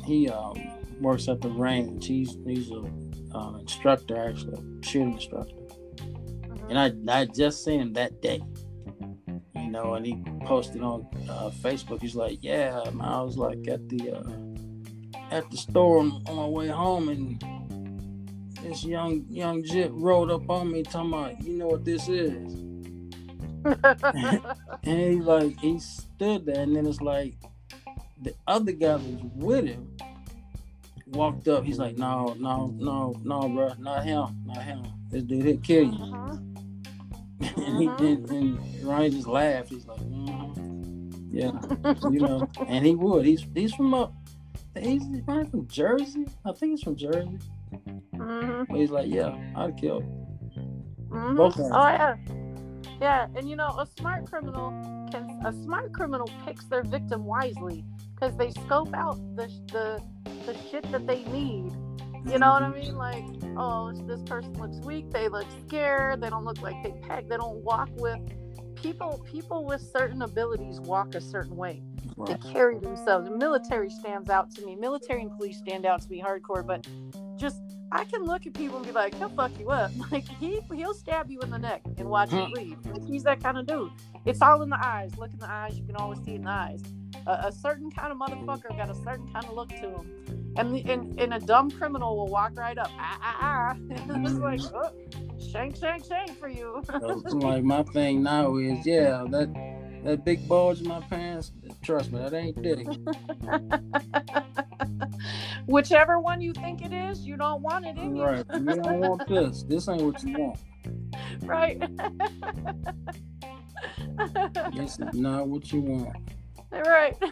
he 0.07 0.31
um, 0.31 0.57
works 1.01 1.29
at 1.29 1.43
the 1.43 1.51
range. 1.51 2.07
He's 2.07 2.39
he's 2.47 2.71
a 2.71 2.85
um, 3.35 3.59
instructor, 3.61 4.17
actually, 4.17 4.63
shooting 4.83 5.13
instructor. 5.13 5.58
And 6.69 6.79
I 6.79 7.21
I 7.21 7.25
just 7.25 7.65
seen 7.65 7.81
him 7.81 7.93
that 7.95 8.21
day. 8.21 8.43
You 9.55 9.71
know, 9.71 9.95
and 9.95 10.07
he 10.07 10.23
posted 10.45 10.83
on 10.83 11.07
uh, 11.29 11.51
Facebook. 11.63 12.01
He's 12.01 12.15
like, 12.15 12.39
"Yeah, 12.43 12.83
I 13.01 13.21
was 13.21 13.37
like 13.37 13.67
at 13.69 13.89
the 13.89 14.13
uh, 14.13 15.29
at 15.31 15.51
the 15.51 15.57
store 15.57 15.99
on, 15.99 16.23
on 16.27 16.37
my 16.37 16.47
way 16.47 16.69
home, 16.69 17.09
and 17.09 17.43
this 18.63 18.85
young 18.85 19.25
young 19.29 19.63
jit 19.63 19.91
rolled 19.93 20.31
up 20.31 20.49
on 20.49 20.73
me, 20.73 20.83
talking 20.83 21.13
about, 21.13 21.43
you 21.43 21.55
know 21.59 21.67
what 21.67 21.85
this 21.85 22.09
is." 22.09 22.55
and 24.85 24.99
he 25.13 25.21
like 25.21 25.59
he 25.61 25.79
stood 25.79 26.47
there, 26.47 26.63
and 26.63 26.75
then 26.77 26.87
it's 26.87 27.01
like 27.01 27.35
the 28.23 28.35
other 28.47 28.73
guy 28.73 28.97
that 28.97 29.01
was 29.01 29.21
with 29.35 29.67
him 29.67 29.97
walked 31.09 31.49
up. 31.49 31.65
He's 31.65 31.79
like, 31.79 31.99
"No, 31.99 32.35
no, 32.39 32.75
no, 32.79 33.15
no, 33.23 33.49
bro, 33.49 33.73
not 33.79 34.05
him, 34.05 34.43
not 34.47 34.63
him. 34.63 34.83
This 35.11 35.23
dude 35.23 35.45
he'll 35.45 35.59
kill 35.59 35.85
you." 35.85 35.93
Uh-huh. 35.93 36.37
and 37.57 37.79
he 37.79 37.87
and, 37.87 38.31
and 38.31 38.85
Ryan 38.85 39.13
just 39.13 39.27
laughed. 39.29 39.69
He's 39.69 39.87
like, 39.87 40.01
mm-hmm. 40.01 41.31
"Yeah, 41.31 41.53
you 42.11 42.21
know," 42.21 42.49
and 42.67 42.85
he 42.85 42.95
would. 42.95 43.25
He's 43.25 43.47
he's 43.55 43.75
from 43.75 43.95
up. 43.95 44.15
He's 44.79 45.03
from 45.25 45.67
Jersey. 45.69 46.27
I 46.45 46.53
think 46.53 46.73
he's 46.73 46.83
from 46.83 46.97
Jersey. 46.97 47.39
Mhm. 48.15 48.67
But 48.69 48.77
he's 48.77 48.91
like, 48.91 49.09
"Yeah, 49.09 49.39
I'd 49.57 49.77
kill." 49.77 50.01
Mhm. 51.11 51.37
Both 51.37 51.59
of 51.59 51.65
them. 51.65 51.73
Oh 51.73 51.89
yeah, 51.89 52.17
yeah. 53.01 53.27
And 53.37 53.49
you 53.49 53.57
know, 53.57 53.69
a 53.79 53.87
smart 53.99 54.27
criminal 54.27 54.71
can 55.11 55.41
a 55.45 55.53
smart 55.53 55.93
criminal 55.93 56.29
picks 56.45 56.65
their 56.67 56.83
victim 56.83 57.25
wisely 57.25 57.85
because 58.15 58.37
they 58.37 58.51
scope 58.51 58.95
out 58.95 59.17
the 59.37 59.47
the 59.73 60.03
the 60.47 60.57
shit 60.71 60.91
that 60.91 61.07
they 61.07 61.25
need. 61.25 61.73
You 62.29 62.39
know 62.39 62.53
what 62.53 62.63
I 62.63 62.69
mean? 62.69 62.95
Like, 62.95 63.25
oh, 63.57 63.91
this 64.07 64.21
person 64.23 64.53
looks 64.55 64.85
weak. 64.85 65.11
They 65.11 65.29
look 65.29 65.47
scared. 65.67 66.21
They 66.21 66.29
don't 66.29 66.45
look 66.45 66.61
like 66.61 66.77
they 66.83 66.93
peg. 67.09 67.27
They 67.27 67.39
don't 67.39 67.65
walk 67.65 67.89
with 67.97 68.21
people. 68.75 69.25
People 69.31 69.65
with 69.65 69.81
certain 69.81 70.21
abilities 70.21 70.79
walk 70.79 71.15
a 71.15 71.23
certain 71.23 71.57
way. 71.57 71.83
They 72.27 72.35
carry 72.53 72.79
themselves. 72.79 73.31
The 73.31 73.37
military 73.37 73.89
stands 73.89 74.29
out 74.29 74.51
to 74.57 74.67
me. 74.67 74.77
Military 74.77 75.23
and 75.23 75.31
police 75.37 75.57
stand 75.57 75.87
out 75.87 76.03
to 76.03 76.11
me 76.11 76.23
hardcore, 76.23 76.67
but 76.67 76.87
just 77.37 77.63
I 77.91 78.05
can 78.05 78.25
look 78.25 78.47
at 78.47 78.55
people 78.55 78.77
and 78.77 78.87
be 78.87 78.93
like, 78.93 79.15
he'll 79.15 79.29
fuck 79.31 79.53
you 79.59 79.71
up. 79.71 79.91
Like 80.11 80.27
he 80.29 80.61
he'll 80.75 80.95
stab 80.95 81.31
you 81.31 81.41
in 81.41 81.51
the 81.51 81.59
neck 81.59 81.83
and 81.99 82.09
watch 82.09 82.33
you 82.33 82.39
Hmm. 82.39 82.51
bleed. 82.53 82.77
Like, 82.87 83.05
he's 83.07 83.23
that 83.25 83.43
kind 83.43 83.59
of 83.59 83.67
dude. 83.67 83.91
It's 84.25 84.41
all 84.43 84.63
in 84.63 84.71
the 84.71 84.79
eyes. 84.85 85.17
Look 85.19 85.33
in 85.33 85.39
the 85.39 85.51
eyes. 85.51 85.79
You 85.79 85.85
can 85.85 85.97
always 85.97 86.21
see 86.25 86.35
in 86.35 86.43
the 86.43 86.51
eyes. 86.51 86.83
A, 87.27 87.33
a 87.49 87.53
certain 87.53 87.91
kind 87.91 88.13
of 88.13 88.19
motherfucker 88.19 88.77
got 88.77 88.91
a 88.91 88.95
certain 88.95 89.27
kind 89.33 89.45
of 89.45 89.53
look 89.55 89.69
to 89.71 89.91
him, 89.91 90.55
and 90.57 90.75
the, 90.75 90.85
and, 90.91 91.19
and 91.21 91.35
a 91.35 91.39
dumb 91.41 91.71
criminal 91.71 92.17
will 92.17 92.29
walk 92.29 92.53
right 92.57 92.77
up. 92.79 92.91
Ah 92.99 93.19
ah 93.23 93.37
ah. 93.41 93.77
It's 93.91 94.39
like, 94.39 94.61
oh, 94.75 94.91
shank 95.53 95.77
shank 95.77 96.05
shank 96.07 96.39
for 96.39 96.49
you. 96.49 96.83
Like 97.33 97.65
my 97.65 97.83
thing 97.85 98.23
now 98.23 98.57
is, 98.57 98.85
yeah, 98.87 99.25
that 99.31 99.49
that 100.09 100.25
big 100.25 100.49
bulge 100.49 100.81
in 100.81 100.89
my 100.89 101.03
pants. 101.03 101.53
Trust 101.83 102.11
me, 102.13 102.19
that 102.19 102.33
ain't 102.33 102.63
dick. 102.63 102.87
Whichever 105.67 106.19
one 106.19 106.41
you 106.41 106.55
think 106.55 106.83
it 106.83 106.95
is, 106.95 107.27
you 107.27 107.37
don't 107.37 107.61
want 107.61 107.85
it 107.85 107.99
in 107.99 108.17
you. 108.17 108.23
Right. 108.23 108.43
You 108.55 108.65
don't 108.65 109.01
want 109.01 109.29
this. 109.29 109.65
This 109.65 109.87
ain't 109.87 110.01
what 110.01 110.23
you 110.23 110.39
want. 110.39 110.59
right? 111.43 111.79
This 114.75 114.99
is 114.99 115.13
not 115.13 115.47
what 115.47 115.71
you 115.73 115.83
want. 115.83 116.17
right. 116.73 117.15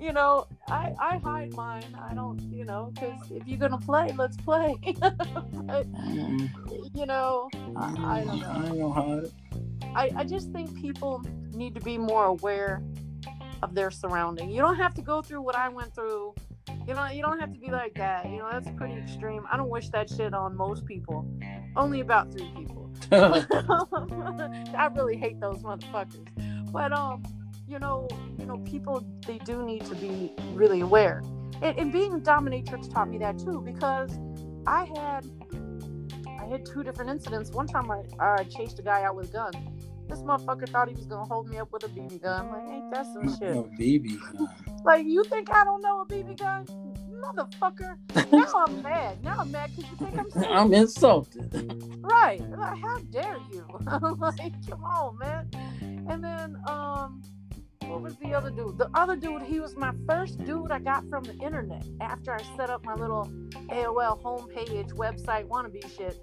you 0.00 0.14
know, 0.14 0.46
I 0.68 0.94
I 0.98 1.18
hide 1.18 1.52
mine. 1.52 1.84
I 2.00 2.14
don't, 2.14 2.40
you 2.50 2.64
know, 2.64 2.90
because 2.94 3.30
if 3.30 3.46
you're 3.46 3.58
gonna 3.58 3.76
play, 3.76 4.14
let's 4.16 4.38
play. 4.38 4.76
but, 4.82 5.18
Mm-mm. 5.92 6.48
you 6.94 7.04
know, 7.04 7.50
I, 7.76 7.90
I 7.90 8.24
don't 8.24 8.42
I 8.44 8.66
ain't 8.66 8.80
gonna 8.80 8.92
hide 8.92 9.24
it. 9.24 9.32
I 9.98 10.12
I 10.16 10.24
just 10.24 10.52
think 10.52 10.74
people 10.80 11.22
need 11.52 11.74
to 11.74 11.80
be 11.80 11.98
more 11.98 12.26
aware 12.26 12.82
of 13.62 13.74
their 13.74 13.90
surrounding. 13.90 14.48
You 14.50 14.62
don't 14.62 14.76
have 14.76 14.94
to 14.94 15.02
go 15.02 15.20
through 15.20 15.42
what 15.42 15.56
I 15.56 15.68
went 15.68 15.92
through. 15.92 16.34
You 16.86 16.94
know, 16.94 17.06
you 17.06 17.20
don't 17.20 17.40
have 17.40 17.52
to 17.52 17.58
be 17.58 17.70
like 17.70 17.94
that. 17.94 18.24
You 18.30 18.38
know, 18.38 18.48
that's 18.50 18.70
pretty 18.76 18.94
extreme. 18.94 19.44
I 19.50 19.56
don't 19.56 19.68
wish 19.68 19.88
that 19.90 20.08
shit 20.08 20.32
on 20.32 20.56
most 20.56 20.86
people. 20.86 21.28
Only 21.76 22.00
about 22.00 22.32
three 22.32 22.50
people. 22.56 22.90
I 23.12 24.88
really 24.94 25.16
hate 25.16 25.40
those 25.40 25.58
motherfuckers. 25.58 26.28
But 26.70 26.92
um, 26.92 27.24
you 27.66 27.80
know, 27.80 28.08
you 28.38 28.46
know, 28.46 28.58
people 28.58 29.04
they 29.26 29.38
do 29.38 29.64
need 29.64 29.84
to 29.86 29.96
be 29.96 30.32
really 30.54 30.80
aware. 30.80 31.22
And, 31.60 31.76
and 31.76 31.92
being 31.92 32.14
a 32.14 32.18
dominatrix 32.18 32.92
taught 32.92 33.08
me 33.08 33.18
that 33.18 33.38
too 33.40 33.62
because 33.64 34.16
I 34.64 34.84
had 34.94 35.26
I 36.40 36.46
had 36.46 36.64
two 36.64 36.84
different 36.84 37.10
incidents. 37.10 37.50
One 37.50 37.66
time 37.66 37.90
I, 37.90 38.02
I 38.20 38.44
chased 38.44 38.78
a 38.78 38.82
guy 38.82 39.02
out 39.02 39.16
with 39.16 39.30
a 39.30 39.32
gun. 39.32 39.77
This 40.08 40.20
motherfucker 40.20 40.68
thought 40.68 40.88
he 40.88 40.94
was 40.94 41.06
gonna 41.06 41.26
hold 41.26 41.48
me 41.48 41.58
up 41.58 41.70
with 41.72 41.84
a 41.84 41.88
BB 41.88 42.22
gun. 42.22 42.50
Like, 42.50 42.68
ain't 42.68 42.90
that 42.92 43.06
some 43.06 43.28
shit? 43.38 43.54
No, 43.54 43.68
BB. 43.78 44.18
Like, 44.84 45.06
you 45.06 45.22
think 45.24 45.52
I 45.52 45.64
don't 45.64 45.82
know 45.82 46.00
a 46.00 46.06
BB 46.06 46.38
gun? 46.38 46.66
Motherfucker. 47.10 47.96
Now 48.32 48.64
I'm 48.66 48.82
mad. 48.82 49.22
Now 49.22 49.40
I'm 49.40 49.50
mad 49.50 49.70
because 49.76 49.90
you 49.90 49.96
think 49.98 50.18
I'm 50.18 50.30
serious. 50.30 50.50
I'm 50.50 50.72
insulted. 50.72 52.00
Right. 52.00 52.40
Like, 52.50 52.78
how 52.80 52.98
dare 53.10 53.38
you? 53.52 53.66
like, 54.18 54.68
come 54.68 54.84
on, 54.84 55.18
man. 55.18 55.50
And 56.08 56.24
then, 56.24 56.56
um, 56.68 57.22
what 57.88 58.02
was 58.02 58.16
the 58.16 58.34
other 58.34 58.50
dude? 58.50 58.78
The 58.78 58.90
other 58.94 59.16
dude, 59.16 59.42
he 59.42 59.60
was 59.60 59.76
my 59.76 59.92
first 60.06 60.44
dude 60.44 60.70
I 60.70 60.78
got 60.78 61.08
from 61.08 61.24
the 61.24 61.34
internet 61.34 61.84
after 62.00 62.32
I 62.32 62.42
set 62.56 62.70
up 62.70 62.84
my 62.84 62.94
little 62.94 63.30
AOL 63.70 64.22
homepage 64.22 64.92
website 64.92 65.48
wannabe 65.48 65.84
shit. 65.96 66.18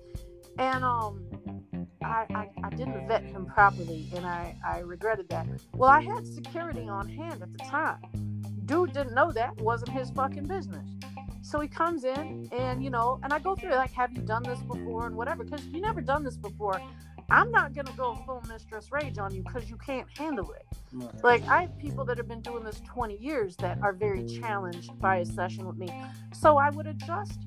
And 0.58 0.84
um 0.84 1.26
I, 2.06 2.26
I, 2.34 2.50
I 2.64 2.70
didn't 2.70 3.08
vet 3.08 3.24
him 3.24 3.46
properly 3.46 4.08
and 4.16 4.26
I, 4.26 4.56
I 4.66 4.80
regretted 4.80 5.30
that. 5.30 5.48
Well, 5.74 5.90
I 5.90 6.02
had 6.02 6.26
security 6.26 6.88
on 6.88 7.10
hand 7.10 7.42
at 7.42 7.52
the 7.52 7.64
time. 7.66 8.00
Dude 8.66 8.94
didn't 8.94 9.14
know 9.14 9.32
that, 9.32 9.58
wasn't 9.62 9.92
his 9.92 10.10
fucking 10.12 10.46
business. 10.46 10.88
So 11.42 11.60
he 11.60 11.68
comes 11.68 12.04
in 12.04 12.50
and 12.52 12.84
you 12.84 12.90
know, 12.90 13.20
and 13.24 13.32
I 13.32 13.40
go 13.40 13.56
through 13.56 13.72
like, 13.72 13.92
have 13.94 14.12
you 14.14 14.22
done 14.22 14.44
this 14.44 14.60
before 14.60 15.06
and 15.08 15.16
whatever? 15.16 15.44
Because 15.44 15.66
you 15.68 15.82
never 15.82 16.02
done 16.02 16.24
this 16.24 16.38
before, 16.38 16.82
I'm 17.30 17.52
not 17.52 17.74
gonna 17.74 17.94
go 17.98 18.16
full 18.26 18.44
mistress 18.48 18.92
rage 18.92 19.18
on 19.18 19.34
you 19.34 19.42
because 19.42 19.70
you 19.70 19.78
can't 19.78 20.08
handle 20.18 20.52
it. 20.52 20.66
Right. 20.94 21.24
Like 21.24 21.48
I 21.48 21.62
have 21.62 21.78
people 21.80 22.06
that 22.06 22.18
have 22.18 22.28
been 22.28 22.42
doing 22.42 22.64
this 22.64 22.82
20 22.88 23.18
years 23.18 23.56
that 23.58 23.80
are 23.82 23.94
very 23.94 24.26
challenged 24.26 24.98
by 25.00 25.18
a 25.18 25.26
session 25.26 25.66
with 25.68 25.78
me. 25.78 25.90
So 26.34 26.58
I 26.58 26.70
would 26.70 26.88
adjust 26.88 27.40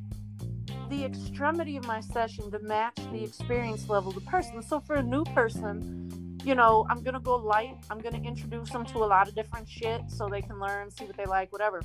the 0.89 1.05
extremity 1.05 1.77
of 1.77 1.87
my 1.87 2.01
session 2.01 2.51
to 2.51 2.59
match 2.61 2.97
the 3.13 3.23
experience 3.23 3.89
level 3.89 4.11
of 4.11 4.15
the 4.15 4.31
person. 4.31 4.63
So 4.63 4.81
for 4.81 4.97
a 4.97 5.03
new 5.03 5.25
person, 5.25 6.39
you 6.45 6.55
know, 6.55 6.87
I'm 6.89 7.03
gonna 7.03 7.21
go 7.21 7.37
light. 7.37 7.77
I'm 7.91 7.99
gonna 7.99 8.23
introduce 8.23 8.71
them 8.71 8.85
to 8.87 8.99
a 8.99 9.07
lot 9.07 9.29
of 9.29 9.35
different 9.35 9.69
shit 9.69 10.03
so 10.09 10.29
they 10.29 10.41
can 10.41 10.59
learn, 10.59 10.91
see 10.91 11.05
what 11.05 11.17
they 11.17 11.27
like, 11.27 11.53
whatever. 11.53 11.83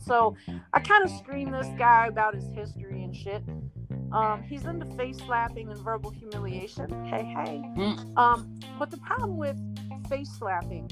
So 0.00 0.36
I 0.72 0.80
kind 0.80 1.04
of 1.04 1.10
scream 1.10 1.50
this 1.50 1.68
guy 1.78 2.06
about 2.06 2.34
his 2.34 2.48
history 2.54 3.02
and 3.02 3.14
shit. 3.14 3.42
Um, 4.12 4.42
he's 4.42 4.64
into 4.64 4.86
face 4.96 5.18
slapping 5.18 5.70
and 5.70 5.80
verbal 5.80 6.10
humiliation. 6.10 7.04
Hey, 7.06 7.24
hey. 7.24 7.62
Mm. 7.76 8.16
Um, 8.16 8.60
but 8.78 8.90
the 8.90 8.98
problem 8.98 9.36
with 9.36 9.56
face 10.08 10.30
slapping, 10.38 10.88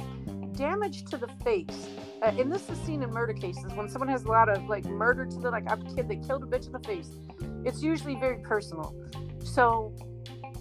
damage 0.52 1.04
to 1.06 1.16
the 1.16 1.28
face, 1.44 1.88
uh, 2.22 2.26
and 2.38 2.52
this 2.52 2.68
is 2.68 2.78
seen 2.78 3.02
in 3.02 3.10
murder 3.10 3.32
cases 3.32 3.72
when 3.74 3.88
someone 3.88 4.08
has 4.08 4.24
a 4.24 4.28
lot 4.28 4.48
of 4.48 4.68
like 4.68 4.84
murder 4.84 5.26
to 5.26 5.38
the 5.38 5.50
like 5.50 5.64
a 5.70 5.76
kid 5.94 6.08
that 6.08 6.26
killed 6.26 6.42
a 6.42 6.46
bitch 6.46 6.66
in 6.66 6.72
the 6.72 6.80
face. 6.80 7.10
It's 7.64 7.82
usually 7.82 8.16
very 8.16 8.38
personal. 8.38 8.94
So 9.44 9.94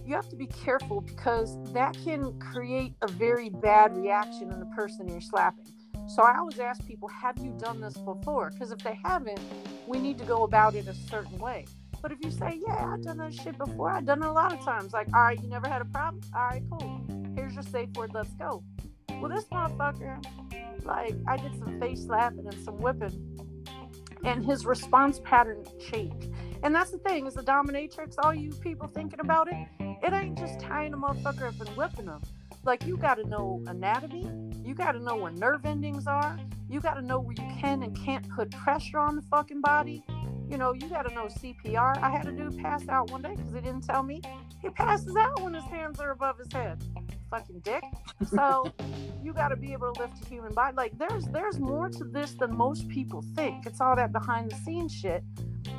you 0.05 0.15
have 0.15 0.29
to 0.29 0.35
be 0.35 0.47
careful 0.47 1.01
because 1.01 1.57
that 1.73 1.95
can 2.03 2.37
create 2.39 2.93
a 3.01 3.07
very 3.07 3.49
bad 3.49 3.95
reaction 3.95 4.51
in 4.51 4.59
the 4.59 4.65
person 4.67 5.07
you're 5.07 5.21
slapping. 5.21 5.65
So 6.07 6.23
I 6.23 6.37
always 6.37 6.59
ask 6.59 6.85
people, 6.85 7.07
have 7.07 7.37
you 7.37 7.51
done 7.57 7.79
this 7.79 7.93
before? 7.93 8.49
Because 8.49 8.71
if 8.71 8.79
they 8.79 8.99
haven't, 9.03 9.39
we 9.87 9.99
need 9.99 10.17
to 10.17 10.25
go 10.25 10.43
about 10.43 10.75
it 10.75 10.87
a 10.87 10.93
certain 10.93 11.37
way. 11.37 11.65
But 12.01 12.11
if 12.11 12.17
you 12.23 12.31
say, 12.31 12.59
yeah, 12.67 12.91
I've 12.93 13.03
done 13.03 13.17
that 13.17 13.33
shit 13.33 13.57
before, 13.57 13.91
I've 13.91 14.05
done 14.05 14.23
it 14.23 14.27
a 14.27 14.31
lot 14.31 14.51
of 14.51 14.59
times. 14.65 14.91
Like, 14.91 15.07
all 15.13 15.21
right, 15.21 15.41
you 15.41 15.47
never 15.47 15.69
had 15.69 15.81
a 15.81 15.85
problem? 15.85 16.21
All 16.35 16.47
right, 16.47 16.63
cool. 16.71 17.01
Here's 17.35 17.53
your 17.53 17.63
safe 17.63 17.89
word, 17.95 18.11
let's 18.13 18.33
go. 18.33 18.63
Well, 19.19 19.29
this 19.29 19.45
motherfucker, 19.45 20.23
like, 20.85 21.15
I 21.27 21.37
did 21.37 21.57
some 21.59 21.79
face 21.79 22.05
slapping 22.05 22.47
and 22.47 22.63
some 22.63 22.77
whipping, 22.77 23.37
and 24.23 24.45
his 24.45 24.65
response 24.65 25.19
pattern 25.23 25.63
changed. 25.79 26.29
And 26.63 26.73
that's 26.73 26.91
the 26.91 26.99
thing, 26.99 27.25
is 27.25 27.33
the 27.33 27.43
dominatrix, 27.43 28.15
all 28.23 28.33
you 28.33 28.51
people 28.51 28.87
thinking 28.87 29.19
about 29.19 29.47
it, 29.47 29.55
it 30.03 30.13
ain't 30.13 30.37
just 30.37 30.59
tying 30.59 30.93
a 30.93 30.97
motherfucker 30.97 31.47
up 31.47 31.59
and 31.59 31.69
whipping 31.75 32.05
them. 32.05 32.21
Like, 32.63 32.85
you 32.85 32.97
gotta 32.97 33.27
know 33.27 33.63
anatomy, 33.67 34.29
you 34.63 34.75
gotta 34.75 34.99
know 34.99 35.15
where 35.15 35.31
nerve 35.31 35.65
endings 35.65 36.05
are, 36.05 36.39
you 36.69 36.79
gotta 36.79 37.01
know 37.01 37.19
where 37.19 37.35
you 37.37 37.55
can 37.59 37.83
and 37.83 37.95
can't 37.95 38.27
put 38.29 38.51
pressure 38.51 38.99
on 38.99 39.15
the 39.15 39.21
fucking 39.23 39.61
body. 39.61 40.03
You 40.49 40.57
know, 40.57 40.73
you 40.73 40.87
gotta 40.87 41.13
know 41.13 41.25
CPR. 41.27 41.97
I 41.97 42.09
had 42.09 42.27
a 42.27 42.31
dude 42.31 42.57
pass 42.57 42.87
out 42.89 43.09
one 43.09 43.21
day 43.21 43.35
because 43.35 43.53
he 43.53 43.61
didn't 43.61 43.81
tell 43.81 44.03
me. 44.03 44.21
He 44.61 44.69
passes 44.69 45.15
out 45.15 45.41
when 45.41 45.53
his 45.53 45.63
hands 45.63 45.99
are 45.99 46.11
above 46.11 46.37
his 46.37 46.51
head. 46.51 46.83
Fucking 47.31 47.61
dick. 47.61 47.83
So 48.29 48.71
you 49.23 49.33
gotta 49.33 49.55
be 49.55 49.71
able 49.73 49.93
to 49.93 50.01
lift 50.01 50.23
a 50.23 50.27
human 50.27 50.53
body. 50.53 50.75
Like 50.75 50.97
there's 50.97 51.25
there's 51.27 51.59
more 51.59 51.89
to 51.89 52.03
this 52.03 52.33
than 52.33 52.55
most 52.55 52.87
people 52.89 53.23
think. 53.35 53.65
It's 53.65 53.81
all 53.81 53.95
that 53.95 54.11
behind 54.11 54.51
the 54.51 54.55
scenes 54.57 54.93
shit. 54.93 55.23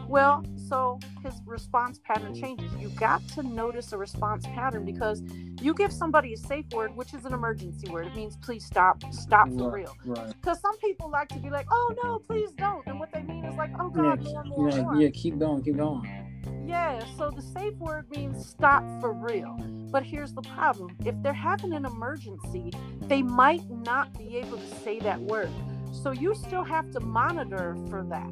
Well, 0.08 0.44
so 0.68 0.98
his 1.22 1.34
response 1.46 2.00
pattern 2.04 2.34
changes. 2.34 2.70
You 2.78 2.88
got 2.90 3.26
to 3.28 3.42
notice 3.42 3.92
a 3.92 3.98
response 3.98 4.46
pattern 4.46 4.84
because 4.84 5.22
you 5.60 5.74
give 5.74 5.92
somebody 5.92 6.34
a 6.34 6.36
safe 6.36 6.66
word, 6.74 6.94
which 6.96 7.14
is 7.14 7.24
an 7.24 7.32
emergency 7.32 7.88
word. 7.90 8.06
It 8.06 8.16
means 8.16 8.36
please 8.36 8.64
stop, 8.64 9.02
stop 9.12 9.48
for 9.48 9.70
Right, 9.70 9.74
real. 9.84 9.96
Right. 10.04 10.28
Because 10.40 10.60
some 10.60 10.76
people 10.78 11.10
like 11.10 11.28
to 11.30 11.38
be 11.38 11.50
like, 11.50 11.66
oh 11.70 11.94
no, 12.02 12.18
please 12.18 12.50
don't. 12.52 12.86
And 12.86 12.98
what 12.98 13.12
they 13.12 13.22
mean 13.22 13.44
is 13.44 13.56
like, 13.56 13.70
oh 13.80 13.88
God, 13.90 14.22
yeah, 14.22 14.32
more, 14.32 14.44
more, 14.44 14.70
yeah, 14.70 14.82
more. 14.82 14.96
yeah, 14.96 15.08
keep 15.10 15.38
going, 15.38 15.62
keep 15.62 15.76
going. 15.76 16.21
Yeah, 16.66 17.04
so 17.16 17.30
the 17.30 17.42
safe 17.42 17.74
word 17.78 18.06
means 18.16 18.46
stop 18.46 18.82
for 19.00 19.12
real. 19.12 19.56
But 19.90 20.04
here's 20.04 20.32
the 20.32 20.42
problem 20.42 20.96
if 21.04 21.14
they're 21.22 21.32
having 21.32 21.72
an 21.72 21.84
emergency, 21.84 22.72
they 23.02 23.22
might 23.22 23.68
not 23.70 24.16
be 24.18 24.36
able 24.38 24.58
to 24.58 24.74
say 24.82 24.98
that 25.00 25.20
word. 25.20 25.50
So 25.92 26.12
you 26.12 26.34
still 26.34 26.64
have 26.64 26.90
to 26.92 27.00
monitor 27.00 27.76
for 27.90 28.02
that. 28.04 28.30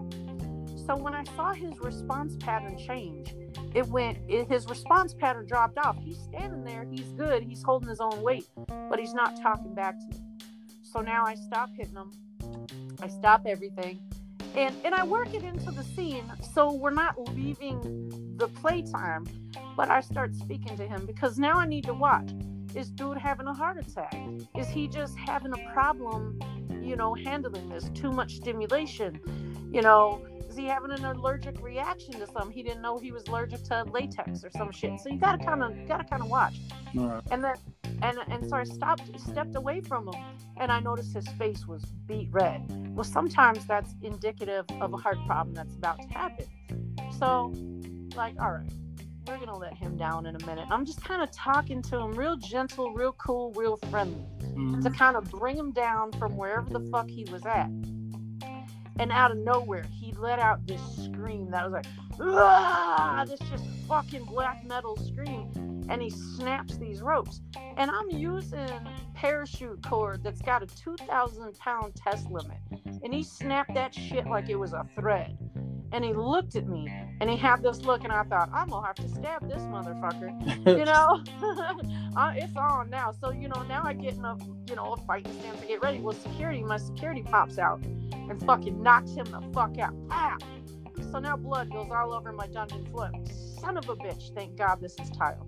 So 0.86 0.96
when 0.96 1.14
I 1.14 1.24
saw 1.36 1.52
his 1.52 1.78
response 1.80 2.36
pattern 2.40 2.78
change, 2.78 3.34
it 3.74 3.86
went, 3.86 4.18
it, 4.28 4.48
his 4.48 4.66
response 4.68 5.14
pattern 5.14 5.46
dropped 5.46 5.78
off. 5.78 5.96
He's 6.02 6.18
standing 6.18 6.64
there, 6.64 6.86
he's 6.90 7.12
good, 7.12 7.42
he's 7.42 7.62
holding 7.62 7.88
his 7.88 8.00
own 8.00 8.22
weight, 8.22 8.48
but 8.88 8.98
he's 8.98 9.14
not 9.14 9.40
talking 9.40 9.74
back 9.74 9.96
to 9.98 10.06
me. 10.06 10.24
So 10.82 11.00
now 11.00 11.24
I 11.24 11.34
stop 11.34 11.70
hitting 11.76 11.94
him, 11.94 12.10
I 13.02 13.08
stop 13.08 13.42
everything 13.46 14.00
and 14.54 14.74
and 14.84 14.94
I 14.94 15.04
work 15.04 15.34
it 15.34 15.42
into 15.42 15.70
the 15.70 15.82
scene 15.82 16.24
so 16.52 16.72
we're 16.72 16.90
not 16.90 17.18
leaving 17.34 18.34
the 18.36 18.48
playtime 18.48 19.26
but 19.76 19.90
I 19.90 20.00
start 20.00 20.34
speaking 20.34 20.76
to 20.76 20.86
him 20.86 21.06
because 21.06 21.38
now 21.38 21.58
I 21.58 21.66
need 21.66 21.84
to 21.84 21.94
watch. 21.94 22.30
Is 22.74 22.90
dude 22.90 23.18
having 23.18 23.46
a 23.46 23.54
heart 23.54 23.78
attack? 23.78 24.14
Is 24.56 24.68
he 24.68 24.86
just 24.88 25.16
having 25.16 25.52
a 25.52 25.72
problem 25.72 26.38
you 26.82 26.96
know 26.96 27.14
handling 27.14 27.68
this? 27.68 27.90
Too 27.94 28.12
much 28.12 28.36
stimulation 28.36 29.20
you 29.72 29.82
know 29.82 30.24
is 30.50 30.56
he 30.56 30.66
having 30.66 30.90
an 30.90 31.04
allergic 31.04 31.62
reaction 31.62 32.12
to 32.14 32.26
something 32.26 32.50
he 32.50 32.62
didn't 32.62 32.82
know 32.82 32.98
he 32.98 33.12
was 33.12 33.24
allergic 33.28 33.62
to 33.62 33.84
latex 33.92 34.44
or 34.44 34.50
some 34.50 34.70
shit 34.72 34.98
so 35.00 35.08
you 35.08 35.16
gotta 35.18 35.42
kind 35.44 35.62
of 35.62 35.86
gotta 35.88 36.04
kind 36.04 36.22
of 36.22 36.28
watch 36.28 36.56
Right. 36.94 37.22
and 37.30 37.42
then 37.44 37.54
and 38.02 38.18
and 38.28 38.48
so 38.48 38.56
I 38.56 38.64
stopped 38.64 39.02
stepped 39.20 39.54
away 39.54 39.80
from 39.80 40.08
him 40.08 40.14
and 40.56 40.72
I 40.72 40.80
noticed 40.80 41.14
his 41.14 41.28
face 41.38 41.66
was 41.66 41.84
beet 42.06 42.28
red. 42.32 42.60
Well 42.96 43.04
sometimes 43.04 43.64
that's 43.66 43.94
indicative 44.02 44.64
of 44.80 44.92
a 44.92 44.96
heart 44.96 45.18
problem 45.26 45.54
that's 45.54 45.74
about 45.76 46.00
to 46.02 46.08
happen. 46.08 46.46
So 47.18 47.52
like 48.16 48.34
all 48.40 48.50
right, 48.52 48.70
we're 49.26 49.38
gonna 49.38 49.56
let 49.56 49.74
him 49.74 49.96
down 49.96 50.26
in 50.26 50.34
a 50.34 50.46
minute. 50.46 50.66
I'm 50.70 50.84
just 50.84 51.04
kind 51.04 51.22
of 51.22 51.30
talking 51.30 51.80
to 51.82 51.98
him 51.98 52.12
real 52.12 52.36
gentle, 52.36 52.92
real 52.92 53.12
cool, 53.12 53.52
real 53.52 53.76
friendly 53.90 54.24
Mhm. 54.54 54.82
to 54.82 54.90
kind 54.90 55.16
of 55.16 55.30
bring 55.30 55.56
him 55.56 55.70
down 55.70 56.10
from 56.12 56.36
wherever 56.36 56.68
the 56.70 56.80
fuck 56.90 57.08
he 57.08 57.24
was 57.30 57.44
at. 57.46 57.70
And 58.98 59.12
out 59.12 59.30
of 59.30 59.38
nowhere, 59.38 59.84
he 59.90 60.12
let 60.12 60.38
out 60.38 60.66
this 60.66 60.80
scream 61.04 61.50
that 61.50 61.64
was 61.64 61.72
like, 61.72 61.86
ah, 62.20 63.24
this 63.26 63.40
just 63.50 63.64
fucking 63.88 64.24
black 64.24 64.64
metal 64.66 64.96
scream. 64.96 65.50
And 65.88 66.02
he 66.02 66.10
snaps 66.10 66.76
these 66.76 67.02
ropes. 67.02 67.40
And 67.76 67.90
I'm 67.90 68.10
using 68.10 68.68
parachute 69.14 69.82
cord 69.82 70.22
that's 70.22 70.42
got 70.42 70.62
a 70.62 70.66
2,000 70.66 71.58
pound 71.58 71.94
test 71.96 72.30
limit. 72.30 72.58
And 73.02 73.12
he 73.14 73.22
snapped 73.22 73.74
that 73.74 73.94
shit 73.94 74.26
like 74.26 74.48
it 74.48 74.56
was 74.56 74.72
a 74.72 74.86
thread. 74.94 75.38
And 75.92 76.04
he 76.04 76.12
looked 76.12 76.54
at 76.54 76.68
me 76.68 76.88
and 77.20 77.28
he 77.28 77.36
had 77.36 77.62
this 77.62 77.82
look, 77.82 78.04
and 78.04 78.12
I 78.12 78.22
thought, 78.22 78.48
I'm 78.52 78.68
gonna 78.68 78.86
have 78.86 78.96
to 78.96 79.08
stab 79.08 79.48
this 79.48 79.62
motherfucker 79.62 80.30
you 80.78 80.84
know? 80.84 81.22
Uh, 82.16 82.32
it's 82.34 82.56
on 82.56 82.90
now. 82.90 83.12
So 83.12 83.30
you 83.30 83.46
know 83.46 83.62
now 83.68 83.82
i 83.84 83.92
get 83.92 84.14
in 84.14 84.24
a 84.24 84.36
you 84.68 84.74
know 84.74 84.94
a 84.94 84.96
fighting 85.06 85.32
stance 85.40 85.60
to 85.60 85.66
get 85.66 85.80
ready. 85.80 86.00
Well 86.00 86.12
security 86.12 86.60
my 86.62 86.76
security 86.76 87.22
pops 87.22 87.56
out 87.56 87.80
and 87.84 88.42
fucking 88.44 88.82
knocks 88.82 89.12
him 89.12 89.26
the 89.26 89.40
fuck 89.54 89.78
out. 89.78 89.94
Pow! 90.08 90.36
so 91.12 91.20
now 91.20 91.36
blood 91.36 91.70
goes 91.70 91.88
all 91.90 92.12
over 92.12 92.32
my 92.32 92.48
dungeon 92.48 92.84
floor. 92.86 93.12
Son 93.60 93.76
of 93.76 93.88
a 93.88 93.94
bitch 93.94 94.34
thank 94.34 94.56
god 94.56 94.80
this 94.80 94.96
is 94.98 95.08
tile. 95.10 95.46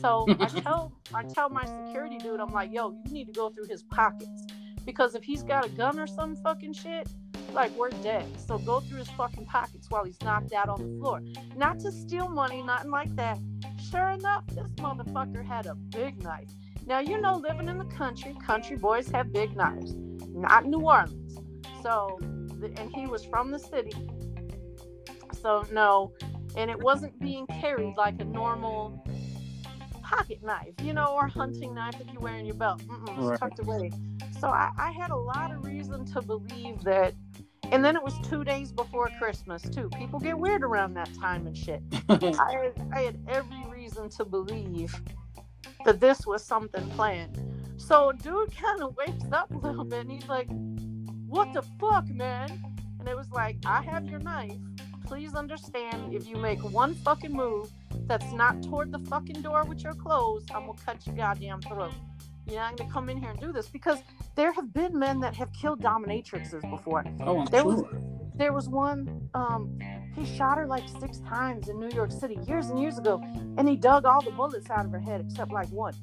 So 0.00 0.26
i 0.38 0.46
tell 0.60 0.92
i 1.12 1.24
tell 1.24 1.50
my 1.50 1.64
security 1.64 2.18
dude 2.18 2.38
i'm 2.38 2.52
like 2.52 2.70
yo 2.72 2.96
you 3.06 3.12
need 3.12 3.26
to 3.26 3.32
go 3.32 3.50
through 3.50 3.66
his 3.66 3.82
pockets 3.82 4.46
because 4.90 5.14
if 5.14 5.22
he's 5.24 5.42
got 5.42 5.66
a 5.66 5.68
gun 5.70 5.98
or 5.98 6.06
some 6.06 6.36
fucking 6.36 6.72
shit 6.72 7.08
like 7.52 7.70
we're 7.76 7.90
dead 8.02 8.26
so 8.46 8.58
go 8.58 8.80
through 8.80 8.98
his 8.98 9.10
fucking 9.10 9.46
pockets 9.46 9.86
while 9.90 10.04
he's 10.04 10.20
knocked 10.22 10.52
out 10.52 10.68
on 10.68 10.78
the 10.80 10.98
floor 10.98 11.20
not 11.56 11.78
to 11.78 11.90
steal 11.90 12.28
money 12.28 12.62
nothing 12.62 12.90
like 12.90 13.14
that 13.16 13.38
Sure 13.90 14.10
enough, 14.10 14.46
this 14.48 14.70
motherfucker 14.76 15.44
had 15.44 15.66
a 15.66 15.74
big 15.74 16.22
knife. 16.22 16.50
Now, 16.86 17.00
you 17.00 17.20
know, 17.20 17.36
living 17.36 17.68
in 17.68 17.76
the 17.76 17.86
country, 17.86 18.36
country 18.44 18.76
boys 18.76 19.08
have 19.08 19.32
big 19.32 19.56
knives, 19.56 19.94
not 20.28 20.64
New 20.64 20.80
Orleans. 20.80 21.38
So, 21.82 22.16
and 22.20 22.94
he 22.94 23.06
was 23.06 23.24
from 23.24 23.50
the 23.50 23.58
city. 23.58 23.92
So, 25.42 25.66
no, 25.72 26.12
and 26.56 26.70
it 26.70 26.78
wasn't 26.78 27.18
being 27.18 27.46
carried 27.48 27.96
like 27.96 28.20
a 28.20 28.24
normal 28.24 29.02
pocket 30.10 30.42
knife, 30.42 30.74
you 30.82 30.92
know, 30.92 31.06
or 31.14 31.28
hunting 31.28 31.74
knife 31.74 31.96
that 31.98 32.12
you 32.12 32.18
wear 32.18 32.36
in 32.36 32.44
your 32.44 32.56
belt. 32.56 32.82
Right. 33.16 33.38
tucked 33.38 33.60
away. 33.60 33.92
So, 34.40 34.48
I, 34.48 34.70
I 34.76 34.90
had 34.90 35.10
a 35.10 35.16
lot 35.16 35.52
of 35.52 35.64
reason 35.64 36.04
to 36.06 36.20
believe 36.20 36.82
that. 36.82 37.14
And 37.72 37.84
then 37.84 37.94
it 37.94 38.02
was 38.02 38.14
two 38.28 38.42
days 38.42 38.72
before 38.72 39.08
Christmas, 39.20 39.62
too. 39.62 39.88
People 39.96 40.18
get 40.18 40.36
weird 40.36 40.64
around 40.64 40.94
that 40.94 41.08
time 41.20 41.46
and 41.46 41.56
shit. 41.56 41.80
I 42.08 42.14
had, 42.14 42.88
I 42.92 43.00
had 43.02 43.18
every 43.28 43.64
reason 43.70 44.08
to 44.10 44.24
believe 44.24 44.92
that 45.84 46.00
this 46.00 46.26
was 46.26 46.44
something 46.44 46.88
planned. 46.90 47.38
So 47.76 48.12
dude 48.12 48.54
kind 48.56 48.82
of 48.82 48.96
wakes 48.96 49.24
up 49.32 49.50
a 49.52 49.56
little 49.56 49.84
bit 49.84 50.00
and 50.00 50.10
he's 50.10 50.28
like, 50.28 50.48
"What 51.26 51.52
the 51.54 51.62
fuck, 51.80 52.08
man?" 52.08 52.62
And 52.98 53.08
it 53.08 53.16
was 53.16 53.30
like, 53.30 53.56
"I 53.64 53.82
have 53.82 54.06
your 54.06 54.20
knife. 54.20 54.58
Please 55.06 55.34
understand 55.34 56.12
if 56.12 56.26
you 56.26 56.36
make 56.36 56.62
one 56.62 56.94
fucking 56.94 57.32
move 57.32 57.72
that's 58.10 58.32
not 58.32 58.60
toward 58.64 58.90
the 58.90 58.98
fucking 58.98 59.40
door 59.40 59.62
with 59.64 59.84
your 59.84 59.94
clothes, 59.94 60.44
I'm 60.52 60.66
gonna 60.66 60.76
cut 60.84 61.06
your 61.06 61.14
goddamn 61.14 61.60
throat. 61.62 61.92
You're 62.44 62.56
not 62.58 62.76
gonna 62.76 62.90
come 62.90 63.08
in 63.08 63.18
here 63.20 63.30
and 63.30 63.38
do 63.38 63.52
this 63.52 63.68
because 63.68 64.00
there 64.34 64.50
have 64.50 64.72
been 64.74 64.98
men 64.98 65.20
that 65.20 65.36
have 65.36 65.52
killed 65.52 65.80
dominatrixes 65.80 66.68
before 66.68 67.04
oh, 67.20 67.38
I'm 67.42 67.46
There 67.46 67.64
was- 67.64 67.78
sure. 67.88 68.00
there 68.34 68.52
was 68.52 68.68
one 68.68 69.28
um 69.34 69.78
he 70.16 70.24
shot 70.26 70.58
her 70.58 70.66
like 70.66 70.88
six 71.00 71.20
times 71.20 71.68
in 71.68 71.78
new 71.78 71.90
york 71.90 72.10
city 72.10 72.36
years 72.48 72.66
and 72.70 72.80
years 72.80 72.98
ago 72.98 73.22
and 73.58 73.68
he 73.68 73.76
dug 73.76 74.04
all 74.06 74.22
the 74.22 74.30
bullets 74.32 74.68
out 74.70 74.84
of 74.86 74.90
her 74.90 74.98
head 74.98 75.20
except 75.24 75.52
like 75.52 75.68
one 75.68 75.94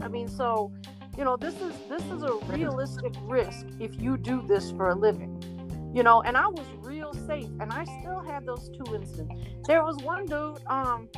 i 0.00 0.08
mean 0.08 0.26
so 0.28 0.70
you 1.16 1.24
know 1.24 1.36
this 1.36 1.54
is 1.60 1.72
this 1.88 2.02
is 2.14 2.22
a 2.24 2.34
realistic 2.48 3.14
risk 3.22 3.64
if 3.80 3.98
you 4.00 4.16
do 4.18 4.42
this 4.46 4.70
for 4.72 4.90
a 4.90 4.94
living 4.94 5.32
you 5.92 6.02
know 6.02 6.22
and 6.22 6.36
i 6.36 6.46
was 6.46 6.66
real 6.78 7.12
safe 7.26 7.48
and 7.60 7.72
i 7.72 7.84
still 8.00 8.20
had 8.20 8.46
those 8.46 8.70
two 8.70 8.94
incidents 8.94 9.34
there 9.66 9.84
was 9.84 9.96
one 9.98 10.26
dude 10.26 10.58
um 10.66 11.08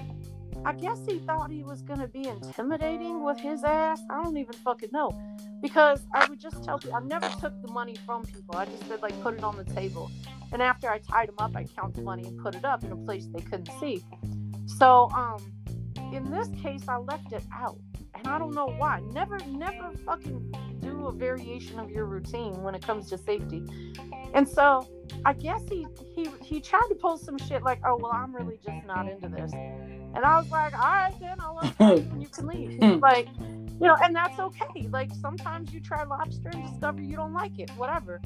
i 0.65 0.73
guess 0.73 0.99
he 1.09 1.19
thought 1.21 1.51
he 1.51 1.63
was 1.63 1.83
to 1.83 2.09
be 2.09 2.27
intimidating 2.29 3.23
with 3.23 3.39
his 3.39 3.65
ass. 3.65 4.01
I 4.11 4.23
don't 4.23 4.37
even 4.37 4.55
fucking 4.55 4.91
know 4.93 5.11
because 5.63 6.07
i 6.15 6.27
would 6.27 6.41
just 6.41 6.63
tell 6.65 6.79
people 6.79 6.97
i 6.97 7.01
never 7.01 7.29
took 7.41 7.61
the 7.63 7.73
money 7.73 7.97
from 8.07 8.25
people. 8.25 8.57
I 8.57 8.67
just 8.67 8.87
said 8.89 9.03
like 9.03 9.19
put 9.23 9.35
it 9.35 9.45
on 9.45 9.57
the 9.57 9.65
table. 9.65 10.11
And 10.55 10.63
after 10.63 10.89
I 10.89 10.99
tied 10.99 11.29
them 11.29 11.35
up, 11.41 11.57
I 11.57 11.65
count 11.65 11.95
the 11.95 12.03
money 12.03 12.29
and 12.29 12.39
put 12.39 12.55
it 12.55 12.65
up 12.65 12.85
in 12.85 12.93
a 12.93 12.97
place 12.97 13.27
they 13.27 13.41
couldn't 13.41 13.71
see. 13.81 14.05
So, 14.67 15.11
um, 15.11 15.53
in 16.13 16.31
this 16.31 16.49
case, 16.63 16.83
I 16.87 16.99
left 16.99 17.33
it 17.33 17.43
out, 17.53 17.79
and 18.15 18.27
I 18.27 18.39
don't 18.39 18.55
know 18.55 18.69
why. 18.69 19.01
Never, 19.13 19.39
never 19.47 19.93
fucking 20.05 20.55
do 20.81 21.07
a 21.07 21.13
variation 21.13 21.79
of 21.79 21.91
your 21.91 22.07
routine 22.07 22.63
when 22.63 22.75
it 22.75 22.83
comes 22.83 23.09
to 23.11 23.19
safety. 23.19 23.63
And 24.35 24.49
so, 24.49 24.89
I 25.25 25.33
guess 25.33 25.63
he 25.69 25.87
he 26.15 26.29
he 26.43 26.61
tried 26.61 26.87
to 26.89 26.95
pull 26.95 27.17
some 27.17 27.39
shit 27.39 27.63
like, 27.63 27.81
"Oh 27.85 27.97
well, 27.97 28.13
I'm 28.13 28.35
really 28.35 28.59
just 28.65 28.87
not 28.87 29.09
into 29.09 29.29
this," 29.29 29.53
and 29.53 30.25
I 30.25 30.39
was 30.39 30.51
like, 30.51 30.75
"All 30.75 30.81
right, 30.81 31.15
then 31.21 31.37
I'll 31.41 31.61
you 31.65 32.03
and 32.03 32.23
you 32.23 32.29
can 32.29 32.47
leave." 32.47 32.81
like, 33.01 33.29
you 33.39 33.87
know, 33.87 33.97
and 34.03 34.15
that's 34.15 34.39
okay. 34.39 34.89
Like 34.91 35.11
sometimes 35.21 35.73
you 35.73 35.81
try 35.81 36.03
lobster 36.05 36.51
and 36.53 36.69
discover 36.69 37.01
you 37.01 37.17
don't 37.17 37.35
like 37.35 37.59
it, 37.59 37.71
whatever 37.77 38.21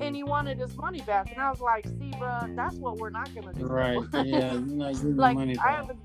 and 0.00 0.14
he 0.14 0.22
wanted 0.22 0.58
his 0.58 0.76
money 0.76 1.00
back. 1.02 1.30
And 1.32 1.40
I 1.40 1.50
was 1.50 1.60
like, 1.60 1.86
see, 1.86 2.12
bro, 2.18 2.40
that's 2.54 2.76
what 2.76 2.96
we're 2.96 3.10
not 3.10 3.34
gonna 3.34 3.52
do. 3.52 3.66
Right. 3.66 3.98
Yeah. 4.12 4.52
You're 4.52 4.60
not 4.60 4.92
getting 4.94 5.16
like 5.16 5.36
money 5.36 5.58
I 5.58 5.82
back. 5.82 5.96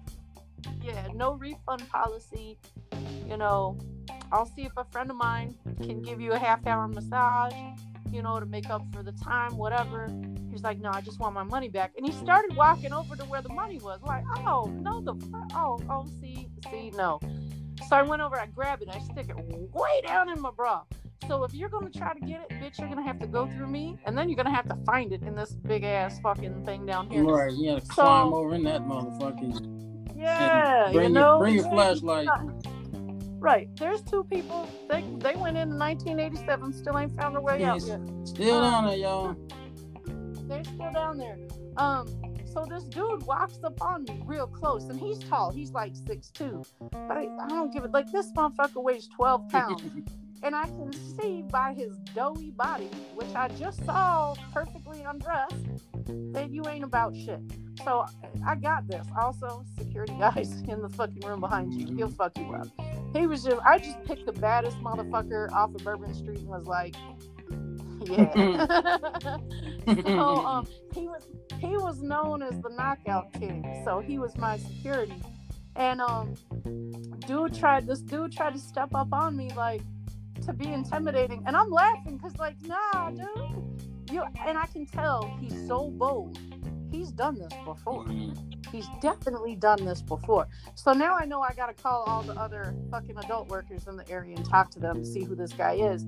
Yeah, 0.82 1.08
no 1.14 1.34
refund 1.34 1.88
policy. 1.90 2.58
You 3.28 3.38
know, 3.38 3.78
I'll 4.32 4.46
see 4.46 4.64
if 4.64 4.72
a 4.78 4.86
friend 4.86 5.10
of 5.10 5.16
mine 5.16 5.56
can 5.82 6.02
give 6.02 6.20
you 6.22 6.34
a 6.34 6.38
half 6.40 6.66
hour 6.68 6.88
massage, 6.88 7.54
you 8.12 8.22
know, 8.22 8.40
to 8.40 8.46
make 8.46 8.70
up 8.70 8.84
for 8.94 9.04
the 9.04 9.12
time, 9.14 9.58
whatever. 9.58 10.10
He's 10.50 10.64
like, 10.64 10.80
no, 10.80 10.90
I 10.92 11.02
just 11.02 11.20
want 11.20 11.34
my 11.34 11.44
money 11.44 11.70
back. 11.70 11.94
And 11.96 12.06
he 12.06 12.12
started 12.12 12.56
walking 12.56 12.92
over 12.94 13.16
to 13.16 13.24
where 13.26 13.42
the 13.42 13.54
money 13.54 13.80
was. 13.80 14.02
Like, 14.04 14.24
oh, 14.46 14.66
no, 14.82 15.02
the 15.02 15.14
oh, 15.56 15.80
oh, 15.90 16.06
see, 16.20 16.48
see, 16.70 16.92
no. 16.92 17.20
So 17.88 17.96
I 17.96 18.02
went 18.02 18.22
over, 18.22 18.38
I 18.40 18.46
grab 18.48 18.82
it, 18.82 18.90
I 18.92 19.00
stick 19.00 19.30
it 19.30 19.36
way 19.74 20.02
down 20.06 20.30
in 20.30 20.42
my 20.42 20.52
bra. 20.52 20.84
So 21.28 21.44
if 21.44 21.54
you're 21.54 21.70
gonna 21.70 21.90
try 21.90 22.14
to 22.14 22.20
get 22.20 22.42
it, 22.42 22.50
bitch, 22.60 22.80
you're 22.80 22.90
gonna 22.90 23.04
have 23.04 23.20
to 23.20 23.28
go 23.28 23.48
through 23.48 23.68
me, 23.68 23.98
and 24.06 24.18
then 24.18 24.28
you're 24.28 24.36
gonna 24.36 24.54
have 24.54 24.68
to 24.70 24.76
find 24.86 25.14
it 25.14 25.22
in 25.22 25.36
this 25.36 25.54
big 25.54 25.84
ass 25.84 26.20
fucking 26.20 26.66
thing 26.66 26.86
down 26.86 27.10
here. 27.10 27.24
Right. 27.24 27.52
You 27.54 27.74
gotta 27.74 27.86
So- 27.86 27.94
climb 27.94 28.34
over 28.34 28.54
in 28.56 28.64
that 28.64 28.82
motherfucking. 28.82 29.91
Yeah, 30.22 30.84
bring 30.92 30.96
you 30.96 31.02
your- 31.02 31.10
know, 31.10 31.40
bring 31.40 31.56
your 31.56 31.64
flashlight. 31.70 32.28
Right, 33.40 33.68
there's 33.78 34.04
two 34.04 34.24
people. 34.26 34.70
They 34.88 35.02
they 35.18 35.36
went 35.36 35.58
in 35.58 35.78
1987, 35.78 36.74
still 36.74 36.98
ain't 37.00 37.16
found 37.20 37.36
their 37.36 37.42
way 37.42 37.64
out 37.64 37.82
yet. 37.82 38.00
Still 38.24 38.62
down 38.62 38.86
there, 38.86 38.98
y'all. 38.98 39.36
they're 40.48 40.64
still 40.64 40.92
down 40.94 41.18
there. 41.18 41.38
Um, 41.78 42.08
so 42.46 42.66
this 42.70 42.84
dude 42.84 43.26
walks 43.26 43.58
up 43.64 43.82
on 43.82 44.04
me 44.04 44.22
real 44.26 44.46
close, 44.46 44.84
and 44.90 45.00
he's 45.00 45.18
tall. 45.20 45.50
He's 45.52 45.72
like 45.72 45.94
six 45.96 46.30
two, 46.30 46.64
but 46.92 47.18
I, 47.18 47.28
I 47.42 47.48
don't 47.48 47.74
give 47.74 47.84
it. 47.84 47.92
Like 47.92 48.12
this 48.12 48.32
motherfucker 48.34 48.84
weighs 48.84 49.08
twelve 49.08 49.50
pounds, 49.50 49.82
and 50.44 50.56
I 50.56 50.66
can 50.66 50.94
see 50.94 51.44
by 51.50 51.74
his 51.74 51.98
doughy 52.14 52.52
body, 52.52 52.90
which 53.16 53.34
I 53.34 53.48
just 53.48 53.84
saw 53.86 54.36
perfectly 54.54 55.02
undressed, 55.02 55.56
that 56.34 56.52
you 56.52 56.68
ain't 56.68 56.84
about 56.84 57.16
shit. 57.16 57.40
So 57.84 58.06
I 58.46 58.56
got 58.56 58.88
this. 58.88 59.06
Also, 59.20 59.64
security 59.78 60.14
guys 60.20 60.62
in 60.68 60.82
the 60.82 60.90
fucking 60.90 61.22
room 61.22 61.40
behind 61.40 61.74
you. 61.74 61.96
He'll 61.96 62.10
fuck 62.10 62.38
you 62.38 62.54
up. 62.54 62.68
He 63.14 63.28
was 63.28 63.44
just. 63.44 63.62
I 63.66 63.78
just 63.78 64.04
picked 64.06 64.26
the 64.26 64.34
baddest 64.34 64.78
motherfucker 64.78 65.52
off 65.52 65.74
of 65.76 65.84
Bourbon 65.84 66.14
Street 66.14 66.40
and 66.40 66.48
was 66.48 66.68
like, 66.68 66.96
yeah. 68.06 69.38
so 70.06 70.20
um, 70.46 70.68
he 70.94 71.08
was 71.08 71.28
he 71.60 71.78
was 71.78 72.02
known 72.02 72.42
as 72.42 72.60
the 72.62 72.70
knockout 72.70 73.34
king. 73.34 73.82
So 73.86 74.00
he 74.00 74.20
was 74.20 74.36
my 74.38 74.58
security. 74.58 75.22
And 75.76 76.02
um 76.02 76.36
dude 77.28 77.56
tried 77.56 77.88
this 77.88 78.02
dude 78.02 78.32
tried 78.32 78.54
to 78.54 78.60
step 78.60 78.94
up 78.94 79.14
on 79.14 79.38
me 79.38 79.52
like 79.56 79.82
to 80.46 80.54
be 80.54 80.72
intimidating. 80.72 81.44
And 81.46 81.56
I'm 81.56 81.70
laughing 81.70 82.18
because 82.18 82.38
like, 82.38 82.56
nah, 82.64 83.12
dude. 83.12 83.28
You 84.12 84.24
and 84.46 84.58
I 84.58 84.66
can 84.66 84.86
tell 84.86 85.34
he's 85.40 85.68
so 85.68 85.90
bold. 85.92 86.38
He's 86.92 87.12
done 87.12 87.40
this 87.40 87.54
before. 87.66 88.06
Mm-hmm. 88.06 88.72
He's 88.72 88.88
definitely 89.02 89.56
done 89.56 89.86
this 89.86 90.02
before. 90.02 90.48
So 90.76 90.94
now 90.94 91.16
I 91.16 91.26
know 91.26 91.42
I 91.42 91.54
gotta 91.54 91.74
call 91.74 92.04
all 92.04 92.22
the 92.22 92.34
other 92.34 92.76
fucking 92.90 93.18
adult 93.18 93.48
workers 93.50 93.88
in 93.88 93.96
the 93.96 94.10
area 94.10 94.36
and 94.36 94.46
talk 94.46 94.70
to 94.72 94.80
them 94.80 95.04
to 95.04 95.06
see 95.06 95.24
who 95.24 95.36
this 95.36 95.54
guy 95.54 95.74
is 95.74 96.06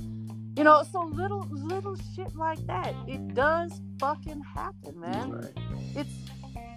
you 0.55 0.63
know, 0.63 0.83
so 0.91 1.01
little 1.01 1.47
little 1.49 1.95
shit 2.15 2.35
like 2.35 2.65
that. 2.67 2.93
It 3.07 3.33
does 3.33 3.81
fucking 3.99 4.41
happen, 4.41 4.99
man. 4.99 5.31
Right. 5.31 5.51
It's 5.95 6.13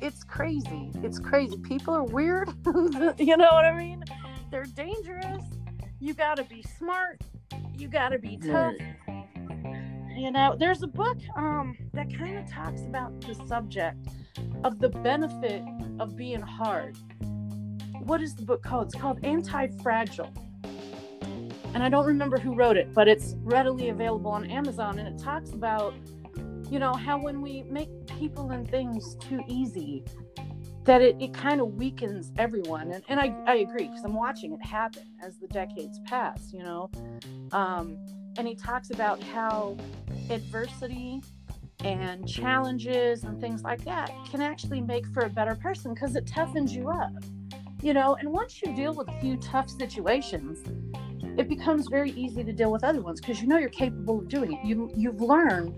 it's 0.00 0.24
crazy. 0.24 0.90
It's 1.02 1.18
crazy. 1.18 1.58
People 1.58 1.94
are 1.94 2.04
weird. 2.04 2.48
you 3.18 3.36
know 3.36 3.50
what 3.52 3.64
I 3.64 3.76
mean? 3.76 4.04
They're 4.50 4.64
dangerous. 4.64 5.44
You 6.00 6.14
got 6.14 6.36
to 6.36 6.44
be 6.44 6.64
smart. 6.78 7.20
You 7.76 7.88
got 7.88 8.10
to 8.10 8.18
be 8.18 8.38
tough. 8.38 8.74
Right. 8.78 8.96
You 10.16 10.30
know, 10.30 10.56
there's 10.58 10.82
a 10.82 10.86
book 10.86 11.18
um 11.36 11.76
that 11.92 12.12
kind 12.16 12.38
of 12.38 12.50
talks 12.50 12.82
about 12.82 13.20
the 13.20 13.34
subject 13.46 14.08
of 14.64 14.78
the 14.78 14.88
benefit 14.88 15.62
of 16.00 16.16
being 16.16 16.40
hard. 16.40 16.96
What 18.04 18.22
is 18.22 18.34
the 18.34 18.42
book 18.42 18.62
called? 18.62 18.86
It's 18.86 18.94
called 18.94 19.24
Anti-Fragile 19.24 20.32
and 21.76 21.84
I 21.84 21.90
don't 21.90 22.06
remember 22.06 22.38
who 22.38 22.54
wrote 22.54 22.78
it, 22.78 22.94
but 22.94 23.06
it's 23.06 23.34
readily 23.40 23.90
available 23.90 24.30
on 24.30 24.50
Amazon. 24.50 24.98
And 24.98 25.06
it 25.06 25.22
talks 25.22 25.50
about, 25.50 25.92
you 26.70 26.78
know, 26.78 26.94
how 26.94 27.18
when 27.18 27.42
we 27.42 27.64
make 27.64 27.90
people 28.18 28.50
and 28.52 28.66
things 28.66 29.14
too 29.16 29.42
easy, 29.46 30.02
that 30.84 31.02
it, 31.02 31.20
it 31.20 31.34
kind 31.34 31.60
of 31.60 31.74
weakens 31.74 32.32
everyone. 32.38 32.92
And, 32.92 33.04
and 33.10 33.20
I, 33.20 33.36
I 33.46 33.56
agree 33.56 33.88
because 33.88 34.04
I'm 34.04 34.14
watching 34.14 34.54
it 34.54 34.64
happen 34.64 35.02
as 35.22 35.36
the 35.36 35.48
decades 35.48 36.00
pass, 36.06 36.50
you 36.50 36.62
know. 36.62 36.88
Um, 37.52 37.98
and 38.36 38.46
he 38.46 38.54
talks 38.54 38.90
about 38.90 39.22
how 39.22 39.76
adversity 40.30 41.22
and 41.84 42.28
challenges 42.28 43.24
and 43.24 43.40
things 43.40 43.62
like 43.62 43.84
that 43.84 44.10
can 44.30 44.40
actually 44.40 44.80
make 44.80 45.06
for 45.08 45.24
a 45.24 45.30
better 45.30 45.54
person 45.54 45.94
because 45.94 46.16
it 46.16 46.24
toughens 46.26 46.70
you 46.72 46.88
up, 46.90 47.10
you 47.82 47.94
know. 47.94 48.16
And 48.16 48.32
once 48.32 48.60
you 48.62 48.72
deal 48.74 48.94
with 48.94 49.08
a 49.08 49.20
few 49.20 49.36
tough 49.36 49.68
situations, 49.68 50.62
it 51.38 51.48
becomes 51.48 51.86
very 51.88 52.10
easy 52.12 52.42
to 52.42 52.52
deal 52.52 52.72
with 52.72 52.82
other 52.82 53.00
ones 53.00 53.20
because 53.20 53.40
you 53.40 53.46
know 53.46 53.58
you're 53.58 53.68
capable 53.68 54.18
of 54.18 54.28
doing 54.28 54.54
it. 54.54 54.60
You 54.64 54.90
you've 54.96 55.20
learned 55.20 55.74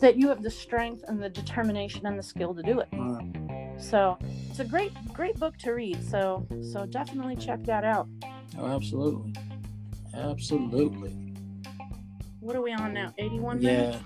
that 0.00 0.16
you 0.16 0.28
have 0.28 0.42
the 0.42 0.50
strength 0.50 1.04
and 1.08 1.22
the 1.22 1.28
determination 1.28 2.06
and 2.06 2.18
the 2.18 2.22
skill 2.22 2.54
to 2.54 2.62
do 2.62 2.80
it. 2.80 2.88
So 3.78 4.18
it's 4.48 4.60
a 4.60 4.64
great 4.64 4.92
great 5.12 5.38
book 5.38 5.56
to 5.58 5.72
read. 5.72 6.02
So 6.08 6.46
so 6.72 6.86
definitely 6.86 7.36
check 7.36 7.62
that 7.64 7.84
out. 7.84 8.06
Oh, 8.58 8.66
absolutely, 8.66 9.34
absolutely. 10.14 11.21
What 12.42 12.56
are 12.56 12.60
we 12.60 12.72
on 12.72 12.92
now? 12.92 13.14
Eighty-one 13.18 13.62
yeah. 13.62 13.70
minutes. 13.70 14.04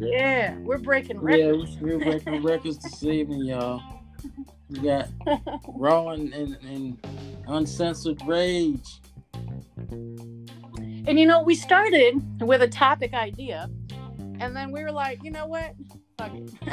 Yeah, 0.00 0.56
we're 0.58 0.78
breaking 0.78 1.20
records. 1.20 1.74
Yeah, 1.74 1.80
we're 1.80 1.98
breaking 1.98 2.42
records 2.42 2.78
this 2.78 3.04
evening, 3.04 3.44
y'all. 3.44 3.80
We 4.68 4.80
got 4.80 5.08
raw 5.68 6.08
and, 6.08 6.34
and, 6.34 6.58
and 6.64 7.06
uncensored 7.46 8.20
rage. 8.26 9.00
And 9.88 11.16
you 11.16 11.26
know, 11.26 11.42
we 11.42 11.54
started 11.54 12.42
with 12.42 12.60
a 12.60 12.66
topic 12.68 13.14
idea, 13.14 13.70
and 14.40 14.56
then 14.56 14.72
we 14.72 14.82
were 14.82 14.90
like, 14.90 15.22
you 15.22 15.30
know 15.30 15.46
what? 15.46 15.74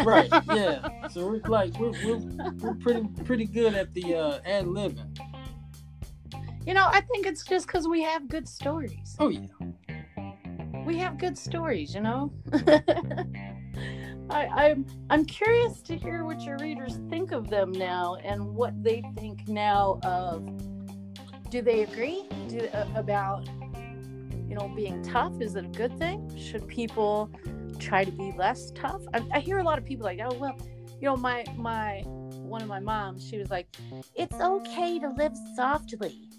right. 0.03 0.29
Yeah. 0.47 0.87
So 1.11 1.27
we're 1.27 1.41
like 1.47 1.77
we're, 1.77 1.91
we're 2.05 2.53
we're 2.59 2.75
pretty 2.75 3.07
pretty 3.25 3.45
good 3.45 3.75
at 3.75 3.93
the 3.93 4.15
uh, 4.15 4.39
ad 4.45 4.65
libbing. 4.65 5.19
You 6.65 6.73
know, 6.73 6.85
I 6.87 7.01
think 7.01 7.25
it's 7.25 7.43
just 7.43 7.67
because 7.67 7.87
we 7.87 8.01
have 8.03 8.29
good 8.29 8.47
stories. 8.47 9.15
Oh 9.19 9.29
yeah. 9.29 9.47
We 10.85 10.97
have 10.97 11.17
good 11.17 11.37
stories, 11.37 11.93
you 11.93 12.01
know. 12.01 12.33
I, 14.29 14.47
I'm 14.47 14.85
I'm 15.09 15.25
curious 15.25 15.81
to 15.83 15.97
hear 15.97 16.23
what 16.23 16.41
your 16.41 16.57
readers 16.57 16.99
think 17.09 17.31
of 17.31 17.49
them 17.49 17.71
now 17.71 18.15
and 18.23 18.55
what 18.55 18.81
they 18.83 19.03
think 19.15 19.47
now 19.47 19.99
of 20.03 20.43
do 21.49 21.61
they 21.61 21.83
agree? 21.83 22.23
Do, 22.47 22.67
uh, 22.73 22.87
about 22.95 23.47
you 24.47 24.55
know 24.55 24.71
being 24.75 25.03
tough? 25.03 25.41
Is 25.41 25.55
it 25.55 25.65
a 25.65 25.69
good 25.69 25.97
thing? 25.99 26.35
Should 26.37 26.67
people 26.67 27.29
try 27.77 28.05
to 28.05 28.11
be 28.11 28.33
less 28.37 28.71
tough? 28.71 29.01
I, 29.13 29.21
I, 29.33 29.39
hear 29.39 29.59
a 29.59 29.63
lot 29.63 29.77
of 29.77 29.85
people 29.85 30.05
like 30.05 30.19
oh 30.23 30.33
well 30.35 30.57
you 31.01 31.07
know 31.07 31.17
my 31.17 31.43
my 31.57 32.03
one 32.05 32.61
of 32.61 32.67
my 32.67 32.79
moms 32.79 33.27
she 33.27 33.37
was 33.37 33.49
like 33.49 33.67
it's 34.15 34.39
okay 34.39 34.99
to 34.99 35.09
live 35.09 35.33
softly 35.55 36.30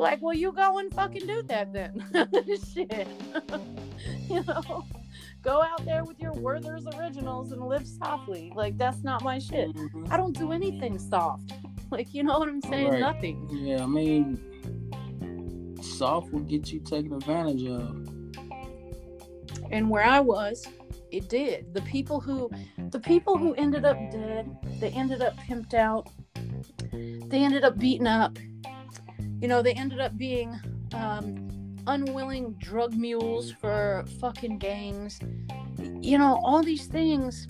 like 0.00 0.20
well 0.22 0.34
you 0.34 0.52
go 0.52 0.78
and 0.78 0.92
fucking 0.94 1.26
do 1.26 1.42
that 1.42 1.72
then 1.72 2.04
shit 2.72 3.08
you 4.28 4.42
know 4.44 4.84
go 5.42 5.62
out 5.62 5.84
there 5.84 6.04
with 6.04 6.18
your 6.20 6.32
werther's 6.34 6.86
originals 6.98 7.52
and 7.52 7.66
live 7.66 7.86
softly 7.86 8.52
like 8.54 8.76
that's 8.78 9.02
not 9.02 9.22
my 9.22 9.38
shit 9.38 9.68
mm-hmm. 9.74 10.06
i 10.10 10.16
don't 10.16 10.36
do 10.36 10.52
anything 10.52 10.98
soft 10.98 11.52
Like, 11.90 12.14
you 12.14 12.22
know 12.22 12.38
what 12.38 12.48
I'm 12.48 12.62
saying? 12.62 12.90
Right. 12.90 13.00
Nothing. 13.00 13.48
Yeah, 13.50 13.82
I 13.82 13.86
mean, 13.86 14.38
soft 15.82 16.32
will 16.32 16.40
get 16.40 16.72
you 16.72 16.78
taken 16.78 17.12
advantage 17.12 17.66
of. 17.66 18.06
And 19.72 19.90
where 19.90 20.04
I 20.04 20.20
was, 20.20 20.66
it 21.10 21.28
did. 21.28 21.74
The 21.74 21.82
people 21.82 22.20
who, 22.20 22.48
the 22.90 23.00
people 23.00 23.36
who 23.36 23.54
ended 23.54 23.84
up 23.84 23.96
dead, 24.12 24.56
they 24.78 24.90
ended 24.90 25.20
up 25.20 25.36
pimped 25.38 25.74
out. 25.74 26.08
They 26.92 27.42
ended 27.42 27.64
up 27.64 27.76
beaten 27.76 28.06
up. 28.06 28.38
You 29.40 29.48
know, 29.48 29.62
they 29.62 29.72
ended 29.72 30.00
up 30.00 30.16
being 30.16 30.58
um, 30.92 31.76
unwilling 31.86 32.52
drug 32.54 32.94
mules 32.94 33.52
for 33.52 34.04
fucking 34.20 34.58
gangs. 34.58 35.20
You 36.00 36.18
know, 36.18 36.40
all 36.44 36.62
these 36.62 36.86
things 36.86 37.46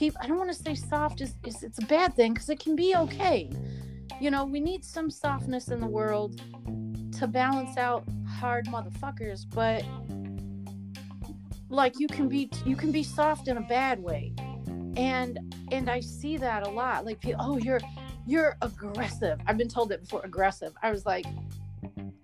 people 0.00 0.18
i 0.22 0.26
don't 0.26 0.38
want 0.38 0.48
to 0.50 0.56
say 0.56 0.74
soft 0.74 1.20
is, 1.20 1.34
is 1.44 1.62
it's 1.62 1.78
a 1.78 1.84
bad 1.84 2.14
thing 2.14 2.32
because 2.32 2.48
it 2.48 2.58
can 2.58 2.74
be 2.74 2.96
okay. 2.96 3.50
You 4.18 4.30
know 4.30 4.46
we 4.46 4.58
need 4.58 4.82
some 4.82 5.10
softness 5.10 5.68
in 5.68 5.78
the 5.78 5.86
world 5.86 6.40
to 7.18 7.26
balance 7.26 7.76
out 7.76 8.04
hard 8.26 8.66
motherfuckers 8.66 9.44
but 9.54 9.84
like 11.68 12.00
you 12.00 12.06
can 12.06 12.28
be 12.28 12.50
you 12.64 12.76
can 12.76 12.90
be 12.90 13.02
soft 13.02 13.46
in 13.48 13.58
a 13.58 13.60
bad 13.62 14.02
way. 14.02 14.32
And 14.96 15.38
and 15.70 15.90
i 15.90 16.00
see 16.00 16.38
that 16.38 16.66
a 16.66 16.70
lot. 16.70 17.04
Like 17.04 17.18
oh 17.38 17.58
you're 17.58 17.80
you're 18.26 18.56
aggressive 18.62 19.38
i've 19.46 19.58
been 19.58 19.68
told 19.68 19.88
that 19.88 20.00
before 20.00 20.20
aggressive 20.24 20.72
i 20.82 20.90
was 20.90 21.06
like 21.06 21.26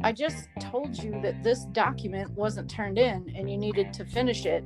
i 0.04 0.12
just 0.12 0.48
told 0.60 0.96
you 0.96 1.20
that 1.22 1.42
this 1.42 1.64
document 1.66 2.30
wasn't 2.32 2.68
turned 2.70 2.98
in 2.98 3.32
and 3.36 3.50
you 3.50 3.56
needed 3.56 3.92
to 3.92 4.04
finish 4.04 4.46
it 4.46 4.64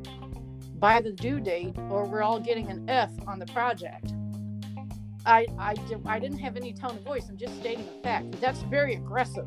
by 0.81 1.01
the 1.01 1.13
due 1.13 1.41
date 1.41 1.77
or 1.91 2.07
we're 2.07 2.23
all 2.23 2.41
getting 2.41 2.69
an 2.71 2.89
F 2.89 3.11
on 3.27 3.39
the 3.39 3.47
project. 3.47 4.15
I, 5.27 5.47
I, 5.59 5.75
I 6.07 6.19
didn't 6.19 6.39
have 6.39 6.57
any 6.57 6.73
tone 6.73 6.93
of 6.93 7.03
voice. 7.03 7.29
I'm 7.29 7.37
just 7.37 7.55
stating 7.61 7.87
a 7.87 8.03
fact. 8.03 8.41
That's 8.41 8.63
very 8.63 8.95
aggressive. 8.95 9.47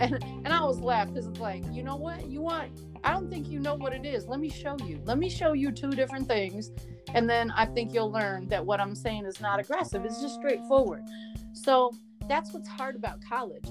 And, 0.00 0.22
and 0.22 0.48
I 0.48 0.62
was 0.62 0.78
laughing 0.78 1.14
because 1.14 1.26
it's 1.26 1.40
like, 1.40 1.64
you 1.72 1.82
know 1.82 1.96
what? 1.96 2.26
You 2.26 2.42
want, 2.42 2.70
I 3.04 3.12
don't 3.12 3.30
think 3.30 3.48
you 3.48 3.60
know 3.60 3.74
what 3.74 3.92
it 3.92 4.04
is. 4.04 4.26
Let 4.26 4.40
me 4.40 4.48
show 4.48 4.76
you. 4.84 5.00
Let 5.04 5.18
me 5.18 5.28
show 5.28 5.52
you 5.52 5.70
two 5.72 5.90
different 5.90 6.28
things. 6.28 6.72
And 7.14 7.28
then 7.28 7.50
I 7.52 7.66
think 7.66 7.94
you'll 7.94 8.10
learn 8.10 8.48
that 8.48 8.64
what 8.64 8.80
I'm 8.80 8.94
saying 8.94 9.24
is 9.24 9.40
not 9.40 9.60
aggressive. 9.60 10.04
It's 10.04 10.20
just 10.20 10.34
straightforward. 10.34 11.02
So 11.52 11.92
that's 12.28 12.52
what's 12.52 12.68
hard 12.68 12.96
about 12.96 13.18
college. 13.26 13.64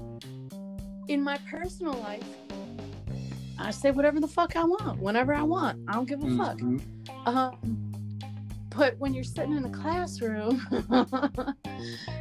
In 1.07 1.23
my 1.23 1.37
personal 1.49 1.93
life, 1.93 2.23
I 3.59 3.71
say 3.71 3.91
whatever 3.91 4.19
the 4.19 4.27
fuck 4.27 4.55
I 4.55 4.63
want, 4.63 4.99
whenever 4.99 5.33
I 5.33 5.43
want. 5.43 5.79
I 5.87 5.93
don't 5.93 6.07
give 6.07 6.21
a 6.21 6.25
mm-hmm. 6.25 6.77
fuck. 6.77 7.27
Um, 7.27 7.87
but 8.77 8.97
when 8.99 9.13
you're 9.13 9.23
sitting 9.23 9.57
in 9.57 9.65
a 9.65 9.69
classroom 9.69 10.61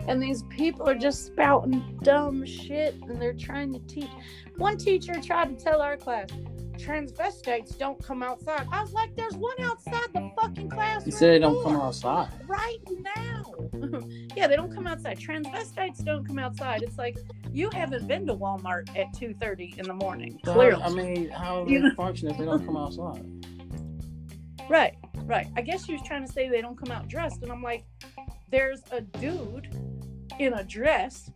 and 0.09 0.23
these 0.23 0.43
people 0.45 0.89
are 0.89 0.95
just 0.95 1.27
spouting 1.27 1.99
dumb 2.03 2.47
shit 2.47 2.95
and 3.03 3.21
they're 3.21 3.35
trying 3.35 3.75
to 3.75 3.79
teach, 3.81 4.09
one 4.57 4.79
teacher 4.79 5.15
tried 5.21 5.57
to 5.57 5.63
tell 5.63 5.83
our 5.83 5.99
class, 5.99 6.31
transvestites 6.77 7.77
don't 7.79 8.03
come 8.05 8.23
outside. 8.23 8.67
I 8.71 8.83
was 8.83 8.93
like, 8.93 9.15
there's 9.17 9.35
one 9.37 9.61
outside 9.63 10.09
the 10.13 10.31
fucking 10.41 10.71
classroom. 10.71 11.07
You 11.07 11.13
said 11.13 11.31
they 11.33 11.39
don't 11.39 11.63
come 11.63 11.77
outside. 11.77 12.29
right 12.47 12.79
now. 13.17 13.55
yeah, 14.37 14.47
they 14.47 14.57
don't 14.57 14.73
come 14.75 14.87
outside. 14.87 15.19
Transvestites 15.19 16.05
don't 16.05 16.25
come 16.27 16.39
outside. 16.39 16.83
It's 16.83 16.99
like 16.99 17.17
you 17.53 17.71
haven't 17.73 18.07
been 18.07 18.27
to 18.27 18.35
Walmart 18.35 18.89
at 18.97 19.13
two 19.13 19.35
thirty 19.35 19.75
in 19.79 19.87
the 19.87 19.95
morning. 19.95 20.39
So, 20.45 20.55
Clearly, 20.55 20.83
I 20.83 20.91
mean, 20.91 21.31
how 21.31 21.65
do 21.65 21.83
they 21.83 21.95
function 21.95 22.31
if 22.31 22.39
they 22.39 22.45
don't 22.45 22.65
come 22.65 22.77
outside? 22.85 23.25
right, 24.69 24.95
right. 25.25 25.47
I 25.57 25.63
guess 25.63 25.85
she 25.87 25.93
was 25.93 26.03
trying 26.03 26.27
to 26.27 26.33
say 26.33 26.49
they 26.49 26.61
don't 26.61 26.77
come 26.77 26.91
out 26.91 27.09
dressed, 27.09 27.43
and 27.43 27.53
I'm 27.53 27.63
like, 27.63 27.85
there's 28.51 28.83
a 28.91 29.01
dude 29.01 29.69
in 30.39 30.55
a 30.55 30.65
dress 30.65 31.31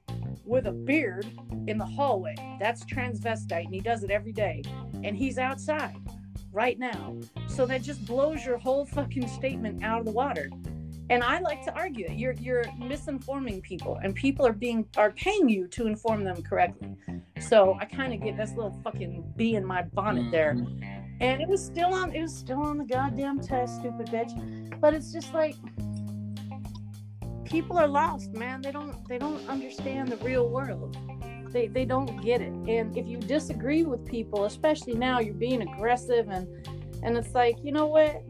with 0.44 0.66
a 0.66 0.72
beard 0.72 1.26
in 1.66 1.78
the 1.78 1.86
hallway. 1.86 2.34
That's 2.58 2.84
transvestite, 2.84 3.64
and 3.66 3.74
he 3.74 3.80
does 3.80 4.02
it 4.02 4.10
every 4.10 4.32
day, 4.32 4.62
and 5.04 5.16
he's 5.16 5.38
outside 5.38 5.96
right 6.52 6.78
now. 6.78 7.16
So 7.48 7.66
that 7.66 7.82
just 7.82 8.04
blows 8.06 8.44
your 8.44 8.58
whole 8.58 8.84
fucking 8.84 9.28
statement 9.28 9.82
out 9.82 10.00
of 10.00 10.06
the 10.06 10.12
water. 10.12 10.50
And 11.08 11.24
I 11.24 11.40
like 11.40 11.64
to 11.64 11.74
argue 11.74 12.06
it. 12.06 12.12
You're 12.12 12.34
you're 12.34 12.64
misinforming 12.78 13.62
people, 13.62 13.98
and 14.02 14.14
people 14.14 14.46
are 14.46 14.52
being 14.52 14.86
are 14.96 15.10
paying 15.10 15.48
you 15.48 15.66
to 15.68 15.86
inform 15.86 16.22
them 16.22 16.40
correctly. 16.42 16.96
So 17.40 17.76
I 17.80 17.84
kind 17.84 18.12
of 18.14 18.22
get 18.22 18.36
this 18.36 18.52
little 18.54 18.78
fucking 18.84 19.32
bee 19.36 19.56
in 19.56 19.64
my 19.64 19.82
bonnet 19.82 20.30
there, 20.30 20.54
Mhm. 20.54 20.82
and 21.20 21.42
it 21.42 21.48
was 21.48 21.64
still 21.64 21.92
on. 21.94 22.14
It 22.14 22.22
was 22.22 22.34
still 22.34 22.62
on 22.62 22.78
the 22.78 22.84
goddamn 22.84 23.40
test, 23.40 23.80
stupid 23.80 24.06
bitch. 24.06 24.80
But 24.80 24.94
it's 24.94 25.12
just 25.12 25.34
like 25.34 25.56
people 27.50 27.76
are 27.78 27.88
lost, 27.88 28.32
man. 28.32 28.62
They 28.62 28.72
don't 28.72 28.96
they 29.08 29.18
don't 29.18 29.46
understand 29.48 30.08
the 30.08 30.16
real 30.18 30.48
world. 30.48 30.96
They 31.50 31.66
they 31.66 31.84
don't 31.84 32.22
get 32.22 32.40
it. 32.40 32.52
And 32.52 32.96
if 32.96 33.06
you 33.06 33.18
disagree 33.18 33.84
with 33.84 34.04
people, 34.06 34.44
especially 34.44 34.94
now, 34.94 35.18
you're 35.20 35.34
being 35.34 35.62
aggressive, 35.62 36.28
and 36.28 36.46
and 37.02 37.16
it's 37.16 37.34
like 37.34 37.56
you 37.62 37.72
know 37.72 37.86
what. 37.86 38.22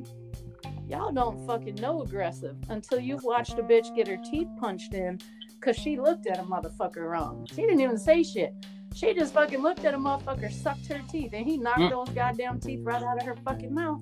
Y'all 0.89 1.13
don't 1.13 1.47
fucking 1.47 1.77
know 1.77 2.03
aggressive 2.03 2.57
until 2.69 2.99
you've 2.99 3.23
watched 3.23 3.57
a 3.61 3.63
bitch 3.63 3.95
get 3.95 4.09
her 4.09 4.17
teeth 4.29 4.49
punched 4.59 4.93
in 4.93 5.21
because 5.55 5.77
she 5.77 6.01
looked 6.01 6.27
at 6.27 6.41
a 6.41 6.43
motherfucker 6.43 7.09
wrong. 7.09 7.47
She 7.49 7.61
didn't 7.63 7.81
even 7.81 7.97
say 7.97 8.25
shit. 8.25 8.53
She 8.93 9.15
just 9.15 9.33
fucking 9.33 9.63
looked 9.63 9.85
at 9.85 9.95
a 9.95 9.97
motherfucker, 9.97 10.51
sucked 10.51 10.89
her 10.89 11.01
teeth, 11.09 11.31
and 11.33 11.47
he 11.47 11.59
knocked 11.59 11.79
Mm. 11.79 11.91
those 11.91 12.09
goddamn 12.09 12.59
teeth 12.59 12.81
right 12.83 13.05
out 13.05 13.19
of 13.19 13.23
her 13.25 13.37
fucking 13.37 13.73
mouth. 13.73 14.01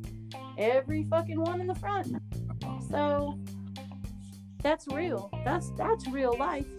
Every 0.56 1.04
fucking 1.04 1.38
one 1.38 1.60
in 1.60 1.66
the 1.66 1.74
front. 1.74 2.06
So 2.88 3.38
that's 4.62 4.86
real. 4.88 5.30
That's 5.44 5.70
that's 5.72 6.06
real 6.08 6.36
life. 6.38 6.66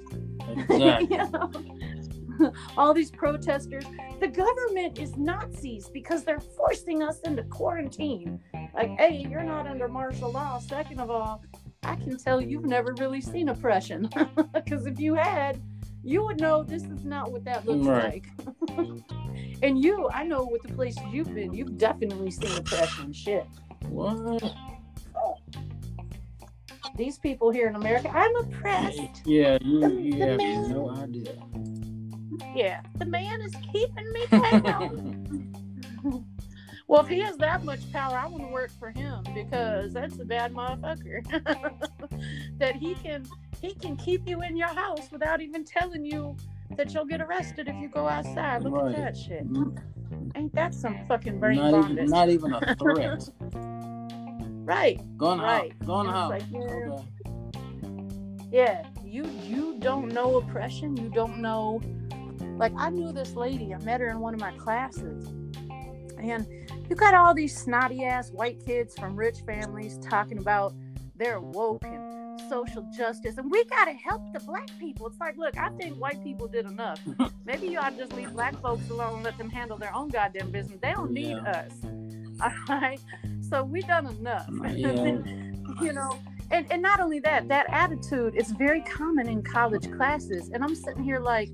Exactly. 0.50 1.18
You 1.18 1.30
know? 1.30 2.52
All 2.78 2.94
these 2.94 3.12
protesters. 3.12 3.84
The 4.20 4.28
government 4.28 4.98
is 4.98 5.16
Nazis 5.18 5.90
because 5.90 6.24
they're 6.24 6.40
forcing 6.40 7.04
us 7.04 7.20
into 7.22 7.44
quarantine. 7.44 8.40
Like, 8.74 8.90
hey, 8.98 9.28
you're 9.30 9.44
not 9.44 9.68
under 9.68 9.88
martial 9.88 10.32
law. 10.32 10.58
Second 10.60 11.02
of 11.02 11.12
all, 11.12 11.44
I 11.84 11.96
can 11.98 12.18
tell 12.18 12.42
you've 12.42 12.66
never 12.66 12.94
really 12.98 13.22
seen 13.22 13.50
oppression. 13.50 14.10
Because 14.54 14.88
if 14.88 15.00
you 15.00 15.14
had, 15.16 15.62
you 16.04 16.24
would 16.26 16.40
know 16.40 16.64
this 16.64 16.84
is 16.84 17.04
not 17.06 17.32
what 17.32 17.44
that 17.46 17.66
looks 17.68 17.86
Right. 17.86 18.24
like. 18.76 19.02
and 19.62 19.84
you, 19.84 20.10
I 20.14 20.24
know 20.24 20.48
with 20.50 20.64
the 20.64 20.74
places 20.74 21.04
you've 21.12 21.34
been, 21.36 21.54
you've 21.54 21.78
definitely 21.78 22.32
seen 22.32 22.58
oppression. 22.58 23.12
Shit. 23.14 23.46
What? 23.90 24.42
Oh. 25.16 25.36
These 26.96 27.18
people 27.20 27.52
here 27.52 27.68
in 27.68 27.76
America, 27.76 28.10
I'm 28.14 28.36
oppressed. 28.38 29.26
Yeah, 29.26 29.58
you, 29.62 29.80
The- 29.82 30.02
you 30.02 30.14
the 30.14 30.26
have 30.28 30.38
man- 30.38 30.70
no 30.72 30.90
idea. 30.92 31.34
Yeah, 32.56 32.82
the 32.98 33.06
man 33.06 33.42
is 33.42 33.54
keeping 33.72 34.12
me 34.14 34.26
down. 34.62 35.54
well, 36.88 37.02
if 37.02 37.08
he 37.08 37.20
has 37.20 37.38
that 37.38 37.64
much 37.64 37.92
power, 37.92 38.18
I 38.18 38.26
want 38.28 38.44
to 38.44 38.50
work 38.52 38.72
for 38.80 38.92
him 38.92 39.24
because 39.34 39.94
that's 39.94 40.18
a 40.20 40.26
bad 40.26 40.54
motherfucker. 40.54 41.24
that 42.60 42.76
he 42.76 42.96
can 42.96 43.26
he 43.62 43.74
can 43.74 43.98
keep 43.98 44.28
you 44.28 44.42
in 44.42 44.56
your 44.56 44.70
house 44.70 45.12
without 45.12 45.42
even 45.42 45.64
telling 45.66 46.06
you 46.06 46.36
that 46.78 46.94
you'll 46.94 47.06
get 47.06 47.22
arrested 47.22 47.68
if 47.68 47.76
you 47.76 47.90
go 47.90 48.08
outside. 48.08 48.64
Look 48.64 48.74
Right. 48.74 48.96
at 48.96 48.98
that 48.98 49.18
shit. 49.18 49.46
Mm-hmm. 49.52 50.30
Ain't 50.36 50.56
that 50.56 50.74
some 50.74 50.98
fucking 51.08 51.40
brain 51.40 51.58
not 51.58 51.92
even, 51.92 52.06
not 52.08 52.30
even 52.30 52.54
a 52.54 52.76
threat. 52.76 53.30
right. 54.70 55.02
Go 55.18 55.32
in 55.34 55.38
the 55.40 55.44
Right. 55.44 55.74
house. 55.74 55.88
Go 55.88 56.00
in 56.02 56.08
the 56.08 56.14
And 56.14 56.18
house. 56.18 56.34
it's 56.42 56.52
like, 56.52 56.62
yeah. 56.62 56.94
Okay. 56.94 57.06
Yeah, 58.52 58.86
you 59.04 59.26
you 59.48 59.76
don't 59.80 60.12
know 60.14 60.38
oppression. 60.38 60.96
You 60.98 61.10
don't 61.10 61.38
know. 61.40 61.82
Like 62.58 62.74
I 62.78 62.90
knew 62.90 63.12
this 63.12 63.36
lady. 63.36 63.74
I 63.74 63.78
met 63.80 64.02
her 64.02 64.10
in 64.10 64.20
one 64.20 64.34
of 64.34 64.40
my 64.40 64.52
classes, 64.54 65.28
and 66.20 66.48
you 66.90 66.96
got 66.96 67.14
all 67.14 67.34
these 67.34 67.56
snotty 67.56 68.04
ass 68.06 68.32
white 68.32 68.64
kids 68.66 68.96
from 68.98 69.16
rich 69.16 69.38
families 69.46 70.00
talking 70.02 70.40
about 70.40 70.74
they're 71.16 71.40
woke 71.40 71.84
and 71.86 72.42
social 72.50 72.82
justice, 72.98 73.38
and 73.38 73.52
we 73.52 73.64
gotta 73.66 73.94
help 73.94 74.22
the 74.34 74.40
black 74.40 74.68
people. 74.80 75.06
It's 75.08 75.20
like, 75.20 75.38
look, 75.38 75.56
I 75.58 75.70
think 75.80 75.98
white 76.02 76.24
people 76.24 76.48
did 76.48 76.66
enough. 76.66 77.00
Maybe 77.46 77.68
you 77.68 77.78
ought 77.78 77.92
to 77.92 77.98
just 77.98 78.14
leave 78.14 78.32
black 78.34 78.60
folks 78.62 78.90
alone 78.90 79.16
and 79.16 79.24
let 79.24 79.38
them 79.38 79.50
handle 79.50 79.78
their 79.78 79.94
own 79.94 80.10
goddamn 80.10 80.50
business. 80.52 80.80
They 80.82 80.92
don't 80.92 81.12
need 81.12 81.38
Yeah. 81.38 81.52
us. 81.64 81.74
All 82.42 82.52
right. 82.80 83.00
So 83.50 83.64
we 83.64 83.82
done 83.82 84.08
enough. 84.08 84.48
Yeah. 84.76 85.84
you 85.84 85.94
know 85.94 86.20
and, 86.52 86.66
and 86.72 86.82
not 86.82 87.00
only 87.00 87.20
that 87.20 87.48
that 87.48 87.68
attitude 87.70 88.36
is 88.36 88.52
very 88.52 88.82
common 88.82 89.28
in 89.30 89.44
college 89.44 89.90
classes 89.92 90.50
and 90.50 90.64
i'm 90.64 90.74
sitting 90.74 91.04
here 91.04 91.20
like 91.20 91.50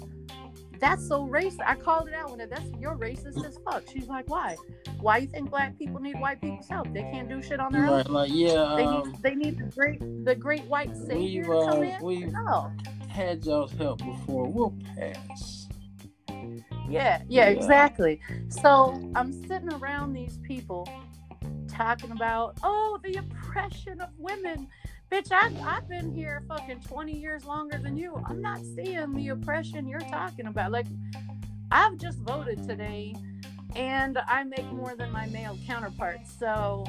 that's 0.80 1.05
so 1.07 1.23
racist 1.27 1.59
i 1.65 1.76
called 1.76 2.07
it 2.07 2.13
out 2.13 2.30
when 2.35 2.49
that's 2.49 2.63
you're 2.80 2.95
racist 2.95 3.45
as 3.45 3.59
fuck 3.65 3.84
she's 3.91 4.07
like 4.07 4.27
why 4.30 4.55
why 5.01 5.17
you 5.17 5.27
think 5.27 5.49
black 5.49 5.77
people 5.77 5.99
need 5.99 6.17
white 6.19 6.39
people's 6.39 6.67
help 6.67 6.91
they 6.93 7.01
can't 7.01 7.27
do 7.27 7.41
shit 7.41 7.59
on 7.59 7.73
their 7.73 7.85
own 7.85 8.03
like 8.05 8.31
yeah, 8.34 8.73
they 8.77 8.84
um, 8.84 9.03
need 9.11 9.22
they 9.22 9.35
need 9.35 9.57
the 9.57 9.65
great 9.76 9.99
the 10.26 10.35
great 10.35 10.63
white 10.63 10.95
savior 10.95 11.41
we've 11.41 11.59
to 11.59 11.65
come 11.67 11.80
uh, 11.80 11.81
in 11.81 12.01
we've 12.01 12.31
no 12.31 12.72
had 13.15 13.45
y'all's 13.45 13.72
help 13.72 13.99
before. 13.99 14.45
We'll 14.47 14.76
pass. 14.97 15.67
Yeah, 16.27 16.61
yeah, 16.89 17.22
Yeah. 17.30 17.45
exactly. 17.47 18.19
So 18.49 19.09
I'm 19.15 19.31
sitting 19.31 19.72
around 19.73 20.13
these 20.13 20.38
people 20.39 20.88
talking 21.76 22.11
about, 22.11 22.57
oh, 22.64 22.99
the 23.03 23.15
oppression 23.15 24.02
of 24.02 24.10
women. 24.18 24.68
Bitch, 25.11 25.31
I, 25.31 25.52
I've 25.65 25.88
been 25.88 26.11
here 26.11 26.43
fucking 26.47 26.81
20 26.81 27.11
years 27.18 27.45
longer 27.45 27.77
than 27.77 27.95
you. 27.97 28.22
I'm 28.27 28.41
not 28.41 28.60
seeing 28.76 29.14
the 29.14 29.30
oppression 29.30 29.88
you're 29.88 29.99
talking 29.99 30.47
about. 30.47 30.72
Like, 30.72 30.88
I've 31.72 31.97
just 31.97 32.19
voted 32.19 32.68
today 32.68 33.15
and 33.76 34.18
I 34.18 34.43
make 34.43 34.65
more 34.72 34.95
than 34.95 35.11
my 35.11 35.27
male 35.27 35.57
counterparts. 35.68 36.34
So, 36.38 36.85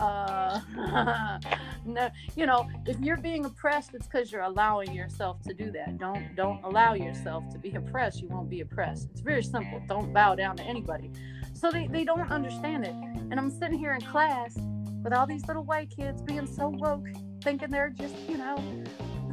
uh, 0.00 0.60
no, 1.84 2.10
you 2.34 2.46
know, 2.46 2.68
if 2.86 2.98
you're 3.00 3.16
being 3.16 3.44
oppressed, 3.44 3.94
it's 3.94 4.06
because 4.06 4.32
you're 4.32 4.42
allowing 4.42 4.92
yourself 4.92 5.40
to 5.42 5.54
do 5.54 5.70
that. 5.72 5.98
Don't 5.98 6.34
don't 6.34 6.62
allow 6.64 6.94
yourself 6.94 7.48
to 7.50 7.58
be 7.58 7.74
oppressed. 7.74 8.20
You 8.20 8.28
won't 8.28 8.48
be 8.50 8.62
oppressed. 8.62 9.08
It's 9.12 9.20
very 9.20 9.42
simple. 9.42 9.80
Don't 9.86 10.12
bow 10.12 10.34
down 10.34 10.56
to 10.56 10.62
anybody. 10.64 11.12
So 11.60 11.70
they, 11.70 11.88
they 11.88 12.04
don't 12.04 12.30
understand 12.32 12.86
it. 12.86 12.94
And 13.30 13.34
I'm 13.38 13.50
sitting 13.50 13.78
here 13.78 13.92
in 13.92 14.00
class 14.00 14.56
with 15.04 15.12
all 15.12 15.26
these 15.26 15.46
little 15.46 15.64
white 15.64 15.90
kids 15.90 16.22
being 16.22 16.46
so 16.46 16.68
woke, 16.68 17.06
thinking 17.42 17.68
they're 17.68 17.90
just, 17.90 18.14
you 18.30 18.38
know, 18.38 18.56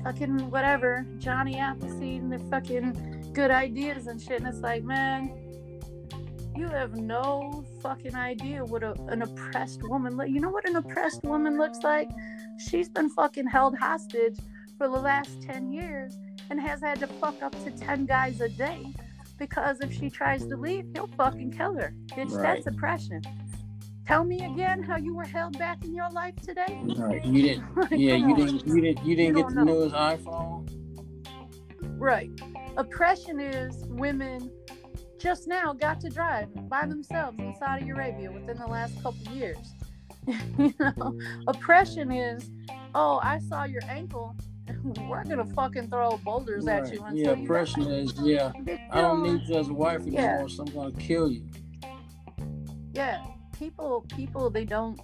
fucking 0.03 0.51
whatever, 0.51 1.05
Johnny 1.19 1.57
Appleseed 1.57 2.21
and 2.21 2.31
their 2.31 2.39
fucking 2.51 3.31
good 3.31 3.49
ideas 3.49 4.07
and 4.07 4.21
shit. 4.21 4.41
And 4.41 4.47
it's 4.47 4.59
like, 4.59 4.83
man, 4.83 5.31
you 6.53 6.67
have 6.67 6.95
no 6.95 7.63
fucking 7.81 8.15
idea 8.15 8.65
what 8.65 8.83
a, 8.83 8.91
an 9.07 9.21
oppressed 9.21 9.79
woman 9.83 10.17
look. 10.17 10.27
You 10.27 10.41
know 10.41 10.49
what 10.49 10.67
an 10.67 10.75
oppressed 10.75 11.23
woman 11.23 11.57
looks 11.57 11.79
like? 11.81 12.09
She's 12.57 12.89
been 12.89 13.09
fucking 13.09 13.47
held 13.47 13.77
hostage 13.77 14.37
for 14.77 14.89
the 14.89 14.99
last 14.99 15.41
10 15.43 15.71
years 15.71 16.17
and 16.49 16.59
has 16.59 16.81
had 16.81 16.99
to 16.99 17.07
fuck 17.07 17.41
up 17.41 17.53
to 17.63 17.71
10 17.71 18.05
guys 18.05 18.41
a 18.41 18.49
day 18.49 18.85
because 19.37 19.79
if 19.81 19.93
she 19.93 20.09
tries 20.09 20.45
to 20.47 20.57
leave, 20.57 20.85
he'll 20.93 21.07
fucking 21.07 21.51
kill 21.51 21.75
her. 21.75 21.93
Bitch, 22.07 22.31
Right. 22.31 22.41
that's 22.55 22.67
oppression. 22.67 23.21
Tell 24.05 24.23
me 24.23 24.43
again 24.45 24.81
how 24.81 24.95
you 24.97 25.13
were 25.15 25.25
held 25.25 25.57
back 25.59 25.83
in 25.83 25.93
your 25.93 26.09
life 26.11 26.35
today. 26.37 26.79
Right. 26.97 27.23
You 27.25 27.41
didn't. 27.41 27.65
Yeah, 27.91 28.15
you 28.15 28.35
didn't. 28.35 28.65
You 28.67 28.81
didn't. 28.81 29.05
You 29.05 29.15
didn't 29.15 29.37
You 29.37 29.43
get 29.43 29.49
the 29.49 29.55
know. 29.55 29.63
newest 29.65 29.95
iPhone. 29.95 30.69
Right. 31.99 32.29
Oppression 32.77 33.39
is 33.39 33.83
women 33.87 34.49
just 35.19 35.47
now 35.47 35.73
got 35.73 35.99
to 36.01 36.09
drive 36.09 36.47
by 36.69 36.85
themselves 36.85 37.37
in 37.39 37.53
Saudi 37.55 37.89
Arabia 37.89 38.31
within 38.31 38.57
the 38.57 38.67
last 38.67 39.01
couple 39.01 39.33
years. 39.33 39.73
you 40.57 40.73
know, 40.79 41.17
oppression 41.47 42.11
is, 42.11 42.49
oh, 42.95 43.19
I 43.23 43.39
saw 43.39 43.63
your 43.63 43.81
ankle. 43.89 44.35
We're 45.09 45.23
gonna 45.23 45.45
fucking 45.45 45.89
throw 45.89 46.17
boulders 46.23 46.67
at 46.67 46.91
you 46.93 47.03
Yeah, 47.13 47.33
you 47.35 47.43
oppression 47.43 47.83
is 47.83 48.13
yeah. 48.21 48.51
I 48.91 49.01
don't 49.01 49.23
need 49.23 49.41
you 49.47 49.55
as 49.57 49.69
a 49.69 49.73
wife 49.73 50.01
anymore. 50.01 50.21
Yeah. 50.21 50.47
So 50.47 50.63
I'm 50.63 50.73
gonna 50.73 50.91
kill 50.93 51.29
you. 51.31 51.45
yeah 52.93 53.23
people 53.57 54.05
people 54.15 54.49
they 54.49 54.65
don't 54.65 54.99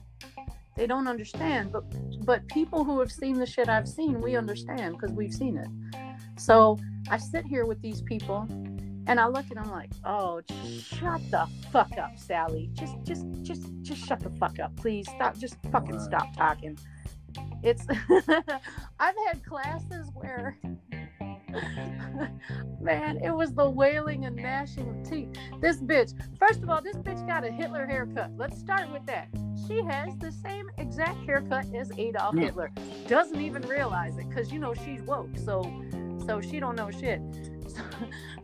they 0.75 0.87
don't 0.87 1.07
understand 1.07 1.71
but 1.71 1.83
but 2.25 2.47
people 2.49 2.83
who 2.83 2.99
have 2.99 3.11
seen 3.11 3.37
the 3.37 3.45
shit 3.45 3.67
i've 3.69 3.87
seen 3.87 4.21
we 4.21 4.35
understand 4.35 4.93
because 4.95 5.11
we've 5.11 5.33
seen 5.33 5.57
it 5.57 5.67
so 6.37 6.77
i 7.09 7.17
sit 7.17 7.45
here 7.45 7.65
with 7.65 7.81
these 7.81 8.01
people 8.03 8.47
And 9.05 9.19
I 9.19 9.27
look 9.27 9.47
and 9.49 9.59
I'm 9.59 9.69
like, 9.69 9.91
oh, 10.05 10.41
shut 10.79 11.19
the 11.29 11.45
fuck 11.73 11.91
up, 11.97 12.13
Sally. 12.17 12.69
Just, 12.71 12.95
just, 13.03 13.25
just, 13.43 13.63
just 13.81 14.01
shut 14.07 14.21
the 14.21 14.29
fuck 14.39 14.59
up, 14.63 14.71
please. 14.77 15.05
Stop. 15.09 15.37
Just 15.37 15.57
fucking 15.73 15.97
Right. 15.97 16.07
stop 16.09 16.27
talking. 16.37 16.77
It's. 17.63 17.87
I've 18.99 19.15
had 19.27 19.43
classes 19.45 20.09
where, 20.13 20.57
man, 22.81 23.19
it 23.23 23.31
was 23.31 23.53
the 23.53 23.69
wailing 23.69 24.25
and 24.25 24.35
gnashing 24.35 24.89
of 24.89 25.09
teeth. 25.09 25.29
This 25.61 25.77
bitch. 25.77 26.13
First 26.37 26.63
of 26.63 26.69
all, 26.69 26.81
this 26.81 26.97
bitch 26.97 27.25
got 27.27 27.45
a 27.45 27.51
Hitler 27.51 27.85
haircut. 27.85 28.31
Let's 28.37 28.59
start 28.59 28.91
with 28.91 29.05
that. 29.05 29.29
She 29.67 29.81
has 29.83 30.17
the 30.17 30.31
same 30.31 30.69
exact 30.77 31.23
haircut 31.25 31.65
as 31.73 31.91
Adolf. 31.97 32.35
Hitler. 32.35 32.71
Doesn't 33.07 33.39
even 33.39 33.61
realize 33.63 34.17
it 34.17 34.27
because 34.29 34.51
you 34.51 34.59
know 34.59 34.73
she's 34.73 35.01
woke. 35.03 35.37
So, 35.37 35.61
so 36.25 36.41
she 36.41 36.59
don't 36.59 36.75
know 36.75 36.91
shit. 36.91 37.21
So, 37.67 37.81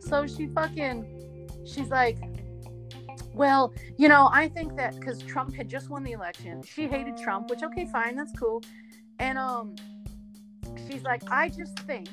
so 0.00 0.26
she 0.26 0.46
fucking, 0.46 1.48
she's 1.64 1.90
like, 1.90 2.18
well, 3.34 3.72
you 3.96 4.08
know, 4.08 4.28
I 4.32 4.48
think 4.48 4.76
that 4.76 4.98
because 4.98 5.22
Trump 5.22 5.54
had 5.54 5.68
just 5.68 5.88
won 5.88 6.02
the 6.02 6.12
election, 6.12 6.62
she 6.62 6.86
hated 6.86 7.16
Trump, 7.16 7.50
which 7.50 7.62
okay, 7.62 7.86
fine, 7.86 8.16
that's 8.16 8.32
cool. 8.38 8.62
And 9.18 9.38
um, 9.38 9.76
she's 10.88 11.02
like, 11.02 11.22
I 11.30 11.48
just 11.48 11.78
think 11.80 12.08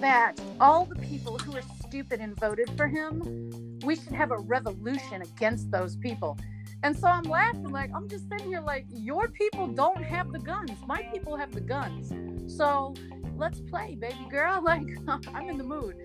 that 0.00 0.40
all 0.60 0.84
the 0.84 0.96
people 0.96 1.38
who 1.38 1.56
are 1.56 1.62
stupid 1.86 2.20
and 2.20 2.38
voted 2.38 2.70
for 2.76 2.86
him, 2.86 3.78
we 3.84 3.96
should 3.96 4.12
have 4.12 4.30
a 4.30 4.38
revolution 4.38 5.22
against 5.22 5.70
those 5.70 5.96
people. 5.96 6.38
And 6.82 6.96
so 6.96 7.08
I'm 7.08 7.24
laughing, 7.24 7.70
like 7.70 7.90
I'm 7.94 8.08
just 8.08 8.28
sitting 8.28 8.46
here, 8.46 8.60
like 8.60 8.86
your 8.90 9.28
people 9.28 9.66
don't 9.66 10.02
have 10.02 10.32
the 10.32 10.38
guns. 10.38 10.70
My 10.86 11.02
people 11.12 11.36
have 11.36 11.52
the 11.52 11.60
guns. 11.60 12.12
So 12.56 12.94
let's 13.36 13.60
play, 13.60 13.96
baby 13.96 14.26
girl. 14.30 14.62
Like 14.68 14.86
I'm 15.34 15.48
in 15.48 15.58
the 15.58 15.64
mood. 15.64 15.96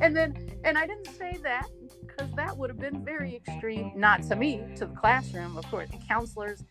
And 0.00 0.16
then, 0.16 0.36
and 0.64 0.78
I 0.78 0.86
didn't 0.86 1.08
say 1.16 1.38
that 1.42 1.66
because 2.00 2.30
that 2.36 2.56
would 2.56 2.70
have 2.70 2.78
been 2.78 3.04
very 3.04 3.36
extreme. 3.36 3.92
Not 3.96 4.22
to 4.24 4.36
me, 4.36 4.62
to 4.76 4.86
the 4.86 4.94
classroom, 4.94 5.56
of 5.56 5.66
course. 5.70 5.88
The 5.90 5.98
counselors, 6.08 6.64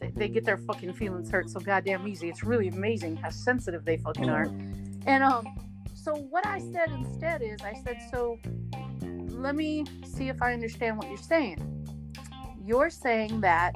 they, 0.00 0.10
they 0.10 0.28
get 0.28 0.44
their 0.44 0.58
fucking 0.58 0.92
feelings 0.94 1.30
hurt 1.30 1.50
so 1.50 1.60
goddamn 1.60 2.06
easy. 2.06 2.28
It's 2.28 2.44
really 2.44 2.68
amazing 2.68 3.16
how 3.16 3.30
sensitive 3.30 3.84
they 3.84 3.96
fucking 3.96 4.28
are. 4.28 4.46
And 5.06 5.22
um, 5.22 5.46
so 5.94 6.14
what 6.14 6.46
I 6.46 6.58
said 6.58 6.90
instead 6.90 7.42
is, 7.42 7.60
I 7.62 7.74
said, 7.84 7.98
so 8.10 8.38
let 9.28 9.54
me 9.54 9.84
see 10.04 10.28
if 10.28 10.40
I 10.42 10.52
understand 10.52 10.98
what 10.98 11.08
you're 11.08 11.16
saying. 11.16 11.58
You're 12.64 12.90
saying 12.90 13.40
that 13.40 13.74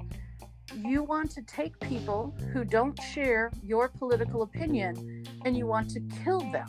you 0.74 1.02
want 1.02 1.30
to 1.32 1.42
take 1.42 1.78
people 1.80 2.36
who 2.52 2.64
don't 2.64 3.00
share 3.02 3.50
your 3.62 3.88
political 3.88 4.42
opinion 4.42 5.24
and 5.44 5.56
you 5.56 5.66
want 5.66 5.90
to 5.90 6.00
kill 6.22 6.40
them. 6.52 6.66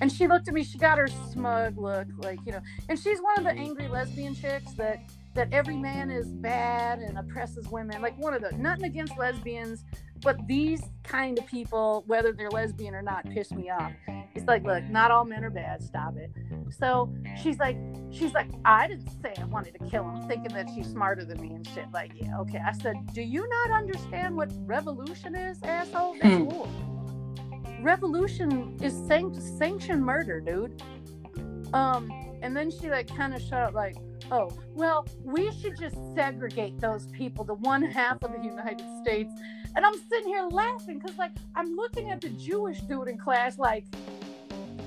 And 0.00 0.12
she 0.12 0.26
looked 0.26 0.48
at 0.48 0.54
me, 0.54 0.62
she 0.62 0.78
got 0.78 0.98
her 0.98 1.08
smug 1.32 1.78
look, 1.78 2.06
like, 2.18 2.38
you 2.44 2.52
know, 2.52 2.60
and 2.88 2.98
she's 2.98 3.20
one 3.20 3.38
of 3.38 3.44
the 3.44 3.52
angry 3.52 3.88
lesbian 3.88 4.34
chicks 4.34 4.72
that 4.74 4.98
that 5.36 5.52
every 5.52 5.76
man 5.76 6.10
is 6.10 6.26
bad 6.28 6.98
and 6.98 7.18
oppresses 7.18 7.68
women. 7.68 8.00
Like 8.02 8.18
one 8.18 8.34
of 8.34 8.40
the 8.40 8.52
nothing 8.56 8.84
against 8.84 9.16
lesbians, 9.18 9.84
but 10.22 10.38
these 10.48 10.82
kind 11.04 11.38
of 11.38 11.46
people, 11.46 12.04
whether 12.06 12.32
they're 12.32 12.50
lesbian 12.50 12.94
or 12.94 13.02
not, 13.02 13.28
piss 13.30 13.52
me 13.52 13.70
off. 13.70 13.92
It's 14.34 14.46
like, 14.46 14.64
look, 14.64 14.84
not 14.84 15.10
all 15.10 15.24
men 15.24 15.44
are 15.44 15.50
bad. 15.50 15.82
Stop 15.82 16.16
it. 16.16 16.30
So 16.70 17.12
she's 17.42 17.58
like, 17.58 17.76
she's 18.10 18.32
like, 18.32 18.48
I 18.64 18.88
didn't 18.88 19.10
say 19.22 19.34
I 19.38 19.44
wanted 19.44 19.74
to 19.78 19.90
kill 19.90 20.08
him, 20.08 20.26
thinking 20.26 20.54
that 20.54 20.68
she's 20.74 20.86
smarter 20.88 21.24
than 21.24 21.40
me 21.40 21.54
and 21.54 21.66
shit. 21.68 21.86
Like, 21.92 22.12
yeah, 22.14 22.38
okay. 22.40 22.60
I 22.66 22.72
said, 22.72 22.96
do 23.12 23.20
you 23.22 23.46
not 23.46 23.78
understand 23.78 24.36
what 24.36 24.50
revolution 24.64 25.34
is, 25.34 25.62
asshole? 25.62 26.16
That's 26.20 26.36
Hmm. 26.36 26.95
Revolution 27.80 28.76
is 28.82 28.94
sanct- 29.06 29.40
sanctioned 29.40 30.04
murder, 30.04 30.40
dude. 30.40 30.82
Um, 31.72 32.10
and 32.42 32.56
then 32.56 32.70
she 32.70 32.90
like 32.90 33.08
kind 33.08 33.34
of 33.34 33.42
shut 33.42 33.62
up, 33.62 33.74
like, 33.74 33.96
oh, 34.30 34.50
well, 34.74 35.06
we 35.22 35.50
should 35.52 35.78
just 35.78 35.96
segregate 36.14 36.78
those 36.80 37.06
people 37.08 37.44
to 37.46 37.54
one 37.54 37.82
half 37.82 38.22
of 38.22 38.32
the 38.32 38.42
United 38.42 38.86
States. 39.02 39.32
And 39.74 39.84
I'm 39.84 39.94
sitting 40.08 40.28
here 40.28 40.46
laughing 40.50 40.98
because, 40.98 41.18
like, 41.18 41.32
I'm 41.54 41.76
looking 41.76 42.10
at 42.10 42.20
the 42.20 42.30
Jewish 42.30 42.80
dude 42.80 43.08
in 43.08 43.18
class, 43.18 43.58
like, 43.58 43.84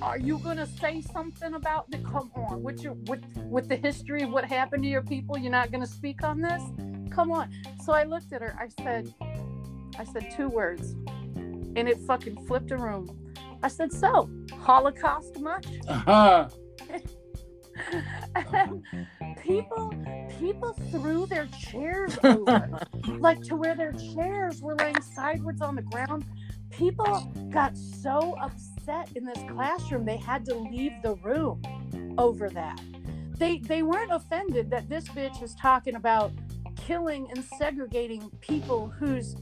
are 0.02 0.18
you 0.18 0.40
gonna 0.40 0.66
say 0.66 1.02
something 1.02 1.53
about 1.56 1.91
the 1.91 1.98
come 1.99 2.32
on 2.36 2.64
with 2.64 2.82
your 2.82 2.94
with 3.07 3.22
with 3.49 3.68
the 3.68 3.76
history 3.76 4.22
of 4.22 4.32
what 4.32 4.45
happened 4.45 4.84
to 4.84 4.90
your 4.90 5.02
people? 5.02 5.38
You're 5.38 5.52
not 5.52 5.72
gonna 5.72 5.86
speak 5.86 6.24
on 6.24 6.40
this? 6.41 6.64
Come 7.11 7.32
on. 7.32 7.52
So 7.84 7.91
I 7.91 8.03
looked 8.03 8.32
at 8.32 8.41
her. 8.41 8.57
I 8.57 8.70
said, 8.82 9.14
I 9.98 10.06
said 10.06 10.32
two 10.36 10.48
words, 10.48 10.95
and 11.80 11.88
it 11.88 11.98
fucking 12.02 12.46
flipped 12.46 12.72
a 12.72 12.78
room. 12.78 13.08
I 13.64 13.70
said, 13.70 13.92
so 13.92 14.30
Holocaust 14.62 15.40
much? 15.40 15.66
Uh-huh. 15.88 16.50
and 18.54 18.84
people 19.42 19.94
people 20.38 20.74
threw 20.92 21.26
their 21.26 21.48
chairs 21.48 22.18
over 22.24 22.70
like 23.20 23.42
to 23.42 23.56
where 23.56 23.76
their 23.76 23.94
chairs 23.94 24.62
were 24.62 24.76
laying 24.76 25.02
sideways 25.02 25.62
on 25.62 25.76
the 25.76 25.82
ground 25.82 26.26
people 26.72 27.32
got 27.50 27.78
so 27.78 28.36
upset 28.42 29.10
in 29.16 29.24
this 29.24 29.40
classroom 29.50 30.04
they 30.04 30.18
had 30.18 30.44
to 30.44 30.56
leave 30.56 30.92
the 31.04 31.16
room 31.24 31.62
over 32.18 32.50
that 32.50 32.82
they 33.38 33.60
they 33.60 33.82
weren't 33.82 34.12
offended 34.12 34.70
that 34.70 34.90
this 34.90 35.08
bitch 35.10 35.42
is 35.42 35.56
talking 35.56 35.96
about 35.96 36.34
killing 36.76 37.30
and 37.32 37.44
segregating 37.58 38.30
people 38.42 38.88
whose 38.88 39.36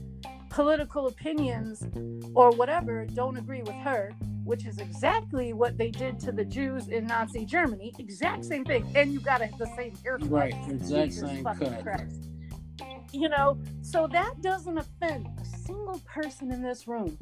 political 0.50 1.06
opinions 1.06 1.86
or 2.34 2.50
whatever 2.50 3.06
don't 3.06 3.36
agree 3.36 3.62
with 3.62 3.74
her 3.76 4.12
which 4.48 4.64
is 4.64 4.78
exactly 4.78 5.52
what 5.52 5.76
they 5.76 5.90
did 5.90 6.18
to 6.18 6.32
the 6.32 6.42
Jews 6.42 6.88
in 6.88 7.06
Nazi 7.06 7.44
Germany. 7.44 7.92
Exact 7.98 8.46
same 8.46 8.64
thing. 8.64 8.90
And 8.94 9.12
you 9.12 9.20
got 9.20 9.40
the 9.40 9.66
same 9.76 9.94
haircut. 10.02 10.30
Right, 10.30 10.54
exact 10.70 11.10
Jesus 11.10 11.28
same 11.28 11.44
cut. 11.44 11.82
Christ. 11.82 12.30
You 13.12 13.28
know, 13.28 13.58
so 13.82 14.08
that 14.10 14.40
doesn't 14.40 14.78
offend 14.78 15.28
a 15.38 15.44
single 15.44 16.00
person 16.06 16.50
in 16.50 16.62
this 16.62 16.88
room. 16.88 17.18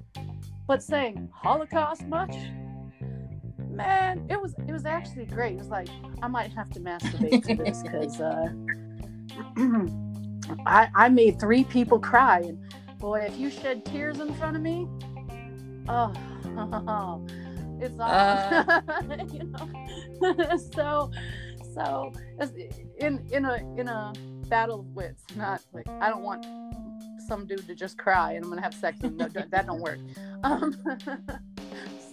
But 0.69 0.85
saying 0.85 1.29
Holocaust 1.35 2.07
much? 2.07 2.37
Man, 3.71 4.25
it 4.31 4.41
was 4.41 4.55
it 4.69 4.71
was 4.71 4.87
actually 4.87 5.27
great. 5.27 5.55
It 5.55 5.59
was 5.59 5.69
like 5.69 5.89
I 6.23 6.29
might 6.29 6.53
have 6.53 6.71
to 6.71 6.81
masturbate 6.81 7.45
to 7.49 7.57
this 7.57 7.83
because 7.83 8.21
uh, 8.21 8.51
I 10.65 10.89
I 10.95 11.09
made 11.09 11.41
three 11.41 11.65
people 11.65 11.99
cry, 11.99 12.39
and 12.39 12.59
boy, 12.99 13.21
if 13.21 13.37
you 13.37 13.51
shed 13.51 13.85
tears 13.85 14.21
in 14.21 14.33
front 14.35 14.57
of 14.57 14.63
me, 14.63 14.89
oh, 15.89 16.13
it's 17.81 17.99
on. 17.99 19.29
you 19.33 19.45
know, 19.45 20.57
so 20.75 21.11
so 21.75 22.13
in 22.99 23.25
in 23.31 23.45
a 23.45 23.57
in 23.77 23.89
a 23.89 24.13
battle 24.49 24.81
of 24.81 24.87
wits, 24.95 25.25
not 25.37 25.63
like 25.73 25.89
I 25.89 26.09
don't 26.09 26.23
want 26.23 26.47
some 27.27 27.47
dude 27.47 27.67
to 27.67 27.75
just 27.75 27.99
cry 27.99 28.33
and 28.33 28.45
I'm 28.45 28.51
gonna 28.51 28.63
have 28.63 28.75
sex 28.75 29.01
with. 29.01 29.15
No, 29.15 29.29
that 29.29 29.67
don't 29.67 29.81
work. 29.81 29.99
Um, 30.43 30.77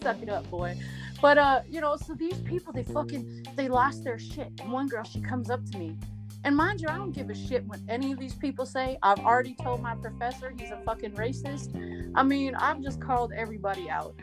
suck 0.02 0.22
it 0.22 0.30
up, 0.30 0.50
boy. 0.50 0.78
But 1.22 1.38
uh, 1.38 1.62
you 1.70 1.80
know, 1.82 1.96
so 1.96 2.14
these 2.14 2.38
people 2.40 2.74
they 2.74 2.84
fucking 2.84 3.46
they 3.56 3.70
lost 3.70 4.04
their 4.04 4.20
shit. 4.20 4.52
And 4.60 4.72
one 4.72 4.88
girl, 4.88 5.04
she 5.04 5.22
comes 5.22 5.50
up 5.50 5.64
to 5.72 5.78
me. 5.78 5.98
And 6.46 6.56
mind 6.58 6.82
you, 6.82 6.88
I 6.90 6.98
don't 6.98 7.14
give 7.14 7.30
a 7.30 7.36
shit 7.36 7.64
what 7.66 7.80
any 7.88 8.12
of 8.12 8.20
these 8.20 8.36
people 8.36 8.66
say. 8.66 8.98
I've 9.02 9.20
already 9.20 9.56
told 9.62 9.82
my 9.82 9.96
professor 9.96 10.54
he's 10.58 10.72
a 10.72 10.82
fucking 10.86 11.14
racist. 11.14 11.74
I 12.16 12.24
mean, 12.24 12.54
I've 12.56 12.82
just 12.82 13.00
called 13.00 13.32
everybody 13.34 13.90
out. 13.90 14.16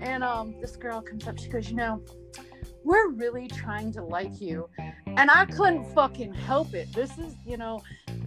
And 0.00 0.24
um, 0.24 0.56
this 0.60 0.74
girl 0.74 1.00
comes 1.00 1.28
up, 1.28 1.38
she 1.38 1.48
goes, 1.48 1.70
you 1.70 1.76
know, 1.76 2.02
we're 2.84 3.10
really 3.10 3.46
trying 3.46 3.92
to 3.92 4.02
like 4.02 4.40
you. 4.40 4.68
And 5.06 5.30
I 5.30 5.44
couldn't 5.46 5.84
fucking 5.94 6.34
help 6.34 6.74
it. 6.74 6.92
This 6.92 7.16
is, 7.18 7.36
you 7.46 7.56
know, 7.56 7.80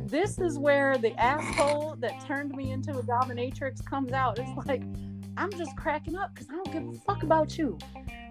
this 0.05 0.39
is 0.39 0.57
where 0.57 0.97
the 0.97 1.11
asshole 1.19 1.97
that 1.99 2.25
turned 2.25 2.51
me 2.51 2.71
into 2.71 2.91
a 2.91 3.03
dominatrix 3.03 3.83
comes 3.85 4.13
out. 4.13 4.39
It's 4.39 4.49
like, 4.65 4.83
I'm 5.35 5.51
just 5.51 5.75
cracking 5.75 6.15
up 6.15 6.33
because 6.33 6.49
I 6.49 6.53
don't 6.53 6.71
give 6.71 6.87
a 6.87 6.93
fuck 7.05 7.23
about 7.23 7.57
you. 7.57 7.77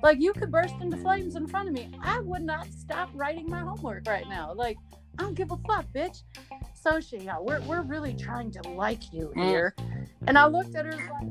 Like, 0.02 0.20
you 0.20 0.32
could 0.32 0.51
burst 0.51 0.74
into 0.81 0.97
flames 0.97 1.36
in 1.36 1.47
front 1.47 1.68
of 1.68 1.74
me. 1.74 1.90
I 2.02 2.20
would 2.20 2.43
not 2.43 2.72
stop 2.72 3.10
writing 3.14 3.48
my 3.48 3.60
homework 3.60 4.06
right 4.06 4.28
now. 4.28 4.52
Like, 4.55 4.78
I 5.19 5.23
don't 5.23 5.35
give 5.36 5.51
a 5.53 5.57
fuck, 5.66 5.86
bitch. 5.95 6.23
So 6.74 7.01
she, 7.01 7.19
yeah, 7.19 7.36
we're, 7.41 7.61
we're 7.62 7.82
really 7.82 8.15
trying 8.15 8.51
to 8.53 8.62
like 8.70 9.12
you 9.12 9.32
Mm. 9.36 9.45
here. 9.45 9.74
And 10.27 10.36
I 10.39 10.47
looked 10.47 10.74
at 10.74 10.86
her 10.86 10.93
like, 10.93 11.28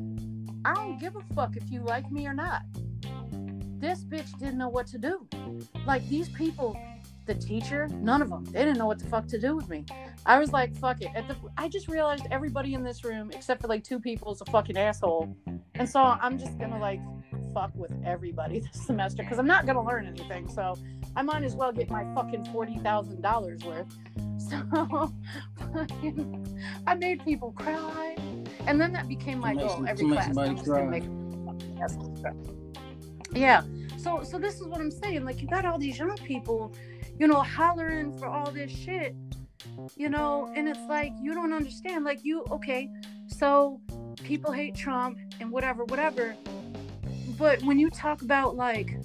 I 0.66 0.74
don't 0.76 1.00
give 1.00 1.16
a 1.16 1.22
fuck 1.36 1.56
if 1.58 1.70
you 1.70 1.82
like 1.82 2.10
me 2.12 2.28
or 2.28 2.34
not. 2.34 2.62
This 3.80 4.04
bitch 4.06 4.38
didn't 4.40 4.58
know 4.58 4.70
what 4.70 4.88
to 4.88 4.98
do. 4.98 5.28
Like 5.86 6.08
these 6.08 6.30
people, 6.30 6.78
the 7.26 7.36
teacher, 7.36 7.88
none 7.94 8.22
of 8.22 8.30
them, 8.30 8.46
they 8.46 8.60
didn't 8.66 8.78
know 8.78 8.86
what 8.86 9.00
the 9.00 9.06
fuck 9.06 9.28
to 9.28 9.40
do 9.40 9.56
with 9.56 9.70
me. 9.70 9.86
I 10.26 10.40
was 10.40 10.52
like, 10.52 10.76
fuck 10.78 11.02
it. 11.02 11.10
At 11.16 11.28
the, 11.28 11.36
I 11.58 11.68
just 11.70 11.88
realized 11.88 12.28
everybody 12.32 12.74
in 12.74 12.84
this 12.84 13.04
room, 13.04 13.32
except 13.34 13.62
for 13.62 13.68
like 13.68 13.84
two 13.84 14.00
people, 14.00 14.32
is 14.34 14.42
a 14.42 14.46
fucking 14.46 14.78
asshole. 14.78 15.36
And 15.76 15.90
so 15.90 16.02
I'm 16.02 16.38
just 16.38 16.58
gonna 16.60 16.80
like 16.80 17.00
fuck 17.54 17.72
with 17.76 17.92
everybody 18.06 18.60
this 18.74 18.86
semester 18.86 19.24
because 19.24 19.40
I'm 19.40 19.48
not 19.48 19.66
gonna 19.66 19.84
learn 19.84 20.06
anything. 20.08 20.50
So 20.50 20.76
I 21.16 21.22
might 21.22 21.44
as 21.44 21.56
well 21.56 21.72
get 21.72 21.90
my 21.90 22.04
fucking 22.14 22.46
forty 22.46 22.78
thousand 22.80 23.22
dollars 23.22 23.64
worth. 23.64 23.88
So 24.40 25.14
I 26.88 26.96
made 26.96 27.24
people 27.24 27.54
cry, 27.54 28.16
and 28.68 28.82
then 28.82 28.92
that 28.94 29.08
became 29.08 29.40
my 29.40 29.54
goal 29.56 29.86
every 29.88 30.08
class. 30.10 30.26
somebody 30.26 30.50
I'm 30.50 30.58
just 30.58 30.68
gonna 30.68 30.82
cry. 30.82 31.00
make. 31.00 31.04
Yeah. 33.34 33.62
So 34.04 34.22
so 34.22 34.38
this 34.38 34.56
is 34.56 34.68
what 34.68 34.82
I'm 34.82 34.92
saying. 34.92 35.24
Like 35.24 35.42
you 35.42 35.48
got 35.48 35.66
all 35.66 35.80
these 35.80 35.98
young 35.98 36.18
people, 36.18 36.76
you 37.18 37.26
know, 37.26 37.42
hollering 37.42 38.18
for 38.18 38.28
all 38.28 38.52
this 38.52 38.70
shit, 38.70 39.16
you 39.96 40.10
know, 40.10 40.52
and 40.58 40.68
it's 40.68 40.86
like 40.90 41.14
you 41.22 41.34
don't 41.34 41.54
understand. 41.54 42.04
Like 42.04 42.26
you, 42.26 42.44
okay, 42.52 42.90
so 43.28 43.80
people 44.24 44.52
hate 44.52 44.76
Trump 44.76 45.18
and 45.40 45.50
whatever, 45.50 45.86
whatever. 45.86 46.36
But 47.38 47.64
when 47.64 47.80
you 47.80 47.90
talk 47.90 48.24
about 48.24 48.58
like, 48.58 49.00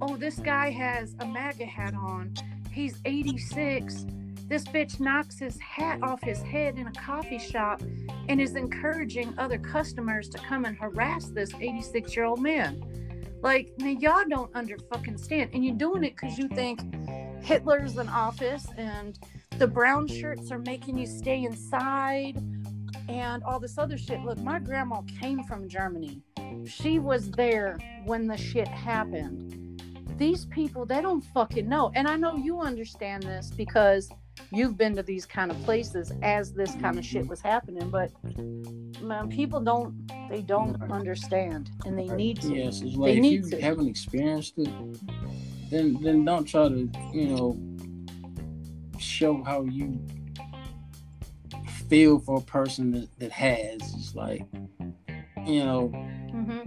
oh, 0.00 0.16
this 0.16 0.38
guy 0.38 0.70
has 0.70 1.16
a 1.18 1.26
MAGA 1.26 1.66
hat 1.66 1.94
on, 1.94 2.32
he's 2.70 3.00
86. 3.04 4.06
This 4.46 4.64
bitch 4.64 5.00
knocks 5.00 5.38
his 5.38 5.58
hat 5.58 6.00
off 6.02 6.22
his 6.22 6.42
head 6.42 6.78
in 6.78 6.86
a 6.86 6.92
coffee 6.92 7.38
shop 7.38 7.82
and 8.28 8.40
is 8.40 8.54
encouraging 8.54 9.34
other 9.36 9.58
customers 9.58 10.28
to 10.28 10.38
come 10.38 10.64
and 10.64 10.76
harass 10.76 11.26
this 11.26 11.52
86 11.54 12.14
year 12.14 12.24
old 12.24 12.40
man. 12.40 12.84
Like, 13.42 13.72
now 13.78 13.88
y'all 13.88 14.24
don't 14.28 14.54
under 14.54 14.78
fucking 14.78 15.18
stand. 15.18 15.50
And 15.52 15.64
you're 15.64 15.74
doing 15.74 16.04
it 16.04 16.16
because 16.16 16.38
you 16.38 16.48
think 16.48 16.80
Hitler's 17.42 17.96
in 17.98 18.08
office 18.08 18.66
and 18.76 19.18
the 19.58 19.66
brown 19.66 20.06
shirts 20.06 20.50
are 20.52 20.60
making 20.60 20.96
you 20.96 21.06
stay 21.06 21.44
inside 21.44 22.40
and 23.08 23.42
all 23.42 23.58
this 23.58 23.78
other 23.78 23.98
shit. 23.98 24.20
Look, 24.24 24.38
my 24.38 24.60
grandma 24.60 25.02
came 25.20 25.42
from 25.44 25.68
Germany. 25.68 26.22
She 26.66 27.00
was 27.00 27.30
there 27.32 27.78
when 28.04 28.28
the 28.28 28.36
shit 28.36 28.68
happened. 28.68 29.82
These 30.18 30.46
people, 30.46 30.86
they 30.86 31.00
don't 31.00 31.22
fucking 31.22 31.68
know. 31.68 31.90
And 31.96 32.06
I 32.06 32.16
know 32.16 32.36
you 32.36 32.60
understand 32.60 33.24
this 33.24 33.50
because 33.50 34.08
you've 34.50 34.76
been 34.76 34.96
to 34.96 35.02
these 35.02 35.26
kind 35.26 35.50
of 35.50 35.58
places 35.62 36.12
as 36.22 36.52
this 36.52 36.74
kind 36.76 36.98
of 36.98 37.04
shit 37.04 37.26
was 37.26 37.40
happening, 37.40 37.88
but 37.90 38.10
man, 39.02 39.28
people 39.28 39.60
don't 39.60 39.94
they 40.28 40.42
don't 40.42 40.80
understand 40.90 41.70
and 41.84 41.98
they 41.98 42.08
need 42.08 42.40
to. 42.40 42.54
Yes, 42.54 42.82
it's 42.82 42.96
like 42.96 43.12
They 43.12 43.16
if 43.18 43.22
need 43.22 43.44
you 43.44 43.50
to. 43.50 43.60
haven't 43.60 43.88
experienced 43.88 44.54
it, 44.58 44.68
then 45.70 45.98
then 46.02 46.24
don't 46.24 46.44
try 46.44 46.68
to, 46.68 46.90
you 47.12 47.28
know, 47.28 47.58
show 48.98 49.42
how 49.42 49.62
you 49.62 50.00
feel 51.88 52.18
for 52.18 52.38
a 52.38 52.42
person 52.42 52.92
that, 52.92 53.08
that 53.18 53.32
has. 53.32 53.80
It's 53.94 54.14
like, 54.14 54.42
you 55.46 55.64
know, 55.64 55.88
hmm 56.30 56.60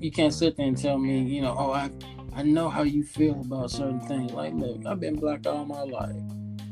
you 0.00 0.10
can't 0.10 0.34
sit 0.34 0.56
there 0.56 0.66
and 0.66 0.76
tell 0.76 0.98
me, 0.98 1.20
you 1.20 1.40
know, 1.42 1.54
oh, 1.56 1.70
I, 1.70 1.88
I 2.34 2.42
know 2.42 2.68
how 2.68 2.82
you 2.82 3.04
feel 3.04 3.40
about 3.40 3.70
certain 3.70 4.00
things. 4.00 4.32
Like, 4.32 4.52
look, 4.52 4.84
I've 4.84 4.98
been 4.98 5.14
black 5.14 5.46
all 5.46 5.64
my 5.64 5.82
life. 5.82 6.16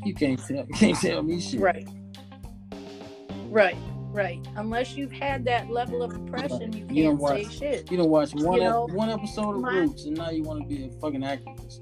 You 0.03 0.13
can't 0.13 0.39
tell, 0.39 0.57
you 0.67 0.73
can't 0.73 0.97
tell 0.97 1.21
me 1.23 1.39
shit. 1.39 1.59
Right. 1.59 1.87
Right. 3.49 3.75
Right. 4.11 4.45
Unless 4.55 4.95
you've 4.95 5.11
had 5.11 5.45
that 5.45 5.69
level 5.69 6.03
of 6.03 6.13
oppression, 6.15 6.73
you 6.73 6.85
You 6.89 7.17
can't 7.17 7.49
say 7.51 7.57
shit. 7.57 7.91
You 7.91 7.97
don't 7.97 8.09
watch 8.09 8.33
one 8.33 8.59
You 8.59 8.67
ep- 8.67 8.71
know, 8.73 8.87
one 8.91 9.09
episode 9.09 9.55
of 9.55 9.61
my- 9.61 9.71
Roots, 9.71 10.05
and 10.05 10.17
now 10.17 10.29
you 10.31 10.43
want 10.43 10.61
to 10.61 10.67
be 10.67 10.85
a 10.85 10.89
fucking 10.99 11.21
activist. 11.21 11.79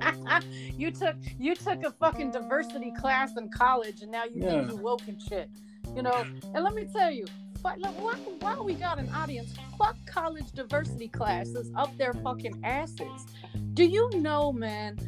you 0.76 0.90
took 0.90 1.16
you 1.38 1.54
took 1.54 1.82
a 1.84 1.90
fucking 1.92 2.30
diversity 2.30 2.92
class 3.00 3.30
in 3.38 3.48
college 3.48 4.02
and 4.02 4.10
now 4.12 4.24
you 4.24 4.42
Yeah. 4.42 4.50
think 4.50 4.70
you 4.72 4.76
woke 4.76 5.06
and 5.08 5.20
shit. 5.20 5.48
You 5.96 6.02
know, 6.02 6.24
and 6.54 6.64
let 6.64 6.74
me 6.74 6.86
tell 6.92 7.10
you, 7.10 7.24
fuck, 7.62 7.78
look, 7.78 7.98
why, 8.02 8.14
why 8.40 8.60
we 8.60 8.74
got 8.74 8.98
an 8.98 9.08
audience? 9.10 9.54
Fuck 9.78 9.96
college 10.06 10.52
diversity 10.52 11.08
classes 11.08 11.70
up 11.76 11.96
their 11.96 12.12
fucking 12.12 12.60
asses. 12.64 13.26
Do 13.74 13.84
you 13.84 14.10
know, 14.20 14.52
man? 14.52 14.98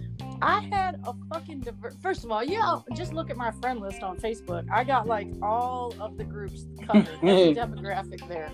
I 0.43 0.61
had 0.73 1.01
a 1.07 1.15
fucking 1.33 1.61
diver- 1.61 1.95
first 2.03 2.25
of 2.25 2.31
all, 2.31 2.45
yeah, 2.45 2.79
just 2.95 3.13
look 3.13 3.31
at 3.31 3.37
my 3.37 3.51
friend 3.53 3.81
list 3.81 4.03
on 4.03 4.19
Facebook. 4.19 4.67
I 4.73 4.85
got 4.85 5.07
like 5.07 5.29
all 5.43 5.95
of 6.01 6.17
the 6.17 6.25
groups 6.25 6.67
covered, 6.87 7.09
every 7.23 7.55
demographic 7.55 8.27
there. 8.29 8.51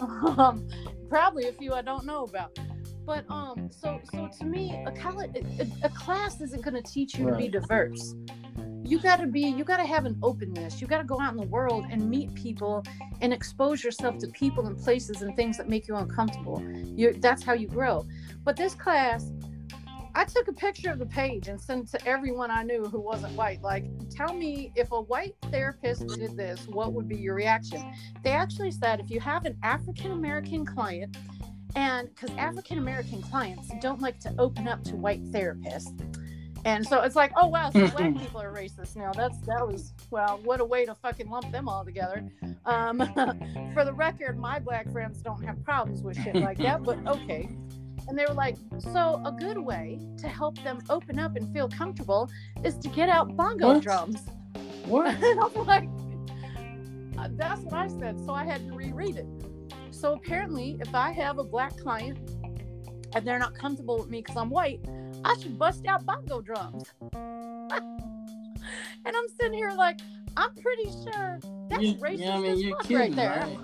Um, 0.00 0.66
probably 1.08 1.48
a 1.48 1.52
few 1.52 1.72
I 1.74 1.82
don't 1.82 2.04
know 2.04 2.24
about. 2.24 2.58
But 3.04 3.24
um, 3.28 3.70
so 3.72 4.00
so 4.12 4.28
to 4.38 4.44
me, 4.44 4.82
a 4.86 4.92
college 4.92 5.30
a, 5.34 5.66
a 5.82 5.88
class 5.88 6.40
isn't 6.40 6.62
going 6.62 6.80
to 6.80 6.82
teach 6.82 7.18
you 7.18 7.28
to 7.28 7.36
be 7.36 7.48
diverse. 7.48 8.14
You 8.84 8.98
got 8.98 9.20
to 9.20 9.26
be 9.26 9.40
you 9.40 9.64
got 9.64 9.78
to 9.78 9.86
have 9.86 10.04
an 10.04 10.18
openness. 10.22 10.80
You 10.80 10.86
got 10.86 10.98
to 10.98 11.04
go 11.04 11.20
out 11.20 11.32
in 11.32 11.38
the 11.38 11.46
world 11.46 11.86
and 11.90 12.08
meet 12.08 12.34
people 12.34 12.84
and 13.20 13.32
expose 13.32 13.82
yourself 13.82 14.18
to 14.18 14.28
people 14.28 14.66
and 14.66 14.76
places 14.78 15.22
and 15.22 15.34
things 15.36 15.56
that 15.58 15.68
make 15.68 15.88
you 15.88 15.96
uncomfortable. 15.96 16.62
You 16.96 17.12
that's 17.14 17.42
how 17.42 17.52
you 17.52 17.68
grow. 17.68 18.06
But 18.44 18.56
this 18.56 18.74
class, 18.74 19.30
I 20.14 20.24
took 20.24 20.48
a 20.48 20.52
picture 20.52 20.90
of 20.90 20.98
the 20.98 21.06
page 21.06 21.48
and 21.48 21.60
sent 21.60 21.94
it 21.94 21.98
to 21.98 22.08
everyone 22.08 22.50
I 22.50 22.62
knew 22.62 22.84
who 22.84 23.00
wasn't 23.00 23.34
white. 23.34 23.62
Like, 23.62 23.84
tell 24.10 24.34
me 24.34 24.72
if 24.74 24.90
a 24.92 25.00
white 25.00 25.36
therapist 25.50 26.06
did 26.08 26.36
this, 26.36 26.66
what 26.66 26.92
would 26.92 27.08
be 27.08 27.16
your 27.16 27.34
reaction? 27.34 27.92
They 28.24 28.30
actually 28.30 28.72
said 28.72 29.00
if 29.00 29.10
you 29.10 29.20
have 29.20 29.44
an 29.44 29.56
African 29.62 30.12
American 30.12 30.66
client, 30.66 31.16
and 31.76 32.08
because 32.08 32.36
African 32.36 32.78
American 32.78 33.22
clients 33.22 33.70
don't 33.80 34.00
like 34.00 34.18
to 34.20 34.34
open 34.38 34.66
up 34.66 34.82
to 34.84 34.96
white 34.96 35.24
therapists. 35.26 36.06
And 36.64 36.86
so 36.86 37.00
it's 37.02 37.16
like, 37.16 37.32
oh 37.36 37.46
wow, 37.46 37.70
so 37.70 37.86
black 37.96 38.16
people 38.18 38.40
are 38.40 38.52
racist 38.52 38.96
now. 38.96 39.12
That's 39.12 39.38
that 39.46 39.66
was 39.66 39.94
well, 40.10 40.40
what 40.42 40.60
a 40.60 40.64
way 40.64 40.84
to 40.84 40.94
fucking 40.94 41.30
lump 41.30 41.50
them 41.52 41.68
all 41.68 41.84
together. 41.84 42.28
Um, 42.66 42.98
for 43.74 43.84
the 43.84 43.92
record, 43.94 44.38
my 44.38 44.58
black 44.58 44.90
friends 44.90 45.22
don't 45.22 45.42
have 45.44 45.62
problems 45.64 46.02
with 46.02 46.20
shit 46.22 46.34
like 46.34 46.58
that, 46.58 46.82
but 46.82 46.98
okay. 47.06 47.48
And 48.10 48.18
they 48.18 48.26
were 48.28 48.34
like, 48.34 48.56
so 48.80 49.22
a 49.24 49.30
good 49.30 49.56
way 49.56 50.00
to 50.18 50.26
help 50.28 50.60
them 50.64 50.80
open 50.90 51.20
up 51.20 51.36
and 51.36 51.50
feel 51.54 51.68
comfortable 51.68 52.28
is 52.64 52.76
to 52.78 52.88
get 52.88 53.08
out 53.08 53.36
bongo 53.36 53.74
What? 53.74 53.82
drums. 53.84 54.18
What? 54.86 55.14
And 55.22 55.38
I'm 55.38 55.54
like, 55.64 55.88
uh, 57.16 57.28
that's 57.32 57.60
what 57.60 57.74
I 57.74 57.86
said. 57.86 58.18
So 58.26 58.32
I 58.34 58.44
had 58.44 58.66
to 58.66 58.74
reread 58.74 59.14
it. 59.16 59.26
So 59.92 60.14
apparently, 60.14 60.76
if 60.80 60.92
I 60.92 61.12
have 61.12 61.38
a 61.38 61.44
black 61.44 61.76
client 61.76 62.18
and 63.14 63.24
they're 63.24 63.38
not 63.38 63.54
comfortable 63.54 63.96
with 63.98 64.08
me 64.10 64.22
because 64.22 64.36
I'm 64.36 64.50
white, 64.50 64.80
I 65.24 65.36
should 65.40 65.56
bust 65.56 65.86
out 65.86 66.04
bongo 66.04 66.40
drums. 66.40 66.92
and 67.12 67.14
I'm 69.06 69.28
sitting 69.40 69.54
here 69.54 69.70
like, 69.70 70.00
I'm 70.36 70.52
pretty 70.56 70.90
sure 70.90 71.38
that's 71.68 71.80
You- 71.82 71.94
racist 71.94 72.18
yeah, 72.18 72.34
I 72.36 72.40
mean, 72.40 72.50
as 72.52 72.60
you're 72.62 72.76
fuck 72.76 72.86
kidding, 72.88 72.98
right 72.98 73.14
there. 73.14 73.46
right? 73.46 73.58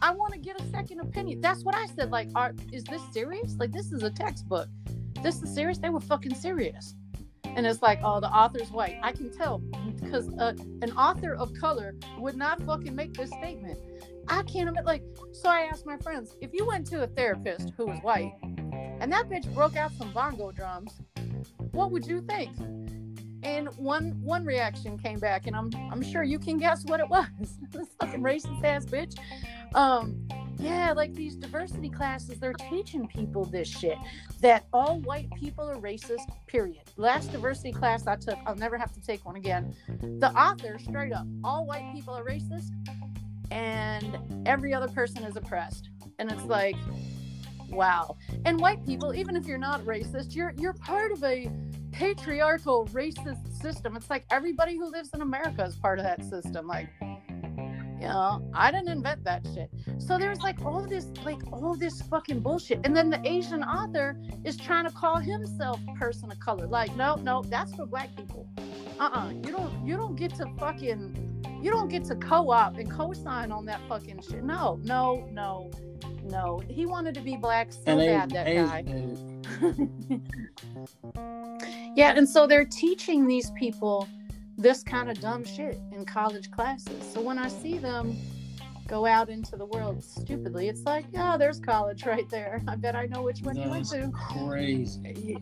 I 0.00 0.12
want 0.12 0.32
to 0.32 0.38
get 0.38 0.60
a 0.60 0.64
second 0.70 1.00
opinion. 1.00 1.40
That's 1.40 1.64
what 1.64 1.74
I 1.74 1.86
said. 1.86 2.10
Like, 2.10 2.28
are, 2.34 2.54
is 2.72 2.84
this 2.84 3.02
serious? 3.12 3.56
Like, 3.58 3.72
this 3.72 3.92
is 3.92 4.02
a 4.02 4.10
textbook. 4.10 4.68
This 5.22 5.42
is 5.42 5.52
serious. 5.52 5.78
They 5.78 5.88
were 5.88 6.00
fucking 6.00 6.34
serious. 6.34 6.94
And 7.44 7.66
it's 7.66 7.82
like, 7.82 7.98
oh, 8.04 8.20
the 8.20 8.28
author's 8.28 8.70
white. 8.70 8.98
I 9.02 9.10
can 9.10 9.36
tell 9.36 9.58
because 10.00 10.28
uh, 10.38 10.54
an 10.82 10.92
author 10.92 11.34
of 11.34 11.52
color 11.54 11.94
would 12.18 12.36
not 12.36 12.62
fucking 12.62 12.94
make 12.94 13.14
this 13.14 13.30
statement. 13.30 13.78
I 14.28 14.42
can't 14.44 14.68
admit, 14.68 14.84
like, 14.84 15.02
so 15.32 15.48
I 15.48 15.62
asked 15.62 15.86
my 15.86 15.96
friends, 15.96 16.36
if 16.40 16.52
you 16.52 16.66
went 16.66 16.86
to 16.88 17.02
a 17.02 17.06
therapist 17.06 17.72
who 17.76 17.86
was 17.86 17.98
white 18.02 18.32
and 19.00 19.10
that 19.12 19.28
bitch 19.28 19.52
broke 19.54 19.76
out 19.76 19.92
some 19.92 20.12
bongo 20.12 20.52
drums, 20.52 21.00
what 21.72 21.90
would 21.90 22.06
you 22.06 22.20
think? 22.20 22.50
And 23.42 23.68
one 23.76 24.20
one 24.22 24.44
reaction 24.44 24.98
came 24.98 25.18
back, 25.18 25.46
and 25.46 25.54
I'm 25.54 25.70
I'm 25.90 26.02
sure 26.02 26.22
you 26.22 26.38
can 26.38 26.58
guess 26.58 26.84
what 26.84 27.00
it 27.00 27.08
was. 27.08 27.26
this 27.70 27.88
fucking 28.00 28.22
racist 28.22 28.64
ass 28.64 28.84
bitch. 28.84 29.16
Um, 29.74 30.26
yeah, 30.58 30.92
like 30.92 31.14
these 31.14 31.36
diversity 31.36 31.88
classes, 31.88 32.40
they're 32.40 32.52
teaching 32.52 33.06
people 33.06 33.44
this 33.44 33.68
shit 33.68 33.96
that 34.40 34.66
all 34.72 34.98
white 35.00 35.30
people 35.38 35.68
are 35.68 35.76
racist. 35.76 36.26
Period. 36.48 36.82
Last 36.96 37.30
diversity 37.30 37.70
class 37.70 38.06
I 38.06 38.16
took, 38.16 38.38
I'll 38.44 38.56
never 38.56 38.76
have 38.76 38.92
to 38.94 39.00
take 39.00 39.24
one 39.24 39.36
again. 39.36 39.74
The 40.00 40.32
author 40.32 40.78
straight 40.78 41.12
up, 41.12 41.26
all 41.44 41.64
white 41.64 41.92
people 41.94 42.12
are 42.12 42.24
racist, 42.24 42.70
and 43.52 44.18
every 44.46 44.74
other 44.74 44.88
person 44.88 45.22
is 45.22 45.36
oppressed. 45.36 45.90
And 46.18 46.30
it's 46.32 46.44
like, 46.44 46.76
wow. 47.70 48.16
And 48.44 48.58
white 48.58 48.84
people, 48.84 49.14
even 49.14 49.36
if 49.36 49.46
you're 49.46 49.58
not 49.58 49.82
racist, 49.82 50.34
you're 50.34 50.54
you're 50.56 50.72
part 50.72 51.12
of 51.12 51.22
a 51.22 51.50
patriarchal 52.02 52.86
racist 52.92 53.52
system. 53.60 53.96
It's 53.96 54.08
like 54.08 54.24
everybody 54.30 54.76
who 54.76 54.88
lives 54.88 55.10
in 55.14 55.20
America 55.20 55.64
is 55.64 55.74
part 55.74 55.98
of 55.98 56.04
that 56.04 56.24
system. 56.24 56.68
Like, 56.68 56.88
you 57.02 58.06
know, 58.06 58.48
I 58.54 58.70
didn't 58.70 58.90
invent 58.90 59.24
that 59.24 59.44
shit. 59.52 59.68
So 59.98 60.16
there's 60.16 60.38
like 60.38 60.64
all 60.64 60.86
this, 60.86 61.06
like 61.24 61.40
all 61.52 61.74
this 61.74 62.00
fucking 62.02 62.38
bullshit. 62.38 62.78
And 62.84 62.96
then 62.96 63.10
the 63.10 63.20
Asian 63.28 63.64
author 63.64 64.16
is 64.44 64.56
trying 64.56 64.84
to 64.86 64.92
call 64.92 65.16
himself 65.16 65.80
person 65.98 66.30
of 66.30 66.38
color. 66.38 66.68
Like, 66.68 66.94
no, 66.94 67.16
no, 67.16 67.42
that's 67.42 67.74
for 67.74 67.84
black 67.84 68.14
people. 68.16 68.48
Uh-uh. 69.00 69.30
You 69.44 69.50
don't 69.50 69.84
you 69.86 69.96
don't 69.96 70.14
get 70.14 70.36
to 70.36 70.46
fucking 70.56 71.24
you 71.60 71.72
don't 71.72 71.88
get 71.88 72.04
to 72.04 72.14
co-op 72.14 72.78
and 72.78 72.88
co-sign 72.88 73.50
on 73.50 73.64
that 73.66 73.80
fucking 73.88 74.22
shit. 74.22 74.44
No, 74.44 74.78
no, 74.84 75.28
no, 75.32 75.72
no. 76.22 76.62
He 76.68 76.86
wanted 76.86 77.14
to 77.14 77.20
be 77.22 77.36
black 77.36 77.72
so 77.72 77.80
And 77.98 78.30
bad, 78.30 78.46
Asian- 78.46 78.64
that 78.68 78.70
guy. 78.70 78.84
Asian- 78.86 80.24
Yeah, 81.94 82.14
and 82.16 82.28
so 82.28 82.46
they're 82.46 82.64
teaching 82.64 83.26
these 83.26 83.50
people 83.52 84.08
this 84.56 84.82
kind 84.82 85.10
of 85.10 85.20
dumb 85.20 85.44
shit 85.44 85.78
in 85.92 86.04
college 86.04 86.50
classes. 86.50 87.12
So 87.12 87.20
when 87.20 87.38
I 87.38 87.48
see 87.48 87.78
them 87.78 88.16
go 88.88 89.06
out 89.06 89.28
into 89.28 89.56
the 89.56 89.66
world 89.66 90.02
stupidly, 90.02 90.68
it's 90.68 90.82
like, 90.82 91.06
oh, 91.16 91.38
there's 91.38 91.60
college 91.60 92.04
right 92.06 92.28
there. 92.28 92.62
I 92.66 92.76
bet 92.76 92.96
I 92.96 93.06
know 93.06 93.22
which 93.22 93.40
one 93.40 93.56
you 93.56 93.68
went 93.68 93.88
to. 93.90 94.10
crazy. 94.10 95.38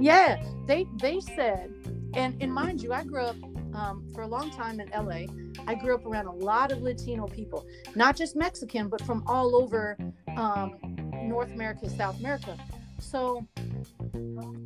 Yeah, 0.00 0.42
they 0.66 0.86
they 1.00 1.20
said, 1.20 1.72
and 2.14 2.40
and 2.42 2.52
mind 2.52 2.82
you, 2.82 2.92
I 2.92 3.04
grew 3.04 3.22
up 3.22 3.36
um, 3.74 4.08
for 4.14 4.22
a 4.22 4.26
long 4.26 4.50
time 4.50 4.80
in 4.80 4.88
LA. 4.90 5.26
I 5.66 5.74
grew 5.74 5.94
up 5.94 6.06
around 6.06 6.26
a 6.26 6.32
lot 6.32 6.72
of 6.72 6.82
Latino 6.82 7.26
people, 7.26 7.66
not 7.94 8.16
just 8.16 8.36
Mexican, 8.36 8.88
but 8.88 9.02
from 9.02 9.22
all 9.26 9.54
over 9.56 9.96
um, 10.36 10.76
North 11.22 11.52
America, 11.52 11.88
South 11.90 12.18
America. 12.20 12.56
So 13.04 13.46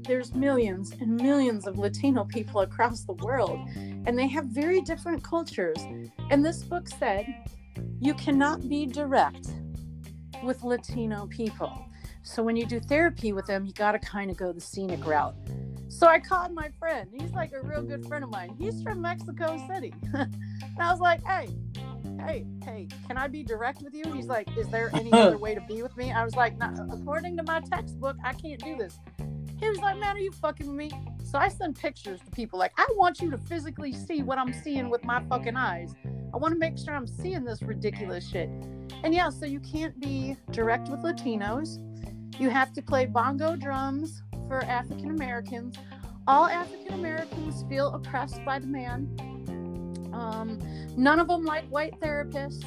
there's 0.07 0.33
millions 0.35 0.93
and 0.93 1.17
millions 1.17 1.67
of 1.67 1.77
Latino 1.77 2.25
people 2.25 2.61
across 2.61 3.05
the 3.05 3.13
world, 3.15 3.61
and 3.77 4.19
they 4.19 4.29
have 4.29 4.47
very 4.47 4.81
different 4.81 5.23
cultures. 5.23 5.79
And 6.31 6.45
this 6.45 6.63
book 6.63 6.89
said 6.89 7.27
you 8.01 8.15
cannot 8.15 8.69
be 8.69 8.87
direct 8.87 9.49
with 10.43 10.63
Latino 10.63 11.27
people. 11.27 11.85
So 12.23 12.43
when 12.43 12.57
you 12.57 12.65
do 12.65 12.81
therapy 12.81 13.33
with 13.33 13.47
them, 13.47 13.67
you 13.67 13.73
got 13.73 13.93
to 13.93 13.99
kind 13.99 14.31
of 14.31 14.37
go 14.37 14.53
the 14.53 14.61
scenic 14.61 15.05
route. 15.05 15.35
So 15.89 16.07
I 16.07 16.19
called 16.21 16.53
my 16.53 16.71
friend. 16.79 17.11
He's 17.13 17.33
like 17.33 17.53
a 17.53 17.61
real 17.61 17.83
good 17.83 18.07
friend 18.07 18.23
of 18.23 18.31
mine. 18.31 18.55
He's 18.59 18.83
from 18.83 19.01
Mexico 19.01 19.59
City. 19.73 19.95
and 20.15 20.33
I 20.79 20.91
was 20.91 21.01
like, 21.01 21.25
hey, 21.25 21.49
hey, 22.21 22.47
hey, 22.65 22.89
can 23.07 23.17
I 23.17 23.29
be 23.29 23.43
direct 23.43 23.83
with 23.83 23.95
you? 23.95 24.05
He's 24.13 24.27
like, 24.27 24.49
is 24.57 24.69
there 24.69 24.91
any 24.95 25.13
other 25.13 25.39
way 25.39 25.55
to 25.55 25.61
be 25.63 25.83
with 25.83 25.97
me? 25.97 26.13
I 26.13 26.25
was 26.25 26.35
like, 26.37 26.55
according 26.91 27.37
to 27.39 27.43
my 27.43 27.61
textbook, 27.61 28.17
I 28.25 28.33
can't 28.33 28.63
do 28.63 28.77
this. 28.77 28.99
He 29.61 29.69
was 29.69 29.79
like, 29.79 29.99
man, 29.99 30.17
are 30.17 30.21
you 30.21 30.31
fucking 30.33 30.67
with 30.67 30.77
me? 30.77 30.91
So 31.25 31.39
I 31.39 31.49
send 31.49 31.77
pictures 31.77 32.21
to 32.21 32.31
people 32.31 32.59
like, 32.59 32.73
I 32.77 32.87
want 32.97 33.21
you 33.21 33.31
to 33.31 33.39
physically 33.39 33.93
see 33.93 34.23
what 34.23 34.39
I'm 34.39 34.53
seeing 34.53 34.89
with 34.89 35.05
my 35.05 35.23
fucking 35.29 35.57
eyes. 35.57 35.95
I 36.33 36.37
want 36.37 36.55
to 36.55 36.59
make 36.59 36.79
sure 36.79 36.95
I'm 36.95 37.07
seeing 37.07 37.45
this 37.45 37.63
ridiculous 37.63 38.29
shit. 38.29 38.49
And 39.03 39.13
yeah, 39.13 39.29
so 39.31 39.47
you 39.47 39.61
can't 39.61 39.99
be 40.01 40.37
direct 40.51 40.89
with 40.89 41.01
Latinos. 41.01 41.79
You 42.41 42.51
have 42.51 42.73
to 42.75 42.83
play 42.83 43.07
bongo 43.07 43.57
drums 43.57 44.23
for 44.47 44.63
African 44.65 45.11
Americans. 45.11 45.77
All 46.27 46.47
African 46.47 46.95
Americans 46.95 47.65
feel 47.69 47.89
oppressed 47.95 48.45
by 48.45 48.59
the 48.59 48.67
man. 48.67 49.38
Um, 50.19 50.59
none 50.97 51.21
of 51.21 51.29
them 51.29 51.45
like 51.45 51.67
white 51.69 51.99
therapists. 52.01 52.65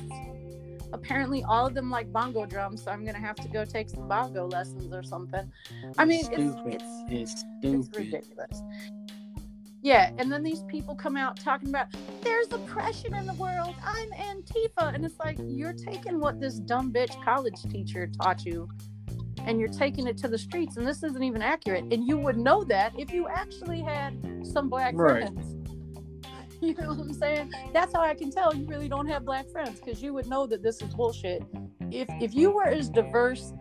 Apparently, 0.93 1.43
all 1.43 1.65
of 1.65 1.73
them 1.73 1.89
like 1.89 2.11
bongo 2.11 2.45
drums, 2.45 2.83
so 2.83 2.91
I'm 2.91 3.05
gonna 3.05 3.17
have 3.17 3.37
to 3.37 3.47
go 3.47 3.63
take 3.63 3.89
some 3.89 4.07
bongo 4.07 4.47
lessons 4.47 4.93
or 4.93 5.03
something. 5.03 5.49
I 5.97 6.05
mean, 6.05 6.25
it's, 6.31 6.55
it's, 6.65 7.03
it's, 7.09 7.45
it's 7.61 7.97
ridiculous. 7.97 8.61
Yeah, 9.83 10.11
and 10.17 10.31
then 10.31 10.43
these 10.43 10.63
people 10.63 10.93
come 10.93 11.17
out 11.17 11.37
talking 11.37 11.69
about 11.69 11.87
there's 12.21 12.51
oppression 12.51 13.15
in 13.15 13.25
the 13.25 13.33
world. 13.33 13.73
I'm 13.83 14.11
Antifa, 14.11 14.93
and 14.93 15.03
it's 15.05 15.17
like 15.19 15.37
you're 15.39 15.73
taking 15.73 16.19
what 16.19 16.39
this 16.39 16.55
dumb 16.55 16.91
bitch 16.91 17.21
college 17.23 17.61
teacher 17.63 18.07
taught 18.21 18.45
you, 18.45 18.69
and 19.39 19.59
you're 19.59 19.69
taking 19.69 20.07
it 20.07 20.17
to 20.17 20.27
the 20.27 20.37
streets, 20.37 20.77
and 20.77 20.85
this 20.85 21.03
isn't 21.03 21.23
even 21.23 21.41
accurate. 21.41 21.85
And 21.91 22.05
you 22.07 22.17
would 22.17 22.37
know 22.37 22.63
that 22.65 22.93
if 22.99 23.11
you 23.11 23.27
actually 23.27 23.81
had 23.81 24.45
some 24.45 24.69
black 24.69 24.93
right. 24.95 25.29
friends. 25.29 25.60
You 26.71 26.75
know 26.75 26.89
what 26.89 26.99
I'm 26.99 27.13
saying? 27.13 27.51
That's 27.73 27.91
how 27.91 28.01
I 28.01 28.13
can 28.13 28.29
tell 28.29 28.53
you 28.53 28.65
really 28.65 28.87
don't 28.87 29.07
have 29.07 29.25
black 29.25 29.49
friends 29.49 29.79
because 29.79 30.01
you 30.03 30.13
would 30.13 30.27
know 30.27 30.45
that 30.45 30.61
this 30.61 30.79
is 30.81 30.93
bullshit. 30.93 31.43
If 31.89 32.07
if 32.21 32.35
you 32.35 32.51
were 32.51 32.67
as 32.67 32.87
diverse 32.87 33.51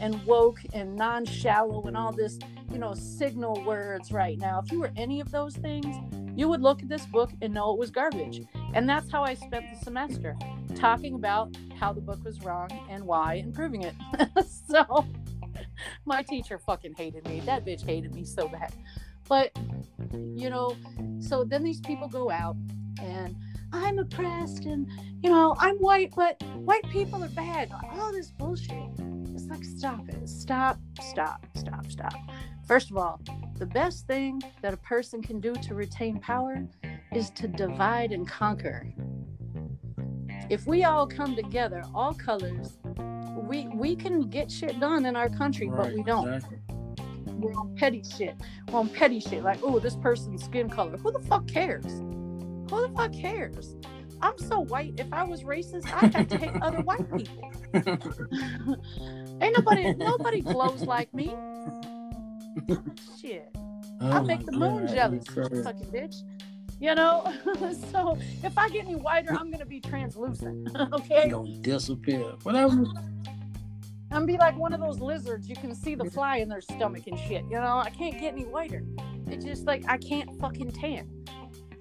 and 0.00 0.20
woke 0.24 0.58
and 0.72 0.96
non-shallow 0.96 1.84
and 1.84 1.96
all 1.96 2.10
this, 2.10 2.40
you 2.72 2.78
know, 2.78 2.94
signal 2.94 3.62
words 3.64 4.10
right 4.10 4.36
now, 4.36 4.60
if 4.64 4.72
you 4.72 4.80
were 4.80 4.90
any 4.96 5.20
of 5.20 5.30
those 5.30 5.54
things, 5.54 5.94
you 6.34 6.48
would 6.48 6.60
look 6.60 6.82
at 6.82 6.88
this 6.88 7.06
book 7.06 7.30
and 7.40 7.54
know 7.54 7.72
it 7.72 7.78
was 7.78 7.92
garbage. 7.92 8.42
And 8.74 8.88
that's 8.88 9.10
how 9.12 9.22
I 9.22 9.34
spent 9.34 9.66
the 9.72 9.84
semester 9.84 10.36
talking 10.74 11.14
about 11.14 11.56
how 11.78 11.92
the 11.92 12.00
book 12.00 12.24
was 12.24 12.40
wrong 12.40 12.68
and 12.90 13.04
why 13.04 13.34
and 13.34 13.54
proving 13.54 13.82
it. 13.82 13.94
so 14.68 15.06
my 16.04 16.22
teacher 16.22 16.58
fucking 16.58 16.94
hated 16.96 17.26
me. 17.26 17.40
That 17.40 17.64
bitch 17.64 17.84
hated 17.84 18.14
me 18.14 18.24
so 18.24 18.48
bad. 18.48 18.72
But 19.30 19.56
you 20.12 20.50
know, 20.50 20.76
so 21.20 21.44
then 21.44 21.62
these 21.62 21.80
people 21.80 22.08
go 22.08 22.32
out 22.32 22.56
and 23.00 23.36
I'm 23.72 24.00
oppressed 24.00 24.64
and 24.64 24.90
you 25.22 25.30
know, 25.30 25.54
I'm 25.58 25.76
white, 25.76 26.12
but 26.16 26.42
white 26.56 26.82
people 26.90 27.22
are 27.22 27.28
bad. 27.28 27.70
All 27.92 28.12
this 28.12 28.32
bullshit. 28.32 28.90
It's 29.32 29.46
like 29.46 29.62
stop 29.62 30.08
it. 30.08 30.28
Stop, 30.28 30.78
stop, 31.00 31.46
stop, 31.54 31.86
stop. 31.88 32.12
First 32.66 32.90
of 32.90 32.96
all, 32.96 33.20
the 33.56 33.66
best 33.66 34.08
thing 34.08 34.42
that 34.62 34.74
a 34.74 34.78
person 34.78 35.22
can 35.22 35.38
do 35.38 35.54
to 35.54 35.74
retain 35.76 36.18
power 36.18 36.66
is 37.14 37.30
to 37.30 37.46
divide 37.46 38.10
and 38.10 38.26
conquer. 38.26 38.92
If 40.48 40.66
we 40.66 40.82
all 40.82 41.06
come 41.06 41.36
together, 41.36 41.84
all 41.94 42.14
colors, 42.14 42.78
we 43.36 43.68
we 43.68 43.94
can 43.94 44.28
get 44.28 44.50
shit 44.50 44.80
done 44.80 45.06
in 45.06 45.14
our 45.14 45.28
country, 45.28 45.68
right, 45.68 45.84
but 45.84 45.94
we 45.94 46.02
don't. 46.02 46.34
Exactly 46.34 46.69
we're 47.40 47.52
on 47.54 47.74
petty 47.76 48.02
shit. 48.16 48.34
We're 48.70 48.80
on 48.80 48.88
petty 48.88 49.20
shit. 49.20 49.42
Like, 49.42 49.60
oh, 49.62 49.78
this 49.78 49.96
person's 49.96 50.44
skin 50.44 50.68
color. 50.68 50.96
Who 50.98 51.12
the 51.12 51.20
fuck 51.20 51.46
cares? 51.46 51.84
Who 51.84 52.86
the 52.86 52.92
fuck 52.94 53.12
cares? 53.12 53.76
I'm 54.22 54.38
so 54.38 54.60
white. 54.60 54.94
If 54.98 55.12
I 55.12 55.22
was 55.24 55.42
racist, 55.42 55.86
I'd 56.02 56.14
have 56.14 56.28
to 56.28 56.36
hate 56.36 56.62
other 56.62 56.82
white 56.82 57.10
people. 57.16 57.52
Ain't 59.40 59.56
nobody, 59.56 59.94
nobody 59.94 60.40
glows 60.42 60.82
like 60.82 61.12
me. 61.14 61.34
Shit. 63.20 63.48
Oh 64.02 64.10
I 64.10 64.20
make 64.22 64.46
the 64.46 64.52
moon 64.52 64.86
God, 64.86 64.94
jealous, 64.94 65.26
fucking 65.28 65.90
bitch. 65.92 66.16
You 66.80 66.94
know, 66.94 67.30
so 67.92 68.16
if 68.42 68.56
I 68.56 68.70
get 68.70 68.86
any 68.86 68.96
whiter, 68.96 69.34
I'm 69.34 69.50
gonna 69.50 69.66
be 69.66 69.80
translucent. 69.80 70.74
okay. 70.92 71.24
You 71.26 71.30
gonna 71.30 71.56
disappear. 71.58 72.32
Whatever. 72.42 72.84
I'm 74.12 74.26
be 74.26 74.36
like 74.36 74.56
one 74.56 74.72
of 74.72 74.80
those 74.80 74.98
lizards. 74.98 75.48
You 75.48 75.56
can 75.56 75.74
see 75.74 75.94
the 75.94 76.04
fly 76.04 76.38
in 76.38 76.48
their 76.48 76.60
stomach 76.60 77.06
and 77.06 77.18
shit. 77.18 77.44
You 77.44 77.60
know, 77.60 77.78
I 77.78 77.90
can't 77.90 78.18
get 78.18 78.32
any 78.32 78.44
whiter. 78.44 78.82
It's 79.28 79.44
just 79.44 79.66
like 79.66 79.84
I 79.88 79.98
can't 79.98 80.38
fucking 80.40 80.72
tan. 80.72 81.08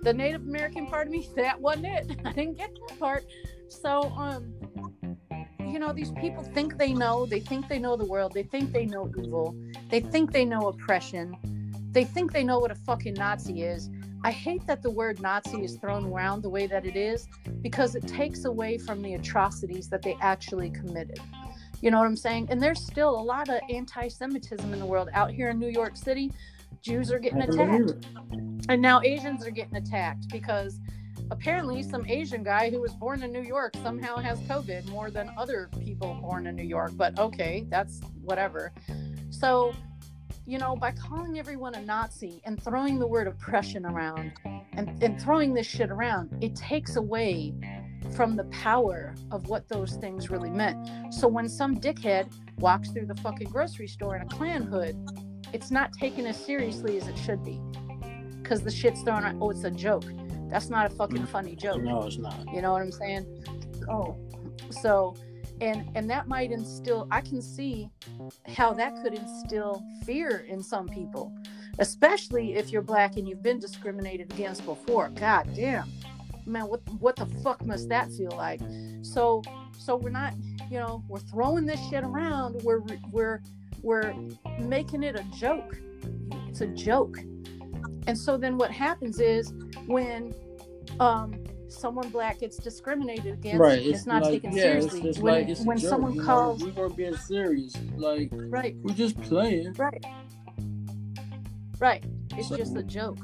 The 0.02 0.14
Native 0.14 0.44
American 0.44 0.88
part 0.88 1.08
of 1.08 1.12
me, 1.12 1.28
that 1.36 1.60
wasn't 1.60 1.88
it. 1.88 2.20
I 2.26 2.34
didn't 2.34 2.58
get 2.58 2.76
that 2.88 3.00
part. 3.00 3.26
So, 3.68 4.04
um, 4.16 4.54
you 5.60 5.80
know, 5.80 5.92
these 5.92 6.12
people 6.14 6.44
think 6.44 6.78
they 6.78 6.94
know. 6.94 7.26
They 7.26 7.40
think 7.40 7.68
they 7.68 7.80
know 7.80 7.96
the 7.96 8.06
world. 8.06 8.34
They 8.34 8.44
think 8.44 8.72
they 8.72 8.86
know 8.86 9.12
evil. 9.18 9.56
They 9.90 10.00
think 10.00 10.32
they 10.32 10.46
know 10.46 10.68
oppression. 10.68 11.36
They 11.92 12.04
think 12.04 12.32
they 12.32 12.44
know 12.44 12.60
what 12.60 12.72
a 12.72 12.76
fucking 12.76 13.16
Nazi 13.16 13.64
is. 13.64 13.90
I 14.24 14.32
hate 14.32 14.68
that 14.68 14.84
the 14.84 14.92
word 14.92 15.22
Nazi 15.22 15.64
is 15.64 15.78
thrown 15.78 16.06
around 16.06 16.42
the 16.42 16.50
way 16.50 16.68
that 16.68 16.86
it 16.86 16.96
is 16.96 17.28
because 17.62 17.96
it 17.96 18.06
takes 18.08 18.46
away 18.46 18.78
from 18.78 19.02
the 19.02 19.14
atrocities 19.14 19.90
that 19.90 20.02
they 20.02 20.16
actually 20.22 20.70
committed. 20.70 21.20
You 21.82 21.92
know 21.92 22.00
what 22.00 22.08
I'm 22.08 22.16
saying? 22.16 22.48
And 22.50 22.62
there's 22.62 22.86
still 22.86 23.10
a 23.10 23.22
lot 23.22 23.50
of 23.50 23.60
anti 23.70 24.08
Semitism 24.08 24.72
in 24.72 24.80
the 24.80 24.86
world. 24.86 25.10
Out 25.14 25.32
here 25.32 25.50
in 25.50 25.60
New 25.60 25.70
York 25.70 25.96
City, 25.96 26.32
Jews 26.82 27.12
are 27.12 27.20
getting 27.20 27.42
attacked. 27.42 28.06
And 28.68 28.82
now 28.82 29.02
Asians 29.02 29.46
are 29.46 29.52
getting 29.52 29.76
attacked 29.76 30.30
because 30.30 30.80
apparently 31.32 31.84
some 31.84 32.06
Asian 32.08 32.44
guy 32.44 32.70
who 32.70 32.82
was 32.82 32.94
born 32.94 33.24
in 33.24 33.32
New 33.32 33.42
York 33.42 33.74
somehow 33.82 34.18
has 34.18 34.40
COVID 34.42 34.88
more 34.90 35.10
than 35.10 35.30
other 35.38 35.70
people 35.80 36.18
born 36.22 36.48
in 36.48 36.56
New 36.56 36.64
York. 36.64 36.92
But 36.96 37.18
okay, 37.20 37.66
that's 37.70 38.02
whatever. 38.22 38.72
So, 39.30 39.74
you 40.46 40.58
know, 40.58 40.76
by 40.76 40.92
calling 40.92 41.40
everyone 41.40 41.76
a 41.76 41.82
Nazi 41.82 42.42
and 42.46 42.62
throwing 42.62 43.00
the 43.00 43.08
word 43.08 43.28
oppression 43.28 43.86
around 43.86 44.34
and, 44.74 45.02
and 45.04 45.22
throwing 45.22 45.54
this 45.54 45.68
shit 45.68 45.92
around, 45.92 46.38
it 46.42 46.56
takes 46.56 46.96
away 46.96 47.54
from 48.16 48.36
the 48.36 48.46
power 48.46 49.16
of 49.32 49.48
what 49.48 49.68
those 49.70 49.94
things 49.96 50.30
really 50.30 50.50
meant. 50.50 50.78
So 51.14 51.28
when 51.28 51.48
some 51.48 51.80
dickhead 51.80 52.32
walks 52.58 52.90
through 52.90 53.06
the 53.06 53.16
fucking 53.16 53.50
grocery 53.50 53.88
store 53.88 54.16
in 54.16 54.22
a 54.22 54.26
Klan 54.26 54.64
hood, 54.64 54.96
it's 55.54 55.72
not 55.72 55.94
taken 55.94 56.26
as 56.26 56.38
seriously 56.38 56.98
as 56.98 57.08
it 57.08 57.18
should 57.18 57.44
be. 57.44 57.60
Because 58.42 58.62
the 58.62 58.72
shit's 58.72 59.02
thrown 59.02 59.24
around, 59.24 59.42
oh, 59.42 59.50
it's 59.50 59.64
a 59.64 59.72
joke. 59.72 60.06
That's 60.50 60.70
not 60.70 60.92
a 60.92 60.96
fucking 60.96 61.24
mm. 61.24 61.30
funny 61.30 61.56
joke. 61.56 61.82
No, 61.82 62.04
it's 62.04 62.18
not. 62.18 62.46
You 62.54 62.62
know 62.62 62.72
what 62.72 62.82
I'm 62.82 62.92
saying? 62.92 63.46
Oh, 63.90 64.18
so, 64.72 65.16
and 65.62 65.90
and 65.96 66.10
that 66.10 66.28
might 66.28 66.52
instill. 66.52 67.08
I 67.12 67.22
can 67.22 67.42
see 67.42 67.90
how 68.48 68.74
that 68.74 68.96
could 69.04 69.14
instill 69.14 69.84
fear 70.06 70.46
in 70.48 70.64
some 70.64 70.88
people, 70.88 71.32
especially 71.78 72.56
if 72.56 72.72
you're 72.72 72.82
black 72.82 73.18
and 73.18 73.28
you've 73.28 73.44
been 73.44 73.60
discriminated 73.60 74.32
against 74.32 74.66
before. 74.66 75.10
God 75.10 75.50
damn 75.54 75.92
man, 76.50 76.68
what 76.68 76.82
what 77.00 77.16
the 77.16 77.26
fuck 77.44 77.66
must 77.66 77.90
that 77.90 78.12
feel 78.12 78.34
like? 78.36 78.62
So 79.02 79.42
so 79.78 79.96
we're 79.96 80.10
not, 80.10 80.34
you 80.70 80.80
know, 80.80 81.04
we're 81.08 81.20
throwing 81.20 81.66
this 81.66 81.80
shit 81.90 82.04
around. 82.04 82.62
We're 82.64 82.82
we're 83.12 83.42
we're 83.82 84.14
making 84.60 85.04
it 85.04 85.20
a 85.20 85.24
joke. 85.38 85.78
It's 86.48 86.62
a 86.62 86.68
joke. 86.68 87.18
And 88.08 88.18
so 88.18 88.38
then 88.38 88.58
what 88.58 88.72
happens 88.72 89.20
is 89.20 89.54
when 89.86 90.34
um 91.00 91.44
someone 91.68 92.10
black 92.10 92.40
gets 92.40 92.58
discriminated 92.58 93.34
against, 93.36 93.60
right. 93.60 93.78
it's, 93.80 94.00
it's 94.00 94.08
not 94.08 94.24
like, 94.24 94.32
taken 94.32 94.52
yeah, 94.52 94.64
seriously. 94.64 95.08
It's 95.08 95.20
when 95.20 95.48
like, 95.48 95.60
when 95.60 95.78
someone 95.78 96.16
you 96.16 96.24
calls, 96.24 96.60
know, 96.60 96.66
we 96.66 96.72
were 96.72 96.90
being 96.90 97.16
serious. 97.16 97.76
Like, 97.96 98.30
right, 98.32 98.76
we're 98.82 98.96
just 98.96 99.22
playing. 99.22 99.74
Right, 99.74 100.04
right. 101.80 102.04
It's 102.36 102.50
so, 102.50 102.58
just 102.58 102.76
a 102.76 102.84
joke. 102.84 103.20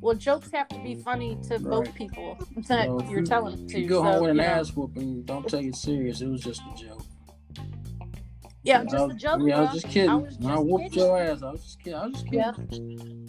Well, 0.00 0.14
jokes 0.14 0.50
have 0.52 0.68
to 0.68 0.78
be 0.78 0.94
funny 0.94 1.36
to 1.48 1.54
right. 1.54 1.62
both 1.62 1.94
people 1.94 2.38
that 2.68 2.86
so 2.86 3.02
you're 3.08 3.22
telling 3.22 3.56
them 3.56 3.66
to. 3.68 3.80
You 3.80 3.88
go 3.88 4.02
home 4.02 4.22
with 4.22 4.30
an 4.30 4.40
ass 4.40 4.74
whooping. 4.74 5.22
Don't 5.24 5.46
take 5.46 5.66
it 5.66 5.76
serious. 5.76 6.20
It 6.20 6.28
was 6.28 6.40
just 6.40 6.62
a 6.62 6.82
joke. 6.82 7.02
Yeah, 8.62 8.84
just 8.84 9.12
a 9.12 9.14
joke. 9.14 9.40
Yeah, 9.44 9.58
I 9.58 9.60
was 9.62 9.72
just 9.72 9.88
kidding. 9.88 10.10
I 10.10 10.14
was 10.14 10.28
just 10.28 10.40
when 10.40 10.54
I 10.54 10.58
whooped 10.58 10.84
kidding. 10.92 10.98
your 10.98 11.18
ass, 11.18 11.42
I 11.42 11.50
was 11.50 11.62
just 11.62 11.78
kidding. 11.82 11.98
I 11.98 12.06
was 12.06 12.12
just 12.12 12.26
kidding. 12.26 13.28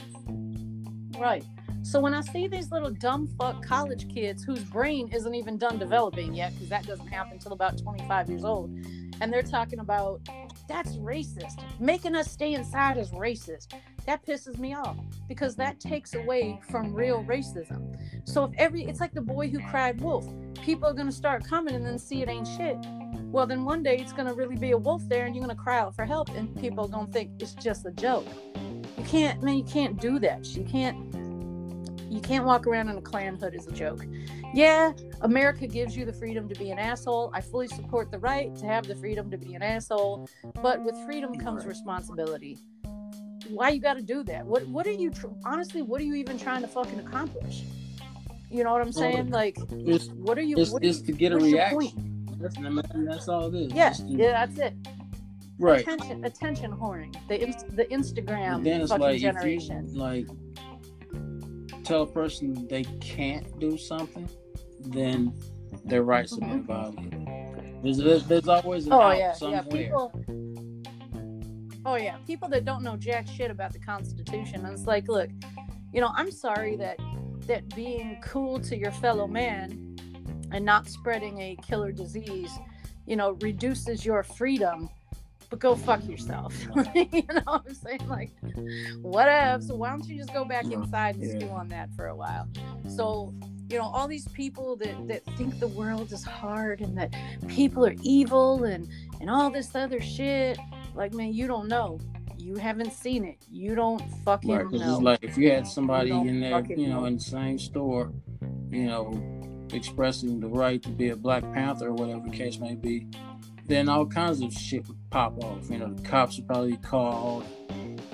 Yeah. 1.13 1.19
Right. 1.21 1.43
So 1.83 1.99
when 1.99 2.13
I 2.13 2.21
see 2.21 2.47
these 2.47 2.71
little 2.71 2.91
dumb 2.91 3.27
fuck 3.39 3.65
college 3.65 4.13
kids 4.13 4.43
whose 4.43 4.63
brain 4.63 5.09
isn't 5.11 5.33
even 5.33 5.57
done 5.57 5.79
developing 5.79 6.33
yet, 6.33 6.53
because 6.53 6.69
that 6.69 6.85
doesn't 6.85 7.07
happen 7.07 7.33
until 7.33 7.53
about 7.53 7.77
25 7.77 8.29
years 8.29 8.43
old, 8.43 8.69
and 9.19 9.31
they're 9.31 9.41
talking 9.41 9.79
about 9.79 10.21
that's 10.67 10.95
racist. 10.97 11.63
Making 11.79 12.15
us 12.15 12.31
stay 12.31 12.53
inside 12.53 12.97
is 12.97 13.11
racist. 13.11 13.73
That 14.05 14.25
pisses 14.25 14.57
me 14.57 14.73
off 14.73 14.97
because 15.27 15.55
that 15.57 15.79
takes 15.79 16.15
away 16.15 16.59
from 16.69 16.93
real 16.93 17.23
racism. 17.23 17.95
So 18.27 18.45
if 18.45 18.51
every 18.57 18.83
it's 18.83 18.99
like 18.99 19.13
the 19.13 19.21
boy 19.21 19.49
who 19.49 19.59
cried 19.69 20.01
wolf. 20.01 20.27
People 20.61 20.87
are 20.87 20.93
gonna 20.93 21.11
start 21.11 21.47
coming 21.47 21.75
and 21.75 21.85
then 21.85 21.97
see 21.97 22.21
it 22.21 22.29
ain't 22.29 22.47
shit. 22.47 22.77
Well 23.31 23.47
then 23.47 23.63
one 23.63 23.83
day 23.83 23.97
it's 23.97 24.13
gonna 24.13 24.33
really 24.33 24.55
be 24.55 24.71
a 24.71 24.77
wolf 24.77 25.01
there 25.07 25.25
and 25.25 25.35
you're 25.35 25.43
gonna 25.43 25.55
cry 25.55 25.79
out 25.79 25.95
for 25.95 26.05
help 26.05 26.29
and 26.29 26.55
people 26.59 26.85
are 26.85 26.89
gonna 26.89 27.11
think 27.11 27.31
it's 27.39 27.53
just 27.53 27.85
a 27.85 27.91
joke. 27.91 28.27
You 28.97 29.03
can't 29.05 29.41
man, 29.41 29.57
you 29.57 29.63
can't 29.63 29.99
do 29.99 30.19
that. 30.19 30.45
You 30.55 30.63
can't 30.63 30.97
you 32.11 32.19
can't 32.19 32.43
walk 32.43 32.67
around 32.67 32.89
in 32.89 32.97
a 32.97 33.01
Klan 33.01 33.37
hood 33.37 33.55
as 33.55 33.67
a 33.67 33.71
joke. 33.71 34.05
Yeah, 34.53 34.91
America 35.21 35.65
gives 35.65 35.95
you 35.95 36.03
the 36.03 36.11
freedom 36.11 36.49
to 36.49 36.55
be 36.55 36.71
an 36.71 36.77
asshole. 36.77 37.31
I 37.33 37.39
fully 37.39 37.69
support 37.69 38.11
the 38.11 38.19
right 38.19 38.53
to 38.57 38.65
have 38.65 38.85
the 38.85 38.95
freedom 38.95 39.31
to 39.31 39.37
be 39.37 39.53
an 39.53 39.61
asshole, 39.61 40.27
but 40.61 40.83
with 40.83 40.95
freedom 41.05 41.33
comes 41.35 41.65
responsibility. 41.65 42.57
Why 43.51 43.69
you 43.69 43.81
got 43.81 43.95
to 43.95 44.01
do 44.01 44.23
that? 44.23 44.45
What 44.45 44.67
What 44.67 44.87
are 44.87 44.91
you 44.91 45.11
tr- 45.11 45.27
honestly? 45.45 45.81
What 45.81 46.01
are 46.01 46.03
you 46.03 46.15
even 46.15 46.37
trying 46.37 46.61
to 46.61 46.67
fucking 46.67 46.99
accomplish? 46.99 47.63
You 48.49 48.63
know 48.63 48.73
what 48.73 48.81
I'm 48.81 48.91
saying? 48.91 49.29
Like, 49.29 49.57
It's, 49.71 50.07
what 50.09 50.37
are 50.37 50.41
you? 50.41 50.57
it's, 50.57 50.71
what 50.71 50.83
are 50.83 50.85
it's 50.85 50.99
you- 50.99 51.05
to 51.07 51.11
get 51.13 51.31
a 51.31 51.37
reaction. 51.37 52.25
That's, 52.39 52.57
I 52.57 52.61
mean, 52.61 53.05
that's 53.05 53.27
all 53.27 53.53
it 53.53 53.67
is. 53.67 53.73
yeah, 53.73 53.91
to- 53.93 54.03
yeah, 54.03 54.45
that's 54.45 54.59
it. 54.59 54.73
Right. 55.59 55.81
Attention, 55.81 56.25
attention 56.25 56.71
whoring. 56.71 57.13
The 57.27 57.37
the 57.75 57.85
Instagram 57.85 58.55
And 58.55 58.65
then 58.65 58.81
it's 58.81 58.89
fucking 58.89 59.03
like 59.03 59.21
generation. 59.21 59.89
you 59.93 59.99
like 59.99 60.27
tell 61.83 62.01
a 62.01 62.07
person 62.07 62.67
they 62.67 62.83
can't 62.99 63.59
do 63.59 63.77
something, 63.77 64.27
then 64.79 65.33
their 65.85 66.03
rights 66.03 66.31
have 66.31 66.39
been 66.39 66.63
mm-hmm. 66.63 66.95
violated. 66.95 67.83
There's, 67.83 67.97
there's, 67.97 68.23
there's 68.25 68.47
always 68.47 68.87
an 68.87 68.93
Oh 68.93 69.01
out 69.01 69.17
yeah, 69.17 69.33
somewhere. 69.33 69.63
yeah. 69.69 69.83
People. 69.83 70.11
Oh 71.85 71.95
yeah, 71.95 72.17
people 72.27 72.47
that 72.49 72.63
don't 72.65 72.83
know 72.83 72.95
jack 72.95 73.27
shit 73.27 73.49
about 73.49 73.73
the 73.73 73.79
Constitution. 73.79 74.65
And 74.65 74.73
it's 74.73 74.85
like, 74.85 75.07
look, 75.07 75.29
you 75.91 75.99
know, 76.01 76.11
I'm 76.15 76.31
sorry 76.31 76.75
that 76.77 76.97
that 77.47 77.73
being 77.75 78.17
cool 78.23 78.59
to 78.59 78.77
your 78.77 78.91
fellow 78.91 79.27
man 79.27 79.97
and 80.51 80.63
not 80.63 80.87
spreading 80.87 81.39
a 81.39 81.57
killer 81.67 81.91
disease, 81.91 82.51
you 83.07 83.15
know, 83.15 83.31
reduces 83.41 84.05
your 84.05 84.21
freedom. 84.23 84.89
But 85.49 85.59
go 85.59 85.75
fuck 85.75 86.07
yourself. 86.07 86.55
you 86.95 87.23
know 87.27 87.41
what 87.45 87.63
I'm 87.67 87.73
saying? 87.73 88.07
Like, 88.07 88.31
whatever. 89.01 89.61
So 89.61 89.75
why 89.75 89.89
don't 89.89 90.05
you 90.07 90.17
just 90.17 90.31
go 90.33 90.45
back 90.45 90.71
inside 90.71 91.15
and 91.15 91.25
Yeah. 91.25 91.39
stew 91.39 91.49
on 91.49 91.67
that 91.69 91.89
for 91.95 92.07
a 92.07 92.15
while? 92.15 92.47
So 92.87 93.33
you 93.69 93.77
know 93.77 93.85
all 93.85 94.07
these 94.07 94.27
people 94.29 94.75
that 94.77 95.07
that 95.07 95.25
think 95.37 95.59
the 95.59 95.67
world 95.69 96.11
is 96.11 96.23
hard 96.23 96.81
and 96.81 96.97
that 96.97 97.13
people 97.47 97.85
are 97.85 97.95
evil 98.01 98.65
and 98.65 98.87
and 99.19 99.29
all 99.29 99.49
this 99.49 99.75
other 99.75 99.99
shit 100.01 100.57
like 100.95 101.13
man 101.13 101.33
you 101.33 101.47
don't 101.47 101.67
know 101.67 101.99
you 102.37 102.55
haven't 102.55 102.91
seen 102.91 103.23
it 103.23 103.37
you 103.49 103.75
don't 103.75 104.01
fucking 104.25 104.49
Right, 104.51 104.71
know 104.71 104.93
it's 104.95 105.01
like 105.01 105.19
if 105.23 105.37
you 105.37 105.51
had 105.51 105.67
somebody 105.67 106.09
don't 106.09 106.27
in 106.27 106.39
there, 106.41 106.63
you 106.65 106.87
know, 106.87 107.01
know. 107.01 107.05
in 107.05 107.15
the 107.15 107.21
same 107.21 107.59
store, 107.59 108.11
you 108.71 108.85
know, 108.85 109.21
expressing 109.73 110.39
the 110.39 110.47
right 110.47 110.81
to 110.81 110.89
be 110.89 111.09
a 111.09 111.15
Black 111.15 111.43
Panther 111.53 111.89
or 111.89 111.93
whatever 111.93 112.27
the 112.27 112.35
case 112.35 112.57
may 112.59 112.73
be, 112.75 113.05
then 113.67 113.87
all 113.87 114.05
kinds 114.07 114.41
of 114.41 114.51
shit 114.51 114.87
would 114.87 114.97
pop 115.11 115.37
off. 115.43 115.69
You 115.69 115.77
know, 115.77 115.93
the 115.93 116.01
cops 116.01 116.37
would 116.37 116.47
probably 116.47 116.77
call, 116.77 117.43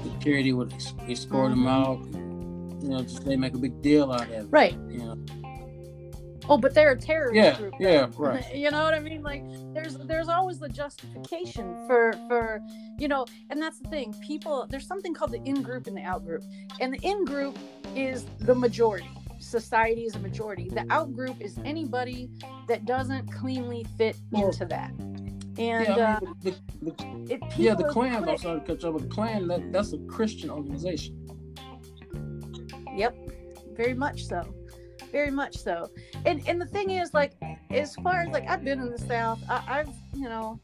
security 0.03 0.51
would 0.51 0.73
escort 1.07 1.51
them 1.51 1.63
Mhm. 1.63 1.69
out. 1.69 2.83
You 2.83 2.89
know, 2.89 3.01
just 3.03 3.23
they 3.25 3.37
make 3.37 3.53
a 3.53 3.57
big 3.57 3.81
deal 3.81 4.11
out 4.11 4.23
of 4.23 4.31
it. 4.31 4.47
right 4.51 4.73
You 4.89 4.97
know, 4.99 5.17
oh 6.49 6.57
but 6.57 6.73
they're 6.73 6.91
a 6.91 6.99
terrorist 6.99 7.35
yeah, 7.35 7.57
group. 7.57 7.73
yeah, 7.79 8.07
right. 8.17 8.45
you 8.55 8.71
know 8.71 8.83
what 8.83 8.93
i 8.93 8.99
mean? 8.99 9.21
Like 9.23 9.43
there's 9.73 9.97
there's 9.99 10.29
always 10.29 10.59
the 10.59 10.69
justification 10.69 11.75
for 11.87 12.13
for 12.27 12.61
you 12.97 13.07
know 13.07 13.25
and 13.49 13.61
that's 13.61 13.79
the 13.79 13.89
thing. 13.89 14.13
People 14.25 14.67
there's 14.69 14.87
something 14.87 15.13
called 15.13 15.31
the 15.31 15.41
in 15.43 15.61
group 15.61 15.87
and 15.87 15.95
the 15.97 16.01
out 16.03 16.25
group 16.25 16.43
and 16.79 16.93
the 16.93 16.99
in 17.07 17.25
group 17.25 17.57
is 17.95 18.25
the 18.39 18.55
majority. 18.55 19.09
Society 19.39 20.01
is 20.05 20.15
a 20.15 20.19
majority. 20.19 20.67
The 20.69 20.85
out 20.89 21.13
group 21.13 21.39
is 21.41 21.57
anybody 21.63 22.29
that 22.67 22.85
doesn't 22.85 23.31
cleanly 23.31 23.85
fit 23.97 24.17
Well, 24.31 24.47
into 24.47 24.65
that. 24.65 24.89
and 24.99 25.57
yeah, 25.59 25.79
uh, 25.93 26.19
I 26.21 26.25
mean, 26.25 26.33
the, 26.41 26.51
the, 26.81 26.91
the, 26.91 27.33
it, 27.35 27.41
yeah, 27.55 27.71
the 27.75 27.83
people 27.83 27.93
Klan. 27.93 28.19
put 28.23 28.29
I'm 28.29 28.37
sorry 28.37 28.59
to 28.61 28.65
cut 28.65 28.81
you 28.81 28.89
off, 28.89 28.93
but 28.95 29.03
the 29.03 29.09
Klan 29.09 29.47
that, 29.47 29.71
that's 29.71 29.93
a 29.93 29.99
Christian 29.99 30.49
organization. 30.49 31.23
Yep, 32.95 33.15
very 33.75 33.93
much 33.93 34.25
so, 34.25 34.41
very 35.11 35.31
much 35.31 35.57
so. 35.57 35.89
And 36.25 36.47
and 36.47 36.59
the 36.59 36.65
thing 36.65 36.91
is, 36.91 37.13
like, 37.13 37.33
as 37.71 37.95
far 37.95 38.21
as 38.21 38.29
like 38.29 38.47
I've 38.47 38.63
been 38.63 38.79
in 38.79 38.91
the 38.91 38.97
South, 38.97 39.39
I, 39.49 39.63
I've 39.67 39.89
you 40.13 40.29
know, 40.29 40.59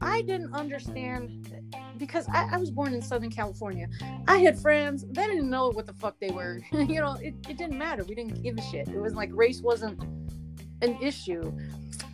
I 0.00 0.22
didn't 0.22 0.54
understand 0.54 1.54
because 1.98 2.26
I, 2.28 2.48
I 2.52 2.56
was 2.56 2.70
born 2.70 2.94
in 2.94 3.02
Southern 3.02 3.30
California. 3.30 3.88
I 4.26 4.38
had 4.38 4.58
friends 4.58 5.04
they 5.10 5.26
didn't 5.26 5.50
know 5.50 5.70
what 5.70 5.86
the 5.86 5.94
fuck 5.94 6.18
they 6.20 6.30
were. 6.30 6.60
you 6.72 7.00
know, 7.00 7.16
it, 7.20 7.34
it 7.48 7.56
didn't 7.56 7.78
matter. 7.78 8.04
We 8.04 8.14
didn't 8.14 8.42
give 8.42 8.58
a 8.58 8.62
shit. 8.62 8.88
It 8.88 9.00
was 9.00 9.14
like 9.14 9.30
race 9.32 9.60
wasn't 9.60 10.00
an 10.82 10.96
issue. 11.00 11.52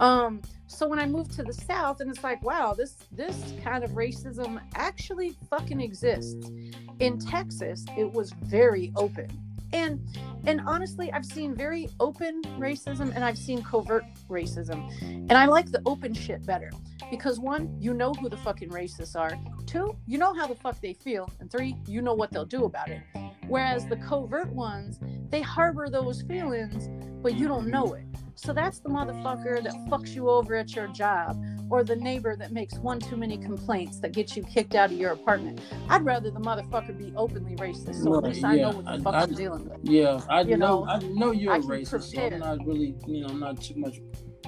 Um, 0.00 0.42
so 0.66 0.88
when 0.88 0.98
I 0.98 1.06
moved 1.06 1.32
to 1.34 1.42
the 1.42 1.52
South, 1.52 2.00
and 2.00 2.10
it's 2.10 2.24
like, 2.24 2.42
wow, 2.42 2.74
this 2.74 2.96
this 3.12 3.36
kind 3.62 3.84
of 3.84 3.92
racism 3.92 4.60
actually 4.74 5.36
fucking 5.48 5.80
exists. 5.80 6.50
In 6.98 7.18
Texas, 7.18 7.84
it 7.96 8.10
was 8.10 8.32
very 8.42 8.92
open 8.96 9.28
and 9.76 10.00
and 10.46 10.60
honestly 10.66 11.12
i've 11.12 11.24
seen 11.24 11.54
very 11.54 11.88
open 12.00 12.40
racism 12.58 13.14
and 13.14 13.24
i've 13.24 13.38
seen 13.38 13.62
covert 13.62 14.04
racism. 14.28 14.90
And 15.02 15.32
i 15.32 15.46
like 15.46 15.70
the 15.70 15.82
open 15.86 16.14
shit 16.14 16.44
better 16.46 16.70
because 17.10 17.38
one 17.38 17.76
you 17.78 17.92
know 17.94 18.12
who 18.14 18.28
the 18.28 18.36
fucking 18.38 18.70
racists 18.70 19.16
are. 19.18 19.38
Two 19.66 19.96
you 20.06 20.18
know 20.18 20.34
how 20.34 20.46
the 20.46 20.54
fuck 20.54 20.80
they 20.80 20.94
feel. 20.94 21.30
And 21.40 21.50
three 21.50 21.76
you 21.86 22.00
know 22.02 22.14
what 22.14 22.30
they'll 22.32 22.44
do 22.44 22.64
about 22.64 22.88
it. 22.88 23.02
Whereas 23.48 23.86
the 23.86 23.96
covert 23.96 24.50
ones 24.52 24.98
they 25.28 25.42
harbor 25.42 25.88
those 25.88 26.22
feelings 26.22 26.88
but 27.26 27.34
you 27.34 27.48
don't 27.48 27.66
know 27.66 27.94
it 27.94 28.04
so 28.36 28.52
that's 28.52 28.78
the 28.78 28.88
motherfucker 28.88 29.60
that 29.60 29.72
fucks 29.90 30.14
you 30.14 30.30
over 30.30 30.54
at 30.54 30.76
your 30.76 30.86
job 30.88 31.36
or 31.70 31.82
the 31.82 31.96
neighbor 31.96 32.36
that 32.36 32.52
makes 32.52 32.74
one 32.78 33.00
too 33.00 33.16
many 33.16 33.36
complaints 33.36 33.98
that 33.98 34.12
gets 34.12 34.36
you 34.36 34.44
kicked 34.44 34.76
out 34.76 34.92
of 34.92 34.96
your 34.96 35.10
apartment 35.10 35.60
I'd 35.88 36.04
rather 36.04 36.30
the 36.30 36.38
motherfucker 36.38 36.96
be 36.96 37.12
openly 37.16 37.56
racist, 37.56 38.04
so 38.04 38.14
at 38.18 38.22
Right, 38.22 38.32
least 38.32 38.44
I 38.44 38.54
know 38.58 38.70
what 38.70 38.84
the 38.84 38.90
I- 38.92 38.98
fuck 39.00 39.14
I- 39.14 39.22
I'm 39.22 39.34
dealing 39.34 39.64
with. 39.68 39.78
Yeah, 39.82 40.20
I 40.28 40.42
You 40.42 40.56
know, 40.56 40.84
know, 40.84 40.88
I 40.88 40.98
know 41.00 41.32
you're 41.32 41.54
I 41.54 41.58
racist, 41.58 42.14
so. 42.14 42.22
I'm 42.22 42.38
not 42.38 42.64
really, 42.64 42.94
you 43.08 43.22
know, 43.22 43.26
I'm 43.30 43.40
not 43.40 43.60
too 43.60 43.74
much, 43.76 43.96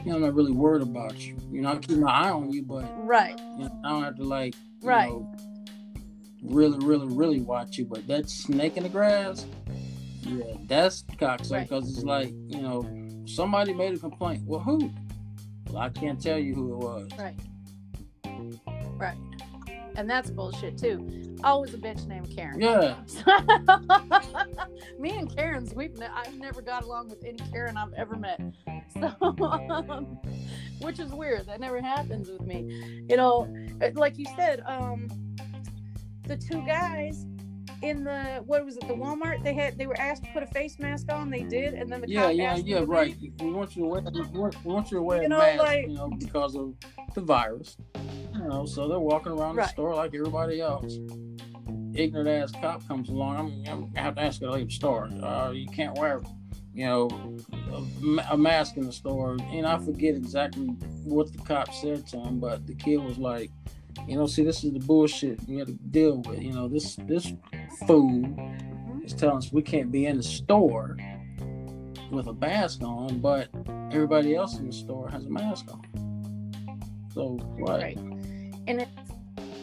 you 0.05 0.11
know, 0.13 0.15
I'm 0.17 0.23
not 0.23 0.35
really 0.35 0.53
worried 0.53 0.83
about 0.83 1.19
you. 1.19 1.37
You 1.51 1.63
know, 1.63 1.71
I 1.73 1.77
keep 1.79 1.99
my 1.99 2.13
eye 2.13 2.31
on 2.31 2.53
you, 2.53 2.63
but 2.63 2.85
Right, 3.05 3.37
you 3.59 3.65
know, 3.65 3.81
I 3.85 3.89
don't 3.89 4.03
have 4.05 4.17
to 4.19 4.23
like, 4.25 4.55
you 4.83 4.89
Right. 4.89 5.11
know, 5.11 5.35
really, 6.45 6.79
really, 6.87 7.09
really 7.09 7.41
watch 7.41 7.77
you. 7.79 7.87
But 7.87 8.07
that 8.07 8.31
snake 8.31 8.77
in 8.77 8.85
the 8.85 8.89
grass, 8.89 9.45
yeah, 10.29 10.45
that's 10.67 11.03
cocksucker 11.03 11.51
Right. 11.53 11.69
because 11.69 11.91
it's 11.97 12.05
like, 12.05 12.31
you 12.47 12.61
know, 12.63 12.85
somebody 13.27 13.73
made 13.73 13.95
a 13.95 13.99
complaint. 13.99 14.43
Well, 14.47 14.61
who? 14.61 14.91
Well, 15.69 15.79
I 15.79 15.89
can't 15.91 16.21
tell 16.21 16.39
you 16.39 16.55
who 16.55 16.73
it 16.75 16.77
was. 16.79 17.09
right, 17.19 17.35
right, 18.97 19.17
and 19.97 20.09
that's 20.09 20.31
bullshit 20.31 20.79
too. 20.79 21.37
Always 21.45 21.73
a 21.75 21.79
bitch 21.79 22.07
named 22.07 22.35
Karen. 22.35 22.61
Yeah, 22.61 22.97
Me 24.99 25.11
and 25.11 25.35
Karen's, 25.35 25.75
we've 25.75 25.97
ne- 25.99 26.09
I've 26.13 26.37
never 26.39 26.61
got 26.63 26.85
along 26.85 27.11
with 27.11 27.25
any 27.25 27.39
Karen 27.53 27.77
I've 27.77 27.93
ever 27.95 28.17
met, 28.17 28.41
so 28.93 29.13
um, 29.43 30.19
which 30.81 30.99
is 30.99 31.13
weird. 31.13 31.47
That 31.47 31.61
never 31.61 31.81
happens 31.81 32.29
with 32.29 32.41
me. 32.43 33.05
You 33.09 33.17
know, 33.17 33.47
like 33.95 34.19
you 34.19 34.27
said, 34.37 34.63
um, 34.67 35.09
the 36.25 36.37
two 36.37 36.65
guys 36.67 37.25
in 37.83 38.05
the 38.05 38.43
what 38.47 38.65
was 38.65 38.77
it, 38.77 38.87
the 38.89 38.95
Walmart? 38.95 39.43
They 39.45 39.55
had 39.55 39.79
they 39.79 39.87
were 39.87 39.99
asked 40.01 40.25
to 40.25 40.31
put 40.33 40.43
a 40.43 40.47
face 40.47 40.79
mask 40.79 41.11
on. 41.13 41.31
They 41.31 41.43
did, 41.43 41.75
and 41.75 41.91
then 41.91 42.01
the 42.01 42.09
yeah, 42.09 42.23
cop 42.27 42.35
yeah, 42.35 42.57
yeah, 42.57 42.85
right. 42.87 43.17
We 43.41 43.51
want 43.51 43.77
you 43.77 43.83
to 43.83 43.89
wear, 43.89 44.03
we 44.03 44.39
want, 44.39 44.65
we 44.65 44.73
want 44.73 44.91
you 44.91 44.97
to 44.99 45.03
wear 45.03 45.19
You 45.21 45.27
a 45.27 45.29
know, 45.29 45.39
mask, 45.39 45.59
like- 45.63 45.87
you 45.89 45.95
know, 45.95 46.11
because 46.19 46.55
of 46.57 46.75
the 47.15 47.21
virus. 47.21 47.77
You 48.35 48.45
know, 48.49 48.67
so 48.67 48.87
they're 48.89 48.99
walking 49.01 49.33
around 49.33 49.57
the 49.57 49.67
store 49.67 49.95
like 49.95 50.15
everybody 50.15 50.61
else. 50.61 50.99
Ignorant 51.95 52.29
ass 52.29 52.53
cop 52.61 52.87
comes 52.87 53.09
along. 53.09 53.65
I'm, 53.67 53.73
I'm 53.73 53.93
I 53.97 54.01
have 54.01 54.15
to 54.17 54.23
ask 54.23 54.41
you 54.41 54.47
to 54.47 54.53
leave 54.53 54.69
the 54.69 54.75
store. 54.75 55.07
Uh, 55.23 55.51
you 55.51 55.67
can't 55.69 55.97
wear, 55.99 56.21
you 56.73 56.87
know, 56.87 57.37
a, 57.73 58.35
a 58.35 58.39
mask 58.39 58.77
in 58.77 58.85
the 58.85 58.93
store. 58.93 59.37
And 59.51 59.67
I 59.67 59.79
forget 59.79 60.15
exactly 60.15 60.67
what 61.05 61.33
the 61.33 61.39
cop 61.43 61.73
said 61.75 62.07
to 62.09 62.19
him, 62.21 62.39
but 62.39 62.67
the 62.67 62.75
kid 62.75 62.99
was 62.99 63.19
like, 63.19 63.51
you 64.07 64.17
know, 64.17 64.27
see, 64.27 64.45
this 64.45 64.65
is 64.65 64.73
the 64.73 64.81
bullshit 64.81 65.41
we 65.49 65.59
have 65.59 65.69
to 65.69 65.75
deal 65.75 66.23
with. 66.23 66.43
You 66.43 66.53
know, 66.53 66.69
this 66.69 66.97
this 67.07 67.33
fool 67.87 68.25
is 69.05 69.13
telling 69.13 69.39
us 69.39 69.53
we 69.53 69.63
can't 69.63 69.91
be 69.91 70.07
in 70.07 70.17
the 70.17 70.23
store 70.23 70.97
with 72.11 72.27
a 72.27 72.35
mask 72.35 72.83
on, 72.83 73.21
but 73.21 73.49
everybody 73.93 74.35
else 74.35 74.59
in 74.59 74.67
the 74.67 74.73
store 74.73 75.09
has 75.09 75.27
a 75.27 75.31
mask 75.31 75.67
on. 75.73 75.83
So 77.13 77.39
what? 77.59 77.81
Right. 77.81 77.97
And 77.97 78.83
it's, 78.83 78.91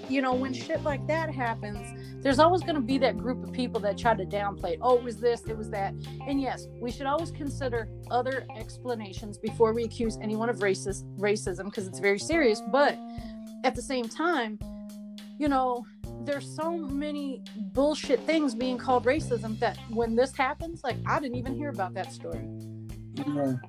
you 0.09 0.21
know, 0.21 0.33
when 0.33 0.53
shit 0.53 0.83
like 0.83 1.05
that 1.07 1.33
happens, 1.33 2.23
there's 2.23 2.39
always 2.39 2.61
going 2.61 2.75
to 2.75 2.81
be 2.81 2.97
that 2.99 3.17
group 3.17 3.43
of 3.43 3.53
people 3.53 3.79
that 3.81 3.97
try 3.97 4.15
to 4.15 4.25
downplay, 4.25 4.73
it. 4.73 4.79
oh, 4.81 4.97
it 4.97 5.03
was 5.03 5.17
this, 5.17 5.41
it 5.47 5.57
was 5.57 5.69
that. 5.69 5.93
And 6.27 6.41
yes, 6.41 6.67
we 6.81 6.91
should 6.91 7.05
always 7.05 7.31
consider 7.31 7.87
other 8.09 8.45
explanations 8.55 9.37
before 9.37 9.73
we 9.73 9.83
accuse 9.83 10.17
anyone 10.21 10.49
of 10.49 10.57
racist 10.57 11.03
racism 11.17 11.65
because 11.65 11.87
it's 11.87 11.99
very 11.99 12.19
serious. 12.19 12.61
But 12.71 12.97
at 13.65 13.73
the 13.73 13.81
same 13.81 14.07
time, 14.07 14.59
you 15.39 15.49
know, 15.49 15.85
there's 16.21 16.55
so 16.55 16.77
many 16.77 17.41
bullshit 17.73 18.19
things 18.21 18.53
being 18.55 18.77
called 18.77 19.05
racism 19.05 19.59
that 19.59 19.77
when 19.89 20.15
this 20.15 20.35
happens, 20.35 20.83
like 20.83 20.97
I 21.05 21.19
didn't 21.19 21.35
even 21.35 21.55
hear 21.55 21.69
about 21.69 21.93
that 21.95 22.13
story. 22.13 22.47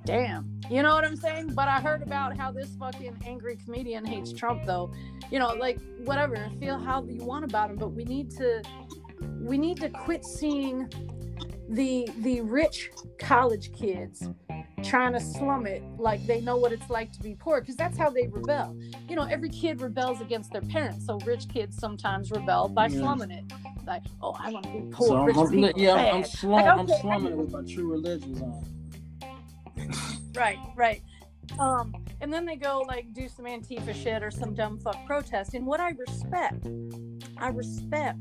Damn. 0.05 0.61
You 0.71 0.83
know 0.83 0.95
what 0.95 1.05
I'm 1.05 1.17
saying? 1.17 1.55
But 1.55 1.69
I 1.69 1.81
heard 1.81 2.03
about 2.03 2.37
how 2.37 2.51
this 2.51 2.77
fucking 2.79 3.17
angry 3.25 3.57
comedian 3.57 4.05
hates 4.05 4.33
Trump 4.33 4.65
though. 4.67 4.93
You 5.31 5.39
know, 5.39 5.55
like 5.55 5.81
whatever, 6.05 6.51
feel 6.61 6.79
how 6.79 7.05
you 7.05 7.25
want 7.25 7.45
about 7.45 7.71
him, 7.71 7.77
but 7.77 7.93
we 7.93 8.05
need 8.05 8.31
to 8.33 8.63
we 9.41 9.57
need 9.57 9.79
to 9.79 9.89
quit 9.89 10.25
seeing 10.25 10.91
the 11.69 12.09
the 12.19 12.43
rich 12.43 12.91
college 13.19 13.73
kids 13.73 14.29
trying 14.89 15.13
to 15.13 15.21
slum 15.21 15.67
it 15.67 15.83
like 15.99 16.25
they 16.27 16.41
know 16.41 16.57
what 16.57 16.73
it's 16.73 16.89
like 16.91 17.11
to 17.13 17.23
be 17.23 17.35
poor 17.35 17.61
because 17.61 17.77
that's 17.77 17.97
how 17.99 18.09
they 18.11 18.27
rebel 18.29 18.77
you 19.09 19.17
know 19.17 19.23
every 19.25 19.49
kid 19.49 19.81
rebels 19.81 20.21
against 20.21 20.53
their 20.53 20.61
parents 20.63 21.05
so 21.07 21.19
rich 21.21 21.49
kids 21.49 21.77
sometimes 21.77 22.31
rebel 22.31 22.69
by 22.69 22.87
Yeah. 22.87 23.01
slumming 23.01 23.31
it 23.31 23.45
like 23.87 24.03
oh 24.23 24.37
i 24.39 24.51
want 24.51 24.65
to 24.65 24.71
be 24.73 24.81
poor 24.93 25.09
So 25.09 25.25
rich 25.25 25.37
I'm- 25.37 25.51
people 25.51 25.73
yeah, 25.77 25.95
bad. 25.97 26.15
I'm, 26.15 26.25
slum, 26.25 26.53
Like, 26.53 26.67
I'm 26.67 26.89
slumming 27.01 27.33
it 27.33 27.37
with 27.39 27.51
my 27.53 27.63
true 27.63 27.91
religions 27.91 28.41
on. 28.43 28.65
right 30.35 30.59
right 30.75 31.03
um 31.59 31.95
and 32.21 32.33
then 32.33 32.45
they 32.45 32.57
go 32.57 32.85
like 32.87 33.13
do 33.13 33.29
some 33.29 33.45
antifa 33.45 33.95
shit 33.95 34.23
or 34.23 34.31
some 34.31 34.55
dumb 34.55 34.79
fuck 34.79 35.05
protest 35.07 35.55
and 35.55 35.67
what 35.67 35.81
i 35.81 35.91
respect 35.91 36.67
i 37.39 37.49
respect 37.49 38.19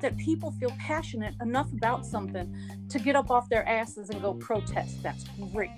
that 0.00 0.16
people 0.18 0.50
feel 0.52 0.70
passionate 0.78 1.34
enough 1.40 1.72
about 1.72 2.04
something 2.04 2.54
to 2.88 2.98
get 2.98 3.16
up 3.16 3.30
off 3.30 3.48
their 3.48 3.66
asses 3.68 4.10
and 4.10 4.20
go 4.20 4.34
protest 4.34 5.02
that's 5.02 5.24
great 5.52 5.70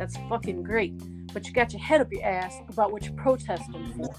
that's 0.00 0.16
fucking 0.30 0.62
great 0.62 0.94
but 1.34 1.46
you 1.46 1.52
got 1.52 1.72
your 1.74 1.82
head 1.82 2.00
up 2.00 2.10
your 2.10 2.24
ass 2.24 2.56
about 2.70 2.90
what 2.90 3.04
you're 3.04 3.14
protesting 3.14 3.92
for. 3.96 4.14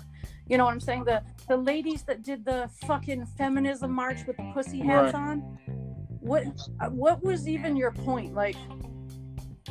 You 0.48 0.58
know 0.58 0.66
what 0.66 0.72
i'm 0.74 0.80
saying? 0.80 1.06
The 1.06 1.24
the 1.48 1.58
ladies 1.58 2.04
that 2.04 2.22
did 2.24 2.46
the 2.46 2.70
fucking 2.86 3.26
feminism 3.26 3.92
march 3.92 4.20
with 4.28 4.38
the 4.38 4.52
pussy 4.54 4.80
hats 4.80 5.14
Right. 5.14 5.16
on 5.30 5.40
what 6.20 6.44
uh, 6.80 6.90
what 6.90 7.24
was 7.24 7.48
even 7.48 7.76
your 7.76 7.92
point? 7.92 8.34
Like 8.36 8.56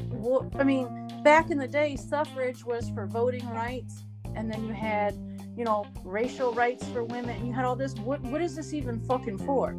what 0.09 0.47
i 0.59 0.65
mean 0.65 0.89
back 1.23 1.51
in 1.51 1.59
the 1.59 1.69
day 1.69 1.95
suffrage 1.97 2.65
was 2.65 2.91
for 2.91 3.07
voting 3.07 3.49
rights 3.51 4.05
and 4.35 4.51
then 4.53 4.67
you 4.67 4.73
had 4.73 5.15
you 5.57 5.65
know 5.65 5.87
racial 6.05 6.53
rights 6.53 6.87
for 6.89 7.05
women 7.05 7.31
and 7.37 7.47
you 7.47 7.53
had 7.53 7.65
all 7.65 7.77
this. 7.77 7.95
What 7.95 8.21
what 8.23 8.43
is 8.43 8.57
this 8.57 8.73
even 8.75 9.01
fucking 9.01 9.39
for? 9.39 9.71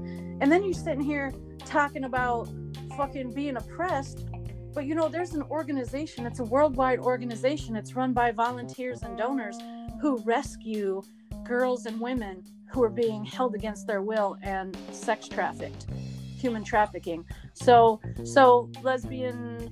And 0.42 0.52
then 0.52 0.64
you're 0.64 0.74
sitting 0.74 1.02
here 1.02 1.32
talking 1.66 2.06
about 2.06 2.48
fucking 2.98 3.34
being 3.34 3.58
oppressed 3.58 4.26
but 4.74 4.86
you 4.86 4.96
know 4.96 5.08
there's 5.08 5.34
an 5.34 5.44
organization 5.44 6.26
it's 6.26 6.40
a 6.40 6.44
worldwide 6.44 7.00
organization 7.00 7.76
it's 7.76 7.96
run 7.96 8.14
by 8.14 8.32
volunteers 8.32 9.02
and 9.04 9.18
donors 9.18 9.58
who 10.02 10.18
rescue 10.20 11.02
girls 11.44 11.86
and 11.86 12.00
women 12.00 12.44
who 12.72 12.82
are 12.84 12.90
being 12.90 13.26
held 13.26 13.56
against 13.56 13.86
their 13.88 14.02
will 14.02 14.38
and 14.44 14.78
sex 14.92 15.28
trafficked 15.28 15.88
human 16.38 16.64
trafficking 16.64 17.26
so 17.54 18.00
so 18.24 18.70
lesbian 18.82 19.70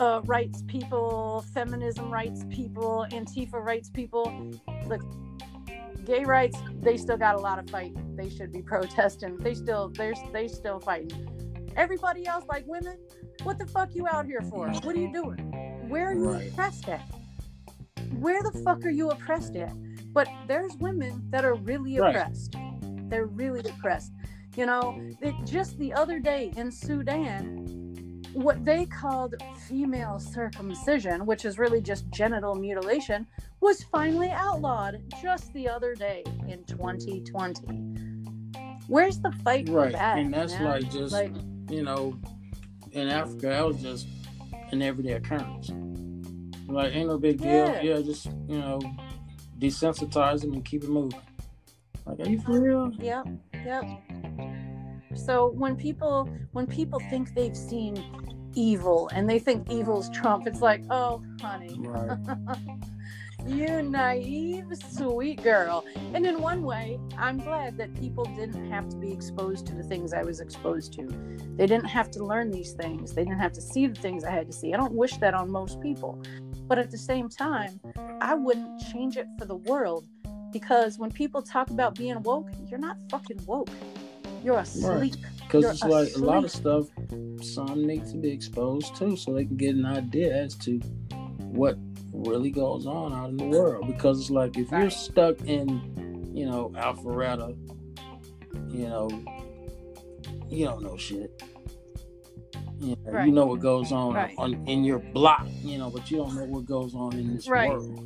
uh, 0.00 0.22
rights 0.24 0.62
people, 0.66 1.44
feminism 1.52 2.10
rights 2.10 2.44
people, 2.50 3.06
Antifa 3.10 3.62
rights 3.62 3.90
people. 3.90 4.50
Look, 4.86 5.02
gay 6.04 6.24
rights, 6.24 6.56
they 6.80 6.96
still 6.96 7.18
got 7.18 7.34
a 7.34 7.38
lot 7.38 7.58
of 7.58 7.68
fight. 7.68 7.94
They 8.16 8.30
should 8.30 8.50
be 8.50 8.62
protesting. 8.62 9.36
They 9.36 9.54
still, 9.54 9.90
they're, 9.90 10.14
they 10.32 10.48
still 10.48 10.80
fighting. 10.80 11.28
Everybody 11.76 12.26
else, 12.26 12.44
like 12.48 12.66
women, 12.66 12.96
what 13.44 13.58
the 13.58 13.66
fuck 13.66 13.94
you 13.94 14.06
out 14.06 14.26
here 14.26 14.42
for? 14.42 14.68
What 14.82 14.94
are 14.94 14.98
you 14.98 15.12
doing? 15.12 15.38
Where 15.88 16.08
are 16.10 16.14
you 16.14 16.30
Right. 16.32 16.50
oppressed 16.52 16.88
at? 16.88 17.02
Where 18.18 18.42
the 18.42 18.52
fuck 18.64 18.84
are 18.84 18.90
you 18.90 19.10
oppressed 19.10 19.56
at? 19.56 19.72
But 20.12 20.28
there's 20.46 20.76
women 20.78 21.22
that 21.30 21.44
are 21.44 21.54
really 21.54 21.98
Right. 21.98 22.10
oppressed. 22.16 22.56
They're 23.08 23.26
really 23.26 23.60
oppressed. 23.60 24.12
You 24.56 24.66
know, 24.66 25.00
it, 25.20 25.34
just 25.44 25.78
the 25.78 25.92
other 25.92 26.18
day 26.18 26.52
in 26.56 26.70
Sudan, 26.72 28.24
what 28.34 28.64
they 28.64 28.86
called 28.86 29.34
female 29.68 30.18
circumcision, 30.18 31.26
which 31.26 31.44
is 31.44 31.58
really 31.58 31.80
just 31.80 32.08
genital 32.10 32.54
mutilation, 32.54 33.26
was 33.60 33.82
finally 33.84 34.30
outlawed 34.30 35.02
just 35.20 35.52
the 35.52 35.68
other 35.68 35.94
day 35.94 36.24
in 36.48 36.64
2020. 36.64 37.60
Where's 38.88 39.18
the 39.20 39.30
fight 39.44 39.66
for 39.68 39.74
Right. 39.74 39.92
that? 39.92 40.18
And 40.18 40.34
that's 40.34 40.54
man? 40.54 40.64
like 40.64 40.90
just, 40.90 41.12
like 41.12 41.32
you 41.68 41.82
know, 41.82 42.18
in 42.92 43.08
Africa, 43.08 43.46
that 43.46 43.66
was 43.66 43.82
just 43.82 44.06
an 44.72 44.82
everyday 44.82 45.12
occurrence. 45.12 45.70
Like, 46.68 46.94
ain't 46.94 47.08
no 47.08 47.18
big 47.18 47.38
deal. 47.40 47.50
Yeah. 47.50 47.82
Yeah, 47.82 48.00
just, 48.00 48.26
you 48.48 48.58
know, 48.58 48.80
desensitize 49.58 50.40
them 50.40 50.52
and 50.52 50.64
keep 50.64 50.84
it 50.84 50.90
moving. 50.90 51.20
Like, 52.06 52.20
are 52.20 52.28
you 52.28 52.40
for 52.40 52.60
real? 52.60 52.92
Yep, 52.98 53.26
yep. 53.64 53.84
So 55.14 55.50
when 55.50 55.76
people 55.76 56.28
when 56.52 56.66
people 56.66 57.00
think 57.10 57.34
they've 57.34 57.56
seen 57.56 58.02
evil 58.54 59.10
and 59.12 59.28
they 59.28 59.38
think 59.38 59.70
evil's 59.70 60.08
Trump, 60.10 60.46
it's 60.46 60.60
like, 60.60 60.82
oh, 60.90 61.22
honey, 61.40 61.76
Right. 61.78 62.18
you 63.46 63.82
naive, 63.82 64.66
sweet 64.90 65.42
girl. 65.42 65.84
And 66.14 66.26
in 66.26 66.40
one 66.40 66.62
way, 66.62 66.98
I'm 67.18 67.38
glad 67.38 67.76
that 67.78 67.94
people 67.94 68.24
didn't 68.24 68.70
have 68.70 68.88
to 68.88 68.96
be 68.96 69.12
exposed 69.12 69.66
to 69.66 69.74
the 69.74 69.82
things 69.82 70.12
I 70.12 70.22
was 70.22 70.40
exposed 70.40 70.92
to. 70.94 71.06
They 71.56 71.66
didn't 71.66 71.88
have 71.88 72.10
to 72.12 72.24
learn 72.24 72.50
these 72.50 72.72
things. 72.72 73.12
They 73.12 73.24
didn't 73.24 73.40
have 73.40 73.52
to 73.52 73.60
see 73.60 73.86
the 73.86 74.00
things 74.00 74.24
I 74.24 74.30
had 74.30 74.46
to 74.46 74.52
see. 74.52 74.72
I 74.74 74.76
don't 74.76 74.94
wish 74.94 75.16
that 75.18 75.34
on 75.34 75.50
most 75.50 75.80
people. 75.80 76.22
But 76.66 76.78
at 76.78 76.90
the 76.90 76.98
same 76.98 77.28
time, 77.28 77.80
I 78.20 78.34
wouldn't 78.34 78.80
change 78.92 79.16
it 79.16 79.26
for 79.38 79.44
the 79.44 79.56
world 79.56 80.06
because 80.52 80.98
when 80.98 81.10
people 81.10 81.42
talk 81.42 81.70
about 81.70 81.94
being 81.94 82.22
woke, 82.22 82.50
you're 82.68 82.78
not 82.78 82.96
fucking 83.10 83.44
woke. 83.46 83.70
You're 84.42 84.58
asleep. 84.58 85.16
Because 85.40 85.62
You're 85.62 85.72
it's 85.72 85.82
like 85.82 86.14
a 86.16 86.18
lot 86.18 86.44
of 86.44 86.50
stuff 86.50 86.86
some 87.42 87.86
need 87.86 88.06
to 88.06 88.16
be 88.16 88.30
exposed 88.30 88.94
to 88.96 89.16
so 89.16 89.34
they 89.34 89.44
can 89.44 89.56
get 89.56 89.74
an 89.74 89.86
idea 89.86 90.34
as 90.34 90.54
to 90.56 90.78
what 91.38 91.76
really 92.12 92.50
goes 92.50 92.86
on 92.86 93.12
out 93.12 93.30
in 93.30 93.36
the 93.36 93.44
world. 93.44 93.86
Because 93.86 94.20
it's 94.20 94.30
like 94.30 94.56
if 94.56 94.70
you're 94.70 94.90
stuck 94.90 95.40
in, 95.42 96.30
you 96.34 96.46
know, 96.46 96.70
Alpharetta, 96.74 97.56
you 98.68 98.88
know, 98.88 99.08
you 100.48 100.64
don't 100.66 100.82
know 100.82 100.96
shit. 100.96 101.42
You 102.80 102.96
know, 103.04 103.12
Right. 103.12 103.26
you 103.26 103.32
know 103.32 103.46
what 103.46 103.60
goes 103.60 103.92
on, 103.92 104.14
Right. 104.14 104.34
on 104.38 104.54
in 104.66 104.84
your 104.84 104.98
block, 104.98 105.46
you 105.62 105.78
know, 105.78 105.90
but 105.90 106.10
you 106.10 106.18
don't 106.18 106.34
know 106.34 106.44
what 106.44 106.64
goes 106.64 106.94
on 106.94 107.14
in 107.14 107.34
this 107.34 107.48
Right. 107.48 107.70
world. 107.70 108.00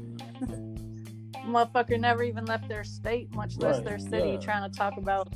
Motherfucker 1.46 2.00
never 2.00 2.22
even 2.22 2.44
left 2.46 2.68
their 2.68 2.84
state, 2.84 3.32
much 3.34 3.58
less 3.58 3.80
their 3.80 3.98
city, 3.98 4.30
yeah. 4.30 4.38
trying 4.38 4.70
to 4.70 4.76
talk 4.76 4.96
about, 4.96 5.28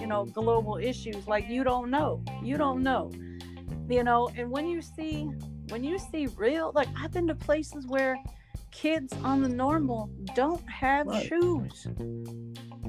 you 0.00 0.06
know, 0.06 0.24
mm-hmm. 0.24 0.32
global 0.32 0.76
issues. 0.78 1.28
Like 1.28 1.48
you 1.48 1.62
don't 1.62 1.90
know. 1.90 2.22
You 2.42 2.56
don't 2.56 2.82
know. 2.82 3.12
You 3.88 4.02
know, 4.02 4.30
and 4.36 4.50
when 4.50 4.66
you 4.66 4.80
see 4.80 5.30
when 5.68 5.82
you 5.84 5.98
see 5.98 6.26
real 6.36 6.72
like 6.74 6.88
I've 6.98 7.12
been 7.12 7.26
to 7.28 7.34
places 7.34 7.86
where 7.86 8.16
kids 8.70 9.12
on 9.22 9.42
the 9.42 9.48
normal 9.48 10.10
don't 10.34 10.66
have 10.68 11.06
Right. 11.06 11.26
shoes. 11.26 11.86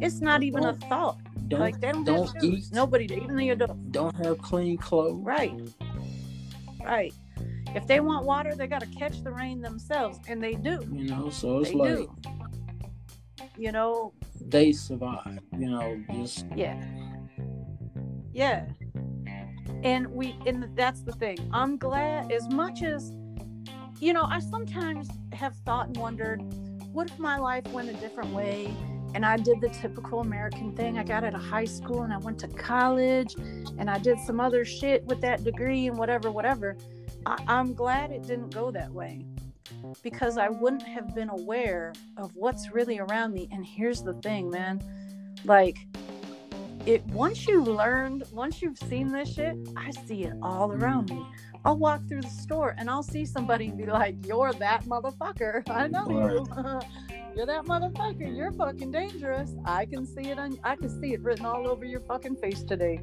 It's 0.02 0.22
not 0.22 0.44
even 0.44 0.64
a 0.66 0.74
thought. 0.74 1.18
Don't 1.50 1.60
like 1.60 1.80
they 1.82 1.92
don't, 1.92 2.04
don't 2.06 2.28
have 2.28 2.42
shoes. 2.42 2.68
eat. 2.70 2.74
Nobody, 2.74 3.06
even 3.06 3.36
the 3.36 3.50
adults. 3.50 3.86
don't 3.92 4.16
have 4.26 4.38
clean 4.42 4.78
clothes. 4.78 5.22
Right. 5.24 5.54
Right. 6.84 7.14
If 7.76 7.88
they 7.88 8.00
want 8.00 8.26
water, 8.26 8.56
they 8.56 8.68
got 8.68 8.80
to 8.82 8.88
catch 8.88 9.24
the 9.24 9.32
rain 9.32 9.60
themselves, 9.62 10.20
and 10.28 10.42
they 10.44 10.54
do. 10.54 10.80
You 10.92 11.06
know, 11.06 11.30
so 11.30 11.60
it's 11.60 11.70
they 11.72 11.76
like 11.76 11.96
do. 11.96 12.12
You 13.58 13.72
know, 13.72 14.14
they 14.40 14.72
survive. 14.72 15.40
You 15.58 15.70
know, 15.70 16.04
just 16.14 16.46
yeah. 16.56 16.82
Yeah. 18.34 18.66
And 19.84 20.08
we 20.08 20.36
and 20.46 20.68
that's 20.76 21.02
the 21.02 21.12
thing. 21.12 21.38
I'm 21.54 21.78
glad 21.78 22.32
as 22.32 22.50
much 22.50 22.82
as 22.82 23.12
you 24.00 24.12
know, 24.12 24.24
I 24.24 24.40
sometimes 24.40 25.08
have 25.34 25.56
thought 25.66 25.88
and 25.88 25.98
wondered, 25.98 26.42
what 26.92 27.10
if 27.10 27.20
my 27.20 27.38
life 27.38 27.66
went 27.68 27.90
a 27.90 27.94
different 27.94 28.34
way 28.34 28.74
and 29.16 29.26
I 29.26 29.38
did 29.38 29.62
the 29.62 29.70
typical 29.70 30.22
American 30.22 30.76
thing. 30.76 30.98
I 30.98 31.04
got 31.04 31.24
out 31.24 31.36
of 31.36 31.42
high 31.42 31.66
school 31.66 32.02
and 32.02 32.12
I 32.12 32.18
went 32.18 32.40
to 32.40 32.48
college 32.48 33.36
and 33.78 33.90
I 33.90 34.00
did 34.00 34.20
some 34.20 34.40
other 34.40 34.66
shit 34.66 35.06
with 35.06 35.22
that 35.22 35.44
degree 35.44 35.88
and 35.88 35.98
whatever, 35.98 36.32
whatever. 36.32 36.76
I, 37.26 37.44
I'm 37.48 37.74
glad 37.74 38.12
it 38.12 38.24
didn't 38.24 38.54
go 38.54 38.72
that 38.72 38.92
way 38.92 39.26
because 40.02 40.38
I 40.38 40.50
wouldn't 40.50 40.84
have 40.84 41.14
been 41.14 41.30
aware 41.30 41.94
of 42.18 42.36
what's 42.36 42.72
really 42.72 43.00
around 43.00 43.34
me. 43.34 43.48
And 43.52 43.66
here's 43.66 44.02
the 44.02 44.14
thing, 44.16 44.50
man 44.50 44.82
like, 45.46 45.78
it 46.86 47.06
once 47.08 47.48
you've 47.48 47.68
learned, 47.68 48.24
once 48.32 48.62
you've 48.62 48.78
seen 48.78 49.12
this 49.12 49.34
shit, 49.34 49.56
I 49.78 49.92
see 49.92 50.24
it 50.24 50.34
all 50.42 50.72
around 50.72 51.10
me. 51.10 51.26
I'll 51.66 51.78
walk 51.78 52.06
through 52.10 52.22
the 52.22 52.30
store 52.30 52.76
and 52.78 52.90
I'll 52.90 53.04
see 53.04 53.26
somebody 53.26 53.68
and 53.68 53.78
be 53.78 53.86
like, 53.86 54.16
You're 54.26 54.54
that 54.54 54.84
motherfucker. 54.84 55.64
I 55.70 55.88
know 55.88 56.10
you. 56.10 56.46
You're 57.36 57.46
that 57.48 57.64
motherfucker. 57.66 58.36
You're 58.36 58.52
fucking 58.52 58.92
dangerous. 58.92 59.56
I 59.66 59.86
can 59.86 60.06
see 60.06 60.30
it 60.30 60.38
on 60.40 60.60
I 60.64 60.76
can 60.76 60.90
see 60.90 61.14
it 61.14 61.22
written 61.22 61.46
all 61.46 61.68
over 61.68 61.86
your 61.86 62.02
fucking 62.02 62.36
face 62.36 62.64
today. 62.64 63.00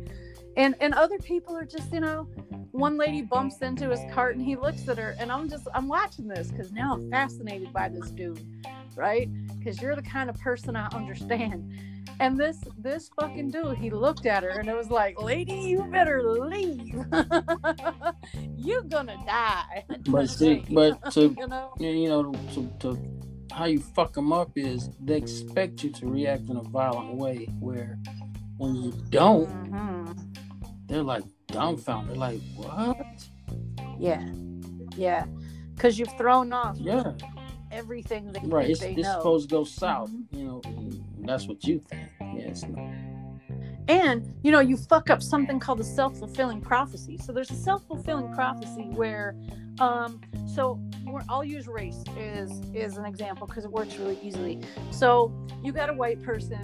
And 0.56 0.74
and 0.80 0.94
other 0.94 1.18
people 1.18 1.56
are 1.56 1.64
just, 1.64 1.92
you 1.92 2.00
know, 2.00 2.28
one 2.72 2.96
lady 2.98 3.22
bumps 3.22 3.58
into 3.62 3.88
his 3.88 4.00
cart 4.12 4.36
and 4.36 4.44
he 4.44 4.56
looks 4.56 4.88
at 4.88 4.98
her 4.98 5.16
and 5.18 5.32
I'm 5.32 5.48
just 5.48 5.66
I'm 5.74 5.88
watching 5.88 6.28
this 6.28 6.50
because 6.50 6.70
now 6.70 6.94
I'm 6.94 7.10
fascinated 7.10 7.72
by 7.72 7.88
this 7.88 8.10
dude. 8.10 8.44
right? 8.94 9.28
Because 9.58 9.80
you're 9.80 9.96
the 9.96 10.02
kind 10.02 10.28
of 10.28 10.38
person 10.38 10.76
I 10.76 10.86
understand. 10.88 11.72
And 12.18 12.38
this 12.38 12.58
this 12.76 13.08
fucking 13.18 13.50
dude, 13.50 13.78
he 13.78 13.90
looked 13.90 14.26
at 14.26 14.42
her 14.42 14.50
and 14.50 14.68
it 14.68 14.76
was 14.76 14.90
like, 14.90 15.20
lady, 15.20 15.54
you 15.54 15.82
better 15.90 16.22
leave. 16.22 16.94
You're 18.56 18.82
gonna 18.82 19.16
die. 19.26 19.84
But 20.08 20.28
see, 20.38 20.64
but 20.70 21.10
to 21.12 21.34
you 21.38 21.46
know, 21.46 21.72
you 21.78 22.08
know 22.08 22.32
to, 22.54 22.70
to 22.80 22.98
how 23.52 23.64
you 23.64 23.80
fuck 23.80 24.12
them 24.12 24.32
up 24.32 24.50
is 24.56 24.90
they 25.00 25.16
expect 25.16 25.82
you 25.82 25.90
to 25.90 26.06
react 26.06 26.48
in 26.48 26.56
a 26.56 26.62
violent 26.62 27.14
way 27.16 27.46
where 27.58 27.98
when 28.58 28.74
you 28.76 28.92
don't 29.08 29.48
Mhm. 29.70 30.36
they're 30.86 31.02
like 31.02 31.24
dumbfounded 31.48 32.16
like 32.16 32.40
what 32.54 32.96
yeah, 33.98 34.24
yeah, 34.96 35.24
because 35.74 35.98
you've 35.98 36.16
thrown 36.16 36.52
off 36.52 36.76
yeah 36.78 37.12
everything 37.70 38.32
they 38.32 38.40
right 38.44 38.70
it's, 38.70 38.80
they 38.80 38.92
it's 38.94 39.02
know. 39.02 39.18
supposed 39.18 39.48
to 39.48 39.54
go 39.54 39.64
south 39.64 40.10
Mhm. 40.10 40.24
you 40.32 40.44
know 40.44 40.60
that's 41.26 41.46
what 41.46 41.64
you 41.64 41.78
think 41.78 42.08
yeah 42.34 42.54
And 43.88 44.32
you 44.42 44.52
know, 44.52 44.60
you 44.60 44.76
fuck 44.76 45.10
up 45.10 45.20
something 45.20 45.58
called 45.58 45.80
a 45.80 45.84
self-fulfilling 45.84 46.60
prophecy. 46.60 47.18
So 47.18 47.32
there's 47.32 47.50
a 47.50 47.56
self-fulfilling 47.56 48.32
prophecy 48.32 48.88
where, 48.94 49.34
um, 49.80 50.20
so 50.46 50.78
we're, 51.04 51.22
I'll 51.28 51.42
use 51.42 51.66
race 51.66 52.04
is 52.16 52.50
is 52.72 52.96
an 52.98 53.04
example 53.04 53.48
because 53.48 53.64
it 53.64 53.72
works 53.72 53.96
really 53.98 54.18
easily. 54.22 54.60
So 54.92 55.32
you 55.64 55.72
got 55.72 55.90
a 55.90 55.92
white 55.92 56.22
person, 56.22 56.62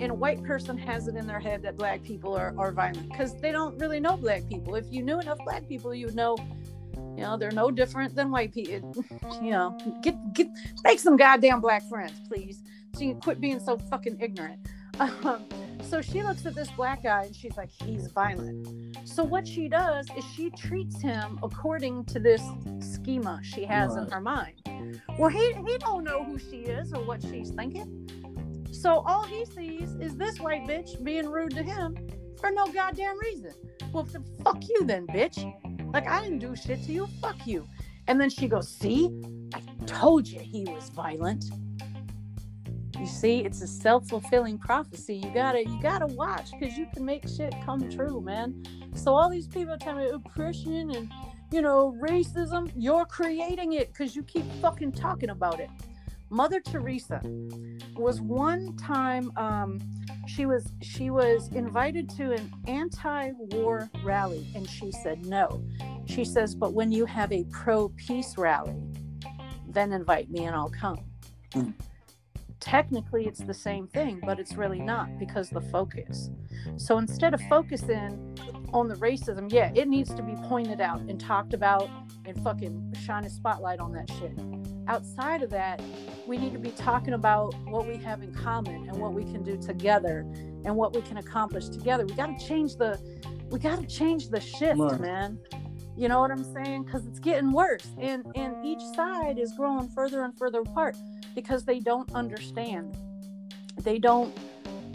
and 0.00 0.12
a 0.12 0.14
white 0.14 0.42
person 0.44 0.78
has 0.78 1.08
it 1.08 1.16
in 1.16 1.26
their 1.26 1.40
head 1.40 1.62
that 1.62 1.76
black 1.76 2.04
people 2.04 2.36
are, 2.36 2.54
are 2.56 2.70
violent 2.70 3.10
because 3.10 3.34
they 3.40 3.50
don't 3.50 3.76
really 3.78 3.98
know 3.98 4.16
black 4.16 4.48
people. 4.48 4.76
If 4.76 4.86
you 4.92 5.02
knew 5.02 5.18
enough 5.18 5.38
black 5.44 5.66
people, 5.68 5.92
you 5.92 6.06
would 6.06 6.14
know. 6.14 6.36
You 7.18 7.24
know, 7.24 7.36
they're 7.36 7.50
no 7.50 7.72
different 7.72 8.14
than 8.14 8.30
white 8.30 8.54
people. 8.54 8.94
You 9.42 9.50
know, 9.50 9.76
get 10.02 10.16
get 10.34 10.48
make 10.84 11.00
some 11.00 11.16
goddamn 11.16 11.60
black 11.60 11.82
friends, 11.88 12.20
please. 12.28 12.62
So 12.94 13.02
you 13.02 13.12
can 13.12 13.20
quit 13.20 13.40
being 13.40 13.60
so 13.60 13.76
fucking 13.76 14.18
ignorant. 14.20 14.60
Um, 15.00 15.44
so 15.80 16.02
she 16.02 16.24
looks 16.24 16.44
at 16.44 16.56
this 16.56 16.72
black 16.72 17.04
guy 17.04 17.22
and 17.26 17.36
she's 17.36 17.56
like, 17.56 17.70
he's 17.70 18.08
violent. 18.08 18.98
So 19.04 19.22
what 19.22 19.46
she 19.46 19.68
does 19.68 20.08
is 20.16 20.24
she 20.34 20.50
treats 20.50 21.00
him 21.00 21.38
according 21.40 22.04
to 22.06 22.18
this 22.18 22.42
schema 22.80 23.38
she 23.44 23.64
has 23.64 23.94
in 23.94 24.08
her 24.10 24.20
mind. 24.20 24.60
Well, 25.16 25.28
he 25.28 25.52
he 25.68 25.78
don't 25.78 26.02
know 26.02 26.24
who 26.24 26.36
she 26.36 26.62
is 26.62 26.92
or 26.92 27.00
what 27.04 27.22
she's 27.22 27.50
thinking. 27.50 28.10
So 28.72 29.04
all 29.06 29.22
he 29.22 29.44
sees 29.44 29.94
is 30.00 30.16
this 30.16 30.40
white 30.40 30.66
bitch 30.66 31.02
being 31.04 31.28
rude 31.28 31.54
to 31.54 31.62
him 31.62 31.96
for 32.40 32.50
no 32.50 32.66
goddamn 32.72 33.18
reason. 33.18 33.52
Well, 33.92 34.06
fuck 34.44 34.62
you 34.68 34.84
then, 34.84 35.06
bitch. 35.06 35.52
Like 35.92 36.06
I 36.06 36.22
didn't 36.22 36.38
do 36.38 36.54
shit 36.54 36.82
to 36.84 36.92
you. 36.92 37.06
Fuck 37.20 37.46
you. 37.46 37.66
And 38.06 38.20
then 38.20 38.30
she 38.30 38.48
goes, 38.48 38.68
see, 38.68 39.10
I 39.54 39.60
told 39.86 40.26
you 40.26 40.40
he 40.40 40.64
was 40.64 40.88
violent. 40.90 41.44
You 42.98 43.06
see, 43.06 43.40
it's 43.40 43.62
a 43.62 43.66
self-fulfilling 43.66 44.58
prophecy. 44.58 45.16
You 45.16 45.30
gotta 45.32 45.64
you 45.64 45.78
gotta 45.80 46.06
watch 46.06 46.50
because 46.52 46.76
you 46.76 46.86
can 46.92 47.04
make 47.04 47.28
shit 47.28 47.54
come 47.64 47.88
true, 47.90 48.20
man. 48.20 48.64
So 48.94 49.14
all 49.14 49.30
these 49.30 49.46
people 49.46 49.76
tell 49.78 49.94
me 49.94 50.08
oh, 50.10 50.16
oppression 50.16 50.90
and 50.90 51.12
you 51.52 51.62
know 51.62 51.96
racism, 52.00 52.72
you're 52.74 53.06
creating 53.06 53.74
it 53.74 53.92
because 53.92 54.16
you 54.16 54.24
keep 54.24 54.44
fucking 54.60 54.92
talking 54.92 55.30
about 55.30 55.60
it. 55.60 55.70
Mother 56.30 56.60
Teresa 56.60 57.20
was 57.96 58.20
one 58.20 58.76
time 58.76 59.32
um, 59.36 59.80
she 60.26 60.44
was 60.44 60.72
she 60.82 61.10
was 61.10 61.48
invited 61.48 62.08
to 62.10 62.32
an 62.32 62.52
anti-war 62.66 63.88
rally 64.04 64.46
and 64.54 64.68
she 64.68 64.92
said 64.92 65.24
no. 65.24 65.64
She 66.06 66.24
says, 66.24 66.54
but 66.54 66.72
when 66.72 66.92
you 66.92 67.06
have 67.06 67.32
a 67.32 67.44
pro-peace 67.44 68.36
rally, 68.36 68.76
then 69.66 69.92
invite 69.92 70.30
me 70.30 70.44
and 70.44 70.54
I'll 70.54 70.70
come. 70.70 71.00
Hmm. 71.52 71.70
Technically, 72.60 73.26
it's 73.26 73.40
the 73.40 73.54
same 73.54 73.86
thing, 73.88 74.20
but 74.24 74.38
it's 74.40 74.54
really 74.54 74.80
not 74.80 75.18
because 75.18 75.48
the 75.48 75.60
focus. 75.60 76.30
So 76.76 76.98
instead 76.98 77.32
of 77.32 77.40
focusing 77.42 78.36
on 78.72 78.88
the 78.88 78.94
racism, 78.96 79.50
yeah, 79.52 79.72
it 79.74 79.88
needs 79.88 80.12
to 80.14 80.22
be 80.22 80.34
pointed 80.44 80.80
out 80.80 81.00
and 81.00 81.18
talked 81.18 81.54
about 81.54 81.88
and 82.24 82.40
fucking 82.42 82.94
shine 83.04 83.24
a 83.24 83.30
spotlight 83.30 83.80
on 83.80 83.92
that 83.92 84.10
shit. 84.18 84.32
Outside 84.86 85.42
of 85.42 85.50
that, 85.50 85.80
we 86.26 86.36
need 86.38 86.52
to 86.52 86.58
be 86.58 86.70
talking 86.70 87.14
about 87.14 87.54
what 87.66 87.86
we 87.86 87.96
have 87.96 88.22
in 88.22 88.32
common 88.34 88.88
and 88.88 88.98
what 88.98 89.12
we 89.12 89.24
can 89.24 89.42
do 89.42 89.56
together 89.56 90.20
and 90.64 90.74
what 90.76 90.94
we 90.94 91.02
can 91.02 91.16
accomplish 91.18 91.68
together. 91.68 92.04
We 92.06 92.14
got 92.14 92.38
to 92.38 92.46
change 92.46 92.76
the 92.76 92.98
we 93.50 93.58
got 93.58 93.80
to 93.80 93.86
change 93.86 94.28
the 94.28 94.40
shift, 94.40 94.78
Right. 94.78 95.00
man. 95.00 95.38
You 95.96 96.08
know 96.08 96.20
what 96.20 96.30
I'm 96.30 96.44
saying? 96.44 96.84
Cuz 96.84 97.06
it's 97.06 97.18
getting 97.18 97.50
worse 97.50 97.86
and 97.98 98.26
and 98.34 98.64
each 98.64 98.82
side 98.94 99.38
is 99.38 99.52
growing 99.54 99.88
further 99.88 100.22
and 100.24 100.36
further 100.36 100.60
apart 100.60 100.96
because 101.34 101.64
they 101.64 101.80
don't 101.80 102.10
understand. 102.12 102.96
They 103.82 103.98
don't 103.98 104.36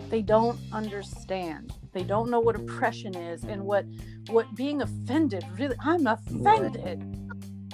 they 0.09 0.21
don't 0.21 0.59
understand. 0.71 1.73
They 1.93 2.03
don't 2.03 2.29
know 2.29 2.39
what 2.39 2.55
oppression 2.55 3.15
is 3.15 3.43
and 3.43 3.63
what 3.63 3.85
what 4.29 4.53
being 4.55 4.81
offended 4.81 5.45
really 5.57 5.75
I'm 5.79 6.07
offended. 6.07 7.19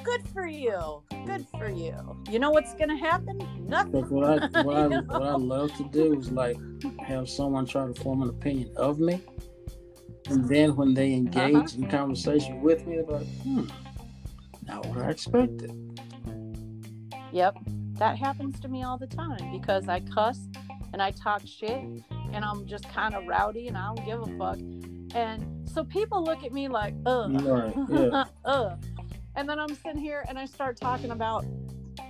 Good 0.03 0.27
for 0.29 0.45
you. 0.47 1.03
Good 1.25 1.45
for 1.57 1.69
you. 1.69 1.93
You 2.29 2.39
know 2.39 2.51
what's 2.51 2.73
gonna 2.75 2.97
happen? 2.97 3.39
Nothing. 3.67 3.91
But 3.91 4.11
what 4.11 4.25
I 4.43 4.61
what 4.63 4.77
I 4.77 4.87
know? 4.87 5.01
what 5.07 5.23
I 5.23 5.35
love 5.35 5.73
to 5.77 5.83
do 5.91 6.19
is 6.19 6.31
like 6.31 6.57
have 7.05 7.29
someone 7.29 7.65
try 7.65 7.85
to 7.87 7.93
form 7.93 8.21
an 8.21 8.29
opinion 8.29 8.71
of 8.75 8.99
me, 8.99 9.21
and 10.29 10.47
then 10.47 10.75
when 10.75 10.93
they 10.93 11.13
engage 11.13 11.55
Uh-huh. 11.55 11.67
in 11.77 11.87
conversation 11.89 12.61
with 12.61 12.85
me, 12.87 12.95
they're 12.97 13.05
like, 13.19 13.27
hmm, 13.43 13.63
not 14.67 14.85
what 14.87 14.97
I 14.99 15.09
expected. 15.11 15.71
Yep. 17.31 17.57
That 17.93 18.17
happens 18.17 18.59
to 18.61 18.67
me 18.69 18.83
all 18.83 18.97
the 18.97 19.07
time 19.07 19.51
because 19.51 19.87
I 19.89 19.99
cuss 19.99 20.39
and 20.93 21.01
I 21.01 21.11
talk 21.11 21.41
shit 21.45 21.81
and 22.33 22.43
I'm 22.45 22.65
just 22.65 22.89
kind 22.89 23.15
of 23.15 23.25
rowdy 23.27 23.67
and 23.67 23.77
I 23.77 23.93
don't 23.93 24.05
give 24.05 24.21
a 24.21 24.37
fuck. 24.37 24.59
And 25.15 25.69
so 25.69 25.83
people 25.83 26.23
look 26.23 26.43
at 26.43 26.51
me 26.51 26.67
like, 26.67 26.93
ugh. 27.05 27.41
Right? 27.41 27.73
Yeah. 27.89 28.25
ugh. 28.45 28.83
And 29.35 29.47
then 29.47 29.59
I'm 29.59 29.73
sitting 29.75 30.01
here 30.01 30.25
and 30.27 30.37
I 30.37 30.45
start 30.45 30.77
talking 30.77 31.11
about, 31.11 31.45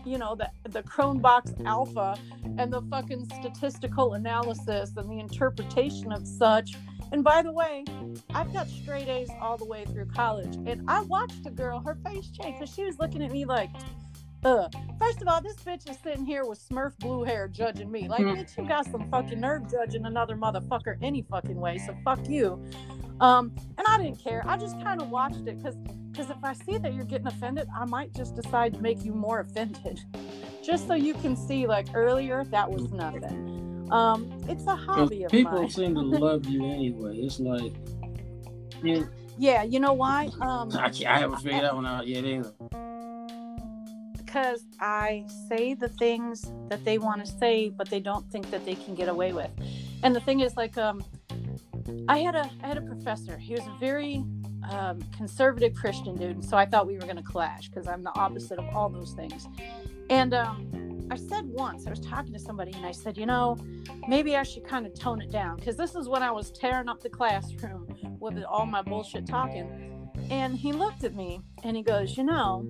you 0.06 0.18
know, 0.18 0.36
the 0.36 0.50
the 0.70 0.84
Cronbach's 0.84 1.54
alpha 1.66 2.18
and 2.58 2.72
the 2.72 2.82
fucking 2.84 3.26
statistical 3.40 4.14
analysis 4.14 4.94
and 4.98 5.10
the 5.10 5.20
interpretation 5.20 6.12
of 6.12 6.28
such. 6.28 6.76
And 7.12 7.24
by 7.24 7.42
the 7.42 7.52
way, 7.52 7.86
I've 8.34 8.54
got 8.54 8.68
straight 8.68 9.08
A's 9.08 9.30
all 9.42 9.58
the 9.58 9.66
way 9.66 9.86
through 9.86 10.06
college. 10.08 10.56
And 10.68 10.84
I 10.88 11.02
watched 11.02 11.46
a 11.46 11.50
girl, 11.50 11.80
her 11.80 11.98
face 12.06 12.30
change 12.30 12.60
because 12.60 12.74
she 12.74 12.84
was 12.84 13.00
looking 13.00 13.24
at 13.24 13.32
me 13.32 13.46
like, 13.46 13.70
uh, 14.44 14.70
first 15.00 15.22
of 15.22 15.28
all, 15.28 15.42
this 15.42 15.56
bitch 15.58 15.90
is 15.90 15.98
sitting 16.04 16.26
here 16.26 16.46
with 16.46 16.60
Smurf 16.68 16.98
blue 17.00 17.24
hair 17.24 17.48
judging 17.48 17.92
me. 17.92 18.08
Like, 18.08 18.22
Mhm. 18.22 18.38
bitch, 18.38 18.58
you 18.58 18.68
got 18.68 18.86
some 18.86 19.10
fucking 19.10 19.40
nerve 19.40 19.70
judging 19.70 20.06
another 20.06 20.36
motherfucker 20.36 20.98
any 21.02 21.22
fucking 21.24 21.60
way. 21.60 21.78
So 21.80 21.96
fuck 22.04 22.28
you. 22.28 22.62
Um, 23.20 23.52
and 23.78 23.86
I 23.88 23.98
didn't 24.02 24.20
care. 24.20 24.44
I 24.48 24.56
just 24.58 24.80
kind 24.82 25.02
of 25.02 25.10
watched 25.10 25.46
it 25.48 25.58
because 25.58 25.76
because 26.12 26.32
if 26.32 26.44
I 26.44 26.54
see 26.54 26.78
that 26.78 26.94
you're 26.94 27.06
getting 27.06 27.28
offended, 27.28 27.68
I 27.74 27.86
might 27.86 28.14
just 28.14 28.36
decide 28.36 28.74
to 28.74 28.82
make 28.82 29.06
you 29.06 29.14
more 29.14 29.40
offended, 29.42 30.02
just 30.64 30.88
so 30.88 30.94
you 30.96 31.14
can 31.16 31.36
see. 31.36 31.66
Like 31.68 31.88
earlier, 31.94 32.44
that 32.46 32.70
was 32.70 32.92
nothing. 32.92 33.88
Um, 33.92 34.30
it's 34.48 34.66
a 34.68 34.76
hobby 34.76 35.24
of 35.24 35.32
mine. 35.34 35.44
people 35.44 35.62
mine. 35.62 35.70
seem 35.70 35.96
to 35.96 36.02
love 36.02 36.46
you 36.46 36.66
anyway. 36.66 37.18
It's 37.18 37.40
like, 37.40 37.74
yeah, 38.84 39.04
Yeah, 39.38 39.64
you 39.64 39.80
know 39.80 39.94
why? 39.94 40.30
Um, 40.42 40.70
I, 40.74 40.90
can't, 40.90 41.06
I 41.08 41.20
haven't 41.20 41.40
figured 41.40 41.64
that 41.64 41.76
one 41.76 41.86
out 41.86 42.08
yet 42.08 42.24
either. 42.26 42.54
Because 44.30 44.64
I 44.80 45.26
say 45.48 45.74
the 45.74 45.90
things 45.90 46.52
that 46.68 46.86
they 46.86 47.00
want 47.00 47.26
to 47.26 47.32
say, 47.32 47.70
but 47.70 47.90
they 47.90 48.00
don't 48.00 48.30
think 48.32 48.52
that 48.52 48.64
they 48.64 48.76
can 48.76 48.94
get 48.94 49.10
away 49.10 49.34
with. 49.34 49.50
And 50.04 50.16
the 50.16 50.20
thing 50.20 50.42
is, 50.42 50.56
like, 50.56 50.78
um, 50.78 51.04
I 52.08 52.20
had 52.20 52.36
a 52.36 52.48
I 52.62 52.68
had 52.68 52.78
a 52.78 52.82
professor. 52.82 53.38
He 53.38 53.56
was 53.56 53.66
a 53.66 53.76
very 53.80 54.24
um, 54.70 55.02
conservative 55.18 55.74
Christian 55.74 56.16
dude, 56.16 56.36
and 56.36 56.46
so 56.46 56.58
I 56.58 56.68
thought 56.68 56.86
we 56.86 56.94
were 56.94 57.06
going 57.06 57.16
to 57.16 57.24
clash 57.24 57.70
because 57.70 57.88
I'm 57.88 58.04
the 58.04 58.16
opposite 58.20 58.60
of 58.60 58.66
all 58.76 58.88
those 58.88 59.14
things. 59.14 59.48
And 60.12 60.36
um, 60.36 61.08
I 61.10 61.16
said 61.16 61.46
once 61.46 61.88
I 61.88 61.90
was 61.90 62.00
talking 62.00 62.32
to 62.34 62.40
somebody, 62.40 62.72
and 62.74 62.86
I 62.86 62.92
said, 62.92 63.18
you 63.18 63.26
know, 63.26 63.58
maybe 64.08 64.36
I 64.36 64.44
should 64.44 64.64
kind 64.64 64.86
of 64.86 64.94
tone 64.94 65.24
it 65.24 65.32
down 65.32 65.56
because 65.56 65.76
this 65.76 65.96
is 65.96 66.08
when 66.08 66.22
I 66.22 66.30
was 66.30 66.52
tearing 66.52 66.88
up 66.88 67.02
the 67.02 67.10
classroom 67.10 67.88
with 68.20 68.44
all 68.44 68.68
my 68.68 68.84
bullshit 68.84 69.26
talking. 69.26 69.99
And 70.30 70.56
he 70.56 70.72
looked 70.72 71.04
at 71.04 71.16
me 71.16 71.42
and 71.64 71.76
he 71.76 71.84
goes, 71.84 72.18
you 72.18 72.24
know, 72.24 72.70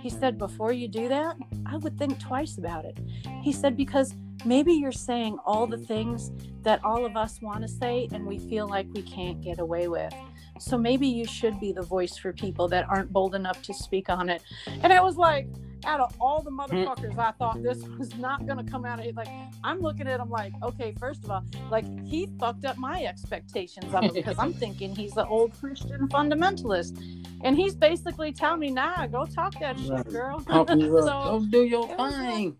he 0.00 0.08
said, 0.08 0.38
before 0.38 0.72
you 0.72 0.88
do 0.88 1.08
that, 1.08 1.36
I 1.66 1.76
would 1.76 1.98
think 1.98 2.20
twice 2.20 2.56
about 2.56 2.84
it. 2.84 2.98
He 3.42 3.52
said, 3.52 3.76
because 3.76 4.14
maybe 4.44 4.72
you're 4.72 4.92
saying 4.92 5.38
all 5.44 5.66
the 5.66 5.78
things 5.78 6.30
that 6.62 6.82
all 6.84 7.04
of 7.04 7.16
us 7.16 7.40
want 7.42 7.62
to 7.62 7.68
say 7.68 8.08
and 8.12 8.26
we 8.26 8.38
feel 8.38 8.68
like 8.68 8.86
we 8.94 9.02
can't 9.02 9.40
get 9.40 9.58
away 9.58 9.88
with. 9.88 10.14
So 10.60 10.78
maybe 10.78 11.06
you 11.06 11.24
should 11.24 11.58
be 11.60 11.72
the 11.72 11.82
voice 11.82 12.16
for 12.16 12.32
people 12.32 12.68
that 12.68 12.86
aren't 12.88 13.12
bold 13.12 13.34
enough 13.34 13.62
to 13.62 13.74
speak 13.74 14.08
on 14.08 14.28
it. 14.28 14.42
And 14.82 14.92
I 14.92 15.00
was 15.00 15.16
like, 15.16 15.48
out 15.86 16.00
of 16.00 16.14
all 16.20 16.42
the 16.42 16.50
hmm. 16.50 16.60
motherfuckers, 16.60 17.18
I 17.18 17.32
thought 17.32 17.62
this 17.62 17.82
was 17.98 18.14
not 18.16 18.46
going 18.46 18.64
to 18.64 18.70
come 18.70 18.84
out 18.84 19.00
of 19.00 19.06
it. 19.06 19.14
Like, 19.14 19.28
I'm 19.64 19.80
looking 19.80 20.06
at 20.06 20.20
him 20.20 20.30
like, 20.30 20.52
okay, 20.62 20.94
first 20.98 21.24
of 21.24 21.30
all, 21.30 21.44
like, 21.70 21.84
he 22.06 22.28
fucked 22.38 22.64
up 22.64 22.76
my 22.76 23.04
expectations 23.04 23.92
of 23.94 24.04
him 24.04 24.14
because 24.14 24.38
I'm 24.38 24.52
thinking 24.62 24.94
he's 24.94 25.12
the 25.12 25.26
old 25.26 25.58
Christian 25.58 26.08
fundamentalist. 26.08 27.00
And 27.42 27.56
he's 27.56 27.74
basically 27.74 28.32
telling 28.32 28.60
me, 28.60 28.70
nah, 28.70 29.06
go 29.06 29.24
talk 29.24 29.58
that 29.60 29.78
shit, 29.78 30.10
girl. 30.10 30.40
Pumping 30.40 30.80
you 30.80 30.98
up. 30.98 31.04
So- 31.04 31.38
Go 31.40 31.46
do 31.46 31.64
your 31.64 31.88
thing. 32.10 32.56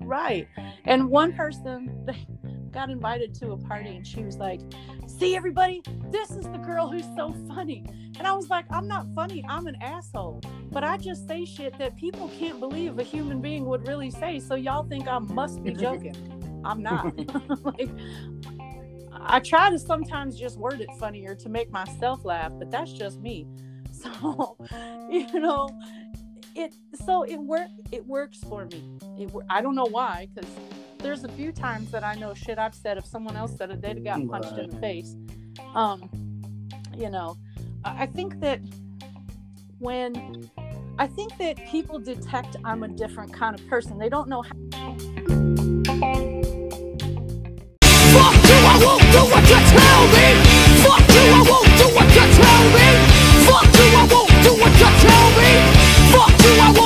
Right. 0.00 0.48
And 0.84 1.08
one 1.08 1.32
person 1.32 2.04
they 2.04 2.26
got 2.70 2.90
invited 2.90 3.32
to 3.34 3.52
a 3.52 3.56
party 3.56 3.96
and 3.96 4.06
she 4.06 4.22
was 4.22 4.36
like, 4.36 4.60
See, 5.18 5.36
everybody, 5.36 5.80
this 6.10 6.32
is 6.32 6.44
the 6.50 6.58
girl 6.58 6.88
who's 6.88 7.06
so 7.16 7.34
funny. 7.46 7.84
And 8.18 8.26
I 8.26 8.32
was 8.32 8.50
like, 8.50 8.64
I'm 8.70 8.88
not 8.88 9.06
funny. 9.14 9.44
I'm 9.48 9.68
an 9.68 9.76
asshole. 9.80 10.40
But 10.72 10.82
I 10.82 10.96
just 10.96 11.28
say 11.28 11.44
shit 11.44 11.78
that 11.78 11.96
people 11.96 12.30
can't 12.36 12.58
believe 12.58 12.98
a 12.98 13.04
human 13.04 13.40
being 13.40 13.64
would 13.66 13.86
really 13.86 14.10
say. 14.10 14.40
So 14.40 14.56
y'all 14.56 14.82
think 14.84 15.06
I 15.06 15.18
must 15.18 15.62
be 15.62 15.72
joking. 15.72 16.16
I'm 16.64 16.82
not. 16.82 17.16
like, 17.64 17.90
I 19.12 19.38
try 19.38 19.70
to 19.70 19.78
sometimes 19.78 20.36
just 20.36 20.58
word 20.58 20.80
it 20.80 20.88
funnier 20.98 21.36
to 21.36 21.48
make 21.48 21.70
myself 21.70 22.24
laugh, 22.24 22.52
but 22.58 22.70
that's 22.70 22.92
just 22.92 23.20
me. 23.20 23.46
So, 23.94 24.56
you 25.08 25.38
know, 25.38 25.68
it 26.56 26.74
so 27.06 27.22
it 27.22 27.36
work 27.36 27.68
it 27.92 28.04
works 28.06 28.40
for 28.40 28.66
me. 28.66 28.98
It 29.16 29.32
I 29.48 29.62
don't 29.62 29.76
know 29.76 29.86
why 29.88 30.28
because 30.34 30.50
there's 31.04 31.22
a 31.22 31.28
few 31.28 31.52
times 31.52 31.90
that 31.90 32.02
I 32.02 32.14
know 32.14 32.32
shit 32.32 32.58
I've 32.58 32.74
said 32.74 32.96
if 32.96 33.04
someone 33.04 33.36
else 33.36 33.54
said 33.58 33.70
it, 33.70 33.82
they'd 33.82 33.96
have 33.96 34.04
got 34.04 34.26
punched 34.26 34.52
right. 34.52 34.60
in 34.60 34.70
the 34.70 34.76
face. 34.78 35.14
Um, 35.74 36.08
you 36.96 37.10
know, 37.10 37.36
I 37.84 38.06
think 38.06 38.40
that 38.40 38.60
when 39.78 40.50
I 40.98 41.06
think 41.06 41.36
that 41.36 41.58
people 41.66 41.98
detect 41.98 42.56
I'm 42.64 42.84
a 42.84 42.88
different 42.88 43.34
kind 43.34 43.58
of 43.58 43.68
person, 43.68 43.98
they 43.98 44.08
don't 44.08 44.30
know 44.30 44.40
how. 44.40 44.48
Fuck 44.48 44.78
you, 48.48 48.58
I 48.64 48.76
won't 48.80 49.04
do 49.12 49.22
what 49.28 49.44
you 49.44 49.60
tell 49.76 50.02
me. 50.08 50.26
Fuck 50.80 51.04
you, 51.12 51.24
I 51.28 51.44
won't 51.50 51.68
do 51.76 51.86
what 51.94 52.08
you 52.16 52.26
tell 52.40 52.64
me. 52.72 52.88
Fuck 53.44 53.68
you, 53.76 53.88
I 53.92 54.08
won't 54.10 54.32
do 54.42 54.52
what 54.56 54.72
you 54.80 54.90
tell 55.04 55.28
me. 55.36 55.50
Fuck 56.12 56.32
you, 56.42 56.52
I 56.60 56.72
won't. 56.72 56.83